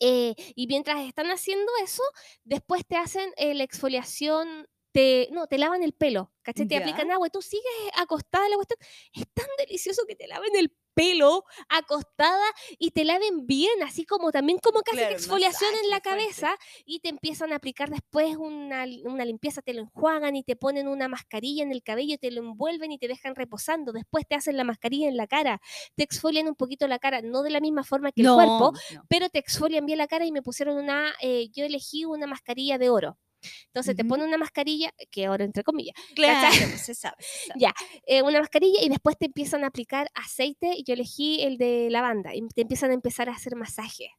Eh, 0.00 0.34
y 0.54 0.66
mientras 0.68 1.00
están 1.06 1.26
haciendo 1.30 1.72
eso, 1.82 2.02
después 2.44 2.86
te 2.86 2.96
hacen 2.96 3.32
eh, 3.36 3.54
la 3.54 3.64
exfoliación, 3.64 4.68
te, 4.92 5.28
no, 5.32 5.46
te 5.48 5.58
lavan 5.58 5.82
el 5.82 5.92
pelo, 5.92 6.32
¿cachai? 6.42 6.66
Te 6.68 6.76
aplican 6.82 7.10
agua 7.10 7.26
y 7.26 7.30
tú 7.30 7.42
sigues 7.42 7.64
acostada 7.94 8.44
en 8.44 8.50
la 8.52 8.56
cuestión. 8.56 8.78
Es 9.12 9.24
tan 9.34 9.46
delicioso 9.58 10.02
que 10.06 10.14
te 10.14 10.26
laven 10.28 10.54
el 10.56 10.72
pelo 10.98 11.44
acostada 11.68 12.44
y 12.78 12.90
te 12.90 13.04
laven 13.04 13.46
bien, 13.46 13.82
así 13.84 14.04
como 14.04 14.32
también 14.32 14.58
como 14.58 14.80
casi 14.82 14.96
Claro, 14.98 15.14
exfoliación 15.14 15.70
en 15.84 15.90
la 15.90 16.00
fuerte. 16.00 16.10
cabeza 16.10 16.56
y 16.84 16.98
te 17.00 17.08
empiezan 17.08 17.52
a 17.52 17.56
aplicar 17.56 17.88
después 17.90 18.36
una, 18.36 18.84
una 19.04 19.24
limpieza, 19.24 19.62
te 19.62 19.74
lo 19.74 19.82
enjuagan 19.82 20.34
y 20.36 20.42
te 20.42 20.56
ponen 20.56 20.88
una 20.88 21.06
mascarilla 21.08 21.62
en 21.62 21.70
el 21.72 21.82
cabello, 21.82 22.16
te 22.18 22.30
lo 22.30 22.40
envuelven 22.40 22.90
y 22.92 22.98
te 22.98 23.06
dejan 23.08 23.34
reposando. 23.36 23.92
Después 23.92 24.26
te 24.28 24.34
hacen 24.34 24.56
la 24.56 24.64
mascarilla 24.64 25.08
en 25.08 25.16
la 25.16 25.26
cara, 25.26 25.60
te 25.94 26.02
exfolian 26.02 26.48
un 26.48 26.54
poquito 26.56 26.88
la 26.88 26.98
cara, 26.98 27.22
no 27.22 27.42
de 27.42 27.50
la 27.50 27.60
misma 27.60 27.84
forma 27.84 28.10
que 28.12 28.22
el 28.22 28.28
cuerpo, 28.28 28.72
no. 28.94 29.02
pero 29.08 29.28
te 29.28 29.38
exfolian 29.38 29.86
bien 29.86 29.98
la 29.98 30.08
cara 30.08 30.24
y 30.26 30.32
me 30.32 30.42
pusieron 30.42 30.76
una, 30.76 31.12
eh, 31.22 31.48
yo 31.52 31.64
elegí 31.64 32.04
una 32.04 32.26
mascarilla 32.26 32.76
de 32.78 32.90
oro. 32.90 33.18
Entonces 33.66 33.94
te 33.96 34.02
Ujú. 34.02 34.08
ponen 34.10 34.28
una 34.28 34.38
mascarilla, 34.38 34.90
que 35.10 35.28
oro 35.28 35.44
entre 35.44 35.62
comillas, 35.64 35.94
Claro, 36.14 36.52
se 36.78 36.94
sabe. 36.94 37.16
se 37.22 37.46
sabe. 37.46 37.60
Ya. 37.60 37.72
eh, 38.06 38.22
una 38.22 38.40
mascarilla 38.40 38.80
y 38.82 38.88
después 38.88 39.16
te 39.18 39.26
empiezan 39.26 39.64
a 39.64 39.68
aplicar 39.68 40.08
aceite 40.14 40.82
yo 40.84 40.94
elegí 40.94 41.42
el 41.42 41.58
de 41.58 41.88
lavanda 41.90 42.34
y 42.34 42.46
te 42.54 42.62
empiezan 42.62 42.90
a 42.90 42.94
empezar 42.94 43.28
a 43.28 43.32
hacer 43.32 43.56
masaje. 43.56 44.10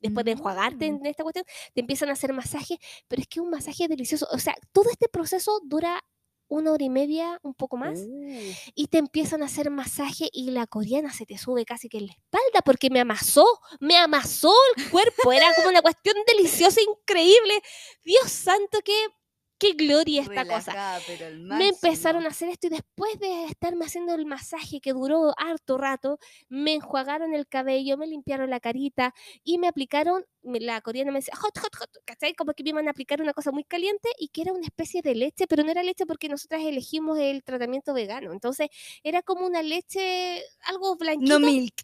Después 0.00 0.24
de 0.24 0.32
enjuagarte 0.32 0.90
Mm. 0.92 0.96
en 1.00 1.06
esta 1.06 1.24
cuestión, 1.24 1.44
te 1.74 1.80
empiezan 1.80 2.08
a 2.08 2.12
hacer 2.12 2.32
masaje, 2.32 2.78
pero 3.08 3.20
es 3.20 3.26
que 3.28 3.40
un 3.40 3.50
masaje 3.50 3.88
delicioso. 3.88 4.28
O 4.30 4.38
sea, 4.38 4.54
todo 4.72 4.90
este 4.90 5.08
proceso 5.08 5.60
dura 5.64 6.00
una 6.48 6.72
hora 6.72 6.84
y 6.84 6.90
media, 6.90 7.38
un 7.42 7.54
poco 7.54 7.76
más, 7.76 7.98
Uh, 7.98 8.52
y 8.74 8.86
te 8.88 8.98
empiezan 8.98 9.42
a 9.42 9.46
hacer 9.46 9.70
masaje 9.70 10.28
y 10.32 10.50
la 10.50 10.66
coreana 10.66 11.12
se 11.12 11.26
te 11.26 11.38
sube 11.38 11.64
casi 11.64 11.88
que 11.88 11.98
en 11.98 12.06
la 12.06 12.12
espalda 12.12 12.62
porque 12.64 12.90
me 12.90 13.00
amasó, 13.00 13.46
me 13.80 13.96
amasó 13.96 14.52
el 14.76 14.90
cuerpo, 14.90 15.32
era 15.32 15.46
como 15.54 15.68
una 15.68 15.82
cuestión 15.82 16.16
deliciosa, 16.26 16.80
increíble. 16.80 17.60
Dios 18.04 18.30
santo, 18.30 18.78
qué, 18.84 18.94
qué 19.58 19.72
gloria 19.72 20.22
esta 20.22 20.44
cosa. 20.46 20.72
relajada, 20.72 21.00
Me 21.58 21.68
empezaron 21.68 22.24
a 22.24 22.28
hacer 22.28 22.48
esto 22.48 22.68
y 22.68 22.70
después 22.70 23.18
de 23.18 23.44
estarme 23.46 23.84
haciendo 23.84 24.14
el 24.14 24.26
masaje 24.26 24.80
que 24.80 24.92
duró 24.92 25.34
harto 25.36 25.78
rato, 25.78 26.18
me 26.48 26.74
enjuagaron 26.74 27.34
el 27.34 27.46
cabello, 27.48 27.96
me 27.96 28.06
limpiaron 28.06 28.50
la 28.50 28.60
carita 28.60 29.14
y 29.44 29.58
me 29.58 29.68
aplicaron, 29.68 30.24
la 30.42 30.80
coreana 30.80 31.10
me 31.12 31.18
decía, 31.18 31.34
hot, 31.36 31.58
hot, 31.58 31.74
hot, 31.76 31.90
¿cachai? 32.04 32.34
Como 32.34 32.52
que 32.54 32.62
me 32.62 32.70
iban 32.70 32.88
a 32.88 32.92
aplicar 32.92 33.20
una 33.20 33.32
cosa 33.34 33.50
muy 33.52 33.64
caliente 33.64 34.08
y 34.18 34.28
que 34.28 34.42
era 34.42 34.52
una 34.52 34.66
especie 34.66 35.02
de 35.02 35.14
leche, 35.14 35.46
pero 35.46 35.62
no 35.64 35.70
era 35.70 35.82
leche 35.82 36.06
porque 36.06 36.28
nosotras 36.28 36.62
elegimos 36.64 37.18
el 37.18 37.42
tratamiento 37.44 37.92
vegano. 37.94 38.32
Entonces 38.32 38.68
era 39.02 39.22
como 39.22 39.46
una 39.46 39.62
leche, 39.62 40.42
algo 40.62 40.96
blanquito, 40.96 41.38
No 41.38 41.46
milk. 41.46 41.74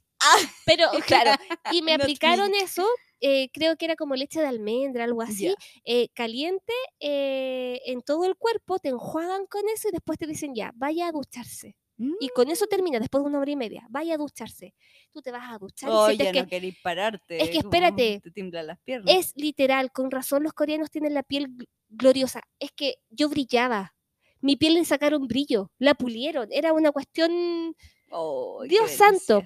pero 0.64 0.88
claro, 1.06 1.32
y 1.72 1.82
me 1.82 1.94
aplicaron 1.94 2.54
eso, 2.54 2.86
eh, 3.20 3.48
creo 3.52 3.76
que 3.76 3.84
era 3.86 3.96
como 3.96 4.14
leche 4.16 4.40
de 4.40 4.46
almendra, 4.46 5.04
algo 5.04 5.22
así, 5.22 5.54
eh, 5.84 6.08
caliente 6.14 6.72
eh, 7.00 7.80
en 7.86 8.02
todo 8.02 8.24
el 8.24 8.36
cuerpo, 8.36 8.78
te 8.78 8.88
enjuagan 8.90 9.46
con 9.46 9.62
eso 9.68 9.88
y 9.88 9.92
después 9.92 10.18
te 10.18 10.26
dicen 10.26 10.54
ya, 10.54 10.72
vaya 10.74 11.08
a 11.08 11.12
ducharse. 11.12 11.76
Y 12.18 12.28
con 12.30 12.50
eso 12.50 12.66
termina, 12.66 12.98
después 12.98 13.22
de 13.22 13.28
una 13.28 13.38
hora 13.38 13.50
y 13.52 13.56
media, 13.56 13.86
vaya 13.88 14.14
a 14.14 14.18
ducharse. 14.18 14.74
Tú 15.12 15.22
te 15.22 15.30
vas 15.30 15.52
a 15.52 15.58
duchar 15.58 15.90
y 15.90 15.92
Oh, 15.94 16.06
sientes 16.06 16.26
ya 16.26 16.32
que 16.32 16.42
no 16.42 16.48
queréis 16.48 16.76
pararte. 16.82 17.40
es 17.40 17.50
que 17.50 17.58
espérate, 17.58 18.20
Te 18.20 18.30
tiemblan 18.32 18.66
las 18.66 18.80
piernas. 18.80 19.14
es 19.14 19.32
literal, 19.36 19.92
con 19.92 20.10
razón 20.10 20.42
los 20.42 20.52
coreanos 20.54 20.90
tienen 20.90 21.14
la 21.14 21.22
piel 21.22 21.46
gl- 21.50 21.68
gloriosa. 21.88 22.42
Es 22.58 22.72
que 22.72 22.96
yo 23.10 23.28
brillaba. 23.28 23.94
Mi 24.40 24.56
piel 24.56 24.74
le 24.74 24.84
sacaron 24.84 25.28
brillo, 25.28 25.70
la 25.78 25.94
pulieron. 25.94 26.48
Era 26.50 26.72
una 26.72 26.90
cuestión 26.90 27.76
Oh, 28.10 28.64
Dios 28.68 28.90
santo. 28.90 29.42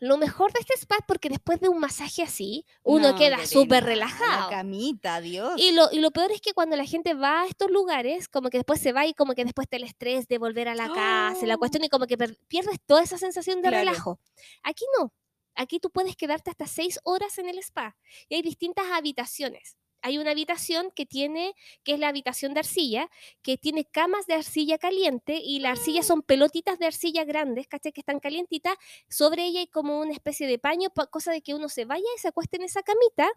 Lo 0.00 0.16
mejor 0.16 0.50
de 0.52 0.60
este 0.60 0.74
spa 0.78 0.96
es 0.98 1.04
porque 1.06 1.28
después 1.28 1.60
de 1.60 1.68
un 1.68 1.78
masaje 1.78 2.22
así, 2.22 2.64
uno 2.82 3.12
No, 3.12 3.18
queda 3.18 3.46
súper 3.46 3.84
relajado. 3.84 4.50
La 4.50 4.56
camita, 4.56 5.20
Dios. 5.20 5.52
Y 5.60 5.72
lo, 5.72 5.88
y 5.92 6.00
lo 6.00 6.10
peor 6.10 6.32
es 6.32 6.40
que 6.40 6.54
cuando 6.54 6.74
la 6.76 6.86
gente 6.86 7.12
va 7.12 7.42
a 7.42 7.46
estos 7.46 7.70
lugares, 7.70 8.26
como 8.26 8.48
que 8.48 8.56
después 8.58 8.80
se 8.80 8.92
va 8.92 9.06
y 9.06 9.12
como 9.12 9.34
que 9.34 9.44
después 9.44 9.68
te 9.68 9.76
el 9.76 9.84
estrés 9.84 10.26
de 10.26 10.38
volver 10.38 10.68
a 10.68 10.74
la 10.74 10.90
casa, 10.92 11.44
y 11.44 11.46
la 11.46 11.56
¡Oh! 11.56 11.58
cuestión 11.58 11.84
y 11.84 11.88
como 11.90 12.06
que 12.06 12.16
pierdes 12.16 12.80
toda 12.86 13.02
esa 13.02 13.18
sensación 13.18 13.60
de 13.62 13.68
Claro. 13.68 13.78
relajo. 13.90 14.20
Aquí 14.62 14.84
no. 14.98 15.12
Aquí 15.54 15.78
tú 15.80 15.90
puedes 15.90 16.16
quedarte 16.16 16.48
hasta 16.50 16.66
seis 16.66 16.98
horas 17.04 17.36
en 17.38 17.48
el 17.48 17.58
spa 17.58 17.96
y 18.28 18.36
hay 18.36 18.42
distintas 18.42 18.86
habitaciones. 18.92 19.76
Hay 20.02 20.18
una 20.18 20.30
habitación 20.32 20.90
que 20.94 21.06
tiene, 21.06 21.54
que 21.84 21.92
es 21.94 21.98
la 21.98 22.08
habitación 22.08 22.54
de 22.54 22.60
arcilla, 22.60 23.08
que 23.42 23.56
tiene 23.56 23.84
camas 23.84 24.26
de 24.26 24.34
arcilla 24.34 24.78
caliente 24.78 25.40
y 25.42 25.60
la 25.60 25.70
arcilla 25.70 26.02
son 26.02 26.22
pelotitas 26.22 26.78
de 26.78 26.86
arcilla 26.86 27.24
grandes, 27.24 27.66
¿cachai? 27.68 27.92
Que 27.92 28.00
están 28.00 28.20
calientitas. 28.20 28.74
Sobre 29.08 29.44
ella 29.44 29.60
hay 29.60 29.66
como 29.66 30.00
una 30.00 30.12
especie 30.12 30.46
de 30.46 30.58
paño, 30.58 30.90
pa- 30.90 31.06
cosa 31.06 31.32
de 31.32 31.42
que 31.42 31.54
uno 31.54 31.68
se 31.68 31.84
vaya 31.84 32.04
y 32.16 32.18
se 32.18 32.28
acueste 32.28 32.56
en 32.56 32.62
esa 32.62 32.82
camita 32.82 33.28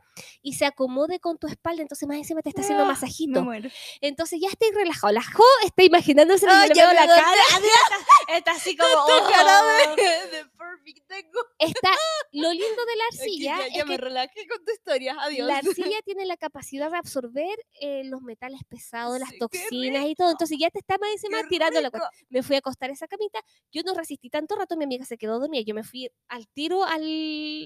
y 0.42 0.54
se 0.54 0.66
acomode 0.66 1.20
con 1.20 1.38
tu 1.38 1.48
espalda. 1.48 1.82
Entonces 1.82 2.08
más 2.08 2.18
encima 2.18 2.42
te 2.42 2.50
está 2.50 2.62
haciendo 2.62 2.84
Ah, 2.84 2.88
masajito. 2.88 3.44
Me. 3.44 3.72
Entonces 4.02 4.40
ya 4.42 4.48
estoy 4.50 4.72
relajado. 4.72 5.14
La 5.14 5.24
Jo 5.24 5.44
está 5.66 5.84
imaginándose 5.84 6.46
Ah, 6.50 6.66
y 6.66 6.70
yo 6.70 6.76
veo 6.76 6.94
la 6.94 7.08
cara. 7.08 7.42
Está, 7.54 8.38
está 8.38 8.52
así 8.52 8.76
como. 8.78 8.90
Esta 8.90 9.30
cara 9.30 9.62
"Oh". 9.62 9.96
de, 9.96 10.04
de 10.38 10.46
perfect 10.46 11.08
tengo. 11.08 11.40
Está, 11.60 11.92
lo 12.32 12.52
lindo 12.52 12.86
de 12.86 12.96
la 12.96 13.04
arcilla 13.12 13.58
ya, 13.60 13.68
es 13.68 13.74
ya 13.76 13.86
me 13.86 13.96
que 13.96 14.02
relajé 14.02 14.48
con 14.48 14.64
tu 14.66 14.72
historia. 14.72 15.16
Adiós. 15.20 15.48
la 15.48 15.58
arcilla 15.58 16.02
tiene 16.04 16.26
la 16.26 16.38
capacidad 16.38 16.53
de 16.54 16.98
absorber 16.98 17.58
eh, 17.82 18.04
los 18.06 18.22
metales 18.22 18.62
pesados, 18.70 19.20
las 19.20 19.30
Sí, 19.30 19.38
toxinas 19.40 20.06
y 20.06 20.16
todo. 20.16 20.32
Entonces 20.32 20.58
ya 20.60 20.70
te 20.70 20.80
está 20.80 20.98
más 20.98 21.10
encima 21.12 21.42
Qué 21.42 21.48
tirando 21.50 21.82
la 21.82 21.90
cuestión. 21.92 22.26
Me 22.30 22.44
fui 22.44 22.56
a 22.56 22.60
acostar 22.60 22.90
esa 22.92 23.08
camita. 23.08 23.40
Yo 23.72 23.82
no 23.84 23.94
resistí 23.94 24.30
tanto 24.30 24.56
rato. 24.56 24.78
Mi 24.78 24.84
amiga 24.86 25.06
se 25.06 25.18
quedó 25.18 25.40
dormida. 25.40 25.64
Yo 25.66 25.74
me 25.76 25.84
fui 25.84 26.10
al 26.28 26.48
tiro 26.48 26.84
al. 26.86 27.02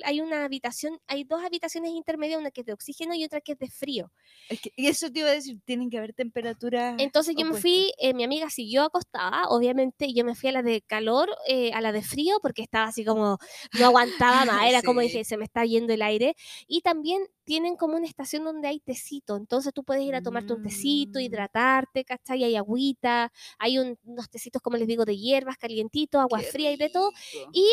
Hay 0.05 0.21
una 0.21 0.45
habitación, 0.45 0.99
hay 1.07 1.23
dos 1.25 1.43
habitaciones 1.43 1.91
intermedias, 1.91 2.39
una 2.39 2.51
que 2.51 2.61
es 2.61 2.65
de 2.67 2.73
oxígeno 2.73 3.13
y 3.13 3.23
otra 3.25 3.41
que 3.41 3.53
es 3.53 3.59
de 3.59 3.69
frío. 3.69 4.11
Es 4.47 4.61
que, 4.61 4.71
y 4.75 4.87
eso 4.87 5.11
te 5.11 5.19
iba 5.19 5.29
a 5.29 5.33
decir, 5.33 5.59
tienen 5.65 5.89
que 5.89 5.97
haber 5.97 6.13
temperaturas. 6.13 6.95
Entonces 6.99 7.35
yo 7.37 7.45
me 7.45 7.51
opuestas. 7.51 7.61
fui, 7.61 7.93
eh, 7.99 8.13
mi 8.13 8.23
amiga 8.23 8.49
siguió 8.49 8.83
acostada, 8.83 9.43
obviamente, 9.49 10.13
yo 10.13 10.23
me 10.25 10.35
fui 10.35 10.49
a 10.49 10.51
la 10.53 10.63
de 10.63 10.81
calor, 10.81 11.29
eh, 11.47 11.71
a 11.73 11.81
la 11.81 11.91
de 11.91 12.01
frío, 12.01 12.39
porque 12.41 12.61
estaba 12.63 12.85
así 12.87 13.05
como, 13.05 13.37
no 13.73 13.85
aguantaba 13.85 14.45
más, 14.45 14.65
era 14.65 14.81
como 14.81 15.01
Sí. 15.07 15.07
dije, 15.07 15.23
se 15.23 15.37
me 15.37 15.43
está 15.45 15.65
yendo 15.65 15.93
el 15.93 16.01
aire. 16.01 16.35
Y 16.67 16.81
también 16.81 17.27
tienen 17.47 17.77
como 17.77 17.95
una 17.95 18.05
estación 18.05 18.43
donde 18.43 18.67
hay 18.67 18.81
tecito, 18.81 19.37
entonces 19.37 19.71
tú 19.73 19.85
puedes 19.85 20.03
ir 20.03 20.13
a 20.15 20.21
tomarte 20.21 20.51
un 20.53 20.61
tecito, 20.63 21.17
Mm. 21.17 21.21
hidratarte, 21.21 22.03
¿cachai? 22.03 22.43
Hay 22.43 22.57
agüita, 22.57 23.31
hay 23.57 23.79
un- 23.79 23.97
unos 24.03 24.29
tecitos, 24.29 24.61
como 24.61 24.75
les 24.75 24.85
digo, 24.85 25.05
de 25.05 25.15
hierbas, 25.17 25.57
calientitos, 25.57 26.19
agua 26.21 26.39
Qué 26.41 26.45
fría 26.47 26.71
y 26.73 26.75
de 26.77 26.89
todo. 26.89 27.11
rico. 27.11 27.49
Y 27.53 27.71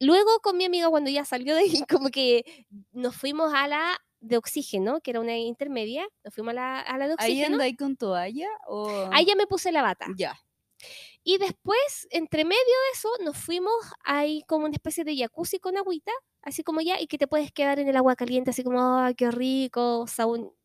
luego 0.00 0.40
con 0.42 0.58
mi 0.58 0.66
amiga, 0.66 0.90
cuando 0.90 1.08
ya 1.10 1.24
salió 1.24 1.54
de 1.54 1.62
ahí, 1.62 1.70
como 1.88 2.10
que 2.10 2.44
nos 2.92 3.16
fuimos 3.16 3.54
a 3.54 3.66
la 3.68 3.96
de 4.20 4.36
oxígeno, 4.36 5.00
que 5.00 5.12
era 5.12 5.20
una 5.20 5.38
intermedia, 5.38 6.06
nos 6.22 6.34
fuimos 6.34 6.50
a 6.50 6.54
la, 6.54 6.80
a 6.80 6.98
la 6.98 7.08
de 7.08 7.14
¿Ahí 7.18 7.32
oxígeno. 7.32 7.54
andáis 7.54 7.76
con 7.78 7.96
toalla? 7.96 8.48
O... 8.68 9.08
Ahí 9.12 9.24
ya 9.24 9.34
me 9.34 9.46
puse 9.46 9.72
la 9.72 9.80
bata. 9.80 10.06
Ya. 10.14 10.38
Y 11.24 11.38
después, 11.38 12.06
entre 12.10 12.44
medio 12.44 12.58
de 12.60 12.98
eso, 12.98 13.08
nos 13.24 13.36
fuimos 13.38 13.72
ahí 14.04 14.42
como 14.46 14.66
una 14.66 14.74
especie 14.74 15.04
de 15.04 15.16
jacuzzi 15.16 15.58
con 15.58 15.76
agüita, 15.78 16.12
así 16.42 16.62
como 16.62 16.80
ya, 16.80 17.00
y 17.00 17.06
que 17.06 17.18
te 17.18 17.26
puedes 17.26 17.52
quedar 17.52 17.78
en 17.78 17.88
el 17.88 17.96
agua 17.96 18.16
caliente, 18.16 18.50
así 18.50 18.62
como, 18.62 18.96
¡ay, 18.98 19.14
qué 19.14 19.30
rico! 19.30 20.06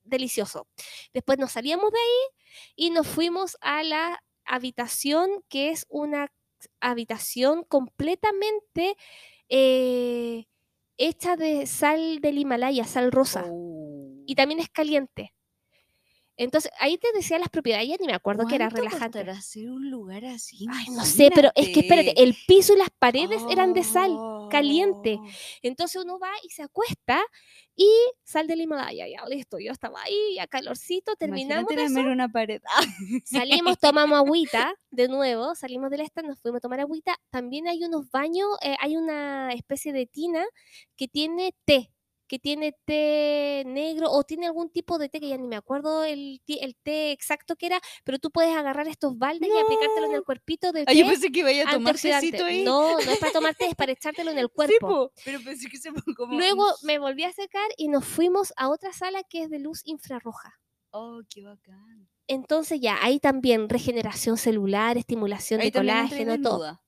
delicioso. 0.04 0.68
Después 1.14 1.40
nos 1.40 1.52
salíamos 1.52 1.92
de 1.92 1.98
ahí 1.98 2.44
y 2.76 2.90
nos 2.92 3.08
fuimos 3.08 3.58
a 3.62 3.84
la 3.84 4.22
habitación, 4.46 5.30
que 5.50 5.72
es 5.72 5.86
una 5.90 6.32
habitación 6.80 7.64
completamente 7.64 8.96
eh, 9.50 10.46
hecha 10.98 11.36
de 11.36 11.66
sal 11.68 12.20
del 12.22 12.38
Himalaya, 12.38 12.86
sal 12.86 13.12
rosa, 13.12 13.46
Oh. 13.50 14.24
y 14.26 14.36
también 14.36 14.60
es 14.60 14.70
caliente. 14.70 15.34
Entonces, 16.38 16.70
ahí 16.80 16.98
te 16.98 17.08
decía 17.14 17.40
las 17.40 17.48
propiedades, 17.50 17.88
ya 17.88 17.96
ni 18.00 18.08
me 18.08 18.14
acuerdo 18.14 18.46
que 18.46 18.56
era 18.56 18.70
¿Cuánto 18.70 18.84
relajante. 18.84 19.20
hacer 19.32 19.70
un 19.70 19.90
lugar 19.90 20.26
así? 20.26 20.66
Ay, 20.70 20.88
no 20.92 21.06
sé, 21.06 21.30
pero 21.34 21.50
es 21.56 21.70
que 21.70 21.80
espérate, 21.80 22.22
el 22.22 22.36
piso 22.46 22.74
y 22.74 22.78
las 22.78 22.90
paredes 23.00 23.42
eran 23.50 23.74
de 23.74 23.84
sal, 23.84 24.12
caliente. 24.50 25.18
Oh. 25.20 25.28
Entonces 25.62 26.04
uno 26.04 26.20
va 26.20 26.32
y 26.44 26.50
se 26.50 26.64
acuesta 26.64 27.22
y 27.76 27.90
sal 28.24 28.48
del 28.48 28.62
Himalaya, 28.62 29.06
ya 29.08 29.26
listo, 29.28 29.60
yo 29.60 29.72
estaba 29.72 30.02
ahí, 30.02 30.40
a 30.40 30.48
calorcito, 30.48 31.16
terminamos 31.16 31.70
eso, 31.72 32.00
una 32.00 32.30
pared. 32.30 32.62
salimos, 33.26 33.78
tomamos 33.80 34.18
agüita, 34.20 34.74
de 34.92 35.10
nuevo, 35.10 35.56
salimos 35.56 35.92
del 35.92 36.02
esta, 36.02 36.22
nos 36.22 36.40
fuimos 36.40 36.60
a 36.60 36.62
tomar 36.62 36.80
agüita. 36.80 37.18
También 37.32 37.68
hay 37.68 37.84
unos 37.84 38.10
baños, 38.12 38.48
eh, 38.62 38.78
hay 38.80 38.96
una 38.96 39.52
especie 39.52 39.92
de 39.92 40.06
tina 40.06 40.46
que 40.96 41.08
tiene 41.08 41.54
té. 41.66 41.92
Que 42.28 42.40
tiene 42.40 42.76
té 42.86 43.64
negro 43.66 44.12
o 44.12 44.24
tiene 44.24 44.48
algún 44.48 44.70
tipo 44.70 44.98
de 44.98 45.10
té 45.10 45.20
que 45.20 45.30
ya 45.30 45.38
ni 45.38 45.48
me 45.48 45.56
acuerdo 45.56 46.04
el, 46.04 46.42
té 46.84 47.12
exacto 47.12 47.56
que 47.56 47.68
era, 47.68 47.80
pero 48.04 48.20
tú 48.20 48.32
puedes 48.32 48.56
agarrar 48.56 48.88
estos 48.88 49.18
baldes 49.18 49.50
y 49.50 49.58
aplicártelo 49.58 50.08
en 50.08 50.16
el 50.16 50.24
cuerpito 50.24 50.72
del 50.72 50.86
Ah, 50.88 50.94
yo 50.94 51.06
pensé 51.06 51.32
que 51.32 51.40
iba 51.40 51.50
a 51.50 51.74
tomar 51.74 51.96
antioxidante. 51.96 52.32
tecito 52.32 52.46
ahí. 52.46 52.64
No, 52.64 52.94
no 52.94 53.12
es 53.12 53.20
para 53.20 53.32
tomar 53.32 53.56
té, 53.56 53.68
es 53.68 53.76
para 53.76 53.92
echártelo 53.92 54.32
en 54.32 54.40
el 54.40 54.50
cuerpo. 54.50 54.88
po, 54.88 55.12
pero 55.24 55.40
pensé 55.44 55.70
que 55.70 55.78
se 55.78 55.92
como... 56.16 56.38
Luego 56.38 56.66
me 56.84 57.00
volví 57.00 57.24
a 57.24 57.32
secar 57.32 57.68
y 57.78 57.88
nos 57.88 58.06
fuimos 58.06 58.54
a 58.58 58.70
otra 58.70 58.94
sala 58.94 59.24
que 59.24 59.44
es 59.44 59.50
de 59.50 59.60
luz 59.60 59.82
infrarroja. 59.86 60.60
Oh, 60.92 61.22
qué 61.30 61.44
bacán. 61.44 62.08
Entonces 62.28 62.80
ya, 62.80 62.98
ahí 63.04 63.20
también 63.20 63.70
regeneración 63.70 64.38
celular, 64.38 64.98
estimulación 64.98 65.60
Ahí 65.60 65.70
de 65.70 65.80
colágeno, 65.80 66.42
todo. 66.42 66.82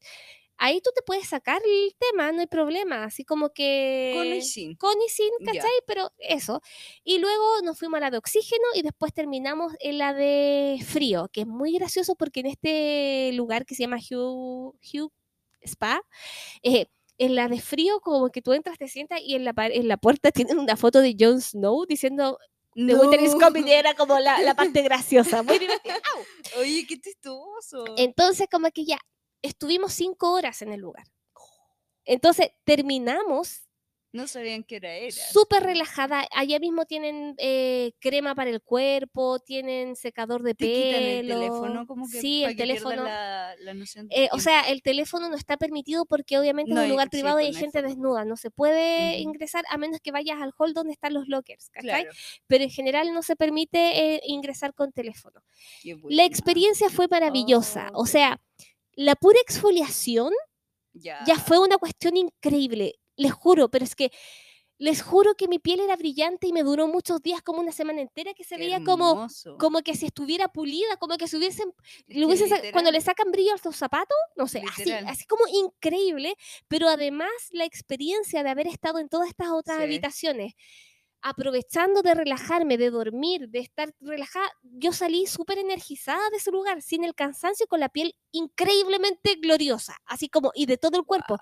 Ahí 0.58 0.82
tú 0.82 0.90
te 0.96 1.02
puedes 1.02 1.28
sacar 1.28 1.62
el 1.64 1.96
tema, 1.98 2.32
no 2.32 2.40
hay 2.40 2.48
problema, 2.48 3.04
así 3.04 3.24
como 3.24 3.52
que... 3.54 4.14
Con 4.16 4.28
y 4.28 4.42
sin. 4.42 4.76
con 4.76 4.96
y 5.02 5.10
sin. 5.10 5.30
¿cachai? 5.46 5.72
Pero 5.86 6.12
eso. 6.18 6.62
Y 7.04 7.20
luego 7.20 7.62
nos 7.64 7.78
fuimos 7.78 7.98
a 7.98 8.02
la 8.02 8.12
de 8.12 8.18
oxígeno 8.18 8.66
y 8.74 8.82
después 8.82 9.14
terminamos 9.14 9.74
en 9.80 9.98
la 9.98 10.14
de 10.14 10.80
frío, 10.86 11.30
que 11.32 11.42
es 11.42 11.48
muy 11.48 11.74
gracioso 11.74 12.16
porque 12.16 12.40
en 12.40 12.48
este 12.48 13.32
lugar 13.34 13.66
que 13.66 13.76
se 13.76 13.84
llama 13.84 13.98
Hugh, 13.98 14.76
Hugh 14.82 15.12
Spa, 15.62 16.02
eh, 16.64 16.88
en 17.18 17.36
la 17.36 17.48
de 17.48 17.60
frío 17.60 18.00
como 18.00 18.30
que 18.30 18.42
tú 18.42 18.54
entras, 18.54 18.78
te 18.78 18.88
sientas 18.88 19.20
y 19.22 19.36
en 19.36 19.46
la, 19.46 19.54
en 19.58 19.88
la 19.88 19.98
puerta 19.98 20.32
tienen 20.32 20.60
una 20.60 20.76
foto 20.76 21.02
de 21.02 21.16
Jon 21.20 21.42
Snow 21.42 21.86
diciendo 21.86 22.38
The 22.76 22.94
Winter 22.96 23.22
is 23.22 23.34
coming 23.34 23.68
era 23.68 23.96
como 23.96 24.20
la, 24.20 24.40
la 24.42 24.54
parte 24.54 24.82
graciosa, 24.84 25.42
muy 25.42 25.58
divertida. 25.58 26.00
Oye, 26.60 26.86
qué 26.88 27.00
chistoso. 27.00 27.86
Entonces 27.98 28.48
como 28.52 28.70
que 28.70 28.86
ya, 28.86 29.00
estuvimos 29.41 29.93
cinco 29.93 30.31
horas 30.34 30.61
en 30.61 30.72
el 30.73 30.81
lugar. 30.81 31.05
Entonces 32.05 32.51
terminamos 32.64 33.64
No 34.14 34.26
sabían 34.27 34.64
qué 34.64 34.77
era 34.77 34.93
era. 34.95 35.11
súper 35.11 35.61
relajada. 35.64 36.26
Allá 36.31 36.57
mismo 36.59 36.85
tienen 36.85 37.35
eh, 37.38 37.91
crema 37.99 38.34
para 38.34 38.49
el 38.49 38.61
cuerpo, 38.61 39.39
tienen 39.39 39.97
secador 39.97 40.41
de 40.41 40.55
Te 40.55 40.65
pelo. 40.65 40.97
el 40.97 41.27
teléfono 41.27 41.85
como 41.85 42.09
que 42.09 42.22
sí, 42.22 42.43
el 42.45 42.51
que 42.51 42.55
teléfono. 42.64 43.03
La, 43.03 43.53
la 43.59 43.73
noción 43.73 44.07
de 44.07 44.23
eh, 44.23 44.30
o 44.31 44.39
sea, 44.39 44.61
el 44.61 44.81
teléfono 44.81 45.30
no 45.30 45.35
está 45.35 45.57
permitido 45.57 46.05
porque 46.05 46.39
obviamente 46.39 46.72
No 46.73 46.80
es 46.80 46.85
un 46.85 46.91
lugar 46.91 47.07
sí, 47.07 47.18
privado 47.18 47.41
y 47.41 47.45
hay 47.47 47.53
gente 47.53 47.80
foto. 47.80 47.89
desnuda. 47.89 48.23
No 48.26 48.38
se 48.38 48.49
puede 48.49 49.19
ingresar 49.19 49.65
a 49.69 49.77
menos 49.77 49.99
que 50.01 50.11
vayas 50.11 50.41
al 50.41 50.53
hall 50.57 50.73
donde 50.73 50.93
están 50.93 51.14
los 51.14 51.27
lockers. 51.27 51.69
Pero 52.47 52.64
en 52.64 52.69
general 52.72 53.14
no 53.14 53.22
se 53.22 53.35
permite 53.35 54.15
eh, 54.15 54.22
ingresar 54.26 54.73
con 54.73 54.93
teléfono. 54.93 55.43
La 56.07 56.23
experiencia 56.23 56.89
fue 56.89 57.07
maravillosa. 57.09 57.89
Oh, 57.93 58.03
o 58.03 58.05
sea, 58.05 58.41
la 58.98 59.15
pura 59.15 59.40
exfoliación 59.41 60.34
ya, 60.94 61.36
ya. 61.36 61.36
fue 61.38 61.60
una 61.60 61.78
cuestión 61.78 62.18
increíble, 62.18 62.95
les 63.15 63.32
juro, 63.34 63.69
pero 63.69 63.86
es 63.86 63.95
que 63.95 64.11
les 64.80 65.02
juro 65.02 65.36
que 65.36 65.48
mi 65.48 65.60
piel 65.60 65.80
era 65.80 65.95
brillante 65.95 66.48
y 66.48 66.53
me 66.53 66.64
duró 66.64 66.88
muchos 66.88 67.22
días, 67.24 67.41
como 67.41 67.61
una 67.61 67.72
semana 67.72 68.02
entera, 68.02 68.34
que 68.36 68.44
se 68.44 68.56
qué 68.56 68.61
veía 68.61 68.82
como, 68.82 69.28
como 69.57 69.82
que 69.82 69.95
si 69.95 70.06
estuviera 70.07 70.49
pulida, 70.49 70.98
como 70.98 71.18
que 71.18 71.28
se 71.28 71.38
hubiesen, 71.38 71.74
Es 72.07 72.15
le 72.18 72.26
hubiesen 72.26 72.49
cuando 72.72 72.91
le 72.91 73.02
sacan 73.02 73.32
brillo 73.32 73.53
a 73.53 73.57
los 73.64 73.76
zapatos, 73.76 74.18
no 74.36 74.48
sé, 74.48 74.61
así 75.07 75.26
como 75.26 75.44
increíble, 75.48 76.36
pero 76.68 76.90
además 76.90 77.30
la 77.52 77.65
experiencia 77.65 78.44
de 78.44 78.49
haber 78.52 78.68
estado 78.68 78.99
en 78.99 79.10
todas 79.10 79.30
estas 79.30 79.49
otras 79.49 79.78
Sí. 79.78 79.84
habitaciones, 79.84 80.53
aprovechando 81.30 82.02
de 82.02 82.14
relajarme, 82.14 82.78
de 82.78 82.90
dormir, 82.90 83.49
de 83.49 83.60
estar 83.60 83.94
relajada, 83.99 84.49
yo 84.62 84.94
salí 84.94 85.28
súper 85.28 85.58
energizada 85.58 86.30
de 86.30 86.38
ese 86.38 86.52
lugar, 86.52 86.82
sin 86.82 87.04
el 87.04 87.16
cansancio, 87.16 87.68
con 87.68 87.82
la 87.82 87.90
piel 87.90 88.16
increíblemente 88.32 89.36
gloriosa, 89.36 89.98
así 90.06 90.30
como, 90.30 90.52
y 90.56 90.66
de 90.68 90.78
todo 90.78 90.98
el 90.98 91.06
cuerpo. 91.06 91.38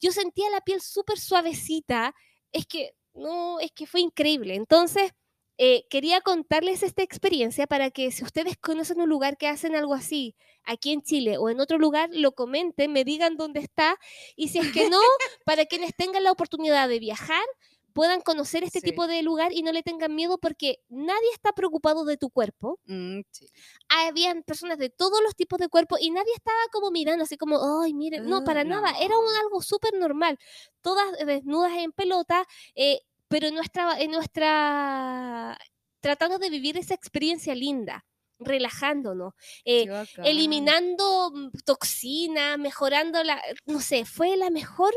Yo 0.00 0.12
sentía 0.12 0.48
la 0.50 0.60
piel 0.60 0.80
súper 0.80 1.18
suavecita, 1.18 2.14
es 2.52 2.66
que, 2.66 2.92
no, 3.14 3.58
es 3.58 3.72
que 3.72 3.86
fue 3.86 4.00
increíble. 4.00 4.54
Entonces, 4.54 5.10
eh, 5.58 5.86
quería 5.88 6.20
contarles 6.20 6.82
esta 6.82 7.02
experiencia 7.02 7.66
para 7.66 7.90
que 7.90 8.12
si 8.12 8.22
ustedes 8.22 8.56
conocen 8.58 9.00
un 9.00 9.08
lugar 9.08 9.38
que 9.38 9.48
hacen 9.48 9.74
algo 9.74 9.94
así, 9.94 10.36
aquí 10.62 10.92
en 10.92 11.02
Chile 11.02 11.38
o 11.38 11.48
en 11.48 11.60
otro 11.60 11.78
lugar, 11.78 12.10
lo 12.12 12.32
comenten, 12.32 12.92
me 12.92 13.04
digan 13.04 13.36
dónde 13.36 13.60
está, 13.60 13.98
y 14.36 14.48
si 14.48 14.58
es 14.58 14.72
que 14.72 14.88
no, 14.90 15.00
para 15.46 15.64
quienes 15.64 15.96
tengan 15.96 16.22
la 16.22 16.32
oportunidad 16.32 16.88
de 16.88 17.00
viajar, 17.00 17.44
puedan 17.96 18.20
conocer 18.20 18.62
este 18.62 18.80
Sí. 18.80 18.88
tipo 18.88 19.06
de 19.06 19.22
lugar 19.22 19.52
y 19.54 19.62
no 19.62 19.72
le 19.72 19.82
tengan 19.82 20.14
miedo 20.14 20.36
porque 20.36 20.80
nadie 20.90 21.30
está 21.32 21.52
preocupado 21.54 22.04
de 22.04 22.18
tu 22.18 22.28
cuerpo. 22.28 22.78
Mm, 22.84 23.22
sí. 23.32 23.48
Habían 23.88 24.42
personas 24.42 24.76
de 24.76 24.90
todos 24.90 25.22
los 25.24 25.34
tipos 25.34 25.58
de 25.58 25.68
cuerpo 25.70 25.96
y 25.98 26.10
nadie 26.10 26.32
estaba 26.36 26.58
como 26.72 26.90
mirando 26.90 27.24
así 27.24 27.38
como, 27.38 27.58
ay, 27.82 27.94
miren, 27.94 28.26
no, 28.28 28.36
Ah, 28.38 28.44
para 28.44 28.64
nada, 28.64 28.90
era 29.00 29.18
un, 29.18 29.34
algo 29.44 29.62
súper 29.62 29.94
normal. 29.94 30.38
Todas 30.82 31.06
desnudas 31.24 31.72
en 31.72 31.92
pelota, 31.92 32.46
eh, 32.74 33.00
pero 33.28 33.48
en 33.48 33.54
nuestra, 33.54 33.98
en 33.98 34.10
nuestra, 34.10 35.56
tratando 36.00 36.38
de 36.38 36.50
vivir 36.50 36.76
esa 36.76 36.92
experiencia 36.94 37.54
linda, 37.54 38.04
relajándonos, 38.38 39.32
eh, 39.64 39.86
eliminando 40.22 41.30
mm, 41.34 41.48
toxinas, 41.64 42.58
mejorando 42.58 43.24
la, 43.24 43.40
no 43.64 43.80
sé, 43.80 44.04
fue 44.04 44.36
la 44.36 44.50
mejor, 44.50 44.92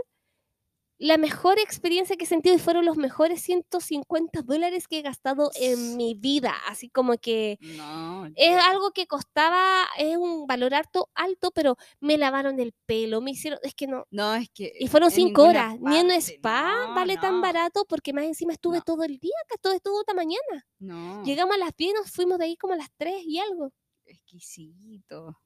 la 1.00 1.18
mejor 1.18 1.58
experiencia 1.60 2.18
que 2.18 2.26
he 2.26 2.28
sentido 2.28 2.56
y 2.56 2.60
fueron 2.60 2.86
los 2.86 2.98
mejores 2.98 3.42
150 3.42 4.42
dólares 4.42 4.88
que 4.88 5.00
he 5.00 5.02
gastado 5.02 5.50
en 5.56 5.96
mi 5.98 6.14
vida, 6.14 6.54
así 6.68 6.90
como 6.90 7.18
que 7.18 7.58
No, 7.62 8.28
es 8.36 8.58
algo 8.58 8.92
que 8.92 9.08
costaba, 9.08 9.86
es 9.98 10.18
un 10.18 10.46
valor 10.46 10.74
alto, 10.74 11.10
alto, 11.16 11.52
pero 11.52 11.78
me 12.02 12.18
lavaron 12.18 12.60
el 12.60 12.74
pelo, 12.86 13.22
me 13.22 13.32
hicieron, 13.32 13.60
es 13.64 13.74
que 13.74 13.88
no, 13.88 14.06
No, 14.12 14.36
es 14.36 14.50
que. 14.54 14.74
y 14.78 14.88
fueron 14.88 15.10
cinco 15.10 15.44
horas, 15.44 15.80
ni 15.80 15.98
en 15.98 16.08
un 16.08 16.12
spa 16.12 16.88
no, 16.90 16.96
vale 16.96 17.16
tan 17.18 17.40
barato 17.42 17.86
porque 17.88 18.12
más 18.14 18.26
encima 18.26 18.52
estuve 18.54 18.82
todo 18.82 19.04
el 19.04 19.18
día, 19.20 19.32
todo, 19.62 19.80
toda 19.80 20.04
la 20.08 20.14
mañana. 20.14 20.68
No, 20.80 21.24
Llegamos 21.24 21.56
a 21.56 21.60
las 21.60 21.76
10, 21.76 21.94
nos 21.94 22.12
fuimos 22.12 22.38
de 22.40 22.46
ahí 22.46 22.58
como 22.58 22.74
a 22.74 22.78
las 22.78 22.90
3 22.98 23.24
y 23.26 23.40
algo. 23.40 23.72
exquisito. 24.06 25.38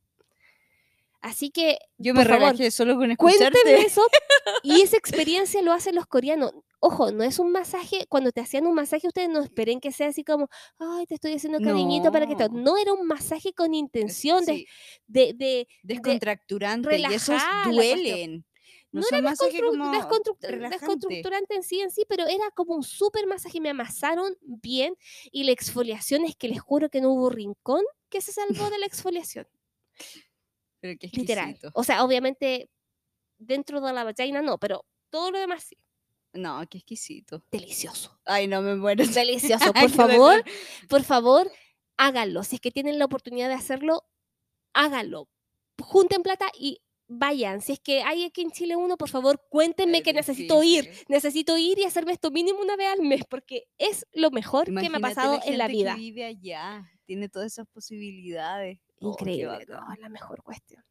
Así 1.23 1.51
que 1.51 1.79
Yo 1.97 2.13
me 2.13 2.19
Por 2.19 2.27
favor, 2.33 2.51
relajé 2.51 2.69
solo 2.69 2.97
con 2.97 3.15
Cuéntenme 3.15 3.47
escucharte. 3.47 3.81
eso. 3.87 4.05
Y 4.61 4.81
esa 4.81 4.97
experiencia 4.97 5.61
lo 5.61 5.71
hacen 5.71 5.95
los 5.95 6.05
coreanos. 6.05 6.51
Ojo, 6.81 7.11
no 7.13 7.23
es 7.23 7.39
un 7.39 7.49
masaje. 7.53 8.05
Cuando 8.09 8.33
te 8.33 8.41
hacían 8.41 8.67
un 8.67 8.75
masaje, 8.75 9.07
ustedes 9.07 9.29
no 9.29 9.41
esperen 9.41 9.79
que 9.79 9.93
sea 9.93 10.09
así 10.09 10.25
como, 10.25 10.49
ay, 10.79 11.05
te 11.05 11.15
estoy 11.15 11.31
haciendo 11.33 11.59
cariñito 11.61 12.11
para 12.11 12.27
que 12.27 12.35
te. 12.35 12.49
No. 12.49 12.77
Era 12.77 12.91
un 12.91 13.07
masaje 13.07 13.53
con 13.53 13.73
intención 13.73 14.45
de, 14.45 14.53
Sí, 14.53 14.67
de, 15.07 15.33
de- 15.33 15.67
descontracturante. 15.81 16.99
y 16.99 17.05
esos 17.05 17.29
relajar 17.29 17.67
la 17.67 17.73
cuestión. 17.73 17.99
duelen. 18.03 18.45
No, 18.91 18.99
No 19.01 19.07
era 19.17 19.31
desconstructurante 20.69 21.55
en 21.55 21.63
sí 21.63 21.79
en 21.79 21.89
sí, 21.89 22.03
pero 22.07 22.27
era 22.27 22.51
como 22.53 22.75
un 22.75 22.83
súper 22.83 23.27
masaje. 23.27 23.61
Me 23.61 23.69
amasaron 23.69 24.35
bien 24.41 24.95
y 25.31 25.45
la 25.45 25.51
exfoliación 25.53 26.25
es 26.25 26.35
que 26.35 26.49
les 26.49 26.59
juro 26.59 26.89
que 26.89 26.99
no 26.99 27.11
hubo 27.11 27.29
rincón 27.29 27.81
que 28.09 28.19
se 28.19 28.33
salvó 28.33 28.69
de 28.69 28.77
la 28.77 28.85
exfoliación. 28.85 29.47
Pero 30.83 30.99
qué 30.99 31.09
Literal. 31.13 31.57
O 31.75 31.85
sea, 31.85 32.03
obviamente 32.03 32.69
dentro 33.37 33.79
de 33.79 33.93
la 33.93 34.03
vagina 34.03 34.41
no, 34.41 34.57
pero 34.57 34.85
todo 35.09 35.31
lo 35.31 35.39
demás 35.39 35.63
sí. 35.63 35.77
No, 36.33 36.61
qué 36.69 36.79
exquisito. 36.79 37.45
Delicioso. 37.49 38.19
Ay, 38.25 38.47
no 38.47 38.61
me 38.61 38.75
muero. 38.75 39.05
Delicioso. 39.07 39.71
Por 39.71 39.89
favor, 39.89 40.43
por 40.89 41.03
favor, 41.03 41.49
háganlo. 41.95 42.43
Si 42.43 42.55
es 42.55 42.61
que 42.61 42.69
tienen 42.69 42.99
la 42.99 43.05
oportunidad 43.05 43.47
de 43.47 43.53
hacerlo, 43.53 44.03
háganlo. 44.73 45.29
Junten 45.79 46.21
plata 46.21 46.51
y 46.53 46.81
vayan. 47.07 47.61
Si 47.61 47.73
es 47.73 47.79
que 47.79 48.03
hay 48.03 48.23
aquí 48.23 48.41
en 48.41 48.51
Chile 48.51 48.75
uno, 48.75 48.97
por 48.97 49.09
favor, 49.09 49.41
cuéntenme 49.49 49.99
Es 49.99 50.03
que 50.03 50.13
necesito 50.13 50.63
ir. 50.63 50.89
Necesito 51.07 51.57
ir 51.57 51.79
y 51.79 51.83
hacerme 51.83 52.13
esto 52.13 52.31
mínimo 52.31 52.61
una 52.61 52.75
vez 52.75 52.87
al 52.89 53.01
mes, 53.01 53.23
porque 53.29 53.65
es 53.77 54.05
lo 54.13 54.31
mejor 54.31 54.65
que 54.65 54.89
me 54.89 54.97
ha 54.97 54.99
pasado 54.99 55.39
en 55.45 55.57
la 55.57 55.67
vida. 55.67 55.95
Que 55.95 56.01
vive 56.01 56.25
allá, 56.25 56.89
tiene 57.05 57.29
todas 57.29 57.51
esas 57.51 57.67
posibilidades. 57.67 58.79
Oh, 58.99 59.11
Increíble, 59.11 59.65
no, 59.67 59.81
la 59.99 60.09
mejor 60.09 60.41
cuestión. 60.43 60.83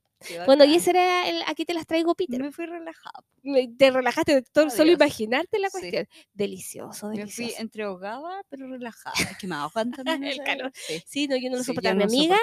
Bueno, 0.47 0.65
y 0.65 0.75
ese 0.77 0.91
era 0.91 1.29
el, 1.29 1.43
aquí 1.47 1.65
te 1.65 1.75
las 1.75 1.87
traigo, 1.87 2.15
Peter. 2.15 2.41
Me 2.41 2.53
fui 2.53 2.67
relajada. 2.67 3.25
Me- 3.43 3.69
Te 3.69 3.91
relajaste 3.91 4.35
de 4.37 4.43
todo- 4.43 4.71
solo 4.71 4.93
imaginarte 4.93 5.59
la 5.59 5.69
Sí. 5.69 5.79
cuestión. 5.81 6.09
Delicioso, 6.33 7.09
Me 7.09 7.17
delicioso. 7.19 7.53
fui 7.55 7.61
entre 7.63 7.83
ahogada, 7.85 8.43
pero 8.49 8.67
relajada. 8.69 9.15
Es 9.19 9.37
que 9.39 9.47
me 9.47 9.55
ahogan 9.57 9.91
también. 9.91 10.23
El 10.41 10.45
calor. 10.45 10.73
Sí, 10.75 11.03
Sí, 11.07 11.29
no, 11.29 11.37
yo 11.37 11.51
no 11.51 11.57
lo 11.57 11.63
sí, 11.63 11.67
soportaba. 11.69 11.93
yo 11.95 12.07
Mi 12.07 12.27
no 12.29 12.35
amiga 12.35 12.39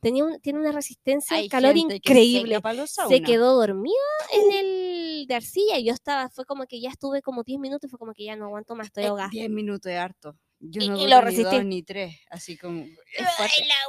tenía 0.00 0.24
un- 0.24 0.40
tiene 0.40 0.60
una 0.60 0.72
resistencia 0.72 1.36
al 1.36 1.48
calor 1.48 1.74
que 1.74 1.80
increíble. 1.96 2.56
se 2.56 2.86
saunas. 2.86 3.20
quedó 3.24 3.54
dormida 3.56 3.94
en 4.32 4.52
el 4.52 5.26
de 5.26 5.34
arcilla 5.34 5.78
y 5.78 5.84
yo 5.84 5.92
estaba, 5.92 6.28
fue 6.30 6.44
como 6.44 6.66
que 6.66 6.80
ya 6.80 6.90
estuve 6.90 7.22
como 7.22 7.42
10 7.42 7.58
minutos 7.58 7.88
y 7.88 7.90
fue 7.90 7.98
como 7.98 8.12
que 8.12 8.24
ya 8.24 8.36
no 8.36 8.46
aguanto 8.46 8.74
más, 8.76 8.86
estoy 8.88 9.04
Eh, 9.04 9.06
ahogada. 9.08 9.28
10 9.30 9.50
minutos 9.50 9.82
de 9.90 9.96
harto. 9.96 10.36
Yo 10.66 10.80
Y- 10.82 10.88
no 10.88 10.96
y 10.98 11.08
lo 11.08 11.16
ni 11.18 11.24
resistí. 11.24 11.56
dos 11.56 11.64
ni 11.64 11.82
tres, 11.82 12.16
así 12.30 12.56
como... 12.56 12.86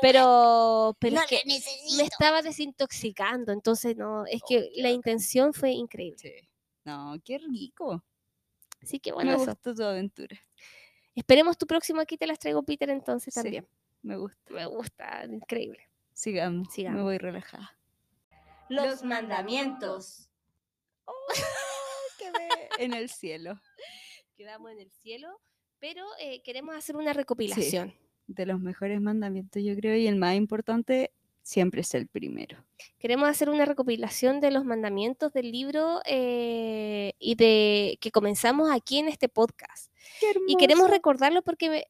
Pero, 0.02 0.96
pero 1.00 1.16
No 1.16 1.22
es 1.22 1.28
que 1.28 1.36
la 1.38 1.42
necesito. 1.54 1.98
me 1.98 2.04
estaba 2.04 2.42
desintoxicando, 2.42 3.52
entonces 3.54 3.96
no, 3.96 4.26
es 4.26 4.42
Oh, 4.44 4.46
que 4.48 4.60
la 4.76 4.84
bacán. 4.90 4.96
intención 4.96 5.54
fue 5.54 5.72
increíble. 5.72 6.18
Sí. 6.20 6.34
No, 6.84 7.16
qué 7.24 7.38
rico. 7.38 8.04
Así 8.82 9.00
que 9.00 9.12
bueno, 9.14 9.32
me 9.32 9.38
eso. 9.38 9.46
gustó 9.52 9.74
tu 9.74 9.84
aventura. 9.84 10.38
Esperemos 11.16 11.58
tu 11.58 11.66
próximo 11.66 12.02
aquí 12.02 12.18
te 12.18 12.28
las 12.28 12.40
traigo 12.40 12.62
Peter 12.64 12.90
entonces 12.90 13.34
Sí. 13.34 13.42
también. 13.42 13.68
Me 14.02 14.18
gusta. 14.18 14.54
Me 14.54 14.66
gusta, 14.66 15.26
increíble. 15.26 15.80
Sigamos. 16.14 16.68
Sigamos. 16.74 16.98
Me 16.98 17.04
voy 17.04 17.18
relajada. 17.18 17.78
Los 18.70 19.02
mandamientos. 19.04 20.30
Quedé 22.18 22.70
en 22.84 22.94
el 22.94 23.10
cielo. 23.10 23.60
quedamos 24.38 24.72
en 24.72 24.80
el 24.80 24.92
cielo, 24.92 25.40
pero 25.80 26.06
eh, 26.20 26.42
queremos 26.42 26.76
hacer 26.76 26.96
una 26.96 27.14
recopilación. 27.14 27.94
De 28.28 28.46
los 28.48 28.60
mejores 28.60 29.00
mandamientos, 29.02 29.62
yo 29.64 29.76
creo, 29.76 29.96
y 29.96 30.08
el 30.08 30.16
más 30.16 30.36
importante 30.36 31.12
siempre 31.44 31.82
es 31.82 31.94
el 31.94 32.08
primero. 32.08 32.58
Queremos 32.98 33.30
hacer 33.30 33.50
una 33.50 33.66
recopilación 33.66 34.40
de 34.42 34.50
los 34.50 34.66
mandamientos 34.66 35.32
del 35.32 35.52
libro 35.52 36.02
eh, 36.06 37.14
y 37.20 37.36
de 37.36 38.00
que 38.02 38.10
comenzamos 38.10 38.72
aquí 38.72 38.98
en 38.98 39.10
este 39.10 39.30
podcast. 39.30 39.92
Y 40.48 40.56
queremos 40.58 40.90
recordarlo 40.90 41.44
porque 41.44 41.70
me- 41.70 41.88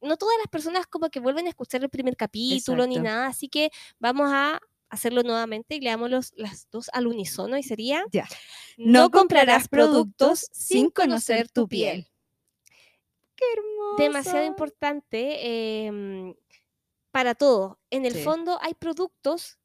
no 0.00 0.16
todas 0.16 0.36
las 0.38 0.48
personas 0.48 0.86
como 0.86 1.10
que 1.10 1.20
vuelven 1.20 1.46
a 1.46 1.50
escuchar 1.50 1.82
el 1.82 1.90
primer 1.90 2.16
capítulo 2.16 2.86
ni 2.86 2.94
nada, 3.04 3.26
así 3.26 3.48
que 3.48 3.70
vamos 3.98 4.30
a 4.32 4.58
hacerlo 4.88 5.22
nuevamente 5.22 5.74
y 5.76 5.80
leamos 5.80 6.10
las 6.36 6.68
dos 6.70 6.88
al 6.94 7.06
unísono 7.06 7.56
y 7.58 7.62
sería 7.62 8.04
Ya. 8.10 8.26
No 8.78 9.10
comprarás 9.10 9.68
productos 9.68 10.48
sin 10.50 10.90
conocer 10.90 11.50
tu 11.50 11.68
piel. 11.68 12.08
Qué 13.36 13.44
hermoso. 13.54 14.30
demasiado 14.30 14.44
importante 14.46 15.86
em, 15.86 16.34
para 17.12 17.34
todo. 17.34 17.80
En 17.90 18.06
el 18.06 18.14
Sí. 18.14 18.18
fondo 18.18 18.58
hay 18.62 18.74
productos 18.74 19.58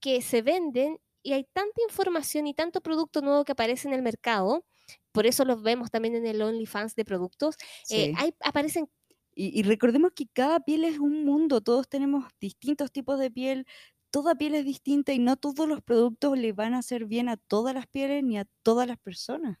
que 0.00 0.22
se 0.22 0.42
venden 0.42 1.00
y 1.22 1.32
hay 1.34 1.44
tanta 1.44 1.82
información 1.88 2.46
y 2.48 2.54
tanto 2.54 2.80
producto 2.82 3.22
nuevo 3.22 3.44
que 3.44 3.52
aparece 3.52 3.88
en 3.88 3.94
el 3.94 4.02
mercado. 4.02 4.66
Por 5.12 5.26
eso 5.26 5.44
los 5.46 5.62
vemos 5.62 5.90
también 5.90 6.16
en 6.16 6.26
el 6.26 6.42
OnlyFans 6.42 6.94
de 6.96 7.04
productos. 7.06 7.56
eh, 7.88 8.10
hay, 8.14 8.34
aparecen 8.44 8.90
Y, 9.34 9.58
y 9.58 9.62
recordemos 9.62 10.12
que 10.14 10.26
cada 10.28 10.60
piel 10.60 10.84
es 10.84 10.98
un 10.98 11.24
mundo, 11.24 11.60
todos 11.60 11.88
tenemos 11.88 12.24
distintos 12.40 12.90
tipos 12.92 13.18
de 13.20 13.30
piel, 13.30 13.66
toda 14.10 14.34
piel 14.34 14.54
es 14.56 14.64
distinta 14.64 15.12
y 15.12 15.18
no 15.20 15.36
todos 15.36 15.68
los 15.68 15.80
productos 15.82 16.36
le 16.38 16.52
van 16.52 16.74
a 16.74 16.78
hacer 16.78 17.04
bien 17.06 17.28
a 17.28 17.36
todas 17.36 17.74
las 17.74 17.86
pieles 17.86 18.24
ni 18.24 18.38
a 18.38 18.46
todas 18.62 18.88
las 18.88 18.98
personas. 18.98 19.58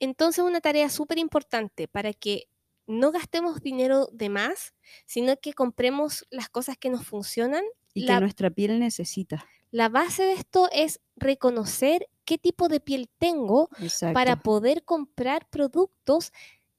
Entonces, 0.00 0.44
una 0.44 0.60
tarea 0.60 0.88
súper 0.90 1.18
importante 1.18 1.88
para 1.88 2.12
que 2.12 2.48
no 2.86 3.12
gastemos 3.12 3.60
dinero 3.62 4.08
de 4.12 4.28
más, 4.28 4.74
sino 5.06 5.36
que 5.38 5.52
compremos 5.54 6.26
las 6.30 6.48
cosas 6.48 6.76
que 6.76 6.90
nos 6.90 7.06
funcionan. 7.06 7.64
Y 7.94 8.04
La- 8.06 8.14
que 8.16 8.20
nuestra 8.22 8.50
piel 8.50 8.78
necesita. 8.80 9.46
La 9.70 9.88
base 9.88 10.22
de 10.24 10.32
esto 10.34 10.68
es 10.72 11.00
reconocer 11.16 12.08
qué 12.24 12.38
tipo 12.38 12.68
de 12.68 12.80
piel 12.80 13.08
tengo 13.18 13.68
Exacto. 13.80 14.14
para 14.14 14.42
poder 14.42 14.84
comprar 14.84 15.48
productos 15.50 16.32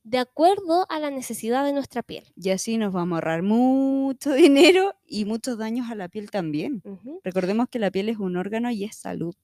de 0.04 0.20
acuerdo 0.20 0.86
a 0.90 1.00
la 1.00 1.10
necesidad 1.10 1.66
de 1.66 1.74
nuestra 1.74 2.04
piel. 2.04 2.24
Y 2.36 2.52
así 2.52 2.78
nos 2.78 2.94
vamos 2.94 3.16
a 3.16 3.18
ahorrar 3.18 3.42
mucho 3.42 4.34
dinero 4.34 4.96
y 5.06 5.26
muchos 5.26 5.58
daños 5.58 5.90
a 5.90 5.96
la 5.96 6.08
piel 6.10 6.30
también. 6.32 6.82
Recordemos 7.24 7.68
que 7.70 7.80
la 7.80 7.92
piel 7.92 8.10
es 8.10 8.18
un 8.18 8.38
órgano 8.38 8.70
y 8.72 8.84
es 8.84 8.96
salud. 8.96 9.36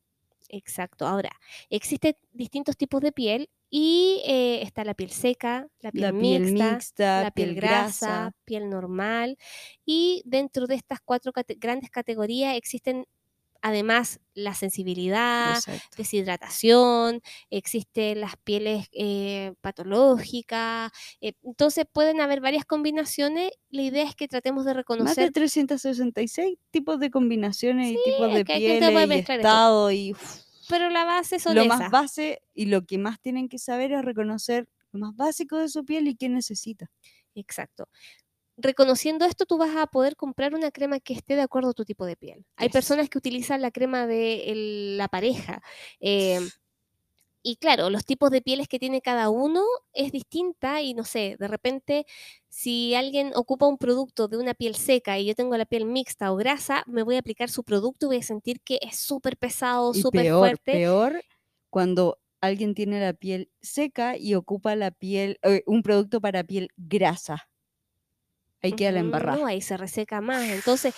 Exacto. 0.54 1.08
Ahora, 1.08 1.32
existen 1.70 2.16
distintos 2.34 2.76
tipos 2.76 3.00
de 3.02 3.14
piel 3.14 3.50
y 3.70 4.22
eh, 4.26 4.62
está 4.64 4.84
la 4.84 4.94
piel 4.94 5.12
seca, 5.12 5.68
la 5.80 5.92
piel, 5.94 6.02
La 6.02 6.12
piel 6.12 6.42
mixta, 6.52 7.22
la 7.24 7.32
piel 7.32 7.56
grasa, 7.56 8.32
piel 8.44 8.70
normal. 8.70 9.38
Y 9.86 10.22
dentro 10.26 10.68
de 10.68 10.76
estas 10.76 11.00
cuatro 11.04 11.32
cate- 11.32 11.56
grandes 11.58 11.90
categorías 11.90 12.56
existen 12.58 13.06
además 13.62 14.20
la 14.34 14.54
sensibilidad, 14.54 15.56
Exacto. 15.56 15.98
deshidratación, 15.98 17.22
existen 17.50 18.22
las 18.22 18.38
pieles 18.38 18.88
eh, 18.94 19.54
patológicas, 19.62 20.92
eh, 21.22 21.34
entonces 21.44 21.86
pueden 21.92 22.22
haber 22.22 22.42
varias 22.42 22.66
combinaciones. 22.66 23.52
La 23.70 23.82
idea 23.82 24.04
es 24.04 24.16
que 24.16 24.28
tratemos 24.28 24.66
de 24.66 24.70
Más 24.72 24.76
de 24.76 24.82
reconocer, 24.82 25.32
366 25.32 26.58
tipos 26.72 27.00
de 27.00 27.12
combinaciones 27.12 27.92
y 27.92 27.98
tipos 28.04 28.34
de 28.34 28.46
pieles 28.46 28.92
y 28.92 29.08
mezclar 29.08 29.40
eso. 29.40 29.48
estado 29.48 29.92
y 29.92 30.16
pero 30.70 30.90
la 30.90 31.04
base 31.04 31.40
son 31.40 31.56
lo 31.56 31.64
esas. 31.64 31.80
más 31.80 31.92
base 31.92 32.42
y 32.54 32.68
lo 32.68 32.86
que 32.86 32.98
más 32.98 33.20
tienen 33.20 33.50
que 33.50 33.60
saber 33.60 33.92
es 33.92 34.04
reconocer 34.06 34.70
lo 34.94 35.00
más 35.00 35.16
básico 35.16 35.58
de 35.58 35.68
su 35.68 35.84
piel 35.84 36.08
y 36.08 36.16
qué 36.16 36.30
necesita. 36.30 36.90
Exacto. 37.36 37.88
Reconociendo 38.62 39.26
esto, 39.26 39.46
tú 39.46 39.58
vas 39.58 39.76
a 39.76 39.88
poder 39.88 40.16
comprar 40.16 40.54
una 40.54 40.72
crema 40.72 41.00
que 41.00 41.14
esté 41.14 41.36
de 41.36 41.42
acuerdo 41.42 41.72
a 41.72 41.74
tu 41.74 41.86
tipo 41.86 42.06
de 42.06 42.16
piel. 42.18 42.46
Hay 42.58 42.70
Yes. 42.70 42.74
personas 42.74 43.10
que 43.10 43.18
utilizan 43.18 43.62
la 43.62 43.72
crema 43.72 44.08
de 44.08 44.52
el- 44.52 44.98
la 44.98 45.08
pareja. 45.08 45.62
eh, 46.02 46.52
y 47.44 47.56
claro, 47.58 47.90
los 47.90 48.06
tipos 48.06 48.30
de 48.32 48.42
pieles 48.42 48.68
que 48.68 48.78
tiene 48.80 49.02
cada 49.02 49.30
uno 49.30 49.64
es 49.94 50.12
distinta 50.12 50.82
y 50.84 50.94
no 50.94 51.04
sé, 51.06 51.38
de 51.40 51.48
repente, 51.48 52.06
si 52.50 52.94
alguien 52.96 53.32
ocupa 53.36 53.66
un 53.68 53.78
producto 53.80 54.28
de 54.28 54.38
una 54.38 54.54
piel 54.54 54.76
seca 54.76 55.18
y 55.18 55.26
yo 55.26 55.34
tengo 55.36 55.58
la 55.58 55.66
piel 55.66 55.86
mixta 55.86 56.32
o 56.32 56.36
grasa, 56.36 56.84
me 56.88 57.02
voy 57.04 57.16
a 57.16 57.20
aplicar 57.20 57.50
su 57.50 57.64
producto 57.64 58.06
y 58.06 58.10
voy 58.10 58.18
a 58.18 58.24
sentir 58.24 58.62
que 58.62 58.78
es 58.82 58.98
súper 58.98 59.38
pesado, 59.38 59.94
súper 59.96 60.28
fuerte. 60.28 60.84
peor 60.84 61.24
cuando 61.70 62.20
alguien 62.42 62.74
tiene 62.76 63.00
la 63.00 63.14
piel 63.14 63.52
seca 63.62 64.18
y 64.18 64.36
ocupa 64.36 64.76
la 64.76 64.92
piel, 64.92 65.40
eh, 65.44 65.64
un 65.68 65.84
producto 65.84 66.22
para 66.22 66.44
piel 66.44 66.70
grasa. 66.78 67.50
Ahí 68.64 68.74
queda 68.74 68.92
la 68.92 69.00
embarrada. 69.00 69.38
No, 69.38 69.46
ahí 69.46 69.62
se 69.62 69.78
reseca 69.78 70.22
más. 70.22 70.44
Entonces, 70.50 70.94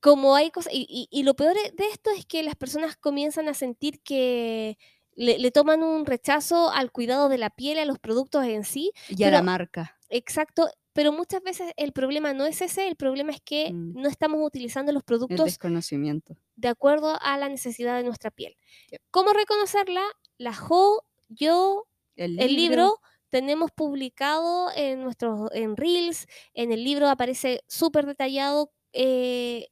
como 0.00 0.34
hay 0.36 0.50
cosas, 0.50 0.72
y, 0.72 0.86
y- 0.88 1.08
y 1.10 1.22
lo 1.24 1.34
peor 1.34 1.56
e- 1.56 1.72
de 1.72 1.88
esto 1.88 2.10
es 2.10 2.24
que 2.26 2.42
las 2.42 2.54
personas 2.54 2.96
comienzan 2.96 3.48
a 3.48 3.54
sentir 3.54 4.00
que 4.02 4.78
le, 5.14 5.38
le 5.38 5.50
toman 5.50 5.82
un 5.82 6.04
rechazo 6.06 6.70
al 6.70 6.92
cuidado 6.92 7.28
de 7.28 7.38
la 7.38 7.50
piel, 7.50 7.78
a 7.78 7.84
los 7.84 7.98
productos 7.98 8.44
en 8.44 8.64
sí. 8.64 8.92
Y 9.08 9.24
a 9.24 9.30
la 9.30 9.42
marca. 9.42 9.98
Exacto, 10.10 10.68
pero 10.92 11.10
muchas 11.12 11.42
veces 11.42 11.72
el 11.76 11.92
problema 11.92 12.32
no 12.34 12.46
es 12.46 12.60
ese, 12.62 12.86
el 12.86 12.96
problema 12.96 13.32
es 13.32 13.40
que 13.40 13.72
Mm. 13.72 14.00
no 14.00 14.08
estamos 14.08 14.40
utilizando 14.42 14.92
los 14.92 15.00
El 15.02 15.06
productos 15.06 15.44
desconocimiento. 15.46 16.36
de 16.54 16.68
acuerdo 16.68 17.18
a 17.20 17.36
la 17.38 17.48
necesidad 17.48 17.96
de 17.96 18.04
nuestra 18.04 18.30
piel. 18.30 18.56
Yep. 18.90 19.00
¿Cómo 19.10 19.32
reconocerla? 19.32 20.02
La 20.38 20.54
Jo, 20.54 21.04
yo, 21.28 21.86
El, 22.14 22.38
el 22.38 22.54
libro 22.54 23.00
tenemos 23.30 23.70
publicado 23.72 24.70
en 24.74 25.02
nuestros 25.02 25.50
en 25.52 25.76
Reels, 25.76 26.26
en 26.54 26.72
el 26.72 26.84
libro 26.84 27.08
aparece 27.08 27.60
súper 27.68 28.06
detallado 28.06 28.72
eh, 28.92 29.68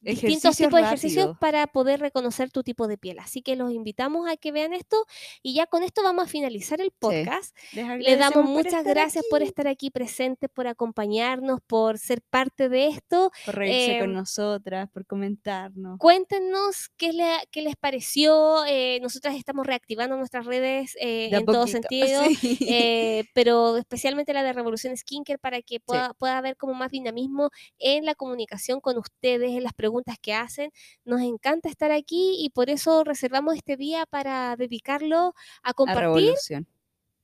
distintos 0.00 0.56
tipos 0.56 0.72
de 0.80 0.86
ejercicios 0.86 1.38
para 1.38 1.66
poder 1.66 2.00
reconocer 2.00 2.50
tu 2.50 2.62
tipo 2.62 2.86
de 2.88 2.98
piel. 2.98 3.18
Así 3.18 3.42
que 3.42 3.56
los 3.56 3.72
invitamos 3.72 4.28
a 4.28 4.36
que 4.36 4.52
vean 4.52 4.72
esto 4.72 5.04
y 5.42 5.54
ya 5.54 5.66
con 5.66 5.82
esto 5.82 6.02
vamos 6.02 6.24
a 6.26 6.28
finalizar 6.28 6.80
el 6.80 6.90
podcast. 6.90 7.56
Les 7.72 7.86
Le 7.98 8.16
damos 8.16 8.32
por 8.34 8.44
muchas 8.44 8.84
gracias 8.84 9.24
por 9.30 9.40
aquí, 9.40 9.48
estar 9.48 9.66
aquí 9.68 9.90
presentes, 9.90 10.48
por 10.50 10.66
acompañarnos, 10.66 11.60
por 11.66 11.98
ser 11.98 12.22
parte 12.22 12.68
de 12.68 12.88
esto. 12.88 13.30
por 13.46 13.56
reírse 13.56 13.98
con 13.98 14.10
em, 14.10 14.14
nosotras, 14.16 14.88
por 14.90 15.06
comentarnos. 15.06 15.98
Cuéntenos 15.98 16.90
qué, 16.96 17.12
le- 17.12 17.48
qué 17.50 17.62
les 17.62 17.76
pareció. 17.76 18.64
eh, 18.66 18.98
nosotras 19.02 19.34
estamos 19.36 19.66
reactivando 19.66 20.16
nuestras 20.16 20.46
redes 20.46 20.96
eh, 21.00 21.28
en 21.32 21.44
todo 21.44 21.60
poquito, 21.62 21.66
sentido. 21.66 22.22
sí. 22.40 22.58
eh, 22.68 23.24
pero 23.34 23.76
especialmente 23.76 24.32
la 24.32 24.42
de 24.42 24.52
Revolución 24.52 24.96
Skincare 24.96 25.38
para 25.38 25.62
que 25.62 25.80
pueda, 25.80 26.14
pueda 26.14 26.38
haber 26.38 26.56
como 26.56 26.74
más 26.74 26.90
dinamismo 26.90 27.50
en 27.78 28.04
la 28.04 28.14
comunicación 28.14 28.80
con 28.80 28.96
ustedes, 28.98 29.50
en 29.50 29.62
las 29.62 29.72
preguntas 29.72 29.87
que 30.20 30.34
hacen. 30.34 30.70
Nos 31.04 31.20
encanta 31.20 31.68
estar 31.68 31.90
aquí 31.90 32.36
y 32.38 32.50
por 32.50 32.70
eso 32.70 33.04
reservamos 33.04 33.56
este 33.56 33.76
día 33.76 34.06
para 34.06 34.56
dedicarlo 34.56 35.34
a 35.62 35.70
a 35.70 35.74
compartir 35.74 36.02
revolución. 36.02 36.66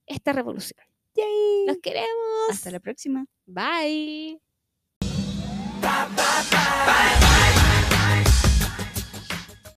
esta 0.07 0.33
revolución. 0.33 0.81
Yay. 1.15 1.67
Los 1.67 1.79
queremos. 1.79 2.51
Hasta 2.51 2.71
la 2.71 2.81
próxima. 2.81 3.27
Bye. 3.47 4.41